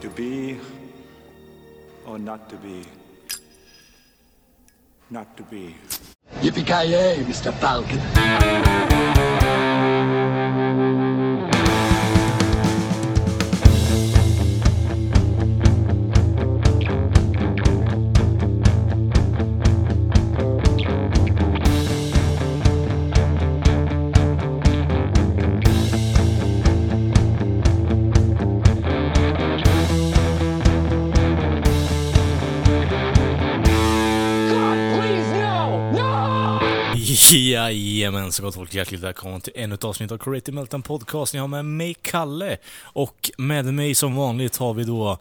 To 0.00 0.08
be 0.10 0.56
or 2.06 2.20
not 2.20 2.48
to 2.50 2.56
be? 2.56 2.84
Not 5.10 5.36
to 5.36 5.42
be. 5.42 5.74
Yippee-ki-yay, 6.40 7.24
Mr. 7.26 7.52
Falcon. 7.54 7.98
Jajamän, 37.32 38.32
så 38.32 38.42
gott 38.42 38.54
folk. 38.54 38.74
Hjärtligt 38.74 39.00
välkomna 39.00 39.40
till 39.40 39.52
ännu 39.56 39.74
ett 39.74 39.84
avsnitt 39.84 40.12
av 40.12 40.18
Creative 40.18 40.54
Meltdown 40.54 40.82
Podcast. 40.82 41.34
Ni 41.34 41.40
har 41.40 41.48
med 41.48 41.64
mig 41.64 41.94
Kalle 42.02 42.56
och 42.82 43.30
med 43.38 43.74
mig 43.74 43.94
som 43.94 44.16
vanligt 44.16 44.56
har 44.56 44.74
vi 44.74 44.84
då 44.84 45.18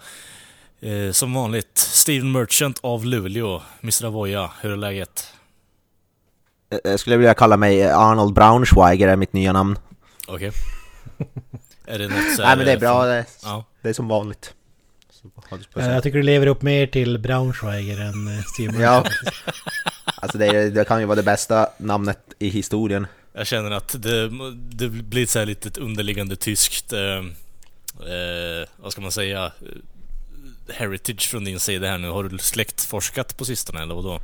eh, 0.80 1.12
som 1.12 1.34
vanligt 1.34 1.78
Steven 1.78 2.32
Merchant 2.32 2.80
av 2.84 3.06
Luleå. 3.06 3.62
Mr. 3.84 4.06
Avoya, 4.06 4.52
hur 4.62 4.72
är 4.72 4.78
läget? 4.78 5.34
Jag 6.84 7.00
skulle 7.00 7.18
vilja 7.18 7.34
kalla 7.34 7.58
mig 7.58 7.92
Arnold 7.92 8.34
Braunschweiger, 8.34 9.08
är 9.08 9.16
mitt 9.16 9.34
nya 9.34 9.54
namn. 9.54 9.80
Okej. 10.28 10.52
är 11.86 12.00
det 12.00 12.08
något 12.08 12.36
så 12.36 12.42
Nej 12.42 12.58
men 12.58 12.66
det 12.66 12.72
är 12.72 12.80
bra, 12.80 13.06
det 13.06 13.14
är, 13.14 13.26
Ja. 13.44 13.66
det 13.82 13.90
är 13.90 13.94
som 13.94 14.08
vanligt. 14.08 14.54
Eh. 15.76 15.88
Jag 15.88 16.04
tycker 16.04 16.18
du 16.18 16.24
lever 16.24 16.48
upp 16.48 16.62
mer 16.62 16.88
till 16.88 17.18
Braunschweiger 17.20 18.00
än 18.02 18.28
eh, 18.28 18.44
Steve 18.44 18.84
Ja. 18.84 19.04
Alltså 20.16 20.38
det, 20.38 20.70
det 20.70 20.86
kan 20.86 21.00
ju 21.00 21.06
vara 21.06 21.16
det 21.16 21.24
bästa 21.24 21.70
namnet 21.78 22.20
i 22.40 22.50
historien. 22.50 23.08
Jag 23.34 23.48
känner 23.48 23.72
att 23.72 24.02
det, 24.02 24.30
det 24.54 24.90
blir 24.90 25.26
så 25.26 25.40
här 25.40 25.46
lite 25.46 25.80
underliggande 25.80 26.36
tyskt, 26.36 26.94
eh, 26.94 27.18
eh, 28.12 28.68
vad 28.78 28.92
ska 28.92 29.02
man 29.02 29.12
säga, 29.12 29.46
eh, 29.46 30.74
heritage 30.74 31.30
från 31.30 31.44
din 31.44 31.60
sida 31.60 31.88
här 31.88 31.98
nu. 31.98 32.10
Har 32.10 32.24
du 32.24 32.38
släktforskat 32.38 33.38
på 33.38 33.46
sistone 33.46 33.82
eller 33.82 33.96
vadå? 33.96 34.20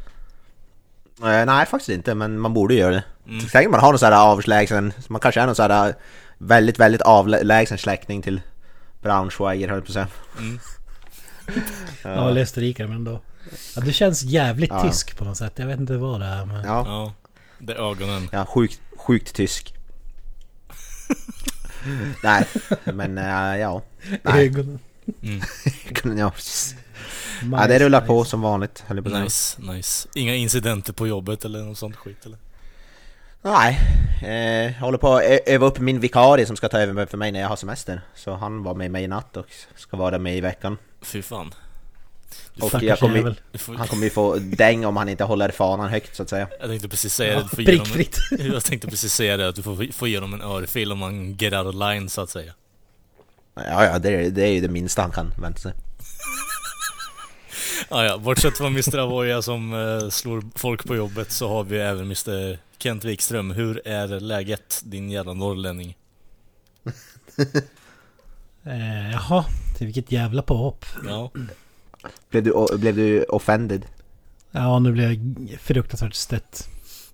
Eh, 1.21 1.45
nej 1.45 1.65
faktiskt 1.65 1.89
inte, 1.89 2.15
men 2.15 2.39
man 2.39 2.53
borde 2.53 2.75
göra 2.75 2.93
det. 2.93 3.03
Mm. 3.27 3.45
Tänk 3.51 3.65
om 3.65 3.71
man 3.71 3.81
har 3.81 3.91
någon 3.91 3.99
sån 3.99 4.13
här 4.13 4.31
avlägsen, 4.31 4.93
man 5.07 5.21
kanske 5.21 5.41
är 5.41 5.45
någon 5.45 5.55
sån 5.55 5.71
här 5.71 5.95
väldigt, 6.37 6.79
väldigt 6.79 7.01
avlägsen 7.01 7.77
släkting 7.77 8.21
till 8.21 8.41
Braunschweiger 9.01 9.67
höll 9.67 9.77
jag 9.77 9.85
på 9.85 9.89
att 9.89 9.93
säga. 9.93 10.07
Ja, 12.03 12.29
eller 12.29 12.41
österrikare 12.41 12.87
men 12.87 13.03
då. 13.03 13.21
Ja, 13.75 13.81
det 13.81 13.93
känns 13.93 14.23
jävligt 14.23 14.69
Ja. 14.69 14.83
tysk 14.83 15.17
på 15.17 15.25
något 15.25 15.37
sätt. 15.37 15.53
Jag 15.55 15.67
vet 15.67 15.79
inte 15.79 15.97
vad 15.97 16.19
det 16.19 16.25
är 16.25 16.45
men... 16.45 16.63
Ja, 16.65 16.83
Ja, 16.87 17.13
det 17.59 17.73
är 17.73 17.91
ögonen. 17.91 18.29
ja 18.31 18.45
sjukt, 18.45 18.81
sjukt 18.97 19.33
tysk. 19.35 19.73
nej, 22.23 22.45
men 22.83 23.17
eh, 23.17 23.57
ja. 23.59 23.81
Nej, 24.23 24.45
Ögonen. 24.47 24.79
ja, 26.17 26.29
precis. 26.29 26.75
ja, 27.51 27.67
det 27.67 27.79
rullar 27.79 28.01
på 28.01 28.25
som 28.25 28.41
vanligt 28.41 28.83
på 28.87 28.93
att 28.99 29.03
säga. 29.11 29.23
Nice, 29.23 29.61
nice. 29.61 30.07
Inga 30.15 30.35
incidenter 30.35 30.93
på 30.93 31.07
jobbet 31.07 31.45
eller 31.45 31.63
något 31.63 31.77
sånt 31.77 31.95
skit 31.95 32.25
eller? 32.25 32.37
Nej, 33.41 33.79
eh, 34.23 34.73
jag 34.73 34.79
håller 34.79 34.97
på 34.97 35.13
att 35.15 35.23
öva 35.45 35.65
upp 35.65 35.79
min 35.79 35.99
vikarie 35.99 36.45
som 36.45 36.55
ska 36.55 36.69
ta 36.69 36.79
över 36.79 37.05
för 37.05 37.17
mig 37.17 37.31
när 37.31 37.39
jag 37.39 37.49
har 37.49 37.55
semester. 37.55 38.01
Så 38.15 38.35
han 38.35 38.63
var 38.63 38.75
med 38.75 38.91
mig 38.91 39.03
i 39.03 39.07
natt 39.07 39.37
och 39.37 39.45
ska 39.75 39.97
vara 39.97 40.19
med 40.19 40.37
i 40.37 40.41
veckan. 40.41 40.77
Fy 41.01 41.21
fan. 41.21 41.53
Och 42.61 42.83
jag 42.83 42.99
kommer, 42.99 43.35
han 43.77 43.87
kommer 43.87 44.03
ju 44.03 44.09
få 44.09 44.35
däng 44.35 44.85
om 44.85 44.97
han 44.97 45.09
inte 45.09 45.23
håller 45.23 45.49
fanan 45.49 45.89
högt 45.89 46.15
så 46.15 46.23
att 46.23 46.29
säga. 46.29 46.47
jag 46.59 46.69
tänkte 46.69 46.89
precis 46.89 47.13
säga 47.13 47.35
det. 47.35 47.39
Ja, 47.41 47.47
prickfritt. 47.65 48.17
en, 48.39 48.45
jag 48.53 48.63
tänkte 48.63 48.87
precis 48.87 49.13
säga 49.13 49.37
det, 49.37 49.47
att 49.47 49.55
du 49.55 49.63
får 49.63 49.91
få 49.91 50.07
ge 50.07 50.19
dem 50.19 50.33
en 50.33 50.41
örfil 50.41 50.91
om 50.91 50.99
man 50.99 51.33
get 51.33 51.53
out 51.53 51.67
of 51.67 51.75
line 51.75 52.09
så 52.09 52.21
att 52.21 52.29
säga. 52.29 52.53
Ja, 53.55 53.85
ja, 53.85 53.99
det 53.99 54.09
är, 54.09 54.29
det 54.29 54.43
är 54.43 54.51
ju 54.51 54.61
det 54.61 54.67
minsta 54.67 55.01
han 55.01 55.11
kan 55.11 55.33
vänta 55.41 55.59
sig. 55.59 55.73
Ah, 57.89 58.03
ja, 58.03 58.17
bortsett 58.17 58.57
från 58.57 58.67
Mr. 58.67 58.97
Avoya 58.97 59.41
som 59.41 59.73
eh, 59.73 60.09
slår 60.09 60.43
folk 60.55 60.85
på 60.87 60.95
jobbet 60.95 61.31
så 61.31 61.49
har 61.49 61.63
vi 61.63 61.77
även 61.77 62.03
Mr. 62.03 62.57
Kent 62.77 63.03
Wikström. 63.03 63.51
Hur 63.51 63.87
är 63.87 64.07
läget 64.19 64.81
din 64.83 65.09
jävla 65.11 65.33
norrlänning? 65.33 65.97
Eh, 68.65 69.11
jaha, 69.11 69.45
till 69.77 69.85
vilket 69.85 70.11
jävla 70.11 70.41
påhopp. 70.41 70.85
Ja, 71.07 71.31
Blev 72.29 72.43
du, 72.43 72.77
blev 72.77 72.95
du 72.95 73.23
offended? 73.23 73.85
Ja, 74.51 74.79
nu 74.79 74.91
blir 74.91 75.03
jag 75.03 75.19
fruktansvärt 75.61 76.13
stött. 76.15 76.67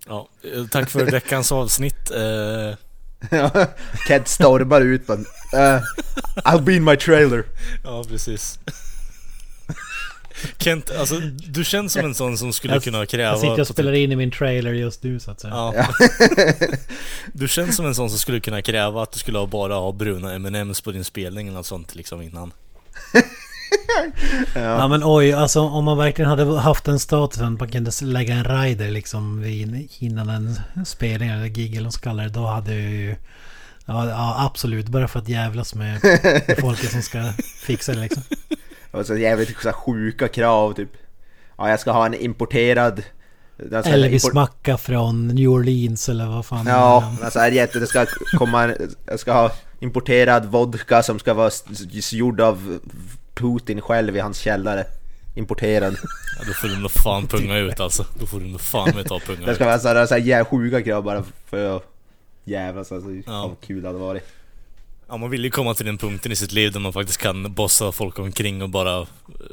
ja. 0.08 0.28
Tack 0.70 0.90
för 0.90 1.04
veckans 1.04 1.52
avsnitt. 1.52 2.10
Ked 4.08 4.28
stormar 4.28 4.80
ut 4.80 5.06
på 5.06 5.12
uh, 5.12 5.22
I'll 6.44 6.60
be 6.62 6.74
in 6.74 6.84
my 6.84 6.96
trailer. 6.96 7.44
ja, 7.84 8.04
precis. 8.08 8.58
Kent, 10.58 10.90
alltså 10.98 11.20
du 11.46 11.64
känns 11.64 11.92
som 11.92 12.04
en 12.04 12.14
sån 12.14 12.38
som 12.38 12.52
skulle 12.52 12.74
Jag- 12.74 12.82
kunna 12.84 13.06
kräva... 13.06 13.30
Jag 13.30 13.40
sitter 13.40 13.60
och 13.60 13.66
spelar 13.66 13.92
in 13.92 14.12
i 14.12 14.16
min 14.16 14.30
trailer 14.30 14.72
just 14.72 15.02
nu 15.02 15.20
så 15.20 15.30
att 15.30 15.40
säga. 15.40 15.54
Ja. 15.54 15.88
Du 17.32 17.48
känns 17.48 17.76
som 17.76 17.86
en 17.86 17.94
sån 17.94 18.10
som 18.10 18.18
skulle 18.18 18.40
kunna 18.40 18.62
kräva 18.62 19.02
att 19.02 19.12
du 19.12 19.18
skulle 19.18 19.38
ha 19.38 19.46
bara 19.46 19.74
ha 19.74 19.92
bruna 19.92 20.32
M&M's 20.34 20.84
på 20.84 20.92
din 20.92 21.04
spelning 21.04 21.46
eller 21.48 21.56
något 21.56 21.66
sånt 21.66 21.94
liksom 21.94 22.22
innan. 22.22 22.52
Ja 24.54 24.88
men 24.88 25.02
oj, 25.04 25.32
alltså 25.32 25.60
om 25.60 25.84
man 25.84 25.98
verkligen 25.98 26.30
hade 26.30 26.60
haft 26.60 26.84
den 26.84 26.98
statusen 26.98 27.52
att 27.54 27.60
man 27.60 27.68
kunde 27.68 27.90
lägga 28.02 28.34
en 28.34 28.44
rider 28.44 28.90
liksom 28.90 29.44
innan 29.98 30.28
en 30.28 30.84
spelning 30.86 31.28
eller 31.28 31.46
gig 31.46 31.70
eller 31.70 31.80
vad 31.80 31.84
man 31.84 31.92
ska 31.92 32.10
kalla 32.10 32.22
det. 32.22 32.28
Då 32.28 32.46
hade 32.46 32.74
jag 32.74 32.90
ju... 32.92 33.16
Ja, 33.86 34.08
ja 34.08 34.34
absolut, 34.38 34.88
bara 34.88 35.08
för 35.08 35.18
att 35.18 35.28
jävlas 35.28 35.74
med, 35.74 36.00
med 36.04 36.58
folket 36.60 36.90
som 36.90 37.02
ska 37.02 37.32
fixa 37.66 37.92
det 37.92 38.00
liksom. 38.00 38.22
Och 38.90 39.06
så 39.06 39.16
jävligt 39.16 39.62
så 39.62 39.72
sjuka 39.72 40.28
krav 40.28 40.72
typ. 40.72 40.90
Ja, 41.58 41.70
jag 41.70 41.80
ska 41.80 41.92
ha 41.92 42.06
en 42.06 42.14
importerad... 42.14 43.02
alltså, 43.74 43.92
Elvis 43.92 44.24
import- 44.24 44.76
från 44.76 45.28
New 45.28 45.48
Orleans 45.48 46.08
eller 46.08 46.26
vad 46.26 46.46
fan. 46.46 46.66
Ja, 46.66 47.16
alltså 47.22 47.38
är 47.38 47.50
jätte, 47.50 47.78
det 47.78 47.86
ska 47.86 48.06
komma, 48.38 48.74
jag 49.06 49.20
ska 49.20 49.32
ha 49.32 49.52
importerad 49.80 50.46
vodka 50.46 51.02
som 51.02 51.18
ska 51.18 51.34
vara 51.34 51.50
gjord 52.12 52.40
av 52.40 52.78
Putin 53.40 53.80
själv 53.80 54.16
i 54.16 54.20
hans 54.20 54.38
källare. 54.38 54.84
Importerad. 55.34 55.96
Ja, 56.38 56.44
då 56.46 56.52
får 56.52 56.68
du 56.68 56.76
nog 56.76 56.90
fan 56.90 57.26
punga 57.26 57.56
ut 57.58 57.80
alltså. 57.80 58.06
Då 58.20 58.26
får 58.26 58.40
du 58.40 58.46
nog 58.46 58.60
fan 58.60 58.92
med 58.94 59.06
ta 59.06 59.18
punga 59.20 59.46
Det 59.46 59.50
ut. 59.50 59.54
ska 59.56 59.64
vara 59.64 59.78
såhär, 59.78 60.06
såhär 60.06 60.20
jävla 60.20 60.44
sjuka 60.44 60.82
krav 60.82 61.04
bara 61.04 61.24
för 61.50 61.76
att 61.76 61.82
jävlas 62.44 62.92
alltså. 62.92 63.10
Ja. 63.26 63.46
Vad 63.48 63.60
kul 63.66 63.82
det 63.82 63.88
hade 63.88 63.98
varit. 63.98 64.22
Ja, 65.08 65.16
man 65.16 65.30
vill 65.30 65.44
ju 65.44 65.50
komma 65.50 65.74
till 65.74 65.86
den 65.86 65.98
punkten 65.98 66.32
i 66.32 66.36
sitt 66.36 66.52
liv 66.52 66.72
där 66.72 66.80
man 66.80 66.92
faktiskt 66.92 67.18
kan 67.20 67.54
bossa 67.54 67.92
folk 67.92 68.18
omkring 68.18 68.62
och 68.62 68.68
bara 68.68 69.00
eh, 69.00 69.06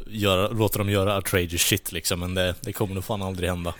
göra, 0.07 0.47
låta 0.47 0.77
dem 0.77 0.89
göra 0.89 1.15
outrageous 1.15 1.61
shit 1.61 1.91
liksom. 1.91 2.19
Men 2.19 2.33
det, 2.33 2.55
det 2.61 2.73
kommer 2.73 2.95
nog 2.95 3.03
fan 3.03 3.21
aldrig 3.21 3.49
hända. 3.49 3.73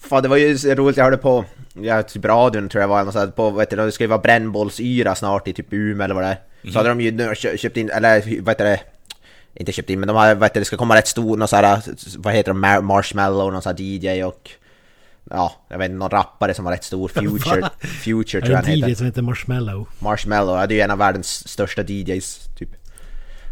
Fan 0.00 0.22
det 0.22 0.28
var 0.28 0.36
ju 0.36 0.58
så 0.58 0.74
roligt, 0.74 0.96
jag 0.96 1.04
hörde 1.04 1.16
på, 1.16 1.44
ja 1.72 2.02
typ 2.02 2.24
radion 2.24 2.68
tror 2.68 2.80
jag 2.80 2.88
var, 2.88 3.06
och 3.06 3.12
så 3.12 3.18
här, 3.18 3.26
på, 3.26 3.50
vet 3.50 3.70
du, 3.70 3.76
det 3.76 3.92
ska 3.92 4.04
ju 4.04 4.08
vara 4.08 4.20
brännbollsyra 4.20 5.14
snart 5.14 5.48
i 5.48 5.52
typ 5.52 5.66
Umeå 5.72 6.04
eller 6.04 6.14
vad 6.14 6.24
det 6.24 6.38
är. 6.62 6.70
Så 6.70 6.78
hade 6.78 6.88
de 6.88 7.00
ju 7.00 7.34
köpt 7.58 7.76
in, 7.76 7.90
eller 7.90 8.40
vad 8.40 8.48
heter 8.48 8.64
det, 8.64 8.80
inte 9.54 9.72
köpt 9.72 9.90
in 9.90 10.00
men 10.00 10.06
de 10.06 10.16
har, 10.16 10.34
vad 10.34 10.42
heter 10.48 10.60
det, 10.60 10.64
ska 10.64 10.76
komma 10.76 10.96
rätt 10.96 11.08
stor, 11.08 11.36
någon 11.36 11.48
så 11.48 11.56
här, 11.56 11.82
vad 12.18 12.34
heter 12.34 12.52
de, 12.52 12.64
Mar- 12.64 12.82
Marshmallow, 12.82 13.52
någon 13.52 13.62
sån 13.62 13.70
här 13.78 13.80
DJ 13.82 14.24
och 14.24 14.50
Ja, 15.30 15.52
jag 15.68 15.78
vet 15.78 15.84
inte, 15.84 15.98
någon 15.98 16.10
rappare 16.10 16.54
som 16.54 16.64
var 16.64 16.72
rätt 16.72 16.84
stor, 16.84 17.08
Future, 17.08 17.70
Future 18.04 18.40
tror 18.40 18.50
jag 18.52 18.56
han 18.56 18.64
en 18.66 18.72
DJ 18.78 18.80
heter. 18.82 18.94
som 18.94 19.06
heter 19.06 19.22
Marshmallow? 19.22 19.88
Marshmallow, 19.98 20.58
ja, 20.60 20.66
det 20.66 20.74
är 20.74 20.76
ju 20.76 20.82
en 20.82 20.90
av 20.90 20.98
världens 20.98 21.48
största 21.48 21.82
DJs 21.82 22.40
typ. 22.58 22.68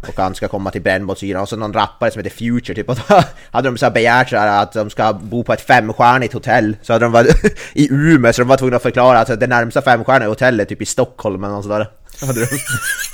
Och 0.07 0.17
han 0.17 0.35
ska 0.35 0.47
komma 0.47 0.71
till 0.71 0.81
brännbollsyran 0.81 1.41
och 1.41 1.49
så 1.49 1.55
någon 1.55 1.73
rappare 1.73 2.11
som 2.11 2.23
heter 2.23 2.37
Future 2.37 2.75
typ. 2.75 2.89
Och 2.89 2.95
då 3.07 3.23
hade 3.51 3.69
de 3.69 3.77
så 3.77 3.85
här 3.85 3.91
begärt 3.93 4.29
så 4.29 4.37
här 4.37 4.63
att 4.63 4.73
de 4.73 4.89
ska 4.89 5.13
bo 5.13 5.43
på 5.43 5.53
ett 5.53 5.61
femstjärnigt 5.61 6.33
hotell. 6.33 6.77
Så 6.81 6.93
hade 6.93 7.05
de 7.05 7.11
varit 7.11 7.59
i 7.73 7.87
Umeå 7.93 8.33
så 8.33 8.41
de 8.41 8.47
var 8.47 8.57
tvungna 8.57 8.75
att 8.75 8.83
förklara 8.83 9.19
att 9.19 9.39
det 9.39 9.47
närmsta 9.47 9.81
femstjärniga 9.81 10.29
hotellet 10.29 10.65
är 10.67 10.69
typ 10.69 10.81
i 10.81 10.85
Stockholm 10.85 11.43
eller 11.43 11.53
något 11.53 11.63
sådär. 11.65 11.89
Så 12.15 12.25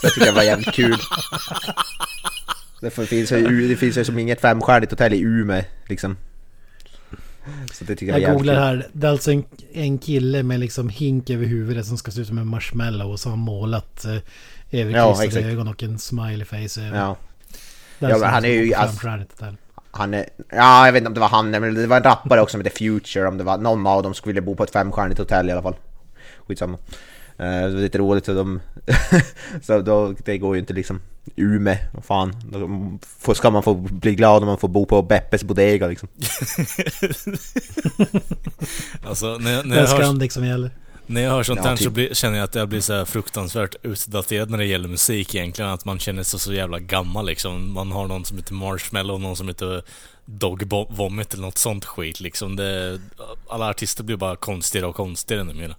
jag 0.03 0.13
tycker 0.13 0.25
det 0.25 0.31
var 0.31 0.43
jävligt 0.43 0.73
kul. 0.73 0.97
Det 2.85 3.05
finns 3.07 3.31
ju, 3.31 3.67
det 3.67 3.75
finns 3.75 3.97
ju 3.97 4.05
som 4.05 4.19
inget 4.19 4.41
femstjärnigt 4.41 4.91
hotell 4.91 5.13
i 5.13 5.19
Umeå 5.21 5.63
liksom. 5.87 6.17
Så 7.73 7.83
det 7.83 7.95
tycker 7.95 8.13
jag, 8.13 8.21
Jag 8.21 8.33
googlar 8.33 8.53
kul. 8.53 8.63
här. 8.63 8.87
Det 8.93 9.07
är 9.07 9.11
alltså 9.11 9.31
en, 9.31 9.43
en 9.73 9.97
kille 9.97 10.43
med 10.43 10.59
liksom 10.59 10.89
hink 10.89 11.29
över 11.29 11.45
huvudet 11.45 11.85
som 11.85 11.97
ska 11.97 12.11
se 12.11 12.21
ut 12.21 12.27
som 12.27 12.37
en 12.37 12.47
marshmallow 12.47 13.11
och 13.11 13.19
så 13.19 13.29
har 13.29 13.37
målat 13.37 14.05
eh, 14.05 14.11
överkryssade 14.71 15.25
exakt. 15.27 15.45
ögon 15.45 15.67
och 15.67 15.83
en 15.83 15.99
smiley 15.99 16.45
face 16.45 16.81
över. 16.81 16.97
Ja. 16.97 17.17
Ja, 17.99 18.07
alltså 18.07 18.19
men 18.25 18.33
han 18.33 18.45
är 18.45 18.49
ju- 18.49 18.73
alltså-. 18.73 19.07
Han 19.91 20.13
är, 20.13 20.25
ja 20.49 20.85
jag 20.85 20.93
vet 20.93 20.99
inte 21.01 21.07
om 21.07 21.13
det 21.13 21.19
var 21.19 21.27
han, 21.27 21.51
men 21.51 21.73
det 21.75 21.87
var 21.87 21.97
en 21.97 22.03
rappare 22.03 22.41
också 22.41 22.51
som 22.51 22.61
heter 22.61 22.77
Future, 22.77 23.27
om 23.27 23.37
det 23.37 23.43
var 23.43 23.57
någon 23.57 23.87
av 23.87 24.03
dem 24.03 24.13
skulle 24.13 24.41
bo 24.41 24.55
på 24.55 24.63
ett 24.63 24.71
femstjärnigt 24.71 25.19
hotell 25.19 25.49
i 25.49 25.51
alla 25.51 25.61
fall. 25.61 25.75
Skitsamma. 26.47 26.77
Det 27.37 27.43
är 27.43 27.69
lite 27.69 27.97
roligt 27.97 28.27
och 28.27 28.35
de... 28.35 28.59
så 29.61 29.81
då, 29.81 30.13
det 30.25 30.37
går 30.37 30.55
ju 30.55 30.59
inte 30.59 30.73
liksom 30.73 31.01
Ume, 31.37 31.77
vad 31.93 32.05
fan. 32.05 32.35
Då 33.25 33.33
ska 33.35 33.49
man 33.49 33.63
få 33.63 33.73
bli 33.73 34.15
glad 34.15 34.41
om 34.43 34.47
man 34.47 34.57
får 34.57 34.67
bo 34.67 34.85
på 34.85 35.01
Beppes 35.01 35.43
Bodega 35.43 35.87
liksom. 35.87 36.07
Alltså 39.07 39.37
när, 39.37 39.53
jag- 39.53 39.65
när, 39.65 39.75
jag 39.77 39.87
hör, 39.87 40.29
som 40.29 40.45
gäller. 40.45 40.71
när 41.05 41.21
jag 41.21 41.31
hör 41.31 41.43
sånt 41.43 41.59
Ja, 41.63 41.69
här 41.69 41.75
så 41.75 41.83
typ. 41.83 41.93
blir, 41.93 42.13
känner 42.13 42.37
jag 42.37 42.43
att 42.43 42.55
jag 42.55 42.69
blir 42.69 42.81
så 42.81 42.93
här 42.93 43.05
fruktansvärt 43.05 43.75
utdaterad 43.83 44.49
när 44.49 44.57
det 44.57 44.65
gäller 44.65 44.89
musik 44.89 45.35
egentligen. 45.35 45.71
Att 45.71 45.85
man 45.85 45.99
känner 45.99 46.23
sig 46.23 46.39
så 46.39 46.53
jävla 46.53 46.79
gammal 46.79 47.25
liksom. 47.25 47.73
Man 47.73 47.91
har 47.91 48.07
någon 48.07 48.25
som 48.25 48.37
heter 48.37 48.53
Marshmallow 48.53 49.15
och 49.15 49.21
någon 49.21 49.35
som 49.35 49.47
heter 49.47 49.83
Dog 50.25 50.63
Vomit 50.89 51.33
eller 51.33 51.43
något 51.45 51.57
sånt 51.57 51.85
skit 51.85 52.19
liksom. 52.19 52.55
Det, 52.55 52.99
alla 53.49 53.69
artister 53.69 54.03
blir 54.03 54.17
bara 54.17 54.35
konstigare 54.35 54.87
och 54.87 54.95
konstigare 54.95 55.43
numera. 55.43 55.75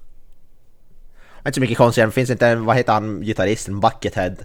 Inte 1.47 1.55
så 1.55 1.61
mycket 1.61 1.79
konstigt, 1.79 2.05
det 2.05 2.11
finns 2.11 2.31
inte, 2.31 2.47
en- 2.47 2.65
vad 2.65 2.77
heter 2.77 2.93
han, 2.93 3.21
gitarristen? 3.21 3.81
Buckethead? 3.81 4.37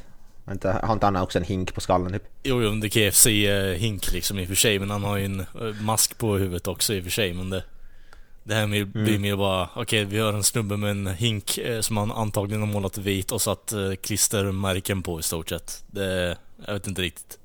Har 0.46 0.54
inte, 0.54 0.80
har 0.84 0.94
inte 0.94 1.06
han 1.06 1.16
också 1.16 1.38
en 1.40 1.44
hink 1.46 1.74
på 1.74 1.82
skallen 1.82 2.12
typ? 2.14 2.24
Jo, 2.44 2.62
jo, 2.62 2.72
det 2.72 2.88
är 2.88 2.90
KFC-hink 2.90 4.12
liksom 4.14 4.40
i 4.40 4.44
och 4.44 4.48
för 4.48 4.56
sig, 4.56 4.80
men 4.80 4.90
han 4.90 5.04
har 5.04 5.18
ju 5.18 5.26
en 5.26 5.40
eh, 5.40 5.82
mask 5.82 6.18
på 6.18 6.38
huvudet 6.38 6.68
också 6.68 6.94
i 6.94 7.00
och 7.00 7.04
för 7.04 7.12
sig, 7.12 7.34
men 7.34 7.50
det... 7.50 7.64
Det 8.44 8.56
här 8.56 8.68
med, 8.68 8.88
blir 8.88 9.20
mer 9.20 9.36
bara, 9.36 9.70
okej 9.76 10.06
vi 10.06 10.20
har 10.20 10.34
en 10.34 10.44
snubbe 10.44 10.78
med 10.78 10.92
en 10.92 11.08
hink 11.08 11.58
eh, 11.58 11.82
som 11.82 11.98
han 11.98 12.12
antagligen 12.12 12.62
har 12.62 12.68
målat 12.68 12.98
vit 12.98 13.32
och 13.32 13.42
satt 13.42 13.72
eh, 13.74 13.94
klistermärken 14.04 15.04
på 15.04 15.20
i 15.20 15.24
stort 15.24 15.50
sett. 15.50 15.84
Det, 15.88 16.38
jag 16.66 16.74
vet 16.74 16.88
inte 16.88 17.02
riktigt. 17.02 17.38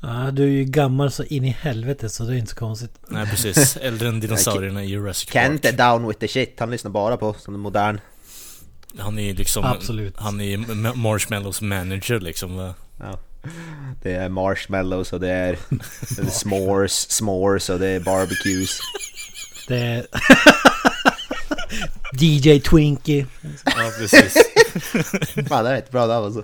Ja, 0.00 0.30
du 0.32 0.42
är 0.42 0.48
ju 0.48 0.64
gammal 0.64 1.10
så 1.10 1.24
in 1.24 1.44
i 1.44 1.48
helvete 1.48 2.08
så 2.08 2.24
det 2.24 2.34
är 2.34 2.38
inte 2.38 2.50
så 2.50 2.56
konstigt. 2.56 2.90
Nej 3.08 3.26
precis, 3.26 3.76
äldre 3.82 4.08
än 4.08 4.20
dinosaurierna 4.20 4.84
i 4.84 4.86
Jurassic 4.86 5.30
Kent 5.32 5.64
är 5.64 5.68
Park. 5.72 5.78
down 5.78 6.08
with 6.08 6.20
the 6.20 6.28
shit, 6.28 6.54
han 6.60 6.70
lyssnar 6.70 6.90
bara 6.90 7.16
på 7.16 7.34
som 7.38 7.54
en 7.54 7.60
modern. 7.60 8.00
Han 8.98 9.18
är 9.18 9.34
liksom, 9.34 9.64
Absolut. 9.64 10.14
han 10.16 10.40
är 10.40 10.94
Marshmallows 10.96 11.60
manager 11.60 12.20
liksom. 12.20 12.72
Ja. 13.00 13.18
Det 14.02 14.12
är 14.12 14.28
marshmallows 14.28 15.12
och 15.12 15.20
det 15.20 15.30
är, 15.30 15.58
det 16.16 16.22
är 16.22 16.26
s'mores, 16.26 17.08
s'mores 17.08 17.72
och 17.72 17.78
det 17.78 17.88
är 17.88 18.00
barbecues. 18.00 18.78
Det 19.68 19.78
är... 19.78 20.06
DJ 22.20 22.60
Twinkie. 22.60 23.26
Ja 23.64 23.90
precis. 23.98 24.34
Fan 25.48 25.64
det 25.64 25.70
är 25.70 25.74
rätt 25.74 25.90
bra 25.90 26.06
det 26.06 26.16
alltså. 26.16 26.42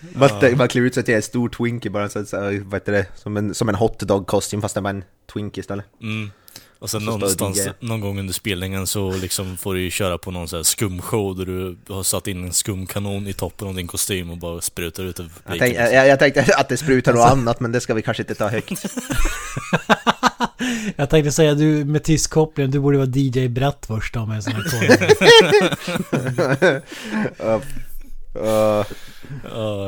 Man, 0.00 0.30
man 0.56 0.68
klär 0.68 0.82
ut 0.82 0.94
sig 0.94 1.02
till 1.04 1.14
en 1.14 1.22
stor 1.22 1.48
Twinkie 1.48 1.90
bara 1.90 2.08
så, 2.08 2.24
så 2.24 2.36
vad 2.40 2.74
heter 2.74 2.92
det, 2.92 3.06
som 3.14 3.36
en, 3.36 3.54
som 3.54 3.68
en 3.68 3.74
hotdog-kostym 3.74 4.60
fast 4.60 4.74
det 4.74 4.80
var 4.80 4.90
en 4.90 5.04
Twinkie 5.32 5.60
istället. 5.60 5.86
Mm. 6.02 6.30
Och 6.80 6.90
sen 6.90 7.04
någonstans, 7.04 7.68
någon 7.80 8.00
gång 8.00 8.18
under 8.18 8.34
spelningen 8.34 8.86
så 8.86 9.12
liksom 9.12 9.56
får 9.56 9.74
du 9.74 9.80
ju 9.80 9.90
köra 9.90 10.18
på 10.18 10.30
någon 10.30 10.48
sån 10.48 10.56
här 10.56 10.64
skumshow 10.64 11.36
där 11.36 11.46
du 11.46 11.76
har 11.88 12.02
satt 12.02 12.26
in 12.26 12.44
en 12.44 12.52
skumkanon 12.52 13.26
i 13.26 13.32
toppen 13.32 13.68
av 13.68 13.74
din 13.74 13.86
kostym 13.86 14.30
och 14.30 14.38
bara 14.38 14.60
sprutar 14.60 15.04
ut 15.04 15.20
över 15.20 15.30
Jag, 15.46 15.58
tänk, 15.58 15.76
jag, 15.76 16.08
jag 16.08 16.18
tänkte 16.18 16.54
att 16.56 16.68
det 16.68 16.76
sprutar 16.76 17.12
något 17.12 17.30
annat 17.30 17.60
men 17.60 17.72
det 17.72 17.80
ska 17.80 17.94
vi 17.94 18.02
kanske 18.02 18.22
inte 18.22 18.34
ta 18.34 18.48
högt. 18.48 18.84
Jag 20.96 21.10
tänkte 21.10 21.32
säga 21.32 21.54
du 21.54 21.84
med 21.84 22.04
tysk 22.04 22.30
koppling, 22.30 22.70
du 22.70 22.80
borde 22.80 22.98
vara 22.98 23.08
DJ 23.08 23.48
Bratwurst 23.48 24.14
då 24.14 24.26
med 24.26 24.36
en 24.36 24.42
sån 24.42 24.52
här. 24.52 24.62
Uh, 27.44 27.62
uh, 28.34 28.84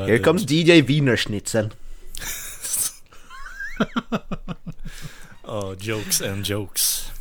here 0.07 0.17
det- 0.17 0.19
comes 0.19 0.51
DJ 0.51 0.83
Wienerschnitzel. 0.83 1.71
Jokes 5.81 6.21
and 6.21 6.45
jokes. 6.45 7.13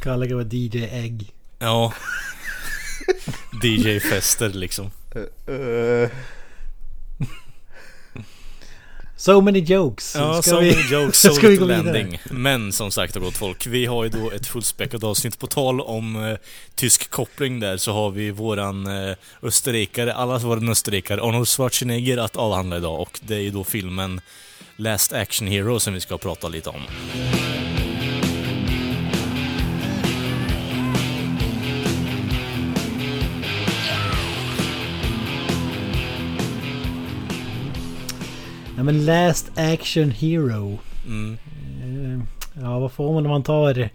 Kalle 0.00 0.28
kan 0.28 0.36
vara 0.36 0.48
DJ 0.48 0.76
Egg. 0.90 1.32
Ja. 1.58 1.92
DJ-fester 3.62 4.48
liksom. 4.48 4.90
Uh, 5.14 6.10
So 9.20 9.40
many 9.40 9.58
jokes. 9.58 10.14
Ja, 10.14 10.42
Ska 10.42 10.50
so 10.50 10.60
vi- 10.60 10.70
many 10.70 10.88
jokes, 10.90 11.20
so 11.20 11.30
Ska 11.34 11.46
vi 11.46 11.52
little 11.52 11.66
gå 11.76 11.82
landing. 11.82 12.20
Men 12.30 12.72
som 12.72 12.90
sagt 12.90 13.16
gott 13.16 13.36
folk, 13.36 13.66
vi 13.66 13.86
har 13.86 14.04
ju 14.04 14.10
då 14.10 14.30
ett 14.30 14.46
fullspäckat 14.46 15.04
avsnitt. 15.04 15.38
På 15.38 15.46
tal 15.46 15.80
om 15.80 16.24
eh, 16.24 16.36
tysk 16.74 17.10
koppling 17.10 17.60
där 17.60 17.76
så 17.76 17.92
har 17.92 18.10
vi 18.10 18.30
våran 18.30 18.86
eh, 18.86 19.16
österrikare, 19.42 20.14
allas 20.14 20.42
våran 20.42 20.68
österrikare, 20.68 21.22
Arnold 21.22 21.48
Schwarzenegger 21.48 22.18
att 22.18 22.36
avhandla 22.36 22.76
idag. 22.76 23.00
Och 23.00 23.20
det 23.22 23.34
är 23.34 23.40
ju 23.40 23.50
då 23.50 23.64
filmen 23.64 24.20
Last 24.76 25.12
Action 25.12 25.48
Hero 25.48 25.80
som 25.80 25.94
vi 25.94 26.00
ska 26.00 26.18
prata 26.18 26.48
lite 26.48 26.70
om. 26.70 26.82
Men 38.88 39.04
Last 39.04 39.50
Action 39.56 40.10
Hero. 40.10 40.78
Mm. 41.06 41.38
Eh, 41.82 42.20
Ja 42.62 42.78
vad 42.78 42.92
får 42.92 43.12
man 43.12 43.26
om 43.26 43.30
man 43.30 43.42
tar 43.42 43.90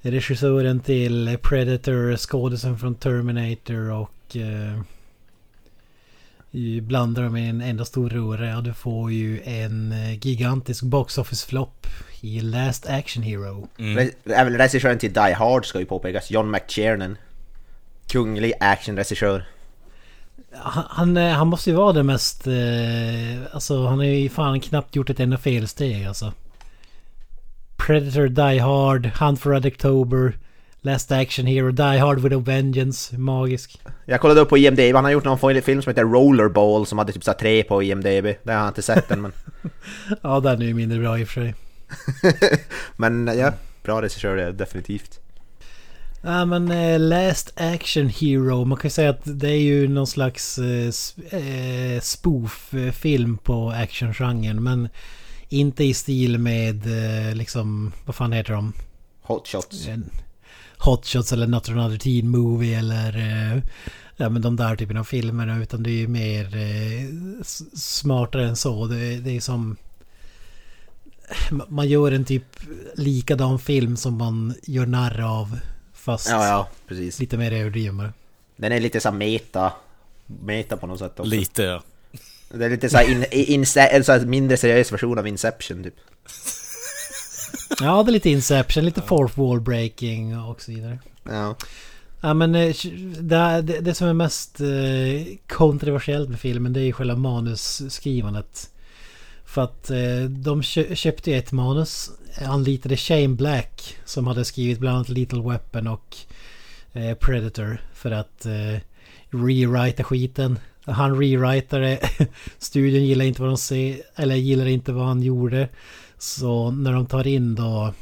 regissören 0.00 0.80
till 0.80 1.38
Predator, 1.42 2.16
skådisen 2.16 2.78
från 2.78 2.94
Terminator 2.94 3.90
och 3.90 4.36
eh, 4.36 4.80
blandar 6.82 7.22
dem 7.22 7.36
i 7.36 7.48
en 7.48 7.60
enda 7.60 7.84
stor 7.84 8.10
röra. 8.10 8.48
Ja, 8.48 8.60
du 8.60 8.72
får 8.74 9.12
ju 9.12 9.40
en 9.44 9.92
eh, 9.92 10.26
gigantisk 10.26 10.82
box 10.82 11.18
office 11.18 11.46
flopp 11.46 11.86
i 12.20 12.40
Last 12.40 12.86
Action 12.86 13.22
Hero. 13.22 13.68
Mm. 13.78 14.10
Även 14.24 14.58
regissören 14.58 14.98
till 14.98 15.12
Die 15.12 15.32
Hard 15.32 15.66
ska 15.66 15.78
ju 15.78 15.86
påpekas, 15.86 16.30
John 16.30 16.50
McTiernan. 16.50 17.16
Kunglig 18.06 18.52
actionregissör. 18.60 19.44
Han, 20.62 20.84
han, 20.88 21.16
eh, 21.16 21.32
han 21.32 21.48
måste 21.48 21.70
ju 21.70 21.76
vara 21.76 21.92
den 21.92 22.06
mest... 22.06 22.46
Eh, 22.46 22.54
alltså 23.52 23.86
han 23.86 23.98
har 23.98 24.04
ju 24.04 24.28
fan 24.28 24.60
knappt 24.60 24.96
gjort 24.96 25.10
ett 25.10 25.20
enda 25.20 25.38
felsteg 25.38 26.06
alltså. 26.06 26.32
Predator, 27.76 28.28
Die 28.28 28.58
Hard, 28.58 29.06
Hunt 29.06 29.40
for 29.40 29.50
Red 29.50 29.66
October, 29.66 30.32
Last 30.80 31.12
Action 31.12 31.46
Hero, 31.46 31.70
Die 31.70 31.98
Hard 31.98 32.20
with 32.20 32.36
a 32.36 32.38
Vengeance, 32.38 33.18
magisk. 33.18 33.80
Jag 34.04 34.20
kollade 34.20 34.40
upp 34.40 34.48
på 34.48 34.58
IMDB, 34.58 34.94
han 34.94 35.04
har 35.04 35.12
gjort 35.12 35.24
någon 35.24 35.62
film 35.62 35.82
som 35.82 35.90
heter 35.90 36.04
Rollerball 36.04 36.86
som 36.86 36.98
hade 36.98 37.12
typ 37.12 37.24
så 37.24 37.32
tre 37.32 37.62
på 37.62 37.82
IMDB. 37.82 38.24
Det 38.42 38.52
har 38.52 38.52
jag 38.52 38.68
inte 38.68 38.82
sett 38.82 39.10
än 39.10 39.22
men... 39.22 39.32
Ja 40.22 40.40
den 40.40 40.62
är 40.62 40.66
ju 40.66 40.74
mindre 40.74 40.98
bra 40.98 41.18
i 41.18 41.24
och 41.24 41.28
för 41.28 41.40
sig. 41.40 41.54
men 42.96 43.30
ja, 43.38 43.52
bra 43.82 44.02
regissör 44.02 44.36
det 44.36 44.52
definitivt. 44.52 45.20
Ja 46.26 46.44
men 46.44 46.70
eh, 46.70 47.00
Last 47.00 47.52
Action 47.56 48.08
Hero, 48.08 48.64
man 48.64 48.78
kan 48.78 48.88
ju 48.88 48.92
säga 48.92 49.10
att 49.10 49.22
det 49.24 49.50
är 49.50 49.60
ju 49.60 49.88
någon 49.88 50.06
slags 50.06 50.58
eh, 50.58 50.90
eh, 51.40 52.00
spoof-film 52.00 53.38
på 53.38 53.70
actiongenren 53.70 54.62
men 54.62 54.88
inte 55.48 55.84
i 55.84 55.94
stil 55.94 56.38
med 56.38 56.86
eh, 56.86 57.34
liksom, 57.34 57.92
vad 58.04 58.14
fan 58.14 58.32
heter 58.32 58.52
de? 58.52 58.72
Hot 59.22 59.48
shots. 59.48 59.88
En 59.88 60.10
Hot 60.78 61.06
Shots 61.06 61.32
eller 61.32 61.46
Not 61.46 61.68
Another 61.68 61.98
Teen 61.98 62.28
Movie 62.28 62.78
eller 62.78 63.16
eh, 63.16 63.62
ja, 64.16 64.28
men 64.28 64.42
de 64.42 64.56
där 64.56 64.76
typen 64.76 64.96
av 64.96 65.04
filmer 65.04 65.62
utan 65.62 65.82
det 65.82 65.90
är 65.90 65.98
ju 65.98 66.08
mer 66.08 66.56
eh, 66.56 67.44
smartare 67.74 68.48
än 68.48 68.56
så. 68.56 68.86
Det, 68.86 69.16
det 69.16 69.36
är 69.36 69.40
som 69.40 69.76
ma- 71.50 71.66
man 71.68 71.88
gör 71.88 72.12
en 72.12 72.24
typ 72.24 72.46
likadan 72.94 73.58
film 73.58 73.96
som 73.96 74.14
man 74.14 74.54
gör 74.62 74.86
narr 74.86 75.20
av 75.20 75.58
fast 76.06 76.28
Ja, 76.30 76.46
ja, 76.46 76.68
precis. 76.88 77.18
lite 77.18 77.36
mer 77.36 77.52
överdriven. 77.52 78.12
Den 78.56 78.72
är 78.72 78.80
lite 78.80 79.00
så 79.00 79.12
meta. 79.12 79.72
Meta 80.26 80.76
på 80.76 80.86
något 80.86 80.98
sätt 80.98 81.20
också. 81.20 81.30
Lite 81.30 81.62
ja. 81.62 81.82
Det 82.48 82.64
är 82.64 82.70
lite 82.70 82.90
så 82.90 82.96
här, 82.96 83.10
in, 83.10 83.24
in, 83.30 83.64
en 83.76 84.04
så 84.04 84.18
mindre 84.18 84.56
seriös 84.56 84.92
version 84.92 85.18
av 85.18 85.26
Inception 85.26 85.82
typ. 85.82 85.94
Ja, 87.80 88.02
det 88.02 88.10
är 88.10 88.12
lite 88.12 88.30
Inception, 88.30 88.84
lite 88.84 89.02
fourth 89.02 89.38
wall 89.38 89.60
breaking 89.60 90.38
och 90.38 90.62
så 90.62 90.72
vidare. 90.72 90.98
Ja. 91.24 91.56
Ja 92.20 92.34
men 92.34 92.54
eh, 92.54 92.74
det, 93.20 93.62
det, 93.62 93.80
det 93.80 93.94
som 93.94 94.08
är 94.08 94.12
mest 94.12 94.60
eh, 94.60 95.36
kontroversiellt 95.46 96.28
med 96.28 96.40
filmen 96.40 96.72
det 96.72 96.80
är 96.80 96.84
ju 96.84 96.92
själva 96.92 97.16
manusskrivandet. 97.16 98.70
För 99.44 99.62
att 99.62 99.90
eh, 99.90 100.24
de 100.28 100.62
kö, 100.62 100.94
köpte 100.94 101.30
ju 101.30 101.38
ett 101.38 101.52
manus, 101.52 102.10
anlitade 102.44 102.96
Shane 102.96 103.28
Black 103.28 103.96
som 104.04 104.26
hade 104.26 104.44
skrivit 104.44 104.78
bland 104.78 104.96
annat 104.96 105.08
Little 105.08 105.42
Weapon 105.42 105.86
och 105.86 106.16
eh, 106.92 107.14
Predator 107.14 107.80
för 107.94 108.10
att 108.10 108.46
eh, 108.46 108.80
rewrita 109.30 110.04
skiten. 110.04 110.58
Han 110.84 111.20
rewritade, 111.20 111.98
studion 112.58 113.04
gillar 113.04 113.24
inte 113.24 113.42
vad 113.42 113.50
de 113.50 113.56
ser, 113.56 114.02
eller 114.16 114.34
gillar 114.34 114.66
inte 114.66 114.92
vad 114.92 115.06
han 115.06 115.22
gjorde. 115.22 115.68
Så 116.18 116.70
när 116.70 116.92
de 116.92 117.06
tar 117.06 117.26
in 117.26 117.54
då 117.54 117.94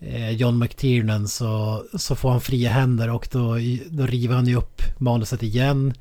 eh, 0.00 0.30
John 0.30 0.58
McTiernan 0.58 1.28
så, 1.28 1.84
så 1.98 2.16
får 2.16 2.30
han 2.30 2.40
fria 2.40 2.70
händer 2.70 3.10
och 3.10 3.28
då, 3.32 3.56
då 3.90 4.06
river 4.06 4.34
han 4.34 4.46
ju 4.46 4.56
upp 4.56 4.82
manuset 4.98 5.42
igen. 5.42 5.94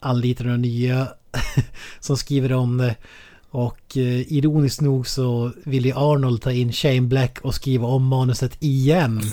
Anlitar 0.00 0.44
några 0.44 0.56
nya 0.56 1.08
som 2.00 2.16
skriver 2.16 2.52
om 2.52 2.76
det. 2.76 2.96
Och 3.56 3.96
eh, 3.96 4.32
ironiskt 4.32 4.80
nog 4.80 5.08
så 5.08 5.52
vill 5.64 5.84
ju 5.86 5.92
Arnold 5.96 6.42
ta 6.42 6.52
in 6.52 6.72
Shane 6.72 7.00
Black 7.00 7.38
och 7.42 7.54
skriva 7.54 7.86
om 7.86 8.06
manuset 8.06 8.56
igen. 8.62 9.20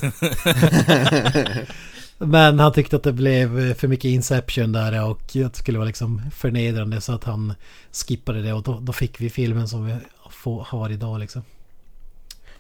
Men 2.18 2.60
han 2.60 2.74
tyckte 2.74 2.96
att 2.96 3.04
det 3.04 3.14
blev 3.14 3.74
för 3.74 3.88
mycket 3.88 4.06
Inception 4.06 4.72
där 4.72 5.04
och 5.06 5.12
att 5.12 5.34
det 5.34 5.56
skulle 5.56 5.78
vara 5.78 5.88
liksom 5.88 6.22
förnedrande 6.36 7.02
så 7.02 7.14
att 7.14 7.24
han 7.24 7.54
skippade 7.92 8.42
det 8.42 8.54
och 8.54 8.64
då, 8.64 8.80
då 8.80 8.94
fick 8.94 9.22
vi 9.22 9.30
filmen 9.30 9.68
som 9.68 9.86
vi 9.86 9.96
får, 10.32 10.64
har 10.70 10.90
idag 10.90 11.20
liksom. 11.20 11.42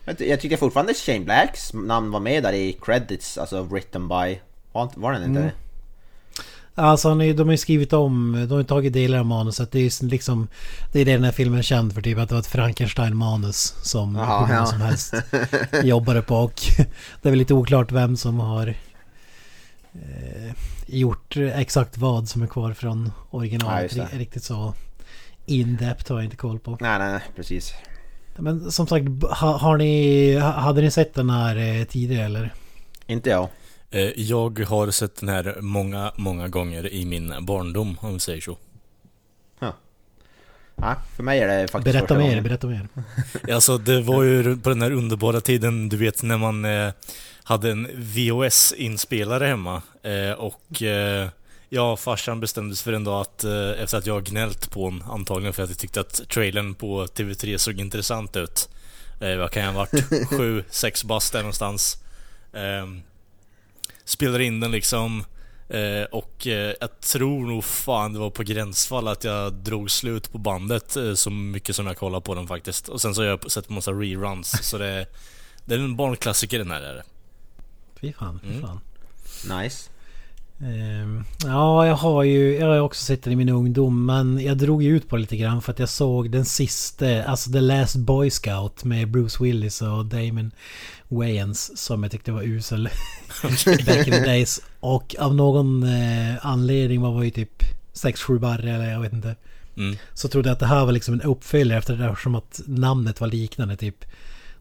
Jag, 0.05 0.17
ty- 0.17 0.25
jag 0.29 0.39
tycker 0.39 0.57
fortfarande 0.57 0.93
Shane 0.93 1.19
Blacks 1.19 1.73
namn 1.73 2.11
var 2.11 2.19
med 2.19 2.43
där 2.43 2.53
i 2.53 2.77
credits, 2.81 3.37
alltså 3.37 3.63
written 3.63 4.07
by... 4.07 4.39
Var 4.73 5.13
den 5.13 5.23
inte 5.23 5.39
Mm. 5.39 5.43
det? 5.43 5.51
Alltså 6.75 7.09
han 7.09 7.21
är, 7.21 7.33
de 7.33 7.47
har 7.47 7.51
ju 7.53 7.57
skrivit 7.57 7.93
om, 7.93 8.31
de 8.47 8.51
har 8.51 8.57
ju 8.59 8.63
tagit 8.63 8.93
delar 8.93 9.19
av 9.19 9.25
manuset. 9.25 9.71
Det 9.71 9.79
är 9.79 10.01
ju 10.01 10.07
liksom... 10.07 10.47
Det 10.91 10.99
är 10.99 11.05
det 11.05 11.13
den 11.13 11.23
här 11.23 11.31
filmen 11.31 11.59
är 11.59 11.63
känd 11.63 11.93
för 11.93 12.01
typ 12.01 12.17
att 12.17 12.29
det 12.29 12.35
var 12.35 12.39
ett 12.39 12.47
Frankenstein-manus 12.47 13.75
som 13.83 14.13
många 14.13 14.47
ja. 14.53 14.65
som 14.65 14.81
helst 14.81 15.13
jobbade 15.83 16.21
på 16.21 16.35
och 16.35 16.61
det 17.21 17.29
är 17.29 17.29
väl 17.29 17.39
lite 17.39 17.53
oklart 17.53 17.91
vem 17.91 18.17
som 18.17 18.39
har 18.39 18.67
eh, 19.93 20.53
gjort 20.87 21.37
exakt 21.37 21.97
vad 21.97 22.29
som 22.29 22.41
är 22.41 22.47
kvar 22.47 22.73
från 22.73 23.05
Ja, 23.05 23.37
originalet. 23.37 23.93
Ri- 23.93 24.17
Riktigt 24.17 24.43
så 24.43 24.73
in-depth 25.45 26.09
har 26.11 26.17
jag 26.17 26.23
inte 26.25 26.35
koll 26.37 26.59
på. 26.59 26.77
Nej, 26.81 26.99
nej, 26.99 27.11
nej, 27.11 27.21
precis. 27.35 27.73
Men 28.37 28.71
som 28.71 28.87
sagt, 28.87 29.05
ha, 29.29 29.57
har 29.57 29.77
ni, 29.77 30.35
ha- 30.39 30.51
hade 30.51 30.81
ni 30.81 30.91
sett 30.91 31.13
den 31.13 31.29
här 31.29 31.55
eh, 31.79 31.83
tidigare 31.85 32.25
eller? 32.25 32.53
Inte 33.07 33.29
jag. 33.29 33.47
Eh, 33.93 34.11
Jag 34.15 34.59
har 34.59 34.91
sett 34.91 35.15
den 35.15 35.29
här 35.29 35.57
många, 35.61 36.11
många 36.15 36.47
gånger 36.47 36.93
i 36.93 37.05
min 37.05 37.33
barndom, 37.45 37.97
om 38.01 38.13
vi 38.13 38.19
säger 38.19 38.41
så. 38.41 38.57
Ja, 40.75 40.95
för 41.15 41.23
mig 41.23 41.39
är 41.39 41.47
det 41.61 41.67
faktiskt 41.67 41.93
Berätta 41.93 42.13
mer, 42.17 42.21
gången. 42.27 42.43
berätta 42.43 42.67
mer. 42.67 42.87
Alltså 43.53 43.77
det 43.77 44.01
var 44.01 44.23
ju 44.23 44.57
på 44.57 44.69
den 44.69 44.81
här 44.81 44.91
underbara 44.91 45.41
tiden, 45.41 45.89
du 45.89 45.97
vet 45.97 46.23
när 46.23 46.37
man 46.37 46.65
eh, 46.65 46.91
hade 47.43 47.71
en 47.71 47.87
VHS-inspelare 47.95 49.45
hemma. 49.45 49.81
Eh, 50.03 50.31
och 50.31 50.81
eh, 50.83 51.29
ja, 51.69 51.97
farsan 51.97 52.39
bestämde 52.39 52.75
sig 52.75 52.83
för 52.83 52.93
en 52.93 53.03
dag 53.03 53.21
att, 53.21 53.43
efter 53.77 53.97
att 53.97 54.05
jag 54.07 54.13
har 54.13 54.21
gnällt 54.21 54.71
på 54.71 54.83
honom, 54.83 55.11
antagligen 55.11 55.53
för 55.53 55.63
att 55.63 55.69
jag 55.69 55.77
tyckte 55.79 55.99
att 55.99 56.29
trailern 56.29 56.73
på 56.75 57.05
TV3 57.05 57.57
såg 57.57 57.79
intressant 57.79 58.35
ut. 58.35 58.69
Eh, 59.21 59.37
vad 59.37 59.51
kan 59.51 59.63
jag 59.63 59.71
ha 59.71 59.79
varit? 59.79 60.27
Sju, 60.29 60.63
sex 60.69 61.03
bast 61.03 61.33
där 61.33 61.39
någonstans. 61.39 61.97
Spelar 64.05 64.39
in 64.39 64.59
den 64.59 64.71
liksom. 64.71 65.23
Eh, 65.69 66.03
och 66.11 66.47
eh, 66.47 66.73
jag 66.81 66.99
tror 66.99 67.47
nog 67.47 67.63
fan 67.63 68.13
det 68.13 68.19
var 68.19 68.29
på 68.29 68.43
gränsfall 68.43 69.07
att 69.07 69.23
jag 69.23 69.53
drog 69.53 69.91
slut 69.91 70.31
på 70.31 70.37
bandet 70.37 70.95
eh, 70.95 71.13
så 71.13 71.29
mycket 71.29 71.75
som 71.75 71.87
jag 71.87 71.97
kollade 71.97 72.21
på 72.25 72.35
den 72.35 72.47
faktiskt. 72.47 72.87
Och 72.87 73.01
sen 73.01 73.15
så 73.15 73.21
har 73.21 73.27
jag 73.27 73.51
sett 73.51 73.69
massa 73.69 73.91
reruns, 73.91 74.49
så 74.69 74.77
det, 74.77 75.05
det 75.65 75.75
är 75.75 75.79
en 75.79 75.95
barnklassiker 75.95 76.57
den 76.59 76.71
här 76.71 76.81
är 76.81 76.93
det. 76.93 77.03
Fy 78.01 78.13
fan, 78.13 78.39
fy 78.43 78.47
Mm. 78.49 78.61
fan. 78.61 78.79
Nice. 79.61 79.89
Ehm, 80.59 81.23
ja, 81.43 81.87
jag 81.87 81.95
har 81.95 82.23
ju 82.23 82.57
jag 82.57 82.67
har 82.67 82.79
också 82.79 83.05
sett 83.05 83.23
den 83.23 83.33
i 83.33 83.35
min 83.35 83.49
ungdom 83.49 84.05
men 84.05 84.39
jag 84.39 84.57
drog 84.57 84.83
ju 84.83 84.95
ut 84.95 85.09
på 85.09 85.15
det 85.15 85.21
lite 85.21 85.37
grann 85.37 85.61
för 85.61 85.71
att 85.71 85.79
jag 85.79 85.89
såg 85.89 86.31
den 86.31 86.45
sista, 86.45 87.23
alltså 87.23 87.51
The 87.51 87.61
Last 87.61 87.95
Boy 87.95 88.29
Scout 88.29 88.83
med 88.83 89.11
Bruce 89.11 89.43
Willis 89.43 89.81
och 89.81 90.05
Damon 90.05 90.51
Wayans 91.17 91.77
som 91.77 92.03
jag 92.03 92.11
tyckte 92.11 92.31
var 92.31 92.43
usel 92.43 92.89
back 93.85 94.07
in 94.07 94.13
the 94.13 94.19
days. 94.19 94.61
Och 94.79 95.15
av 95.19 95.35
någon 95.35 95.83
eh, 95.83 96.45
anledning, 96.45 97.01
man 97.01 97.13
var 97.13 97.23
ju 97.23 97.29
typ 97.29 97.63
6-7 97.93 98.39
barre 98.39 98.71
eller 98.71 98.91
jag 98.91 98.99
vet 98.99 99.13
inte. 99.13 99.35
Mm. 99.77 99.97
Så 100.13 100.27
trodde 100.27 100.49
jag 100.49 100.53
att 100.53 100.59
det 100.59 100.65
här 100.65 100.85
var 100.85 100.91
liksom 100.91 101.13
en 101.13 101.21
uppföljare 101.21 101.79
efter 101.79 101.95
det 101.95 102.03
där 102.03 102.15
som 102.15 102.35
att 102.35 102.61
namnet 102.65 103.21
var 103.21 103.27
liknande 103.27 103.77
typ. 103.77 104.05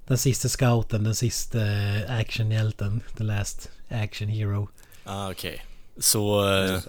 Den 0.07 0.19
sista 0.19 0.49
scouten, 0.49 1.05
den 1.05 1.15
sista 1.15 1.59
eh, 1.67 2.19
actionhjälten, 2.21 3.01
The 3.17 3.25
Last 3.25 3.71
Action 3.91 4.29
Hero. 4.29 4.69
Ah, 5.05 5.31
okej. 5.31 5.65
Så 5.99 6.49
eh, 6.55 6.81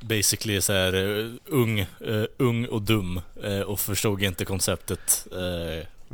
basically 0.00 0.60
så 0.60 0.72
här 0.72 0.92
eh, 0.94 1.30
ung, 1.46 1.80
eh, 1.80 2.24
ung 2.36 2.66
och 2.66 2.82
dum 2.82 3.20
och 3.66 3.80
förstod 3.80 4.22
inte 4.22 4.44
konceptet 4.44 5.26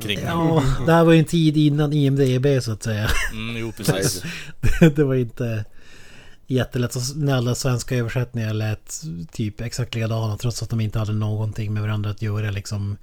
kring 0.01 0.17
det. 0.17 0.27
Ja, 0.27 0.63
det 0.87 0.93
här 0.93 1.05
var 1.05 1.13
ju 1.13 1.19
en 1.19 1.25
tid 1.25 1.57
innan 1.57 1.93
IMDB 1.93 2.63
så 2.63 2.73
att 2.73 2.83
säga. 2.83 3.11
Mm, 3.33 3.57
jo, 3.57 3.73
precis. 3.73 4.23
Det 4.97 5.05
var 5.05 5.15
inte 5.15 5.65
jättelätt. 6.47 6.93
Så 6.93 7.19
när 7.19 7.37
alla 7.37 7.55
svenska 7.55 7.97
översättningar 7.97 8.55
lät 8.55 9.03
typ 9.33 9.61
exakt 9.61 9.95
likadana 9.95 10.37
trots 10.37 10.63
att 10.63 10.71
de 10.71 10.81
inte 10.81 10.99
hade 10.99 11.13
någonting 11.13 11.75
med 11.75 11.83
varandra 11.83 12.11
att 12.11 12.23
göra 12.23 12.51
liksom. 12.51 12.97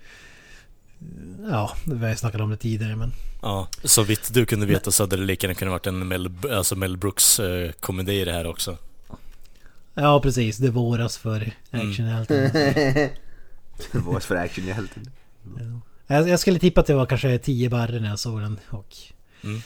Ja, 1.50 1.76
vi 1.86 1.98
har 1.98 2.10
ju 2.10 2.16
snackat 2.16 2.42
om 2.42 2.50
det 2.50 2.58
tidigare 2.58 2.96
men. 2.96 3.12
Ja, 3.42 3.68
så 3.84 4.04
vitt 4.04 4.34
du 4.34 4.46
kunde 4.46 4.66
veta 4.66 4.92
så 4.92 5.04
hade 5.04 5.16
det 5.16 5.24
lika 5.24 5.48
gärna 5.48 5.56
kunnat 5.56 5.72
varit 5.72 5.88
en 5.88 6.08
Mel, 6.08 6.32
alltså 6.52 6.76
Mel 6.76 6.98
Brooks 6.98 7.40
eh, 7.40 7.72
komedi 7.72 8.22
i 8.22 8.26
det 8.26 8.34
här 8.34 8.48
också. 8.48 8.78
Ja, 9.94 10.20
precis. 10.20 10.58
Det 10.58 10.70
våras 10.70 11.18
för 11.18 11.52
actionhjälten. 11.72 12.52
Voice 14.04 14.26
for 14.26 14.36
action-hjälten. 14.36 15.12
Jag, 16.08 16.30
jag 16.30 16.40
skulle 16.40 16.60
tippa 16.60 16.82
att 16.82 16.88
det 16.88 16.94
var 16.94 17.06
kanske 17.06 17.38
10 17.38 17.70
barre 17.70 18.00
när 18.00 18.10
jag 18.10 18.20
såg 18.20 18.42
den 18.42 18.60
och 18.70 18.96
Mm. 19.44 19.62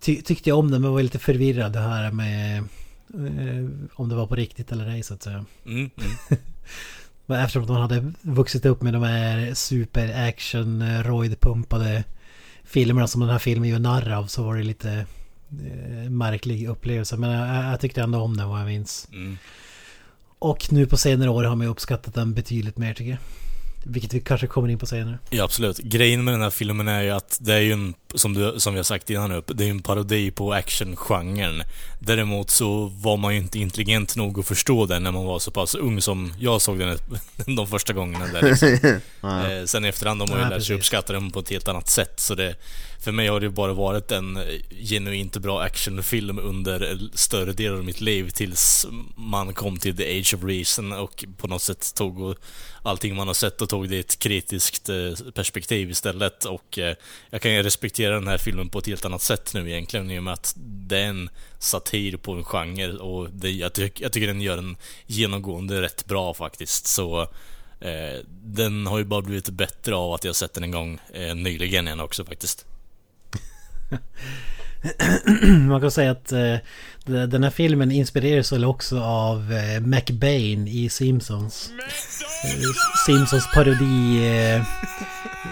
ty, 0.00 0.22
tyckte 0.22 0.48
jag 0.50 0.58
om 0.58 0.70
den 0.70 0.82
men 0.82 0.92
var 0.92 1.02
lite 1.02 1.18
förvirrad 1.18 1.72
det 1.72 1.80
här 1.80 2.12
med 2.12 2.58
eh, 3.14 3.70
om 3.94 4.08
det 4.08 4.14
var 4.14 4.26
på 4.26 4.34
riktigt 4.36 4.72
eller 4.72 4.88
ej 4.88 5.02
så 5.02 5.14
att 5.14 5.22
säga. 5.22 5.44
Mm, 5.66 5.90
mm. 5.96 6.16
Men 7.26 7.40
Eftersom 7.40 7.66
de 7.66 7.76
hade 7.76 8.12
vuxit 8.20 8.66
upp 8.66 8.82
med 8.82 8.92
de 8.92 9.02
här 9.02 9.54
super 9.54 10.28
action 10.28 10.82
eh, 10.82 11.02
roidpumpade 11.02 12.04
filmerna 12.64 13.06
som 13.06 13.20
den 13.20 13.30
här 13.30 13.38
filmen 13.38 13.68
gör 13.68 13.78
narr 13.78 14.12
av 14.12 14.26
så 14.26 14.42
var 14.42 14.56
det 14.56 14.62
lite 14.62 15.06
eh, 15.50 16.10
märklig 16.10 16.68
upplevelse. 16.68 17.16
Men 17.16 17.30
jag, 17.30 17.72
jag 17.72 17.80
tyckte 17.80 18.02
ändå 18.02 18.18
om 18.20 18.36
den 18.36 18.48
vad 18.48 18.60
jag 18.60 18.66
minns. 18.66 19.08
Mm. 19.12 19.38
Och 20.38 20.72
nu 20.72 20.86
på 20.86 20.96
senare 20.96 21.30
år 21.30 21.44
har 21.44 21.56
man 21.56 21.66
ju 21.66 21.70
uppskattat 21.70 22.14
den 22.14 22.34
betydligt 22.34 22.78
mer 22.78 22.94
tycker 22.94 23.10
jag. 23.10 23.18
Vilket 23.88 24.14
vi 24.14 24.20
kanske 24.20 24.46
kommer 24.46 24.68
in 24.68 24.78
på 24.78 24.86
senare. 24.86 25.18
Ja, 25.30 25.44
absolut. 25.44 25.78
Grejen 25.78 26.24
med 26.24 26.34
den 26.34 26.42
här 26.42 26.50
filmen 26.50 26.88
är 26.88 27.02
ju 27.02 27.10
att 27.10 27.38
det 27.40 27.54
är 27.54 27.60
ju 27.60 27.72
en, 27.72 27.94
som, 28.14 28.34
du, 28.34 28.54
som 28.56 28.72
vi 28.74 28.78
har 28.78 28.84
sagt 28.84 29.10
innan 29.10 29.32
upp, 29.32 29.50
det 29.54 29.64
är 29.64 29.66
ju 29.66 29.70
en 29.70 29.82
parodi 29.82 30.30
på 30.30 30.52
actiongenren. 30.52 31.62
Däremot 32.00 32.50
så 32.50 32.84
var 32.86 33.16
man 33.16 33.34
ju 33.34 33.40
inte 33.40 33.58
intelligent 33.58 34.16
nog 34.16 34.38
att 34.38 34.46
förstå 34.46 34.86
den 34.86 35.02
när 35.02 35.12
man 35.12 35.24
var 35.24 35.38
så 35.38 35.50
pass 35.50 35.74
ung 35.74 36.00
som 36.02 36.32
jag 36.38 36.62
såg 36.62 36.78
den 36.78 36.98
de 37.56 37.66
första 37.66 37.92
gångerna 37.92 38.26
där 38.26 38.42
liksom. 38.42 38.68
eh, 39.30 39.64
Sen 39.64 39.84
i 39.84 39.88
efterhand 39.88 40.20
har 40.20 40.28
man 40.28 40.38
ju 40.38 40.42
Ja, 40.44 40.48
lärt 40.50 40.64
sig 40.64 40.76
uppskatta 40.76 41.12
den 41.12 41.30
på 41.30 41.40
ett 41.40 41.50
helt 41.50 41.68
annat 41.68 41.88
sätt. 41.88 42.20
Så 42.20 42.34
det, 42.34 42.54
för 43.06 43.12
mig 43.12 43.28
har 43.28 43.40
det 43.40 43.46
ju 43.46 43.52
bara 43.52 43.72
varit 43.72 44.12
en 44.12 44.38
genuint 44.70 45.36
bra 45.36 45.62
actionfilm 45.62 46.38
under 46.38 46.98
större 47.14 47.52
delen 47.52 47.78
av 47.78 47.84
mitt 47.84 48.00
liv 48.00 48.30
tills 48.30 48.86
man 49.16 49.54
kom 49.54 49.76
till 49.76 49.96
the 49.96 50.18
age 50.18 50.34
of 50.34 50.44
reason 50.44 50.92
och 50.92 51.24
på 51.36 51.46
något 51.46 51.62
sätt 51.62 51.94
tog 51.94 52.36
allting 52.82 53.16
man 53.16 53.26
har 53.26 53.34
sett 53.34 53.62
och 53.62 53.68
tog 53.68 53.88
det 53.88 53.96
i 53.96 54.00
ett 54.00 54.18
kritiskt 54.18 54.88
eh, 54.88 55.12
perspektiv 55.34 55.90
istället. 55.90 56.44
Och 56.44 56.78
eh, 56.78 56.96
jag 57.30 57.42
kan 57.42 57.52
ju 57.52 57.62
respektera 57.62 58.14
den 58.14 58.28
här 58.28 58.38
filmen 58.38 58.68
på 58.68 58.78
ett 58.78 58.86
helt 58.86 59.04
annat 59.04 59.22
sätt 59.22 59.54
nu 59.54 59.70
egentligen 59.70 60.10
i 60.10 60.18
och 60.18 60.22
med 60.22 60.32
att 60.32 60.54
det 60.56 60.98
är 60.98 61.06
en 61.08 61.30
satir 61.58 62.16
på 62.16 62.32
en 62.32 62.44
genre 62.44 62.92
och 62.92 63.30
det, 63.30 63.50
jag, 63.50 63.72
tyck, 63.72 64.00
jag 64.00 64.12
tycker 64.12 64.26
den 64.26 64.40
gör 64.40 64.56
den 64.56 64.76
genomgående 65.06 65.82
rätt 65.82 66.06
bra 66.06 66.34
faktiskt. 66.34 66.86
Så 66.86 67.22
eh, 67.80 68.20
den 68.28 68.86
har 68.86 68.98
ju 68.98 69.04
bara 69.04 69.22
blivit 69.22 69.48
bättre 69.50 69.94
av 69.94 70.12
att 70.12 70.24
jag 70.24 70.36
sett 70.36 70.54
den 70.54 70.64
en 70.64 70.70
gång 70.70 70.98
eh, 71.12 71.34
nyligen 71.34 71.86
igen 71.86 72.00
också 72.00 72.24
faktiskt. 72.24 72.66
Man 75.68 75.80
kan 75.80 75.90
säga 75.90 76.10
att 76.10 76.32
eh, 76.32 76.56
den 77.04 77.42
här 77.42 77.50
filmen 77.50 77.90
inspireras 77.92 78.52
väl 78.52 78.64
också 78.64 79.00
av 79.00 79.52
eh, 79.52 79.80
McBain 79.80 80.68
i 80.68 80.88
Simpsons. 80.88 81.70
Eh, 82.44 82.60
Simpsons 83.06 83.48
parodi... 83.54 84.26
Eh, 84.56 84.62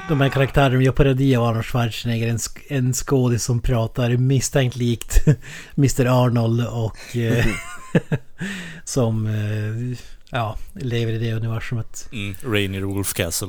de 0.08 0.20
här 0.20 0.28
karaktärerna 0.28 0.82
gör 0.82 0.92
parodi 0.92 1.36
av 1.36 1.44
Arnold 1.44 1.64
Schwarzenegger. 1.64 2.28
En, 2.28 2.36
sk- 2.36 2.62
en 2.68 2.92
skådis 2.92 3.44
som 3.44 3.60
pratar 3.60 4.10
misstänkt 4.16 4.76
likt 4.76 5.24
Mr 5.76 6.06
Arnold 6.24 6.66
och... 6.66 7.16
Eh, 7.16 7.46
som... 8.84 9.26
Eh, 9.26 9.98
ja, 10.30 10.58
lever 10.74 11.12
i 11.12 11.18
det 11.18 11.32
universumet. 11.32 12.08
Mm, 12.12 12.34
Rainier 12.44 12.82
Wolf 12.82 13.12
Castle. 13.14 13.48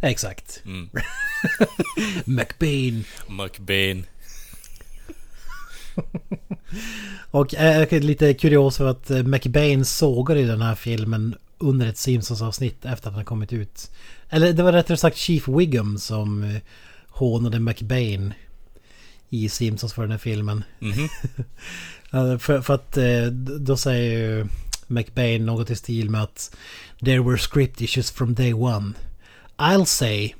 Exakt. 0.00 0.62
Mm. 0.64 0.90
McBain. 2.24 3.04
McBain. 3.28 4.04
Och 7.30 7.54
äh, 7.54 8.00
lite 8.00 8.34
kurios 8.34 8.76
för 8.76 8.86
att 8.86 9.10
eh, 9.10 9.22
McBain 9.22 9.84
sågade 9.84 10.40
i 10.40 10.44
den 10.44 10.62
här 10.62 10.74
filmen 10.74 11.36
under 11.58 11.86
ett 11.86 11.96
Simpsons-avsnitt 11.96 12.84
efter 12.84 13.08
att 13.08 13.14
den 13.14 13.24
kommit 13.24 13.52
ut. 13.52 13.90
Eller 14.30 14.52
det 14.52 14.62
var 14.62 14.72
rättare 14.72 14.96
sagt 14.96 15.16
Chief 15.16 15.48
Wiggum 15.48 15.98
som 15.98 16.42
eh, 16.42 16.56
hånade 17.08 17.60
McBain 17.60 18.34
i 19.28 19.48
Simpsons 19.48 19.92
för 19.92 20.02
den 20.02 20.10
här 20.10 20.18
filmen. 20.18 20.64
Mhm. 20.78 21.08
Ja, 22.10 22.38
För, 22.38 22.60
för 22.60 22.74
att 22.74 22.96
eh, 22.96 23.26
då 23.60 23.76
säger 23.76 24.18
ju 24.18 24.46
McBain 24.86 25.46
något 25.46 25.70
i 25.70 25.76
stil 25.76 26.10
med 26.10 26.22
att 26.22 26.56
There 27.04 27.20
were 27.20 27.38
script 27.38 27.80
issues 27.80 28.10
from 28.10 28.34
day 28.34 28.52
one. 28.54 28.92
I'll 29.58 29.86
say 29.86 30.34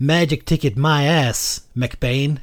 Magic 0.00 0.44
ticket 0.44 0.76
my 0.76 1.04
ass, 1.04 1.66
McBain. 1.76 2.38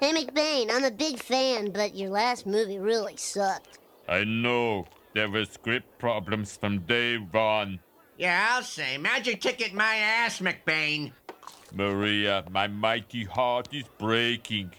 Hey, 0.00 0.12
McBain, 0.12 0.68
I'm 0.70 0.84
a 0.84 0.90
big 0.90 1.18
fan, 1.18 1.70
but 1.70 1.94
your 1.94 2.10
last 2.10 2.46
movie 2.46 2.78
really 2.78 3.16
sucked. 3.16 3.78
I 4.08 4.24
know. 4.24 4.86
There 5.14 5.30
were 5.30 5.44
script 5.44 5.98
problems 5.98 6.56
from 6.56 6.80
day 6.80 7.16
one. 7.16 7.80
Yeah, 8.18 8.48
I'll 8.50 8.62
say. 8.62 8.98
Magic 8.98 9.40
ticket 9.40 9.74
my 9.74 9.96
ass, 9.96 10.40
McBain. 10.40 11.12
Maria, 11.72 12.44
my 12.50 12.66
mighty 12.66 13.24
heart 13.24 13.68
is 13.72 13.84
breaking. 13.98 14.72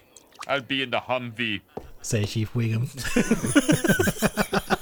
I'll 0.47 0.61
be 0.61 0.83
in 0.83 0.91
the 0.91 0.99
Humvee. 0.99 1.61
Säger 2.01 2.27
Chief 2.27 2.53
Wiggum. 2.53 2.87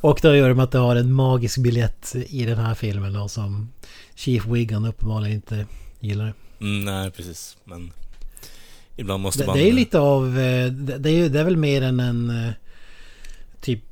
Och 0.00 0.18
då 0.22 0.36
gör 0.36 0.48
de 0.48 0.60
att 0.60 0.72
du 0.72 0.78
har 0.78 0.96
en 0.96 1.12
magisk 1.12 1.58
biljett 1.58 2.14
i 2.28 2.44
den 2.44 2.58
här 2.58 2.74
filmen 2.74 3.12
då 3.12 3.28
som 3.28 3.72
Chief 4.14 4.46
Wiggum 4.46 4.84
uppenbarligen 4.84 5.34
inte 5.36 5.66
gillar. 6.00 6.34
Mm, 6.60 6.84
nej, 6.84 7.10
precis. 7.10 7.56
Men 7.64 7.92
ibland 8.96 9.22
måste 9.22 9.42
Det, 9.42 9.46
man... 9.46 9.56
det 9.56 9.68
är 9.68 9.72
lite 9.72 9.98
av... 9.98 10.38
eh, 10.38 10.66
Det, 10.72 11.10
är, 11.10 11.28
det 11.28 11.40
är 11.40 11.44
väl 11.44 11.56
mer 11.56 11.82
än 11.82 12.00
en... 12.00 12.30
eh, 12.46 12.52
Typ 13.60 13.84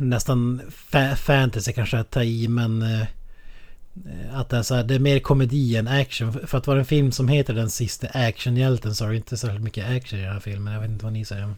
nästan 0.00 0.60
fa 0.70 1.16
fantasy 1.16 1.72
kanske 1.72 1.98
att 1.98 2.10
ta 2.10 2.22
i 2.22 2.48
men... 2.48 2.82
eh, 2.82 3.06
Att 4.32 4.48
det 4.48 4.56
är, 4.56 4.62
så 4.62 4.74
här, 4.74 4.84
det 4.84 4.94
är 4.94 4.98
mer 4.98 5.18
komedi 5.18 5.76
än 5.76 5.88
action. 5.88 6.32
För 6.46 6.58
att 6.58 6.66
vara 6.66 6.78
en 6.78 6.84
film 6.84 7.12
som 7.12 7.28
heter 7.28 7.54
Den 7.54 7.70
sista 7.70 8.06
actionhjälten 8.08 8.94
så 8.94 9.04
har 9.04 9.10
det 9.10 9.16
inte 9.16 9.36
särskilt 9.36 9.62
mycket 9.64 9.86
action 9.96 10.18
i 10.18 10.22
den 10.22 10.32
här 10.32 10.40
filmen. 10.40 10.72
Jag 10.74 10.80
vet 10.80 10.90
inte 10.90 11.04
vad 11.04 11.12
ni 11.12 11.24
säger. 11.24 11.54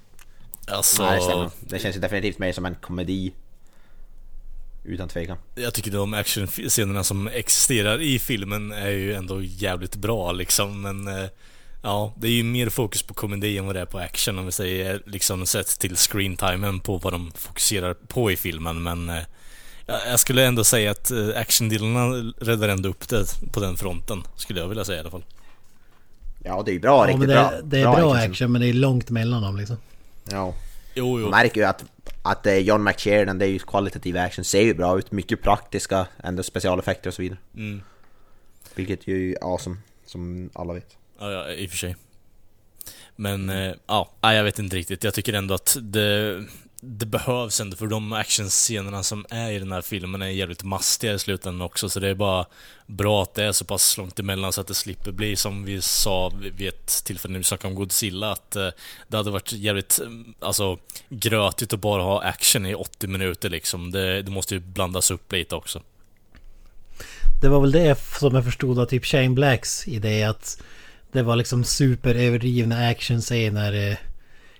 Alltså, 0.68 1.02
Nej, 1.02 1.20
det. 1.28 1.50
Det 1.74 1.78
känns 1.78 1.96
definitivt 1.96 2.38
mer 2.38 2.52
som 2.52 2.66
en 2.66 2.74
komedi. 2.74 3.32
Utan 4.86 5.08
tvekan. 5.08 5.36
jag 5.54 5.74
tycker 5.74 5.90
de 5.90 6.14
actionscenerna 6.14 7.04
som 7.04 7.28
existerar 7.28 8.00
i 8.00 8.18
filmen 8.18 8.72
är 8.72 8.90
ju 8.90 9.14
ändå 9.14 9.42
jävligt 9.42 9.96
bra 9.96 10.32
liksom, 10.32 10.80
men... 10.82 11.08
eh, 11.08 11.24
Ja, 11.82 12.14
det 12.18 12.28
är 12.28 12.32
ju 12.32 12.42
mer 12.44 12.68
fokus 12.68 13.02
på 13.02 13.14
komedi 13.14 13.58
än 13.58 13.66
vad 13.66 13.74
det 13.76 13.80
är 13.80 13.86
på 13.86 13.98
action 13.98 14.38
om 14.38 14.46
vi 14.46 14.52
säger 14.52 15.02
liksom 15.06 15.46
sett 15.46 15.66
till 15.78 15.96
screentimen 15.96 16.80
på 16.80 16.98
vad 16.98 17.12
de 17.12 17.32
fokuserar 17.34 17.94
på 17.94 18.30
i 18.30 18.36
filmen, 18.36 18.82
men... 18.82 19.08
eh, 19.08 19.22
ja, 19.86 19.98
Jag 20.08 20.20
skulle 20.20 20.44
ändå 20.46 20.64
säga 20.64 20.90
att 20.90 21.10
eh, 21.10 21.28
actiondelarna 21.36 22.32
räddar 22.40 22.68
ändå 22.68 22.88
upp 22.88 23.08
det 23.08 23.24
på 23.52 23.60
den 23.60 23.76
fronten, 23.76 24.22
skulle 24.36 24.60
jag 24.60 24.68
vilja 24.68 24.84
säga 24.84 24.96
i 24.96 25.00
alla 25.00 25.10
fall. 25.10 25.24
Ja, 26.44 26.62
det 26.64 26.70
är 26.70 26.72
ju 26.72 26.80
bra. 26.80 27.04
Ja, 27.08 27.12
riktigt 27.14 27.28
det, 27.28 27.34
bra. 27.34 27.50
är- 27.52 27.62
det 27.62 27.78
är 27.80 27.82
bra 27.82 28.14
action, 28.14 28.30
action. 28.30 28.52
men 28.52 28.60
det 28.60 28.68
är 28.68 28.72
långt 28.72 29.10
mellan 29.10 29.42
dem 29.42 29.56
liksom. 29.56 29.76
Ja. 30.30 30.54
Jo, 30.94 31.20
jo. 31.20 31.22
Man 31.22 31.30
märker 31.30 31.60
ju 31.60 31.66
att, 31.66 31.84
att 32.30 32.46
eh, 32.46 32.58
John 32.58 32.84
McSheridan, 32.84 33.38
det 33.38 33.46
är 33.46 33.50
ju 33.50 33.58
kvalitativ 33.58 34.16
action, 34.16 34.44
ser 34.44 34.62
ju 34.62 34.74
bra 34.74 34.98
ut. 34.98 35.12
Mycket 35.12 35.42
praktiska, 35.42 36.06
ändå 36.22 36.42
specialeffekter 36.42 37.10
och 37.10 37.14
så 37.14 37.22
vidare. 37.22 37.38
Mm. 37.56 37.82
Vilket 38.74 39.06
ju 39.06 39.32
är 39.32 39.38
awesome, 39.44 39.76
som 40.06 40.50
alla 40.54 40.74
vet. 40.74 40.96
Ja, 41.18 41.32
ja, 41.32 41.50
i 41.50 41.66
och 41.66 41.70
för 41.70 41.76
sig. 41.76 41.96
Men, 43.16 43.50
eh, 43.50 43.74
ja, 43.86 44.10
jag 44.20 44.44
vet 44.44 44.58
inte 44.58 44.76
riktigt. 44.76 45.04
Jag 45.04 45.14
tycker 45.14 45.32
ändå 45.32 45.54
att 45.54 45.76
det, 45.80 46.44
det 46.88 47.06
behövs 47.06 47.60
ändå, 47.60 47.76
för 47.76 47.86
de 47.86 48.12
actionscenerna 48.12 49.02
som 49.02 49.26
är 49.30 49.50
i 49.50 49.58
den 49.58 49.72
här 49.72 49.82
filmen 49.82 50.22
är 50.22 50.26
jävligt 50.26 50.64
mastiga 50.64 51.12
i 51.14 51.18
slutändan 51.18 51.66
också, 51.66 51.88
så 51.88 52.00
det 52.00 52.08
är 52.08 52.14
bara 52.14 52.46
bra 52.86 53.22
att 53.22 53.34
det 53.34 53.44
är 53.44 53.52
så 53.52 53.64
pass 53.64 53.96
långt 53.96 54.18
emellan 54.18 54.52
så 54.52 54.60
att 54.60 54.66
det 54.66 54.74
slipper 54.74 55.12
bli 55.12 55.36
som 55.36 55.64
vi 55.64 55.82
sa 55.82 56.32
vid 56.56 56.68
ett 56.68 57.04
tillfälle 57.04 57.32
när 57.32 57.38
vi 57.38 57.44
snackade 57.44 57.68
om 57.68 57.74
Godzilla, 57.74 58.32
att 58.32 58.56
eh, 58.56 58.68
det 59.08 59.16
hade 59.16 59.30
varit 59.30 59.52
jävligt, 59.52 59.98
mm, 59.98 60.34
alltså, 60.40 60.78
grötigt 61.08 61.72
att 61.72 61.80
bara 61.80 62.02
ha 62.02 62.22
action 62.22 62.66
i 62.66 62.74
80 62.74 63.06
minuter 63.06 63.50
liksom. 63.50 63.90
Det, 63.90 64.22
det 64.22 64.30
måste 64.30 64.54
ju 64.54 64.60
blandas 64.60 65.10
upp 65.10 65.32
lite 65.32 65.54
också. 65.54 65.82
Det 67.42 67.48
var 67.48 67.60
väl 67.60 67.72
det 67.72 67.98
som 68.18 68.34
jag 68.34 68.44
förstod 68.44 68.78
av 68.78 68.86
typ 68.86 69.04
Shane 69.04 69.30
Blacks 69.30 69.88
idé 69.88 70.22
att 70.22 70.62
det 71.12 71.22
var 71.22 71.36
liksom 71.36 71.64
superöverdrivna 71.64 72.88
actionscener 72.88 73.90
eh, 73.90 73.96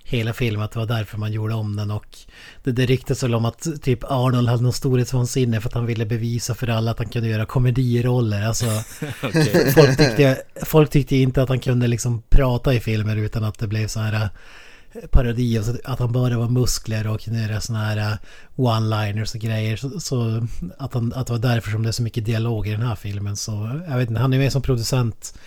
hela 0.09 0.33
filmen. 0.33 0.63
Att 0.63 0.73
det 0.73 0.79
var 0.79 0.87
därför 0.87 1.19
man 1.19 1.33
gjorde 1.33 1.55
om 1.55 1.77
den 1.77 1.91
och 1.91 2.19
det, 2.65 2.73
det 2.73 2.87
ryktas 2.87 3.23
väl 3.23 3.35
om 3.35 3.45
att 3.45 3.67
typ 3.83 4.05
Arnold 4.05 4.49
hade 4.49 4.63
någon 4.63 4.73
storhetsvansinne 4.73 5.61
för 5.61 5.69
att 5.69 5.75
han 5.75 5.87
ville 5.87 6.07
bevisa 6.07 6.55
för 6.55 6.69
alla 6.69 6.91
att 6.91 6.99
han 6.99 7.09
kunde 7.09 7.29
göra 7.29 7.47
komediroller. 7.47 8.43
Alltså 8.43 8.67
folk, 9.75 9.97
tyckte, 9.97 10.43
folk 10.65 10.91
tyckte 10.91 11.17
inte 11.17 11.43
att 11.43 11.49
han 11.49 11.61
kunde 11.61 11.87
liksom 11.87 12.23
prata 12.28 12.75
i 12.75 12.80
filmer 12.80 13.17
utan 13.17 13.45
att 13.45 13.59
det 13.59 13.67
blev 13.67 13.87
så 13.87 14.00
här 14.00 14.28
eh, 14.93 15.00
parodi. 15.11 15.59
Alltså 15.59 15.76
att 15.85 15.99
han 15.99 16.13
bara 16.13 16.39
var 16.39 16.49
muskler 16.49 17.07
och 17.07 17.21
kunde 17.21 17.41
göra 17.41 17.61
såna 17.61 17.78
här 17.78 17.97
eh, 17.97 18.17
one-liners 18.57 19.35
och 19.35 19.41
grejer. 19.41 19.76
Så, 19.76 20.00
så 20.00 20.47
att, 20.78 20.95
han, 20.95 21.13
att 21.13 21.26
det 21.26 21.33
var 21.33 21.41
därför 21.41 21.71
som 21.71 21.83
det 21.83 21.89
är 21.89 21.93
så 21.93 22.02
mycket 22.02 22.25
dialog 22.25 22.69
i 22.69 22.71
den 22.71 22.83
här 22.83 22.97
filmen. 22.97 23.37
Så 23.37 23.80
jag 23.89 23.99
vet 23.99 24.09
inte, 24.09 24.21
han 24.21 24.33
är 24.33 24.39
med 24.39 24.52
som 24.52 24.63
producent 24.63 25.39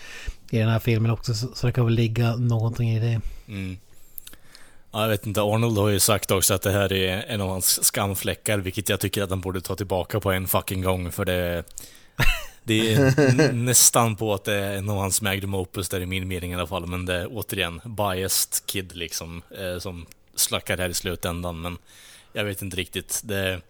i 0.49 0.57
den 0.57 0.69
här 0.69 0.79
filmen 0.79 1.11
också. 1.11 1.33
Så, 1.33 1.47
så 1.55 1.67
det 1.67 1.73
kan 1.73 1.85
väl 1.85 1.93
ligga 1.93 2.35
någonting 2.35 2.89
i 2.89 2.99
det. 2.99 3.21
Mm. 3.47 3.77
Ja, 4.91 5.01
jag 5.01 5.09
vet 5.09 5.25
inte, 5.25 5.41
Arnold 5.41 5.77
har 5.77 5.89
ju 5.89 5.99
sagt 5.99 6.31
också 6.31 6.53
att 6.53 6.61
det 6.61 6.71
här 6.71 6.93
är 6.93 7.25
en 7.27 7.41
av 7.41 7.49
hans 7.49 7.83
skamfläckar, 7.83 8.57
vilket 8.57 8.89
jag 8.89 8.99
tycker 8.99 9.23
att 9.23 9.29
han 9.29 9.41
borde 9.41 9.61
ta 9.61 9.75
tillbaka 9.75 10.19
på 10.19 10.31
en 10.31 10.47
fucking 10.47 10.81
gång, 10.81 11.11
för 11.11 11.25
det... 11.25 11.63
Det 12.63 12.93
är 12.93 13.51
nästan 13.53 14.15
på 14.15 14.33
att 14.33 14.43
det 14.43 14.53
är 14.53 14.77
en 14.77 14.89
av 14.89 14.97
hans 14.97 15.21
magnum 15.21 15.53
opus, 15.53 15.89
där 15.89 16.01
i 16.01 16.05
min 16.05 16.27
mening 16.27 16.51
i 16.51 16.55
alla 16.55 16.67
fall, 16.67 16.85
men 16.85 17.05
det 17.05 17.15
är 17.15 17.27
återigen 17.31 17.81
biased 17.85 18.65
kid 18.65 18.95
liksom, 18.95 19.41
eh, 19.59 19.79
som 19.79 20.05
slackar 20.35 20.77
här 20.77 20.89
i 20.89 20.93
slutändan, 20.93 21.61
men 21.61 21.77
jag 22.33 22.45
vet 22.45 22.61
inte 22.61 22.77
riktigt. 22.77 23.21
Det... 23.23 23.61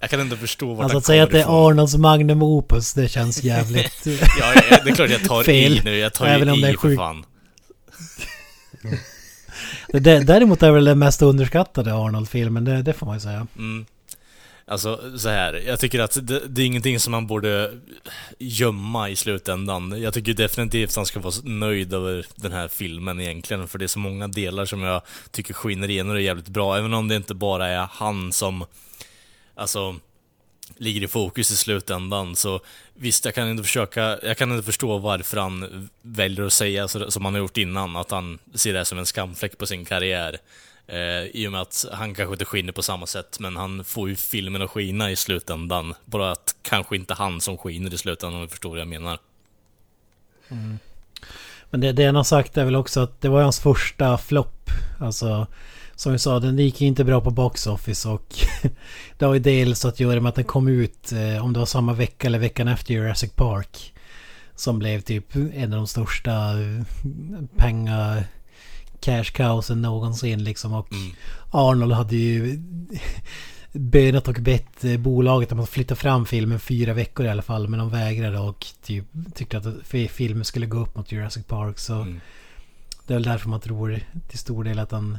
Jag 0.00 0.10
kan 0.10 0.20
ändå 0.20 0.36
förstå 0.36 0.74
vart 0.74 0.84
Alltså 0.84 0.94
han 0.94 0.98
att 0.98 1.04
säga 1.06 1.22
att 1.22 1.30
det 1.30 1.42
kommer 1.42 1.58
är 1.58 1.68
Arnolds 1.68 1.96
magnum 1.96 2.42
opus, 2.42 2.92
det 2.92 3.08
känns 3.08 3.42
jävligt... 3.42 4.06
Ja, 4.40 4.54
det 4.84 4.90
är 4.90 4.94
klart 4.94 5.10
jag 5.10 5.24
tar 5.24 5.42
Fel. 5.44 5.78
i 5.78 5.82
nu, 5.84 5.98
jag 5.98 6.14
tar 6.14 6.26
Även 6.26 6.48
ju 6.48 6.54
om 6.54 6.60
det 6.60 6.68
är 6.68 6.74
i 6.74 6.76
för 6.76 6.96
fan. 6.96 7.24
Det, 9.88 10.20
däremot 10.20 10.62
är 10.62 10.70
väl 10.70 10.84
den 10.84 10.98
mest 10.98 11.22
underskattade 11.22 11.94
Arnold-filmen, 11.94 12.64
det, 12.64 12.82
det 12.82 12.92
får 12.92 13.06
man 13.06 13.16
ju 13.16 13.20
säga. 13.20 13.46
Mm. 13.58 13.86
Alltså, 14.68 15.18
så 15.18 15.28
här. 15.28 15.62
Jag 15.66 15.80
tycker 15.80 16.00
att 16.00 16.26
det, 16.26 16.42
det 16.48 16.62
är 16.62 16.66
ingenting 16.66 17.00
som 17.00 17.10
man 17.10 17.26
borde 17.26 17.72
gömma 18.38 19.08
i 19.10 19.16
slutändan. 19.16 20.02
Jag 20.02 20.14
tycker 20.14 20.34
definitivt 20.34 20.90
att 20.90 20.96
han 20.96 21.06
ska 21.06 21.20
vara 21.20 21.34
nöjd 21.44 21.94
över 21.94 22.26
den 22.36 22.52
här 22.52 22.68
filmen 22.68 23.20
egentligen, 23.20 23.68
för 23.68 23.78
det 23.78 23.84
är 23.84 23.88
så 23.88 23.98
många 23.98 24.28
delar 24.28 24.64
som 24.64 24.82
jag 24.82 25.02
tycker 25.30 25.54
skiner 25.54 25.90
igenom 25.90 26.10
och 26.10 26.16
är 26.16 26.20
jävligt 26.20 26.48
bra, 26.48 26.78
även 26.78 26.94
om 26.94 27.08
det 27.08 27.16
inte 27.16 27.34
bara 27.34 27.68
är 27.68 27.88
han 27.92 28.32
som, 28.32 28.64
alltså, 29.54 29.96
ligger 30.76 31.02
i 31.02 31.08
fokus 31.08 31.50
i 31.50 31.56
slutändan. 31.56 32.36
Så 32.36 32.60
visst, 32.94 33.24
jag 33.24 33.34
kan 33.34 33.50
inte 33.50 33.62
försöka, 33.62 34.18
jag 34.22 34.36
kan 34.36 34.52
inte 34.52 34.66
förstå 34.66 34.98
varför 34.98 35.36
han 35.36 35.88
väljer 36.02 36.46
att 36.46 36.52
säga 36.52 36.88
som 36.88 37.24
han 37.24 37.34
har 37.34 37.38
gjort 37.38 37.56
innan, 37.56 37.96
att 37.96 38.10
han 38.10 38.38
ser 38.54 38.72
det 38.72 38.84
som 38.84 38.98
en 38.98 39.06
skamfläck 39.06 39.58
på 39.58 39.66
sin 39.66 39.84
karriär. 39.84 40.38
Eh, 40.86 41.24
I 41.24 41.46
och 41.48 41.52
med 41.52 41.60
att 41.60 41.86
han 41.92 42.14
kanske 42.14 42.34
inte 42.34 42.44
skiner 42.44 42.72
på 42.72 42.82
samma 42.82 43.06
sätt, 43.06 43.38
men 43.40 43.56
han 43.56 43.84
får 43.84 44.08
ju 44.08 44.16
filmen 44.16 44.62
att 44.62 44.70
skina 44.70 45.10
i 45.10 45.16
slutändan. 45.16 45.94
Bara 46.04 46.32
att 46.32 46.54
kanske 46.62 46.96
inte 46.96 47.14
han 47.14 47.40
som 47.40 47.58
skiner 47.58 47.94
i 47.94 47.98
slutändan, 47.98 48.40
om 48.40 48.42
du 48.42 48.48
förstår 48.48 48.70
vad 48.70 48.80
jag 48.80 48.88
menar. 48.88 49.18
Mm. 50.48 50.78
Men 51.70 51.80
det, 51.80 51.92
det 51.92 52.06
han 52.06 52.14
har 52.14 52.24
sagt 52.24 52.56
är 52.56 52.64
väl 52.64 52.76
också 52.76 53.00
att 53.00 53.20
det 53.20 53.28
var 53.28 53.42
hans 53.42 53.60
första 53.60 54.18
flopp. 54.18 54.70
Alltså, 55.00 55.46
som 55.96 56.12
vi 56.12 56.18
sa, 56.18 56.40
den 56.40 56.58
gick 56.58 56.82
inte 56.82 57.04
bra 57.04 57.20
på 57.20 57.30
Box 57.30 57.66
Office 57.66 58.08
och 58.08 58.34
det 59.18 59.24
har 59.24 59.34
ju 59.34 59.40
dels 59.40 59.84
att 59.84 60.00
göra 60.00 60.20
med 60.20 60.28
att 60.28 60.34
den 60.34 60.44
kom 60.44 60.68
ut, 60.68 61.12
eh, 61.12 61.44
om 61.44 61.52
det 61.52 61.58
var 61.58 61.66
samma 61.66 61.92
vecka 61.92 62.26
eller 62.26 62.38
veckan 62.38 62.68
efter 62.68 62.94
Jurassic 62.94 63.32
Park. 63.32 63.92
Som 64.54 64.78
blev 64.78 65.00
typ 65.00 65.34
en 65.54 65.72
av 65.72 65.76
de 65.76 65.86
största 65.86 66.32
eh, 66.60 66.82
penga 67.56 68.24
cash 69.00 69.24
cowsen 69.34 69.82
någonsin 69.82 70.44
liksom. 70.44 70.72
Och 70.72 70.88
Arnold 71.50 71.92
hade 71.92 72.16
ju 72.16 72.58
bönat 73.72 74.28
och 74.28 74.34
bett 74.34 74.84
eh, 74.84 74.96
bolaget 74.96 75.52
om 75.52 75.60
att 75.60 75.68
flytta 75.68 75.94
fram 75.96 76.26
filmen 76.26 76.60
fyra 76.60 76.92
veckor 76.94 77.26
i 77.26 77.28
alla 77.28 77.42
fall. 77.42 77.68
Men 77.68 77.78
de 77.78 77.90
vägrade 77.90 78.38
och 78.38 78.66
typ 78.82 79.04
tyckte 79.34 79.58
att 79.58 79.66
fi- 79.84 80.08
filmen 80.08 80.44
skulle 80.44 80.66
gå 80.66 80.78
upp 80.78 80.96
mot 80.96 81.12
Jurassic 81.12 81.44
Park. 81.46 81.78
Så 81.78 81.94
Mm. 81.94 82.20
det 83.06 83.14
är 83.14 83.16
väl 83.16 83.22
därför 83.22 83.48
man 83.48 83.60
tror 83.60 84.00
till 84.28 84.38
stor 84.38 84.64
del 84.64 84.78
att 84.78 84.90
den 84.90 85.18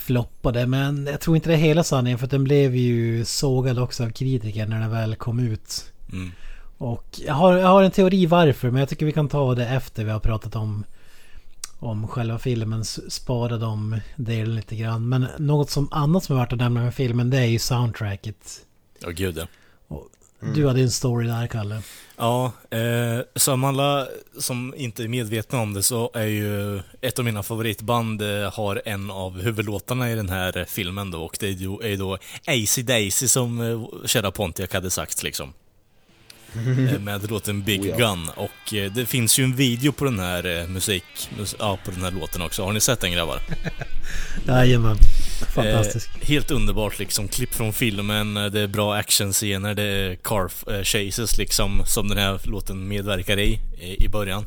floppade. 0.00 0.66
Men 0.66 1.06
jag 1.06 1.20
tror 1.20 1.36
inte 1.36 1.48
det 1.48 1.54
är 1.54 1.58
hela 1.58 1.84
sanningen 1.84 2.18
för 2.18 2.24
att 2.24 2.30
den 2.30 2.44
blev 2.44 2.76
ju 2.76 3.24
sågad 3.24 3.78
också 3.78 4.04
av 4.04 4.10
kritiker 4.10 4.66
när 4.66 4.80
den 4.80 4.90
väl 4.90 5.16
kom 5.16 5.40
ut. 5.40 5.92
Mm. 6.12 6.32
Och 6.78 7.20
jag 7.26 7.34
har, 7.34 7.56
jag 7.56 7.68
har 7.68 7.82
en 7.82 7.90
teori 7.90 8.26
varför 8.26 8.70
men 8.70 8.80
jag 8.80 8.88
tycker 8.88 9.06
vi 9.06 9.12
kan 9.12 9.28
ta 9.28 9.54
det 9.54 9.66
efter 9.66 10.04
vi 10.04 10.10
har 10.10 10.20
pratat 10.20 10.56
om 10.56 10.84
om 11.78 12.08
själva 12.08 12.38
filmen, 12.38 12.84
spara 12.84 13.56
de 13.56 14.00
delen 14.16 14.54
lite 14.54 14.76
grann. 14.76 15.08
Men 15.08 15.26
något 15.38 15.70
som 15.70 15.88
annat 15.90 16.24
som 16.24 16.36
är 16.36 16.40
värt 16.40 16.52
att 16.52 16.58
nämna 16.58 16.82
med 16.82 16.94
filmen 16.94 17.30
det 17.30 17.38
är 17.38 17.44
ju 17.44 17.58
soundtracket. 17.58 18.66
Ja, 19.00 19.10
gud 19.10 19.38
ja. 19.38 19.46
Du 20.54 20.66
hade 20.66 20.80
en 20.80 20.90
story 20.90 21.26
där 21.26 21.46
Kalle. 21.46 21.82
Ja, 22.20 22.52
eh, 22.70 23.20
som 23.34 23.64
alla 23.64 24.06
som 24.38 24.74
inte 24.76 25.02
är 25.02 25.08
medvetna 25.08 25.60
om 25.60 25.74
det 25.74 25.82
så 25.82 26.10
är 26.14 26.24
ju 26.26 26.80
ett 27.00 27.18
av 27.18 27.24
mina 27.24 27.42
favoritband 27.42 28.22
eh, 28.22 28.52
har 28.52 28.82
en 28.84 29.10
av 29.10 29.40
huvudlåtarna 29.40 30.10
i 30.10 30.14
den 30.14 30.28
här 30.28 30.64
filmen 30.68 31.10
då 31.10 31.22
och 31.22 31.36
det 31.40 31.46
är 31.46 31.50
ju, 31.50 31.76
är 31.82 31.88
ju 31.88 31.96
då 31.96 32.18
AC 32.46 32.76
Daisy 32.76 33.28
som 33.28 33.60
eh, 33.60 34.06
kära 34.06 34.30
Pontiac 34.30 34.72
hade 34.72 34.90
sagt 34.90 35.22
liksom. 35.22 35.52
eh, 36.94 37.00
med 37.00 37.30
låten 37.30 37.62
Big 37.62 37.80
Oh 37.80 37.86
ja. 37.88 37.96
Gun. 37.96 38.28
Och 38.36 38.74
eh, 38.74 38.92
det 38.92 39.06
finns 39.06 39.38
ju 39.38 39.44
en 39.44 39.56
video 39.56 39.92
på 39.92 40.04
den 40.04 40.18
här 40.18 40.60
eh, 40.62 40.68
musik... 40.68 41.04
mus- 41.38 41.56
Ja, 41.58 41.78
på 41.84 41.90
den 41.90 42.02
här 42.02 42.10
låten 42.10 42.42
också. 42.42 42.64
Har 42.64 42.72
ni 42.72 42.80
sett 42.80 43.00
den 43.00 43.12
grabbar? 43.12 43.40
Jajamän. 44.46 44.96
Fantastisk. 45.54 46.10
Eh, 46.20 46.26
helt 46.28 46.50
underbart 46.50 46.98
liksom. 46.98 47.28
Klipp 47.28 47.54
från 47.54 47.72
filmen, 47.72 48.34
det 48.34 48.60
är 48.60 48.66
bra 48.66 48.94
actionscener, 48.94 49.74
det 49.74 49.82
är 49.82 50.14
car 50.16 50.50
eh, 50.74 50.82
chases 50.82 51.38
liksom 51.38 51.82
som 51.86 52.08
den 52.08 52.18
här 52.18 52.40
låten 52.44 52.88
medverkar 52.88 53.38
i, 53.38 53.60
i, 53.80 54.04
i 54.04 54.08
början. 54.08 54.46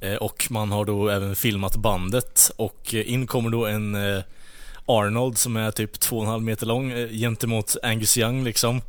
Eh, 0.00 0.14
och 0.14 0.46
man 0.50 0.72
har 0.72 0.84
då 0.84 1.08
även 1.08 1.36
filmat 1.36 1.76
bandet 1.76 2.50
och 2.56 2.94
in 2.94 3.26
kommer 3.26 3.50
då 3.50 3.66
en 3.66 3.94
eh, 3.94 4.22
Arnold 4.86 5.38
som 5.38 5.56
är 5.56 5.70
typ 5.70 5.92
2,5 5.98 6.40
meter 6.40 6.66
lång 6.66 6.90
eh, 6.92 7.08
gentemot 7.08 7.76
Angus 7.82 8.18
Young 8.18 8.44
liksom. 8.44 8.80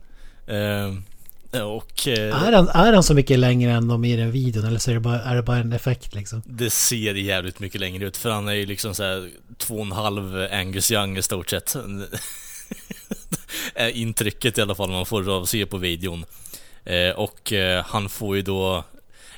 Och... 1.62 2.08
Eh, 2.08 2.48
Är, 2.48 2.52
han, 2.52 2.68
är 2.68 2.94
han 2.94 3.04
så 3.04 3.13
mycket 3.13 3.39
längre 3.39 3.72
än 3.72 3.88
de 3.88 4.06
i 4.06 4.16
den 4.16 4.32
videon 4.32 4.66
eller 4.66 4.80
så 4.80 4.92
är 4.92 4.96
det 4.96 5.00
bara, 5.00 5.22
är 5.22 5.36
det 5.36 5.44
bara 5.44 5.58
en 5.58 5.74
effekt 5.74 6.16
liksom? 6.16 6.42
Det 6.46 6.70
ser 6.70 7.13
jävligt 7.13 7.60
mycket 7.60 7.82
längre 7.82 8.06
ut 8.06 8.18
för 8.18 8.30
han 8.30 8.48
är 8.48 8.54
ju 8.54 8.66
liksom 8.66 8.96
såhär 8.96 9.30
två 9.58 9.76
och 9.76 9.86
en 9.86 9.92
halv 9.92 10.48
Angus 10.52 10.92
Young 10.92 11.18
i 11.18 11.22
stort 11.22 11.50
sett. 11.50 11.76
Är 13.76 13.89
Intrycket 13.89 14.58
i 14.58 14.62
alla 14.62 14.76
fall 14.76 14.89
man 14.89 15.06
får 15.06 15.30
av 15.30 15.46
se 15.46 15.66
på 15.66 15.78
videon. 15.78 16.26
Eh, 16.86 17.10
och 17.10 17.54
eh, 17.54 17.86
han 17.86 18.10
får 18.10 18.36
ju 18.36 18.42
då 18.42 18.84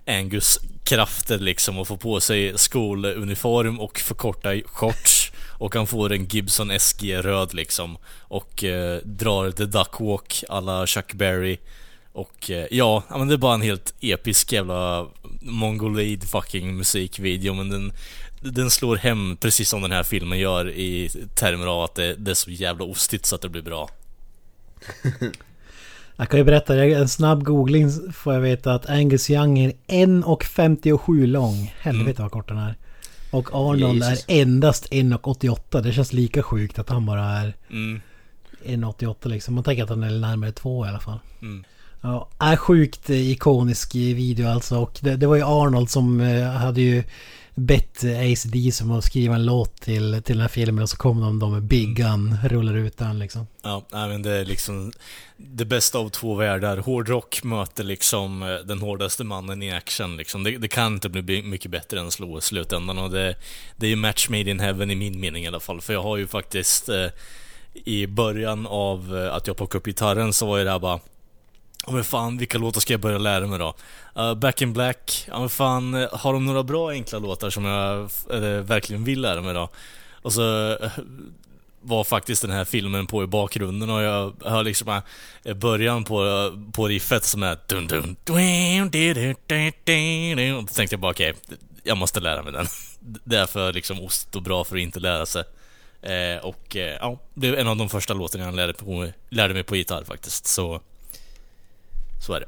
Angus 0.08 0.60
krafter 0.84 1.39
liksom 1.39 1.78
och 1.78 1.88
får 1.88 1.97
på 1.97 2.19
sig 2.19 2.58
skoluniform 2.58 3.80
och 3.80 3.99
förkorta 3.99 4.49
shorts. 4.65 5.32
Och 5.58 5.75
han 5.75 5.88
får 5.88 6.13
en 6.13 6.25
Gibson 6.25 6.80
SG 6.80 7.15
röd 7.15 7.54
liksom. 7.54 7.97
Och 8.21 8.63
eh, 8.63 8.99
drar 9.04 9.51
The 9.51 9.65
Duck 9.65 9.99
Walk 9.99 10.43
alla 10.49 10.88
Chuck 10.88 11.13
Berry. 11.13 11.58
Och 12.15 12.51
eh, 12.51 12.67
ja, 12.71 13.04
men 13.10 13.28
det 13.28 13.34
är 13.34 13.38
bara 13.38 13.54
en 13.54 13.62
helt 13.62 13.93
episk 14.01 14.51
jävla 14.51 15.08
mongoloid 15.41 16.23
fucking 16.23 16.78
musikvideo 16.78 17.54
men 17.54 17.69
den, 17.69 17.93
den 18.41 18.69
slår 18.69 18.95
hem 18.95 19.38
precis 19.38 19.69
som 19.69 19.82
den 19.82 19.91
här 19.91 20.04
filmen 20.04 20.39
gör 20.39 20.69
i 20.69 21.10
termer 21.36 21.67
av 21.67 21.84
att 21.84 21.95
det, 21.95 22.15
det 22.15 22.32
är 22.32 22.36
så 22.36 22.51
jävla 22.51 22.86
ostigt 22.86 23.25
så 23.25 23.36
att 23.36 23.41
det 23.41 23.49
blir 23.49 23.62
bra. 23.62 23.89
Jag 26.17 26.30
kan 26.30 26.39
ju 26.39 26.43
berätta, 26.43 26.86
en 26.86 27.10
snabb 27.10 27.43
googling 27.43 28.12
får 28.13 28.34
jag 28.34 28.41
veta 28.41 28.73
att 28.73 28.89
Angus 28.89 29.30
Young 29.30 29.60
är 29.60 29.73
1,57 29.88 31.25
lång. 31.25 31.73
Helvete 31.80 32.21
vad 32.21 32.32
kort 32.32 32.47
den 32.47 32.58
är. 32.58 32.75
Och 33.32 33.49
Arnold 33.54 34.04
Jesus. 34.04 34.25
är 34.28 34.41
endast 34.41 34.91
1,88. 34.91 35.82
Det 35.82 35.93
känns 35.93 36.13
lika 36.13 36.43
sjukt 36.43 36.80
att 36.80 36.89
han 36.89 37.06
bara 37.06 37.23
är 37.23 37.56
Mm. 37.69 38.01
1,88 38.65 39.28
liksom. 39.28 39.56
Man 39.56 39.63
tänker 39.63 39.84
att 39.84 39.89
han 39.89 40.04
är 40.04 40.19
närmare 40.19 40.51
2 40.51 40.86
i 40.86 40.89
alla 40.89 40.99
fall. 40.99 41.19
Mm. 41.41 41.63
Ja, 42.05 42.29
är 42.39 42.55
sjukt 42.55 43.09
ikonisk 43.09 43.95
video 43.95 44.47
alltså. 44.47 44.77
Och 44.77 44.99
det, 45.01 45.15
det 45.15 45.27
var 45.27 45.35
ju 45.35 45.43
Arnold 45.43 45.89
som 45.89 46.21
eh, 46.21 46.47
hade 46.47 46.81
ju 46.81 47.03
bett 47.55 48.03
ACD 48.03 48.73
som 48.73 48.91
att 48.91 49.03
skriva 49.03 49.35
en 49.35 49.45
låt 49.45 49.81
till, 49.81 50.21
till 50.25 50.35
den 50.35 50.41
här 50.41 50.47
filmen 50.47 50.83
och 50.83 50.89
så 50.89 50.97
kom 50.97 51.21
de 51.21 51.39
då 51.39 51.49
med 51.49 51.63
Big 51.63 51.95
Gun, 51.95 52.37
rullar 52.43 52.73
ut 52.73 52.97
den 52.97 53.19
liksom. 53.19 53.47
Ja, 53.63 53.85
men 53.91 54.21
det 54.21 54.31
är 54.31 54.45
liksom 54.45 54.91
det 55.37 55.65
bästa 55.65 55.97
av 55.97 56.09
två 56.09 56.35
världar. 56.35 56.77
Hårdrock 56.77 57.43
möter 57.43 57.83
liksom 57.83 58.43
eh, 58.43 58.55
den 58.55 58.79
hårdaste 58.79 59.23
mannen 59.23 59.63
i 59.63 59.71
action 59.71 60.17
liksom. 60.17 60.43
Det, 60.43 60.57
det 60.57 60.67
kan 60.67 60.93
inte 60.93 61.09
bli 61.09 61.41
mycket 61.41 61.71
bättre 61.71 61.99
än 61.99 62.11
slå 62.11 62.37
i 62.37 62.41
slutändan 62.41 62.97
och 62.97 63.09
det, 63.09 63.35
det 63.75 63.85
är 63.85 63.89
ju 63.89 63.95
match 63.95 64.29
made 64.29 64.51
in 64.51 64.59
heaven 64.59 64.91
i 64.91 64.95
min 64.95 65.19
mening 65.19 65.43
i 65.43 65.47
alla 65.47 65.59
fall. 65.59 65.81
För 65.81 65.93
jag 65.93 66.03
har 66.03 66.17
ju 66.17 66.27
faktiskt 66.27 66.89
eh, 66.89 67.07
i 67.73 68.07
början 68.07 68.67
av 68.67 69.17
eh, 69.17 69.33
att 69.33 69.47
jag 69.47 69.57
plockade 69.57 69.79
upp 69.79 69.85
gitarren 69.85 70.33
så 70.33 70.45
var 70.45 70.57
ju 70.57 70.63
det 70.63 70.71
här 70.71 70.79
bara 70.79 70.99
Ja 71.85 71.91
men 71.91 72.03
fan, 72.03 72.38
vilka 72.38 72.57
låtar 72.57 72.81
ska 72.81 72.93
jag 72.93 72.99
börja 72.99 73.17
lära 73.17 73.47
mig 73.47 73.59
då? 73.59 73.75
Uh, 74.17 74.33
Back 74.33 74.61
in 74.61 74.73
Black, 74.73 75.25
ja 75.27 75.39
men 75.39 75.49
fan, 75.49 75.93
eh, 75.93 76.07
har 76.11 76.33
de 76.33 76.45
några 76.45 76.63
bra 76.63 76.89
enkla 76.89 77.19
låtar 77.19 77.49
som 77.49 77.65
jag 77.65 77.99
äh, 78.29 78.39
verkligen 78.61 79.03
vill 79.03 79.21
lära 79.21 79.41
mig 79.41 79.53
då? 79.53 79.69
Och 80.21 80.33
så 80.33 80.71
äh, 80.71 80.91
var 81.81 82.03
faktiskt 82.03 82.41
den 82.41 82.51
här 82.51 82.65
filmen 82.65 83.07
på 83.07 83.23
i 83.23 83.27
bakgrunden 83.27 83.89
och 83.89 84.01
jag 84.01 84.33
hör 84.45 84.63
liksom 84.63 85.01
äh, 85.43 85.53
början 85.53 86.03
på, 86.03 86.51
på 86.73 86.88
riffet 86.88 87.23
som 87.23 87.43
är 87.43 87.57
dun 87.67 87.88
dun 87.88 88.15
dun 88.23 88.89
dun 88.89 90.55
Och 90.55 90.63
då 90.63 90.73
tänkte 90.73 90.93
jag 90.93 90.99
bara 90.99 91.11
okej, 91.11 91.31
okay, 91.31 91.57
jag 91.83 91.97
måste 91.97 92.19
lära 92.19 92.43
mig 92.43 92.53
den. 92.53 92.65
Det 92.99 93.19
Därför 93.23 93.73
liksom 93.73 93.99
ost 94.01 94.35
och 94.35 94.41
bra 94.41 94.63
för 94.63 94.75
att 94.75 94.81
inte 94.81 94.99
lära 94.99 95.25
sig. 95.25 95.43
och 96.41 96.75
ja, 96.75 97.19
det 97.33 97.47
är 97.47 97.53
en 97.53 97.67
av 97.67 97.77
de 97.77 97.89
första 97.89 98.13
låtarna 98.13 98.45
jag 98.45 98.55
lärde, 98.55 98.73
på, 98.73 99.11
lärde 99.29 99.53
mig 99.53 99.63
på 99.63 99.75
gitarr 99.75 100.03
faktiskt, 100.03 100.47
så 100.47 100.81
så 102.21 102.34
är 102.34 102.39
det. 102.39 102.47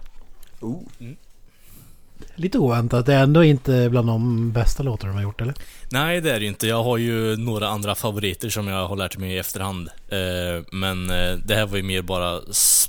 Lite 2.35 2.57
oväntat. 2.57 3.05
Det 3.05 3.13
är 3.13 3.23
ändå 3.23 3.43
inte 3.43 3.89
bland 3.89 4.07
de 4.07 4.51
bästa 4.51 4.83
låtar 4.83 5.07
de 5.07 5.15
har 5.15 5.23
gjort 5.23 5.41
eller? 5.41 5.53
Nej, 5.91 6.21
det 6.21 6.31
är 6.31 6.39
det 6.39 6.41
ju 6.41 6.47
inte. 6.47 6.67
Jag 6.67 6.83
har 6.83 6.97
ju 6.97 7.37
några 7.37 7.67
andra 7.67 7.95
favoriter 7.95 8.49
som 8.49 8.67
jag 8.67 8.87
har 8.87 8.95
lärt 8.95 9.17
mig 9.17 9.31
i 9.31 9.37
efterhand. 9.37 9.89
Eh, 10.09 10.65
men 10.71 11.09
eh, 11.09 11.37
det 11.45 11.55
här 11.55 11.65
var 11.65 11.77
ju 11.77 11.83
mer 11.83 12.01
bara, 12.01 12.41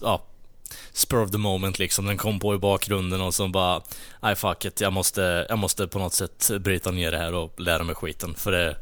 ja, 0.03 0.23
spur 0.93 1.23
of 1.23 1.31
the 1.31 1.39
moment 1.39 1.79
liksom. 1.79 2.07
Den 2.07 2.17
kom 2.17 2.41
på 2.41 2.55
i 2.55 2.59
bakgrunden 2.59 3.21
och 3.21 3.35
så 3.35 3.49
bara, 3.49 3.83
nej 4.23 4.37
fuck 4.37 4.65
it, 4.65 4.81
jag 4.81 4.93
måste, 4.93 5.47
jag 5.49 5.59
måste 5.59 5.87
på 5.87 5.99
något 5.99 6.15
sätt 6.15 6.51
bryta 6.61 6.91
ner 6.91 7.11
det 7.11 7.19
här 7.19 7.35
och 7.35 7.61
lära 7.61 7.85
mig 7.85 7.95
skiten. 7.95 8.35
För 8.35 8.53
det, 8.53 8.77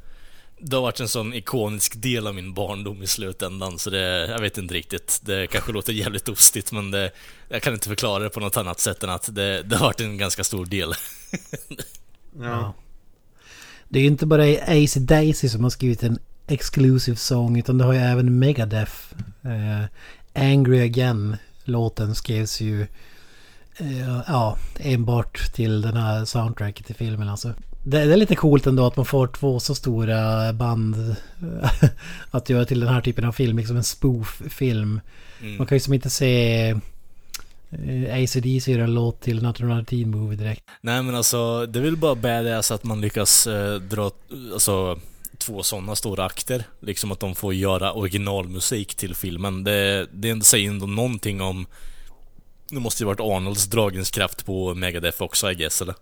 det 0.59 0.77
har 0.77 0.83
varit 0.83 1.01
en 1.01 1.09
sån 1.09 1.35
ikonisk 1.35 2.03
del 2.03 2.27
av 2.27 2.35
min 2.35 2.55
barndom 2.55 3.03
i 3.03 3.07
slutändan, 3.07 3.79
så 3.79 3.91
det, 3.91 4.27
jag 4.27 4.41
vet 4.41 4.59
inte 4.59 4.75
riktigt. 4.75 5.21
Det 5.23 5.47
kanske 5.47 5.73
låter 5.73 5.93
jävligt 5.93 6.29
ostigt, 6.29 6.73
men 6.73 6.91
det, 6.91 7.11
jag 7.49 7.63
kan 7.63 7.73
inte 7.73 7.89
förklara 7.89 8.25
det 8.25 8.31
på 8.31 8.41
något 8.41 8.57
annat 8.57 8.81
sätt 8.81 9.03
än 9.03 9.11
att 9.11 9.35
det, 9.35 9.63
det 9.63 9.77
har 9.77 9.87
varit 9.87 10.01
en 10.01 10.19
ganska 10.19 10.45
stor 10.45 10.67
del. 10.67 10.95
Ja. 12.41 12.75
Det 13.89 13.99
är 13.99 14.03
ju 14.03 14.09
inte 14.09 14.27
bara 14.27 14.43
AC 14.45 14.95
Daisy 14.95 15.49
som 15.49 15.63
har 15.63 15.71
skrivit 15.71 16.03
en 16.03 16.19
exclusive 16.47 17.17
song 17.17 17.59
utan 17.59 17.79
det 17.79 17.85
har 17.85 17.93
ju 17.93 17.99
även 17.99 18.39
Megadeth. 18.39 18.93
Eh, 19.43 19.85
Angry 20.35 20.81
Again 20.81 21.37
låten 21.65 22.15
skrevs 22.15 22.61
ju 22.61 22.83
eh, 23.77 24.21
ja, 24.27 24.59
enbart 24.79 25.53
till 25.53 25.83
den 25.83 25.97
här 25.97 26.25
soundtracket 26.25 26.87
till 26.87 26.95
filmen 26.95 27.29
alltså. 27.29 27.55
Det, 27.89 28.01
är 28.01 28.17
lite 28.17 28.37
coolt 28.37 28.67
ändå 28.67 28.87
att 28.87 28.97
man 28.97 29.07
får 29.07 29.27
två 29.27 29.61
så 29.61 29.75
stora 29.75 30.53
band 30.53 31.17
att 32.31 32.51
göra 32.51 32.65
till 32.65 32.81
den 32.81 32.89
här 32.89 33.01
typen 33.01 33.25
av 33.25 33.33
film, 33.33 33.59
liksom 33.59 33.77
en 33.77 33.85
spoof-film. 33.85 35.01
Man 35.59 35.67
kan 35.67 35.77
ju 35.77 35.81
som 35.81 35.95
inte 35.95 36.11
se 36.11 36.69
eh, 37.71 38.23
ACDC 38.23 38.73
göra 38.73 38.85
en 38.85 38.95
låt 38.95 39.21
till 39.21 39.43
Natural 39.43 39.85
Teen 39.85 40.11
Movie 40.11 40.39
direkt. 40.39 40.63
Nej 40.81 41.03
men 41.03 41.15
alltså, 41.15 41.67
det 41.67 41.79
är 41.79 41.83
väl 41.83 41.97
bara 41.97 42.15
badass 42.15 42.71
att 42.71 42.85
man 42.85 43.01
lyckas 43.01 43.47
eh, 43.47 43.75
dra, 43.75 44.11
alltså 44.53 44.99
två 45.39 45.63
sådana 45.63 45.97
stora 45.97 46.25
akter. 46.25 46.65
Liksom 46.81 47.13
att 47.13 47.21
de 47.21 47.35
får 47.35 47.55
göra 47.55 47.93
originalmusik 47.93 48.95
till 48.95 49.15
filmen. 49.15 49.65
Det, 49.65 50.07
det 50.13 50.45
säger 50.45 50.69
ändå 50.71 50.87
någonting 50.87 51.41
om... 51.41 51.67
Det 52.71 52.81
måste 52.81 53.03
ju 53.03 53.07
varit 53.07 53.21
Arnolds 53.21 53.67
dragningskraft 53.67 54.47
på 54.47 54.75
Megadeth 54.75 55.23
också 55.23 55.51
I 55.51 55.55
guess, 55.55 55.83
eller? 55.83 55.95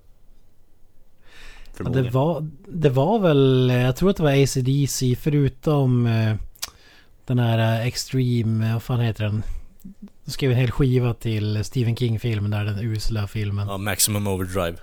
Ja, 1.79 1.85
det, 1.91 2.11
var, 2.11 2.47
det 2.69 2.91
var 2.91 3.19
väl, 3.19 3.71
jag 3.75 3.97
tror 3.97 4.11
att 4.11 4.17
det 4.17 4.23
var 4.23 4.43
ACDC 4.43 5.17
förutom 5.21 6.07
eh, 6.07 6.35
den 7.27 7.39
här 7.39 7.59
eh, 7.81 7.87
Extreme, 7.87 8.73
vad 8.73 8.83
fan 8.83 9.01
heter 9.01 9.25
den? 9.25 9.43
De 10.25 10.31
skrev 10.31 10.51
en 10.51 10.57
hel 10.57 10.71
skiva 10.71 11.15
till 11.15 11.65
Stephen 11.65 11.97
King-filmen 11.97 12.51
där, 12.51 12.65
den 12.65 12.79
usla 12.79 13.27
filmen. 13.27 13.69
Ja, 13.69 13.79
Maximum 13.79 14.27
Overdrive. 14.27 14.77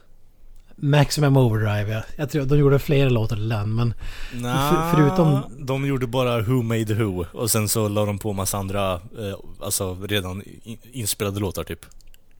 Maximum 0.75 1.37
Overdrive 1.37 1.91
ja. 1.93 2.01
Jag 2.15 2.29
tror 2.29 2.45
de 2.45 2.57
gjorde 2.59 2.79
flera 2.79 3.09
låtar 3.09 3.35
till 3.35 3.49
den 3.49 3.75
men... 3.75 3.93
Nah, 4.41 4.95
förutom- 4.95 5.39
De 5.59 5.85
gjorde 5.87 6.07
bara 6.07 6.41
Who 6.41 6.61
Made 6.61 6.93
Who 6.93 7.25
och 7.33 7.51
sen 7.51 7.69
så 7.69 7.87
la 7.87 8.05
de 8.05 8.19
på 8.19 8.33
massa 8.33 8.57
andra, 8.57 8.93
eh, 8.93 9.35
alltså 9.61 9.97
redan 10.07 10.43
in- 10.63 10.77
inspelade 10.91 11.39
låtar 11.39 11.63
typ. 11.63 11.79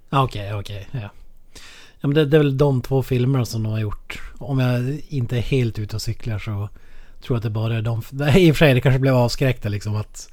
ah, 0.10 0.24
Okej, 0.24 0.54
okej, 0.54 0.88
ja. 0.92 1.10
Ja 2.02 2.08
men 2.08 2.14
det, 2.14 2.26
det 2.26 2.38
är 2.38 2.40
väl 2.40 2.58
de 2.58 2.82
två 2.82 3.04
filmerna 3.04 3.46
som 3.46 3.64
de 3.64 3.72
har 3.72 3.80
gjort. 3.80 4.22
Om 4.38 4.60
jag 4.60 5.02
inte 5.08 5.38
är 5.38 5.42
helt 5.42 5.80
ute 5.80 5.96
och 5.96 6.02
cyklar 6.02 6.40
så 6.40 6.70
tror 7.22 7.36
jag 7.36 7.38
att 7.38 7.44
det 7.44 7.50
bara 7.50 7.76
är 7.76 7.82
de... 7.82 8.00
I 8.36 8.52
och 8.52 8.56
för 8.56 8.66
sig 8.66 8.74
det 8.74 8.82
kanske 8.82 9.00
blev 9.00 9.16
avskräckta 9.16 9.70
liksom 9.70 9.96
att... 9.96 10.30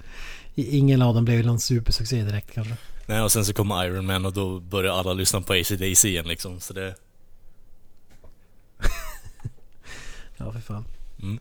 Ingen 0.54 1.02
av 1.02 1.14
dem 1.14 1.24
blev 1.24 1.46
någon 1.46 1.60
supersuccé 1.60 2.22
direkt 2.22 2.54
kanske. 2.54 2.76
Nej, 3.06 3.22
och 3.22 3.32
sen 3.32 3.44
så 3.44 3.52
kom 3.52 3.70
Iron 3.84 4.06
Man 4.06 4.26
och 4.26 4.32
då 4.32 4.60
började 4.60 4.98
alla 4.98 5.12
lyssna 5.12 5.40
på 5.40 5.52
AC/DC 5.52 6.08
igen 6.08 6.28
liksom, 6.28 6.60
så 6.60 6.72
det... 6.72 6.94
Ja, 10.36 10.52
för 10.52 10.60
fan. 10.60 10.84
Mm. 11.22 11.38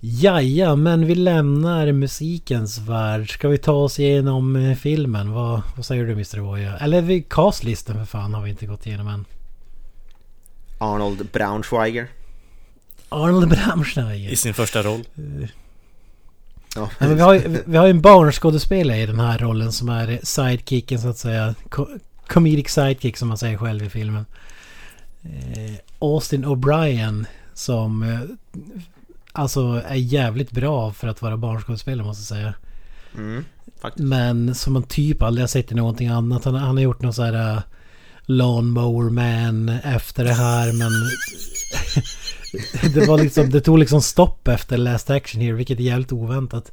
Jaja, 0.00 0.76
men 0.76 1.06
vi 1.06 1.14
lämnar 1.14 1.92
musikens 1.92 2.78
värld. 2.78 3.30
Ska 3.32 3.48
vi 3.48 3.58
ta 3.58 3.72
oss 3.72 3.98
igenom 3.98 4.56
eh, 4.56 4.76
filmen? 4.76 5.32
Vad, 5.32 5.62
vad 5.76 5.86
säger 5.86 6.04
du 6.04 6.12
Mr. 6.12 6.38
Voya? 6.38 6.76
Eller 6.78 7.22
castlisten 7.28 7.96
för 7.96 8.04
fan 8.04 8.34
har 8.34 8.42
vi 8.42 8.50
inte 8.50 8.66
gått 8.66 8.86
igenom 8.86 9.08
än. 9.08 9.24
Arnold 10.80 11.26
Braunschweiger. 11.32 12.08
Arnold 13.08 13.48
Braunschweiger. 13.48 14.30
I 14.30 14.36
sin 14.36 14.54
första 14.54 14.82
roll. 14.82 15.04
Ja. 16.76 16.90
Men 16.98 17.14
vi, 17.16 17.20
har, 17.22 17.34
ju- 17.34 17.62
vi 17.66 17.76
har 17.76 17.86
ju 17.86 17.90
en 17.90 18.00
barnskådespelare 18.00 18.98
i 18.98 19.06
den 19.06 19.20
här 19.20 19.38
rollen 19.38 19.72
som 19.72 19.88
är 19.88 20.20
sidekicken 20.22 20.98
så 21.00 21.08
att 21.08 21.18
säga. 21.18 21.54
Co- 21.68 21.88
comedic 22.26 22.68
sidekick 22.68 23.16
som 23.16 23.28
man 23.28 23.38
säger 23.38 23.56
själv 23.58 23.84
i 23.84 23.90
filmen. 23.90 24.26
Eh, 25.22 25.74
Austin 25.98 26.44
O'Brien 26.44 27.24
som 27.54 28.02
eh, 28.02 28.20
alltså 29.32 29.82
är 29.88 29.94
jävligt 29.94 30.50
bra 30.50 30.92
för 30.92 31.08
att 31.08 31.22
vara 31.22 31.36
barnskådespelare 31.36 32.06
måste 32.06 32.34
jag 32.34 32.40
säga. 32.40 32.54
Mm, 33.14 33.44
faktiskt. 33.80 34.04
Men 34.08 34.54
som 34.54 34.72
man 34.72 34.82
typ 34.82 35.22
aldrig 35.22 35.42
har 35.42 35.48
sett 35.48 35.72
i 35.72 35.74
någonting 35.74 36.08
annat. 36.08 36.44
Han, 36.44 36.54
han 36.54 36.76
har 36.76 36.82
gjort 36.82 37.02
någon 37.02 37.14
så 37.14 37.22
här 37.22 37.54
uh, 37.56 37.60
Lawnmower 38.30 39.10
Man 39.10 39.68
efter 39.68 40.24
det 40.24 40.32
här 40.32 40.72
men... 40.72 40.90
det 42.94 43.06
var 43.06 43.18
liksom, 43.18 43.50
det 43.50 43.60
tog 43.60 43.78
liksom 43.78 44.02
stopp 44.02 44.48
efter 44.48 44.76
Last 44.76 45.10
Action 45.10 45.40
Hero 45.40 45.56
vilket 45.56 45.78
är 45.78 45.82
jävligt 45.82 46.12
oväntat. 46.12 46.72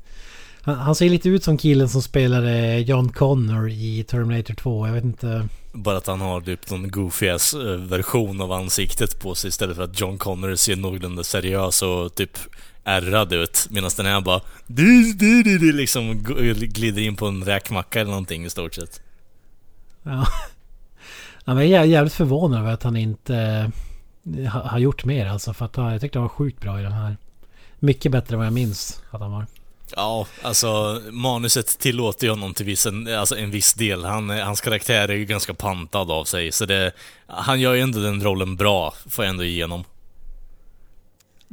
Han, 0.61 0.75
han 0.75 0.95
ser 0.95 1.09
lite 1.09 1.29
ut 1.29 1.43
som 1.43 1.57
killen 1.57 1.89
som 1.89 2.01
spelade 2.01 2.79
John 2.79 3.09
Connor 3.09 3.69
i 3.69 4.03
Terminator 4.03 4.53
2. 4.53 4.87
Jag 4.87 4.93
vet 4.93 5.03
inte. 5.03 5.47
Bara 5.73 5.97
att 5.97 6.07
han 6.07 6.21
har 6.21 6.41
typ 6.41 6.69
någon 6.69 6.91
goofy 6.91 7.27
eh, 7.27 7.37
version 7.79 8.41
av 8.41 8.51
ansiktet 8.51 9.19
på 9.19 9.35
sig 9.35 9.47
istället 9.47 9.75
för 9.75 9.83
att 9.83 9.99
John 9.99 10.17
Connor 10.17 10.55
ser 10.55 10.75
någorlunda 10.75 11.23
seriös 11.23 11.81
och 11.81 12.15
typ 12.15 12.37
ärrad 12.83 13.33
ut. 13.33 13.67
Medan 13.69 13.91
den 13.97 14.05
här 14.05 14.21
bara... 14.21 14.41
Du, 14.67 15.13
du, 15.13 15.43
du, 15.43 15.57
du, 15.57 15.71
liksom 15.71 16.23
glider 16.59 17.01
in 17.01 17.15
på 17.15 17.27
en 17.27 17.43
räkmacka 17.43 17.99
eller 17.99 18.11
någonting 18.11 18.45
i 18.45 18.49
stort 18.49 18.75
sett. 18.75 19.01
Ja. 20.03 20.27
Ja, 21.49 21.53
men 21.53 21.69
jag 21.69 21.81
är 21.81 21.85
jävligt 21.85 22.13
förvånad 22.13 22.59
över 22.59 22.71
att 22.73 22.83
han 22.83 22.97
inte 22.97 23.35
eh, 24.37 24.51
ha- 24.51 24.67
har 24.67 24.79
gjort 24.79 25.05
mer 25.05 25.25
alltså. 25.27 25.53
För 25.53 25.65
att 25.65 25.75
han- 25.75 25.91
jag 25.91 26.01
tyckte 26.01 26.19
han 26.19 26.23
var 26.23 26.29
sjukt 26.29 26.61
bra 26.61 26.79
i 26.79 26.83
den 26.83 26.91
här. 26.91 27.17
Mycket 27.79 28.11
bättre 28.11 28.33
än 28.35 28.37
vad 28.37 28.45
jag 28.45 28.53
minns 28.53 29.01
att 29.11 29.21
han 29.21 29.31
var. 29.31 29.45
Ja, 29.95 30.27
alltså 30.41 31.01
manuset 31.11 31.79
tillåter 31.79 32.27
ju 32.27 32.31
honom 32.31 32.53
till 32.53 32.65
viss, 32.65 32.85
en, 32.85 33.15
alltså 33.17 33.37
en 33.37 33.51
viss 33.51 33.73
del. 33.73 34.05
Han, 34.05 34.29
hans 34.29 34.61
karaktär 34.61 35.09
är 35.09 35.13
ju 35.13 35.25
ganska 35.25 35.53
pantad 35.53 36.11
av 36.11 36.25
sig, 36.25 36.51
så 36.51 36.65
det... 36.65 36.91
Han 37.27 37.59
gör 37.59 37.73
ju 37.73 37.81
ändå 37.81 37.99
den 37.99 38.23
rollen 38.23 38.55
bra, 38.55 38.93
får 39.09 39.25
jag 39.25 39.29
ändå 39.29 39.43
igenom. 39.43 39.83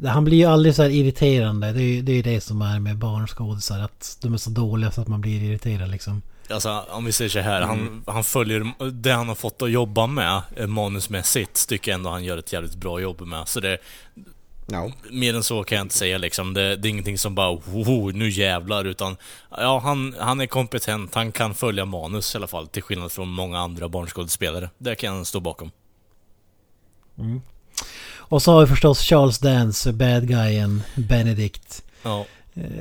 Han 0.06 0.24
blir 0.24 0.36
ju 0.38 0.44
aldrig 0.44 0.74
så 0.74 0.82
här 0.82 0.90
irriterande. 0.90 1.72
Det 1.72 1.82
är 1.82 1.94
ju 1.94 2.02
det, 2.02 2.12
är 2.12 2.22
det 2.22 2.40
som 2.40 2.62
är 2.62 2.78
med 2.80 2.96
barnskådisar. 2.96 3.78
Att 3.80 4.18
de 4.22 4.34
är 4.34 4.38
så 4.38 4.50
dåliga 4.50 4.90
så 4.90 5.00
att 5.00 5.08
man 5.08 5.20
blir 5.20 5.42
irriterad 5.42 5.90
liksom. 5.90 6.22
Alltså 6.50 6.84
om 6.88 7.04
vi 7.04 7.12
säger 7.12 7.28
så 7.30 7.38
här, 7.38 7.60
han, 7.62 8.04
han 8.06 8.24
följer 8.24 8.90
det 8.90 9.12
han 9.12 9.28
har 9.28 9.34
fått 9.34 9.62
att 9.62 9.70
jobba 9.70 10.06
med 10.06 10.42
eh, 10.56 10.66
manusmässigt, 10.66 11.68
tycker 11.68 11.90
jag 11.90 11.98
ändå 11.98 12.10
han 12.10 12.24
gör 12.24 12.38
ett 12.38 12.52
jävligt 12.52 12.74
bra 12.74 13.00
jobb 13.00 13.20
med. 13.20 13.48
Så 13.48 13.60
det, 13.60 13.78
Ja. 14.66 14.92
mer 15.10 15.34
än 15.34 15.42
så 15.42 15.64
kan 15.64 15.76
jag 15.76 15.84
inte 15.84 15.94
säga 15.94 16.18
liksom. 16.18 16.54
Det, 16.54 16.76
det 16.76 16.88
är 16.88 16.90
ingenting 16.90 17.18
som 17.18 17.34
bara 17.34 17.52
Woho, 17.64 18.10
nu 18.10 18.28
jävlar, 18.30 18.84
utan 18.84 19.16
ja, 19.50 19.78
han, 19.84 20.14
han 20.18 20.40
är 20.40 20.46
kompetent, 20.46 21.14
han 21.14 21.32
kan 21.32 21.54
följa 21.54 21.84
manus 21.84 22.34
i 22.34 22.38
alla 22.38 22.46
fall, 22.46 22.66
till 22.68 22.82
skillnad 22.82 23.12
från 23.12 23.28
många 23.28 23.58
andra 23.58 23.88
barnskådespelare. 23.88 24.70
Det 24.78 24.94
kan 24.94 25.16
jag 25.16 25.26
stå 25.26 25.40
bakom. 25.40 25.70
Och 28.16 28.42
så 28.42 28.52
har 28.52 28.60
vi 28.60 28.66
förstås 28.66 29.00
Charles 29.00 29.38
Dance, 29.38 29.92
bad 29.92 30.28
guyen, 30.28 30.82
Benedict. 30.94 31.84
Ja, 32.02 32.26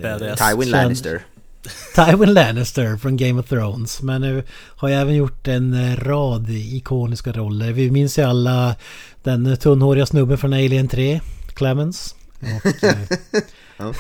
badass. 0.02 0.50
Tywin 0.50 0.70
Lannister. 0.70 1.22
Tywin 1.96 2.34
Lannister 2.34 2.98
från 2.98 3.18
Game 3.18 3.40
of 3.40 3.50
Thrones. 3.50 4.02
Men 4.02 4.22
nu 4.22 4.44
har 4.52 4.90
ju 4.90 4.96
även 4.96 5.16
gjort 5.16 5.48
en 5.48 5.74
eh, 5.74 5.96
rad 5.98 6.50
ikoniska 6.50 7.32
roller. 7.32 7.72
Vi 7.72 7.92
minns 7.92 8.20
ju 8.20 8.22
alla 8.22 8.76
den 9.24 9.58
tunnhåriga 9.58 10.06
snubben 10.06 10.38
från 10.38 10.54
Alien 10.54 10.88
3, 10.88 11.22
Clemens. 11.48 12.16
Och, 12.40 12.84
eh, 12.84 12.98
Ja. 13.78 13.94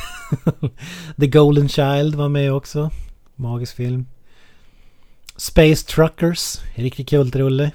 The 1.19 1.27
Golden 1.27 1.69
Child 1.69 2.15
var 2.15 2.29
med 2.29 2.53
också. 2.53 2.91
Magisk 3.35 3.75
film. 3.75 4.05
Space 5.37 5.85
Truckers, 5.85 6.59
riktigt 6.75 7.09
kultrulle. 7.09 7.71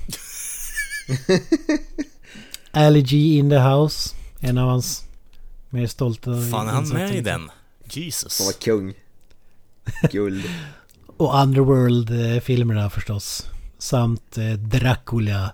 Ali 2.71 3.03
G 3.03 3.17
in 3.17 3.51
the 3.51 3.59
House, 3.59 4.15
en 4.41 4.59
av 4.59 4.69
hans 4.69 5.05
mer 5.71 5.87
stolta 5.87 6.31
Fan, 6.51 6.69
är 6.69 6.73
han 6.73 6.89
med 6.89 7.15
i 7.15 7.21
den? 7.21 7.41
Han 7.41 7.51
Jesus. 7.91 8.41
var 8.41 8.53
kung. 8.53 8.95
Guld. 10.11 10.45
Och 11.17 11.43
Underworld-filmerna 11.43 12.91
förstås. 12.91 13.51
Samt 13.79 14.39
eh, 14.39 14.53
Dracula 14.53 15.53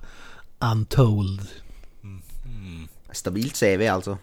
Untold. 0.73 1.41
Stabilt 3.13 3.61
CV 3.61 3.89
alltså. 3.89 4.19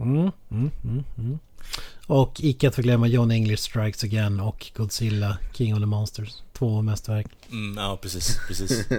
Mm, 0.00 0.30
mm, 0.50 0.70
mm, 0.84 1.04
mm. 1.18 1.38
Och 2.06 2.40
icke 2.40 2.68
att 2.68 2.74
förglömma 2.74 3.06
John 3.06 3.30
English 3.30 3.62
Strikes 3.62 4.04
Again 4.04 4.40
och 4.40 4.70
Godzilla 4.76 5.38
King 5.52 5.74
of 5.74 5.80
the 5.80 5.86
Monsters. 5.86 6.42
Två 6.52 6.82
mästerverk. 6.82 7.26
Mm, 7.50 7.76
ja, 7.76 7.98
precis, 8.02 8.40
precis. 8.48 8.86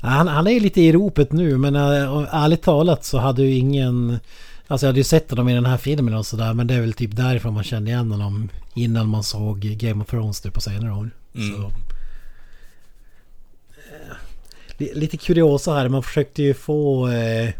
Han, 0.00 0.28
han 0.28 0.46
är 0.46 0.60
lite 0.60 0.80
i 0.80 0.92
ropet 0.92 1.32
nu 1.32 1.58
men 1.58 1.76
äh, 1.76 2.28
ärligt 2.32 2.62
talat 2.62 3.04
så 3.04 3.18
hade 3.18 3.42
ju 3.42 3.54
ingen... 3.54 4.18
Alltså 4.70 4.86
jag 4.86 4.88
hade 4.88 5.00
ju 5.00 5.04
sett 5.04 5.30
honom 5.30 5.48
i 5.48 5.54
den 5.54 5.66
här 5.66 5.76
filmen 5.76 6.14
och 6.14 6.26
sådär 6.26 6.54
men 6.54 6.66
det 6.66 6.74
är 6.74 6.80
väl 6.80 6.92
typ 6.92 7.16
därifrån 7.16 7.54
man 7.54 7.64
kände 7.64 7.90
igen 7.90 8.10
honom 8.10 8.48
innan 8.74 9.08
man 9.08 9.22
såg 9.24 9.60
Game 9.60 10.02
of 10.02 10.10
Thrones 10.10 10.40
typ 10.40 10.54
på 10.54 10.60
senare 10.60 10.92
år. 10.92 11.10
Mm. 11.34 11.54
Så. 11.56 11.72
Eh, 13.76 14.16
li- 14.78 14.92
Lite 14.94 15.16
kuriosa 15.16 15.74
här, 15.74 15.88
man 15.88 16.02
försökte 16.02 16.42
ju 16.42 16.54
få 16.54 17.08
eh, 17.08 17.50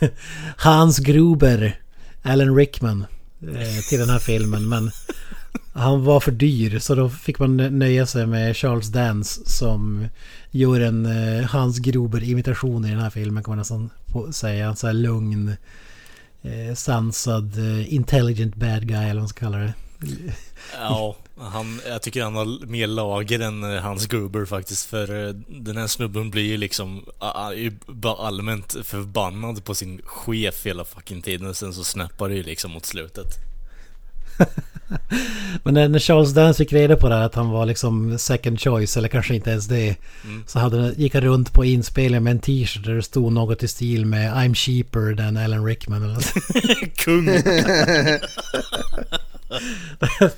Hans 0.56 0.98
Gruber, 0.98 1.80
Alan 2.22 2.56
Rickman 2.56 3.04
eh, 3.42 3.80
till 3.88 3.98
den 3.98 4.08
här 4.10 4.18
filmen 4.18 4.68
men 4.68 4.90
han 5.72 6.04
var 6.04 6.20
för 6.20 6.32
dyr 6.32 6.78
så 6.78 6.94
då 6.94 7.08
fick 7.10 7.38
man 7.38 7.56
nöja 7.56 8.06
sig 8.06 8.26
med 8.26 8.56
Charles 8.56 8.88
Dance 8.88 9.40
som 9.46 10.08
gör 10.50 10.80
en 10.80 11.06
eh, 11.06 11.44
Hans 11.44 11.78
Gruber-imitation 11.78 12.84
i 12.86 12.90
den 12.90 13.00
här 13.00 13.10
filmen 13.10 13.42
kan 13.44 13.50
man 13.52 13.58
nästan 13.58 13.90
säga. 14.32 14.74
Så 14.76 14.86
här 14.86 14.94
lugn, 14.94 15.56
eh, 16.42 16.74
sansad, 16.74 17.58
eh, 17.58 17.94
intelligent 17.94 18.54
bad 18.54 18.88
guy 18.88 18.96
eller 18.96 19.14
vad 19.14 19.22
man 19.22 19.28
ska 19.28 19.40
kalla 19.40 19.58
det. 19.58 19.72
Ja, 20.78 21.16
han, 21.36 21.80
jag 21.86 22.02
tycker 22.02 22.22
han 22.22 22.36
har 22.36 22.66
mer 22.66 22.86
lager 22.86 23.40
än 23.40 23.74
eh, 23.74 23.82
hans 23.82 24.06
Gruber 24.06 24.44
faktiskt. 24.44 24.86
För 24.86 25.26
eh, 25.26 25.34
den 25.48 25.76
här 25.76 25.86
snubben 25.86 26.30
blir 26.30 26.44
ju 26.44 26.56
liksom 26.56 27.04
allmänt 28.18 28.76
förbannad 28.82 29.64
på 29.64 29.74
sin 29.74 30.00
chef 30.04 30.66
hela 30.66 30.84
fucking 30.84 31.22
tiden. 31.22 31.54
Sen 31.54 31.74
så 31.74 31.84
snappar 31.84 32.28
det 32.28 32.34
ju 32.34 32.42
liksom 32.42 32.70
mot 32.70 32.86
slutet. 32.86 33.49
Men 35.62 35.74
när 35.74 35.88
när 35.88 35.98
Charles 35.98 36.34
Dance 36.34 36.58
fick 36.58 36.72
reda 36.72 36.96
på 36.96 37.08
det 37.08 37.14
här 37.14 37.22
att 37.22 37.34
han 37.34 37.50
var 37.50 37.66
liksom 37.66 38.18
second 38.18 38.60
choice 38.60 38.96
eller 38.96 39.08
kanske 39.08 39.34
inte 39.34 39.50
ens 39.50 39.66
det. 39.66 39.96
Så 40.46 40.58
hade, 40.58 40.94
gick 40.96 41.14
han 41.14 41.22
runt 41.22 41.52
på 41.52 41.64
inspelningen 41.64 42.24
med 42.24 42.30
en 42.30 42.40
t-shirt 42.40 42.84
där 42.84 42.94
det 42.94 43.02
stod 43.02 43.32
något 43.32 43.62
i 43.62 43.68
stil 43.68 44.06
med 44.06 44.32
I'm 44.32 44.54
cheaper 44.54 45.16
than 45.16 45.36
Alan 45.36 45.66
Rickman 45.66 46.02
eller 46.02 46.20
så. 46.20 46.40
Kung! 47.04 47.26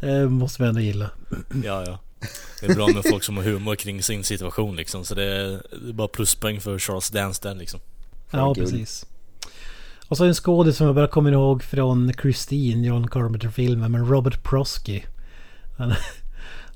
Det 0.00 0.28
måste 0.28 0.62
man 0.62 0.68
ändå 0.68 0.80
gilla. 0.80 1.10
Ja, 1.64 1.84
ja. 1.86 1.98
Det 2.60 2.66
är 2.66 2.74
bra 2.74 2.88
med 2.88 3.04
folk 3.04 3.24
som 3.24 3.36
har 3.36 3.44
humor 3.44 3.74
kring 3.74 4.02
sin 4.02 4.24
situation 4.24 4.76
liksom. 4.76 5.04
Så 5.04 5.14
det 5.14 5.24
är, 5.24 5.62
det 5.82 5.88
är 5.88 5.92
bara 5.92 6.08
pluspoäng 6.08 6.60
för 6.60 6.78
Charles 6.78 7.10
Dance 7.10 7.40
där 7.42 7.54
liksom. 7.54 7.80
Ja, 8.30 8.54
precis. 8.54 9.06
Och 10.10 10.16
så 10.16 10.24
en 10.24 10.34
skådis 10.34 10.76
som 10.76 10.86
jag 10.86 10.94
bara 10.94 11.08
kommer 11.08 11.32
ihåg 11.32 11.62
från 11.62 12.12
Christine, 12.22 12.86
John 12.86 13.08
Carpenter-filmen, 13.08 13.92
men 13.92 14.06
Robert 14.06 14.42
Prosky. 14.42 15.00
Han, 15.78 15.94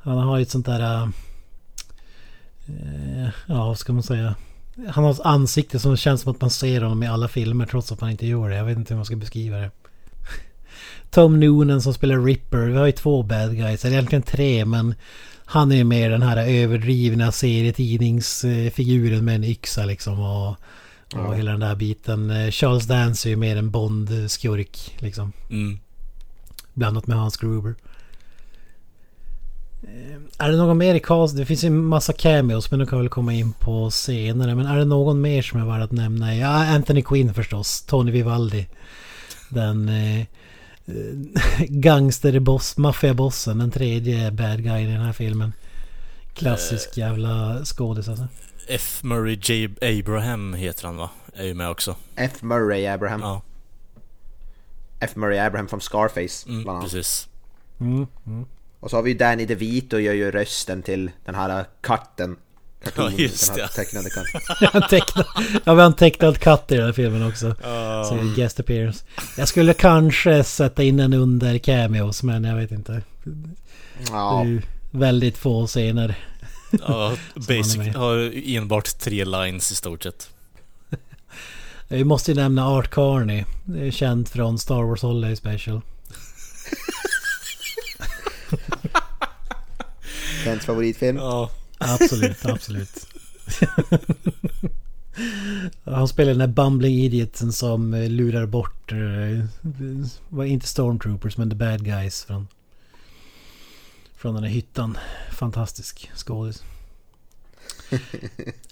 han 0.03 0.19
har 0.19 0.37
ju 0.37 0.43
ett 0.43 0.51
sånt 0.51 0.67
där... 0.67 0.81
äh, 0.81 1.03
eh, 2.67 3.29
ja, 3.47 3.67
vad 3.67 3.79
ska 3.79 3.93
man 3.93 4.03
säga? 4.03 4.35
Han 4.89 5.05
har 5.05 5.11
ett 5.11 5.21
ansikte 5.21 5.79
som 5.79 5.97
känns 5.97 6.21
som 6.21 6.33
att 6.33 6.41
man 6.41 6.51
ser 6.51 6.81
honom 6.81 7.03
i 7.03 7.07
alla 7.07 7.29
filmer 7.29 7.67
trots 7.67 7.93
att 7.93 8.01
man 8.01 8.11
inte 8.11 8.27
gör 8.27 8.49
det. 8.49 8.57
Jag 8.57 8.65
vet 8.65 8.79
inte 8.79 8.95
hur 8.95 8.97
man 8.97 9.07
ska 9.07 9.17
beskriva 9.17 9.57
det. 9.57 9.71
Tom 11.11 11.41
Noonan 11.41 11.83
som 11.83 11.95
spelar 11.95 12.25
Ripper. 12.25 12.67
Vi 12.67 12.77
har 12.77 12.87
ju 12.87 12.93
två 12.93 13.23
bad 13.23 13.57
guys, 13.57 13.85
eller 13.85 13.97
egentligen 13.97 14.23
tre, 14.23 14.65
men 14.65 14.95
han 15.45 15.73
är 15.73 15.77
ju 15.77 15.85
mer 15.85 16.11
den 16.11 16.23
här 16.23 16.37
överdrivna 16.47 17.33
serietidningsfiguren 17.33 19.25
med 19.25 19.35
en 19.35 19.45
yxa 19.45 19.85
liksom. 19.85 20.21
Och, 20.21 20.57
och 21.13 21.37
hela 21.37 21.51
den 21.51 21.61
där 21.61 21.75
biten. 21.75 22.31
Eh, 22.31 22.51
Charles 22.51 22.87
Dance 22.87 23.29
är 23.29 23.31
ju 23.31 23.37
mer 23.37 23.57
en 23.57 23.71
Bond-skurk 23.71 24.95
liksom. 24.99 25.33
Mm. 25.51 25.79
Blandat 26.75 27.07
med 27.07 27.17
Hans 27.17 27.37
Gruber. 27.37 27.75
Eh, 29.83 30.47
Är 30.47 30.51
det 30.51 30.57
någon 30.57 30.79
mer 30.79 30.95
i 30.95 31.01
cast? 31.01 31.37
Det 31.37 31.47
finns 31.47 31.65
ju 31.65 31.67
en 31.67 31.85
massa 31.85 32.13
cameos 32.13 32.71
men 32.71 32.81
de 32.81 32.87
kan 32.87 32.99
väl 32.99 33.09
komma 33.09 33.33
in 33.33 33.53
på 33.53 33.91
senare. 33.91 34.55
Men 34.55 34.67
är 34.67 34.79
det 34.79 34.85
någon 34.85 35.21
mer 35.21 35.43
som 35.43 35.61
är 35.61 35.67
värd 35.67 35.83
att 35.83 35.93
nämna? 35.93 36.37
Ja, 36.37 36.49
Anthony 36.49 37.03
Quinn 37.03 37.35
förstås. 37.35 37.83
Tony 37.83 38.13
Vivaldi. 38.13 38.67
Den 39.49 39.89
eh, 39.89 40.21
eh, 40.21 40.25
gangsterboss, 41.69 42.77
maffiabossen. 42.77 43.59
Den 43.59 43.71
tredje 43.71 44.31
bad 44.31 44.63
guy 44.63 44.83
i 44.83 44.93
den 44.93 45.01
här 45.01 45.13
filmen. 45.13 45.53
Klassisk 46.35 46.97
jävla 46.97 47.65
skådis 47.65 48.09
alltså. 48.09 48.27
F. 48.69 49.01
Murray 49.03 49.39
J. 49.43 49.69
Abraham 50.01 50.55
heter 50.55 50.87
han 50.87 50.97
va? 50.97 51.11
Är 51.35 51.45
ju 51.45 51.55
med 51.55 51.69
också. 51.71 51.97
F. 52.17 52.33
Murray 52.43 52.87
Abraham. 52.87 53.21
Ja, 53.21 53.43
F. 55.01 55.17
Murray 55.17 55.39
Abraham 55.39 55.69
från 55.69 55.81
Scarface. 55.81 56.49
mm, 56.49 56.63
bland 56.63 56.79
annat. 56.79 56.91
precis. 56.93 57.29
Mm, 57.81 58.07
mm. 58.27 58.45
Och 58.81 58.91
så 58.91 58.97
har 58.97 59.03
vi 59.03 59.11
ju 59.11 59.17
Danny 59.19 59.47
DeVito 59.47 59.99
gör 59.99 60.13
ju 60.15 60.31
rösten 60.31 60.83
till 60.83 61.11
den 61.25 61.35
här 61.35 61.65
katten. 61.81 62.37
Cartoon, 62.85 63.13
Ja, 63.13 63.19
just 63.19 63.55
det. 63.55 63.69
tecknade 63.69 64.11
katten. 64.11 64.41
Han 64.81 64.89
tecknad, 64.89 65.27
ja, 65.65 65.75
vi 65.75 65.81
har 65.81 65.87
en 65.87 65.95
tecknad 65.95 66.39
katt 66.39 66.73
i 66.73 66.77
den 66.77 66.85
här 66.87 66.93
filmen 66.93 67.29
också. 67.29 67.55
Så 68.09 68.15
en 68.15 68.35
guest 68.37 68.61
appearance. 68.61 69.05
Jag 69.39 69.49
skulle 69.49 69.75
kanske 69.75 70.45
sätta 70.45 70.83
in 70.83 71.01
en 71.01 71.13
under 71.15 71.59
cameos 71.59 72.23
men 72.23 72.45
jag 72.45 72.57
vet 72.57 72.71
inte. 72.71 72.93
Det 72.93 73.03
Ja, 74.11 74.41
är 74.41 74.45
ju 74.45 74.63
väldigt 74.91 75.39
få 75.39 75.67
scener. 75.67 76.15
Ja, 76.81 77.17
basic, 77.35 77.95
har 77.95 78.33
enbart 78.49 78.99
tre 78.99 79.25
lines 79.25 79.73
i 79.73 79.75
stort 79.75 80.03
sett. 80.03 80.31
Vi 81.89 82.05
måste 82.05 82.31
ju 82.31 82.35
nämna 82.37 82.69
Art 82.69 82.91
Carney. 82.91 83.45
Det 83.65 83.87
är 83.87 83.91
känd 83.91 84.29
från 84.29 84.59
Star 84.59 84.83
Wars 84.83 85.03
Holiday 85.03 85.37
Special. 85.37 85.81
Kents 90.45 90.67
favoritfilm. 90.67 91.17
Ja, 91.17 91.51
Absolut, 91.79 92.47
absolut. 92.47 93.07
Han 95.85 96.09
spelar 96.09 96.31
den 96.31 96.39
där 96.39 96.47
bumbling 96.47 96.95
idioten 96.99 97.53
som 97.53 97.95
lurar 97.95 98.47
bort... 98.47 98.93
eh, 98.93 99.45
Var 100.29 100.45
inte 100.45 100.67
Stormtroopers 100.67 101.37
men 101.37 101.51
the 101.51 101.57
bad 101.57 101.85
guys 101.85 102.25
från... 102.25 102.49
Från 104.25 104.35
den 104.35 104.45
här 104.45 104.51
hyttan. 104.51 104.99
Fantastisk 105.31 106.11
skådis. 106.15 106.63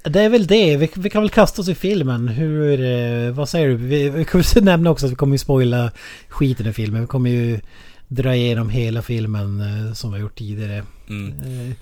Det 0.05 0.21
är 0.21 0.29
väl 0.29 0.47
det. 0.47 0.77
Vi, 0.77 0.91
vi 0.97 1.11
kan 1.11 1.23
väl 1.23 1.31
kasta 1.31 1.63
oss 1.63 1.69
i 1.69 1.75
filmen. 1.75 2.29
Hur... 2.29 2.81
eh, 2.81 3.33
Vad 3.33 3.49
säger 3.49 3.69
du? 3.69 3.77
Vi, 3.77 4.09
vi 4.11 4.25
kommer 4.25 4.57
ju 4.57 4.61
nämna 4.65 4.91
också 4.91 5.07
att 5.07 5.13
vi 5.13 5.17
kommer 5.17 5.35
ju 5.35 5.39
spoila 5.39 5.91
skiten 6.29 6.67
i 6.67 6.73
filmen. 6.73 7.01
Vi 7.01 7.07
kommer 7.07 7.31
ju 7.31 7.61
dra 8.09 8.35
igenom 8.35 8.71
hela 8.71 9.03
filmen 9.03 9.61
eh, 9.61 9.93
som 9.93 10.11
vi 10.13 10.19
har 10.19 10.23
gjort 10.23 10.39
tidigare. 10.39 10.85
mm. 11.09 11.69
Eh, 11.71 11.77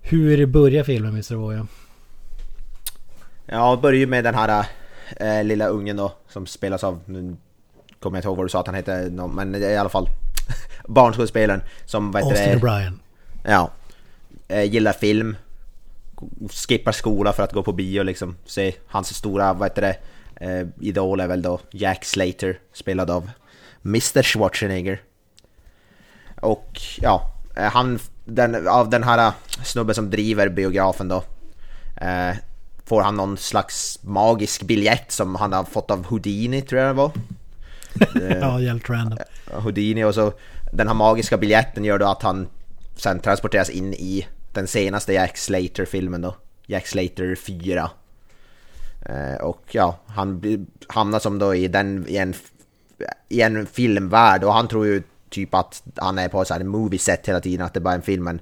Hur 0.00 0.46
börjar 0.46 0.84
filmen 0.84 1.10
Mr. 1.10 1.34
Voya? 1.34 1.66
Ja, 3.46 3.78
börjar 3.82 3.98
ju 4.00 4.06
med 4.06 4.24
den 4.24 4.34
här 4.34 4.66
äh, 5.16 5.44
lilla 5.44 5.66
ungen 5.68 5.96
då 5.96 6.12
som 6.28 6.46
spelas 6.46 6.84
av, 6.84 7.00
nu 7.06 7.36
kommer 8.00 8.16
jag 8.16 8.20
inte 8.20 8.28
ihåg 8.28 8.36
vad 8.36 8.44
du 8.46 8.50
sa 8.50 8.60
att 8.60 8.66
han 8.66 8.74
hette, 8.74 9.10
men 9.34 9.54
i 9.54 9.76
alla 9.76 9.88
fall 9.88 10.08
barnskådespelaren 10.88 11.60
som 11.86 12.12
vad 12.12 12.24
heter 12.24 12.52
Austin 12.52 12.68
O'Brien. 12.68 12.92
Ja, 13.42 13.70
äh, 14.48 14.64
gillar 14.64 14.92
film, 14.92 15.36
skippar 16.50 16.92
skola 16.92 17.32
för 17.32 17.42
att 17.42 17.52
gå 17.52 17.62
på 17.62 17.72
bio 17.72 18.02
liksom, 18.02 18.36
se 18.44 18.74
hans 18.86 19.14
stora, 19.14 19.52
vad 19.52 19.68
heter 19.68 19.82
det, 19.82 19.96
äh, 20.46 20.66
idol 20.80 21.20
är 21.20 21.26
väl 21.26 21.42
då 21.42 21.60
Jack 21.70 22.04
Slater 22.04 22.58
spelad 22.72 23.10
av 23.10 23.30
Mr 23.84 24.22
Schwarzenegger. 24.22 25.02
Och 26.40 26.80
ja, 27.00 27.34
eh, 27.56 27.72
han, 27.72 27.98
den, 28.24 28.68
av 28.68 28.90
den 28.90 29.02
här 29.02 29.32
snubben 29.64 29.94
som 29.94 30.10
driver 30.10 30.48
biografen 30.48 31.08
då 31.08 31.24
eh, 32.00 32.36
får 32.84 33.02
han 33.02 33.16
någon 33.16 33.36
slags 33.36 33.98
magisk 34.02 34.62
biljett 34.62 35.12
som 35.12 35.34
han 35.34 35.52
har 35.52 35.64
fått 35.64 35.90
av 35.90 36.06
Houdini 36.06 36.62
tror 36.62 36.80
jag 36.80 36.90
det 36.90 36.94
var. 36.94 37.12
Ja, 38.40 38.58
helt 38.58 38.90
random. 38.90 39.18
Houdini 39.52 40.04
och 40.04 40.14
så 40.14 40.32
den 40.72 40.88
här 40.88 40.94
magiska 40.94 41.36
biljetten 41.36 41.84
gör 41.84 41.98
då 41.98 42.06
att 42.06 42.22
han 42.22 42.48
sen 43.00 43.20
transporteras 43.20 43.70
in 43.70 43.94
i 43.94 44.26
den 44.52 44.66
senaste 44.66 45.12
Jack 45.12 45.36
Slater-filmen 45.36 46.20
då. 46.20 46.34
Jack 46.66 46.86
Slater 46.86 47.34
4. 47.34 47.90
Eh, 49.06 49.40
och 49.40 49.62
ja, 49.70 49.98
han 50.06 50.66
hamnar 50.86 51.18
som 51.18 51.38
då 51.38 51.54
i 51.54 51.68
den, 51.68 52.04
i 52.08 52.16
en, 52.16 52.34
i 53.28 53.40
en 53.40 53.66
filmvärld 53.66 54.44
och 54.44 54.52
han 54.52 54.68
tror 54.68 54.86
ju 54.86 55.02
typ 55.30 55.54
att 55.54 55.82
han 55.94 56.18
är 56.18 56.28
på 56.28 56.44
så 56.44 56.54
här 56.54 56.64
movie 56.64 56.98
set 56.98 57.28
hela 57.28 57.40
tiden, 57.40 57.66
att 57.66 57.74
det 57.74 57.80
bara 57.80 57.94
är 57.94 57.98
en 57.98 58.02
film 58.02 58.24
men 58.24 58.40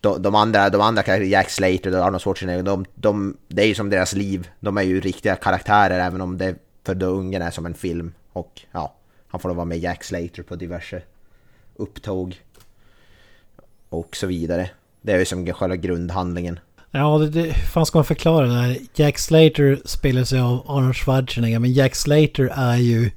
de, 0.00 0.22
de 0.22 0.34
andra, 0.34 0.70
de 0.70 0.80
andra 0.80 1.18
Jack 1.18 1.50
Slater 1.50 1.98
och 1.98 2.04
Arnold 2.04 2.22
Schwarzenegger, 2.22 2.62
de, 2.62 2.84
de, 2.94 3.36
det 3.48 3.62
är 3.62 3.66
ju 3.66 3.74
som 3.74 3.90
deras 3.90 4.12
liv. 4.12 4.48
De 4.60 4.78
är 4.78 4.82
ju 4.82 5.00
riktiga 5.00 5.36
karaktärer 5.36 6.00
även 6.00 6.20
om 6.20 6.38
det 6.38 6.54
för 6.84 6.94
då 6.94 7.06
ungen 7.06 7.42
är 7.42 7.50
som 7.50 7.66
en 7.66 7.74
film. 7.74 8.12
Och 8.32 8.60
ja, 8.72 8.94
han 9.28 9.40
får 9.40 9.48
då 9.48 9.54
vara 9.54 9.64
med 9.64 9.78
Jack 9.78 10.04
Slater 10.04 10.42
på 10.42 10.56
diverse 10.56 11.02
upptåg. 11.76 12.40
Och 13.88 14.16
så 14.16 14.26
vidare. 14.26 14.70
Det 15.02 15.12
är 15.12 15.18
ju 15.18 15.24
som 15.24 15.52
själva 15.52 15.76
grundhandlingen. 15.76 16.58
Ja, 16.90 17.18
det, 17.18 17.28
det 17.28 17.54
fan 17.54 17.86
ska 17.86 17.98
man 17.98 18.04
förklara 18.04 18.46
det 18.46 18.54
här? 18.54 18.76
Jack 18.94 19.18
Slater 19.18 19.78
spelar 19.84 20.24
sig 20.24 20.40
av 20.40 20.64
Arnold 20.66 20.96
Schwarzenegger. 20.96 21.58
Men 21.58 21.72
Jack 21.72 21.94
Slater 21.94 22.52
är 22.56 22.76
ju 22.76 23.10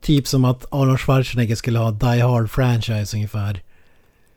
typ 0.00 0.26
som 0.26 0.44
att 0.44 0.64
Arnold 0.70 1.00
Schwarzenegger 1.00 1.56
skulle 1.56 1.78
ha 1.78 1.90
Die 1.90 2.20
Hard 2.20 2.50
franchise 2.50 3.16
ungefär. 3.16 3.62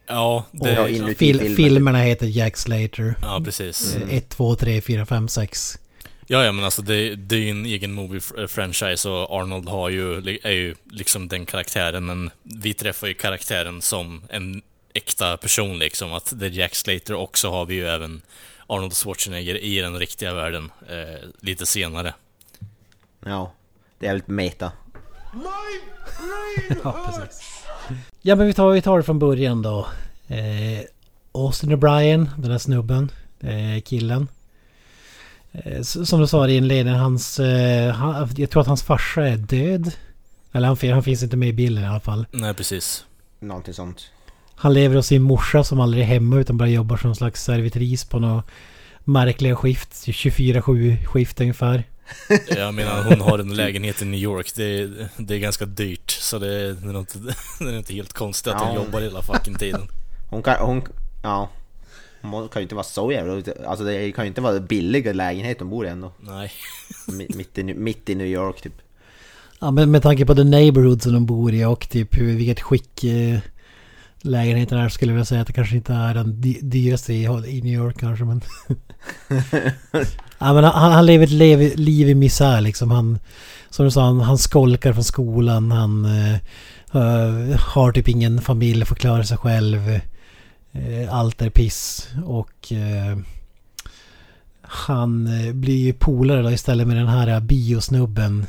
ja, 0.08 0.46
det, 0.52 0.70
Ja, 0.74 0.76
ja, 0.82 0.88
inuti 0.88 1.16
Fil, 1.16 1.40
filmen. 1.40 1.56
filmerna 1.56 2.00
heter 2.00 2.28
Jack 2.28 2.58
Slater. 2.58 3.16
precis. 3.46 3.98
1, 4.10 4.30
2, 4.30 4.56
3, 4.56 4.82
4, 4.82 5.06
5, 5.06 5.28
6. 5.28 5.78
Ja, 6.28 6.44
ja 6.46 6.52
men 6.52 6.66
alltså 6.66 6.82
det, 6.82 7.16
det 7.16 7.36
är 7.36 7.40
ju 7.40 7.50
en 7.50 7.66
egen 7.66 8.00
movie-franchise 8.00 9.10
och 9.10 9.42
Arnold 9.42 9.70
har 9.70 9.90
ju, 9.90 10.38
är 10.44 10.52
ju 10.52 10.76
liksom 10.92 11.28
den 11.28 11.46
karaktären, 11.46 12.06
men 12.06 12.30
vi 12.44 12.74
träffar 12.74 13.08
ju 13.08 13.14
karaktären 13.14 13.82
som 13.82 14.22
en 14.30 14.62
äkta 14.94 15.38
person 15.38 15.80
liksom. 15.80 16.14
Att 16.14 16.34
det 16.36 16.46
är 16.46 16.50
Jack 16.50 16.76
Slater 16.76 17.14
också 17.14 17.50
har 17.50 17.66
vi 17.66 17.76
ju 17.76 17.88
även 17.88 18.22
Arnold 18.68 18.94
Schwarzenegger 18.94 19.58
i 19.58 19.80
den 19.80 20.00
riktiga 20.00 20.34
världen 20.34 20.72
eh, 20.90 21.28
lite 21.40 21.66
senare. 21.66 22.14
Ja, 23.26 23.52
det 24.00 24.08
är 24.08 24.14
lite 24.14 24.32
meta. 24.32 24.72
Ja, 26.84 27.06
precis. 27.06 27.64
Ja, 28.22 28.36
men 28.36 28.48
vi 28.48 28.54
tar, 28.54 28.72
vi 28.72 28.82
tar 28.82 28.98
det 28.98 29.04
från 29.04 29.20
början 29.20 29.62
då. 29.62 29.88
Eh, 30.28 30.82
Austin 31.32 31.72
O'Brien, 31.72 32.30
den 32.38 32.52
här 32.52 32.58
snubben, 32.58 33.12
eh, 33.40 33.82
killen. 33.82 34.28
Eh, 35.52 35.82
som 35.82 36.20
du 36.20 36.28
sa 36.28 36.48
i 36.48 36.56
inledningen, 36.56 37.00
hans... 37.00 37.40
Eh, 37.40 37.94
han, 37.94 38.30
jag 38.38 38.50
tror 38.50 38.62
att 38.62 38.68
hans 38.68 38.84
farsa 38.84 39.28
är 39.28 39.38
död. 39.38 39.92
Eller 40.52 40.68
han, 40.68 40.78
han 40.92 41.04
finns 41.04 41.24
inte 41.24 41.38
med 41.38 41.50
i 41.50 41.54
bilden 41.54 41.84
i 41.84 41.88
alla 41.88 42.00
fall. 42.00 42.26
Nej, 42.32 42.54
precis. 42.54 43.06
Någonting 43.40 43.74
sånt. 43.74 44.12
Han 44.62 44.74
lever 44.74 44.96
hos 44.96 45.08
sin 45.08 45.22
morsa 45.22 45.64
som 45.64 45.80
aldrig 45.80 46.04
är 46.04 46.08
hemma 46.08 46.40
utan 46.40 46.58
bara 46.58 46.70
jobbar 46.70 46.98
som 46.98 47.10
en 47.10 47.16
slags 47.16 47.44
servitris 47.44 48.06
på 48.06 48.20
några 48.20 48.44
märkliga 49.04 49.56
skift. 49.56 49.90
24-7 49.92 51.06
skift 51.06 51.42
ungefär. 51.42 51.84
Jag 52.56 52.74
menar, 52.74 53.04
hon 53.04 53.22
har 53.22 53.40
en 53.40 53.54
lägenhet 53.56 54.02
i 54.02 54.06
New 54.06 54.20
York. 54.20 54.52
Det, 54.56 54.90
det 55.18 55.36
är 55.36 55.40
ganska 55.40 55.66
dyrt, 55.66 56.12
så 56.12 56.40
det, 56.40 56.74
det, 56.74 56.90
är, 56.90 57.00
inte, 57.00 57.18
det 57.60 57.66
är 57.66 57.78
inte 57.78 57.94
helt 57.94 58.14
konstigt 58.14 58.54
att 58.54 58.62
hon 58.62 58.76
Ja. 58.76 58.84
jobbar 58.86 59.02
hela 59.02 59.22
fucking 59.22 59.56
tiden. 59.56 59.82
Hon 60.30 60.44
kan, 60.44 60.56
hon, 60.60 60.82
ja. 61.24 61.50
Hon 62.22 62.50
kan 62.50 62.60
ju 62.60 62.64
inte 62.64 62.76
vara 62.76 62.84
så 62.84 63.12
jävla... 63.12 63.44
Alltså 63.68 63.86
det 63.86 64.12
kan 64.12 64.26
ju 64.26 64.28
inte 64.28 64.42
vara 64.42 64.60
billiga 64.60 65.14
lägenhet 65.14 65.60
de 65.60 65.70
bor 65.70 65.86
i 65.86 65.90
ändå. 65.90 66.12
Nej. 66.20 66.52
Mi- 67.08 67.36
Mitt 67.38 67.58
i, 67.58 67.64
mitt 67.64 68.10
i 68.10 68.16
New 68.16 68.28
York 68.28 68.62
typ. 68.62 68.74
Ja, 69.60 69.72
men 69.72 69.92
med 69.92 70.04
tanke 70.04 70.26
på 70.26 70.36
the 70.36 70.44
neighborhood 70.44 71.02
som 71.02 71.14
de 71.14 71.26
bor 71.26 71.54
i 71.54 71.66
och 71.66 71.90
typ 71.90 72.18
hur, 72.18 72.36
vilket 72.38 72.62
skick 72.62 73.04
eh, 73.04 73.40
lägenheten 74.24 74.78
är 74.78 74.90
skulle 74.90 75.12
jag 75.12 75.16
vilja 75.16 75.26
säga 75.26 75.42
att 75.42 75.48
det 75.48 75.54
kanske 75.54 75.76
inte 75.76 75.94
är 75.94 76.14
den 76.14 76.34
dy- 76.34 76.62
dyraste 76.62 77.14
i, 77.14 77.62
New 77.64 77.74
York 77.74 78.00
kanske 78.00 78.26
men... 78.26 78.42
ja 80.40 80.54
men 80.54 80.64
han, 80.64 80.92
han 80.92 81.06
lever 81.06 81.24
ett 81.24 81.32
lev, 81.32 81.78
liv 81.78 82.10
i 82.10 82.16
misär 82.16 82.62
liksom. 82.62 82.92
Han, 82.92 83.20
som 83.70 83.86
du 83.86 83.92
sa, 83.92 84.06
han, 84.06 84.20
han 84.20 84.38
skolkar 84.38 84.94
från 84.94 85.04
skolan. 85.04 85.72
Han 85.72 86.06
eh, 86.06 86.38
har 87.60 87.92
typ 87.92 88.08
ingen 88.08 88.42
familj, 88.42 88.86
får 88.86 88.96
klara 88.96 89.24
sig 89.24 89.38
själv. 89.38 89.90
Eh, 90.72 91.14
allt 91.14 91.42
är 91.42 91.50
piss 91.50 92.10
och... 92.26 92.72
Eh, 92.72 93.18
han 94.74 95.30
blir 95.54 95.86
ju 95.86 95.94
polare 95.94 96.42
då 96.42 96.52
istället 96.52 96.88
med 96.88 96.98
den 96.98 97.08
här 97.08 97.40
biosnubben 97.40 98.46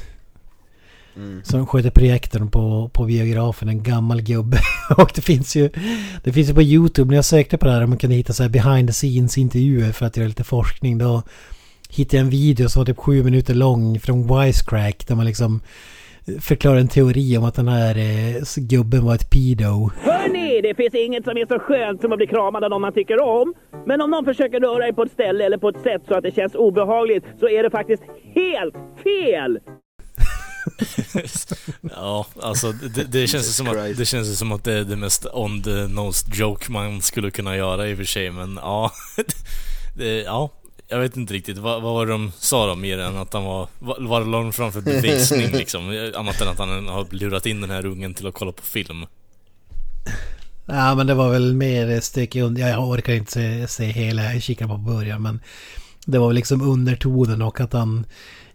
som 1.43 1.67
sköter 1.67 1.91
projektorn 1.91 2.51
på, 2.51 2.91
på 2.93 3.05
biografen, 3.05 3.69
en 3.69 3.83
gammal 3.83 4.23
gubbe. 4.23 4.59
och 4.97 5.11
det 5.15 5.21
finns 5.21 5.57
ju 5.57 5.71
Det 6.25 6.33
finns 6.33 6.51
ju 6.51 6.55
på 6.55 6.63
YouTube, 6.63 7.09
när 7.09 7.17
jag 7.17 7.25
sökte 7.25 7.59
på 7.59 7.67
det 7.67 7.73
här, 7.73 7.85
om 7.85 7.91
man 7.91 7.99
kunde 7.99 8.17
hitta 8.17 8.33
så 8.33 8.43
här 8.43 8.51
behind 8.51 8.89
the 8.89 8.93
scenes 8.93 9.39
intervjuer 9.39 9.93
för 9.93 10.07
att 10.07 10.17
göra 10.17 10.29
lite 10.29 10.45
forskning. 10.45 10.99
Då 10.99 11.23
hittade 11.91 12.17
jag 12.17 12.25
en 12.25 12.31
video 12.31 12.69
som 12.69 12.81
var 12.81 12.87
typ 12.87 12.99
sju 12.99 13.25
minuter 13.25 13.55
lång 13.55 14.01
från 14.01 14.41
Wisecrack 14.41 15.07
där 15.07 15.15
man 15.15 15.27
liksom 15.27 15.61
förklarar 16.41 16.77
en 16.77 16.89
teori 16.89 17.37
om 17.37 17.45
att 17.45 17.55
den 17.55 17.69
här 17.69 17.99
eh, 17.99 18.43
gubben 18.57 19.05
var 19.05 19.15
ett 19.15 19.31
pedo. 19.31 19.91
Hörni, 20.03 20.61
det 20.61 20.75
finns 20.75 20.95
inget 20.95 21.25
som 21.25 21.37
är 21.37 21.47
så 21.47 21.59
skönt 21.59 22.01
som 22.01 22.13
att 22.13 22.19
bli 22.19 22.27
kramad 22.27 22.65
av 22.65 22.71
någon 22.71 22.81
man 22.81 22.93
tycker 22.93 23.21
om. 23.23 23.55
Men 23.87 24.01
om 24.01 24.11
någon 24.11 24.25
försöker 24.25 24.61
röra 24.61 24.79
dig 24.79 24.93
på 24.93 25.03
ett 25.03 25.13
ställe 25.13 25.45
eller 25.45 25.59
på 25.59 25.69
ett 25.69 25.83
sätt 25.83 26.03
så 26.09 26.15
att 26.15 26.23
det 26.23 26.35
känns 26.35 26.55
obehagligt 26.55 27.25
så 27.41 27.49
är 27.49 27.63
det 27.63 27.71
faktiskt 27.71 28.03
helt 28.35 28.75
fel! 29.03 29.59
Ja, 31.81 32.27
alltså 32.43 32.73
det, 32.73 33.05
det, 33.05 33.27
känns 33.27 33.57
som 33.57 33.69
att, 33.69 33.97
det 33.97 34.07
känns 34.07 34.39
som 34.39 34.53
att 34.53 34.65
det 34.65 34.73
är 34.73 34.85
det 34.85 34.97
mest 34.97 35.27
on 35.33 35.63
the 35.63 35.87
nose 35.87 36.27
joke 36.33 36.73
man 36.73 37.03
skulle 37.03 37.31
kunna 37.31 37.57
göra 37.57 37.89
i 37.89 37.95
och 37.95 37.99
för 37.99 38.05
sig, 38.05 38.31
men 38.31 38.59
ja. 38.63 38.93
Det, 39.97 40.23
ja, 40.23 40.51
jag 40.89 40.99
vet 40.99 41.17
inte 41.17 41.35
riktigt. 41.35 41.59
Vad, 41.59 41.83
vad 41.83 41.95
var 41.95 42.07
det 42.07 42.13
de 42.13 42.33
sa 42.39 42.67
då 42.67 42.75
mer 42.75 42.99
än 42.99 43.17
att 43.17 43.33
han 43.33 43.45
var... 43.45 43.69
Vad 43.79 44.31
la 44.31 44.39
de 44.39 44.53
fram 44.53 44.73
för 44.73 44.81
bevisning 44.81 45.51
liksom? 45.53 46.13
Annat 46.17 46.41
än 46.41 46.49
att 46.49 46.59
han 46.59 46.89
har 46.89 47.07
lurat 47.11 47.47
in 47.47 47.61
den 47.61 47.71
här 47.71 47.87
ungen 47.87 48.15
till 48.15 48.27
att 48.27 48.35
kolla 48.35 48.53
på 48.53 48.63
film. 48.63 49.07
Ja 50.67 50.95
men 50.95 51.07
det 51.07 51.15
var 51.15 51.31
väl 51.31 51.55
mer 51.55 52.01
stycke 52.01 52.43
under. 52.43 52.69
Jag 52.69 52.89
orkar 52.89 53.13
inte 53.13 53.33
se, 53.33 53.69
se 53.69 53.85
hela, 53.85 54.33
jag 54.33 54.43
kikade 54.43 54.71
på 54.71 54.79
början 54.79 55.23
men 55.23 55.41
det 56.07 56.19
var 56.19 56.27
väl 56.27 56.35
liksom 56.35 56.63
undertonen 56.63 57.43
och 57.43 57.61
att 57.61 57.73
han 57.73 58.07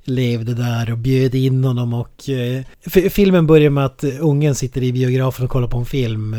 levde 0.08 0.54
där 0.54 0.92
och 0.92 0.98
bjöd 0.98 1.36
in 1.36 1.64
honom 1.64 1.94
och... 1.94 2.30
Eh, 2.30 2.64
filmen 3.10 3.48
börjar 3.48 3.70
med 3.70 3.86
att 3.86 4.04
ungen 4.04 4.56
sitter 4.56 4.84
i 4.84 4.94
biografen 4.94 5.46
och 5.46 5.52
kollar 5.52 5.68
på 5.68 5.78
en 5.78 5.86
film. 5.86 6.34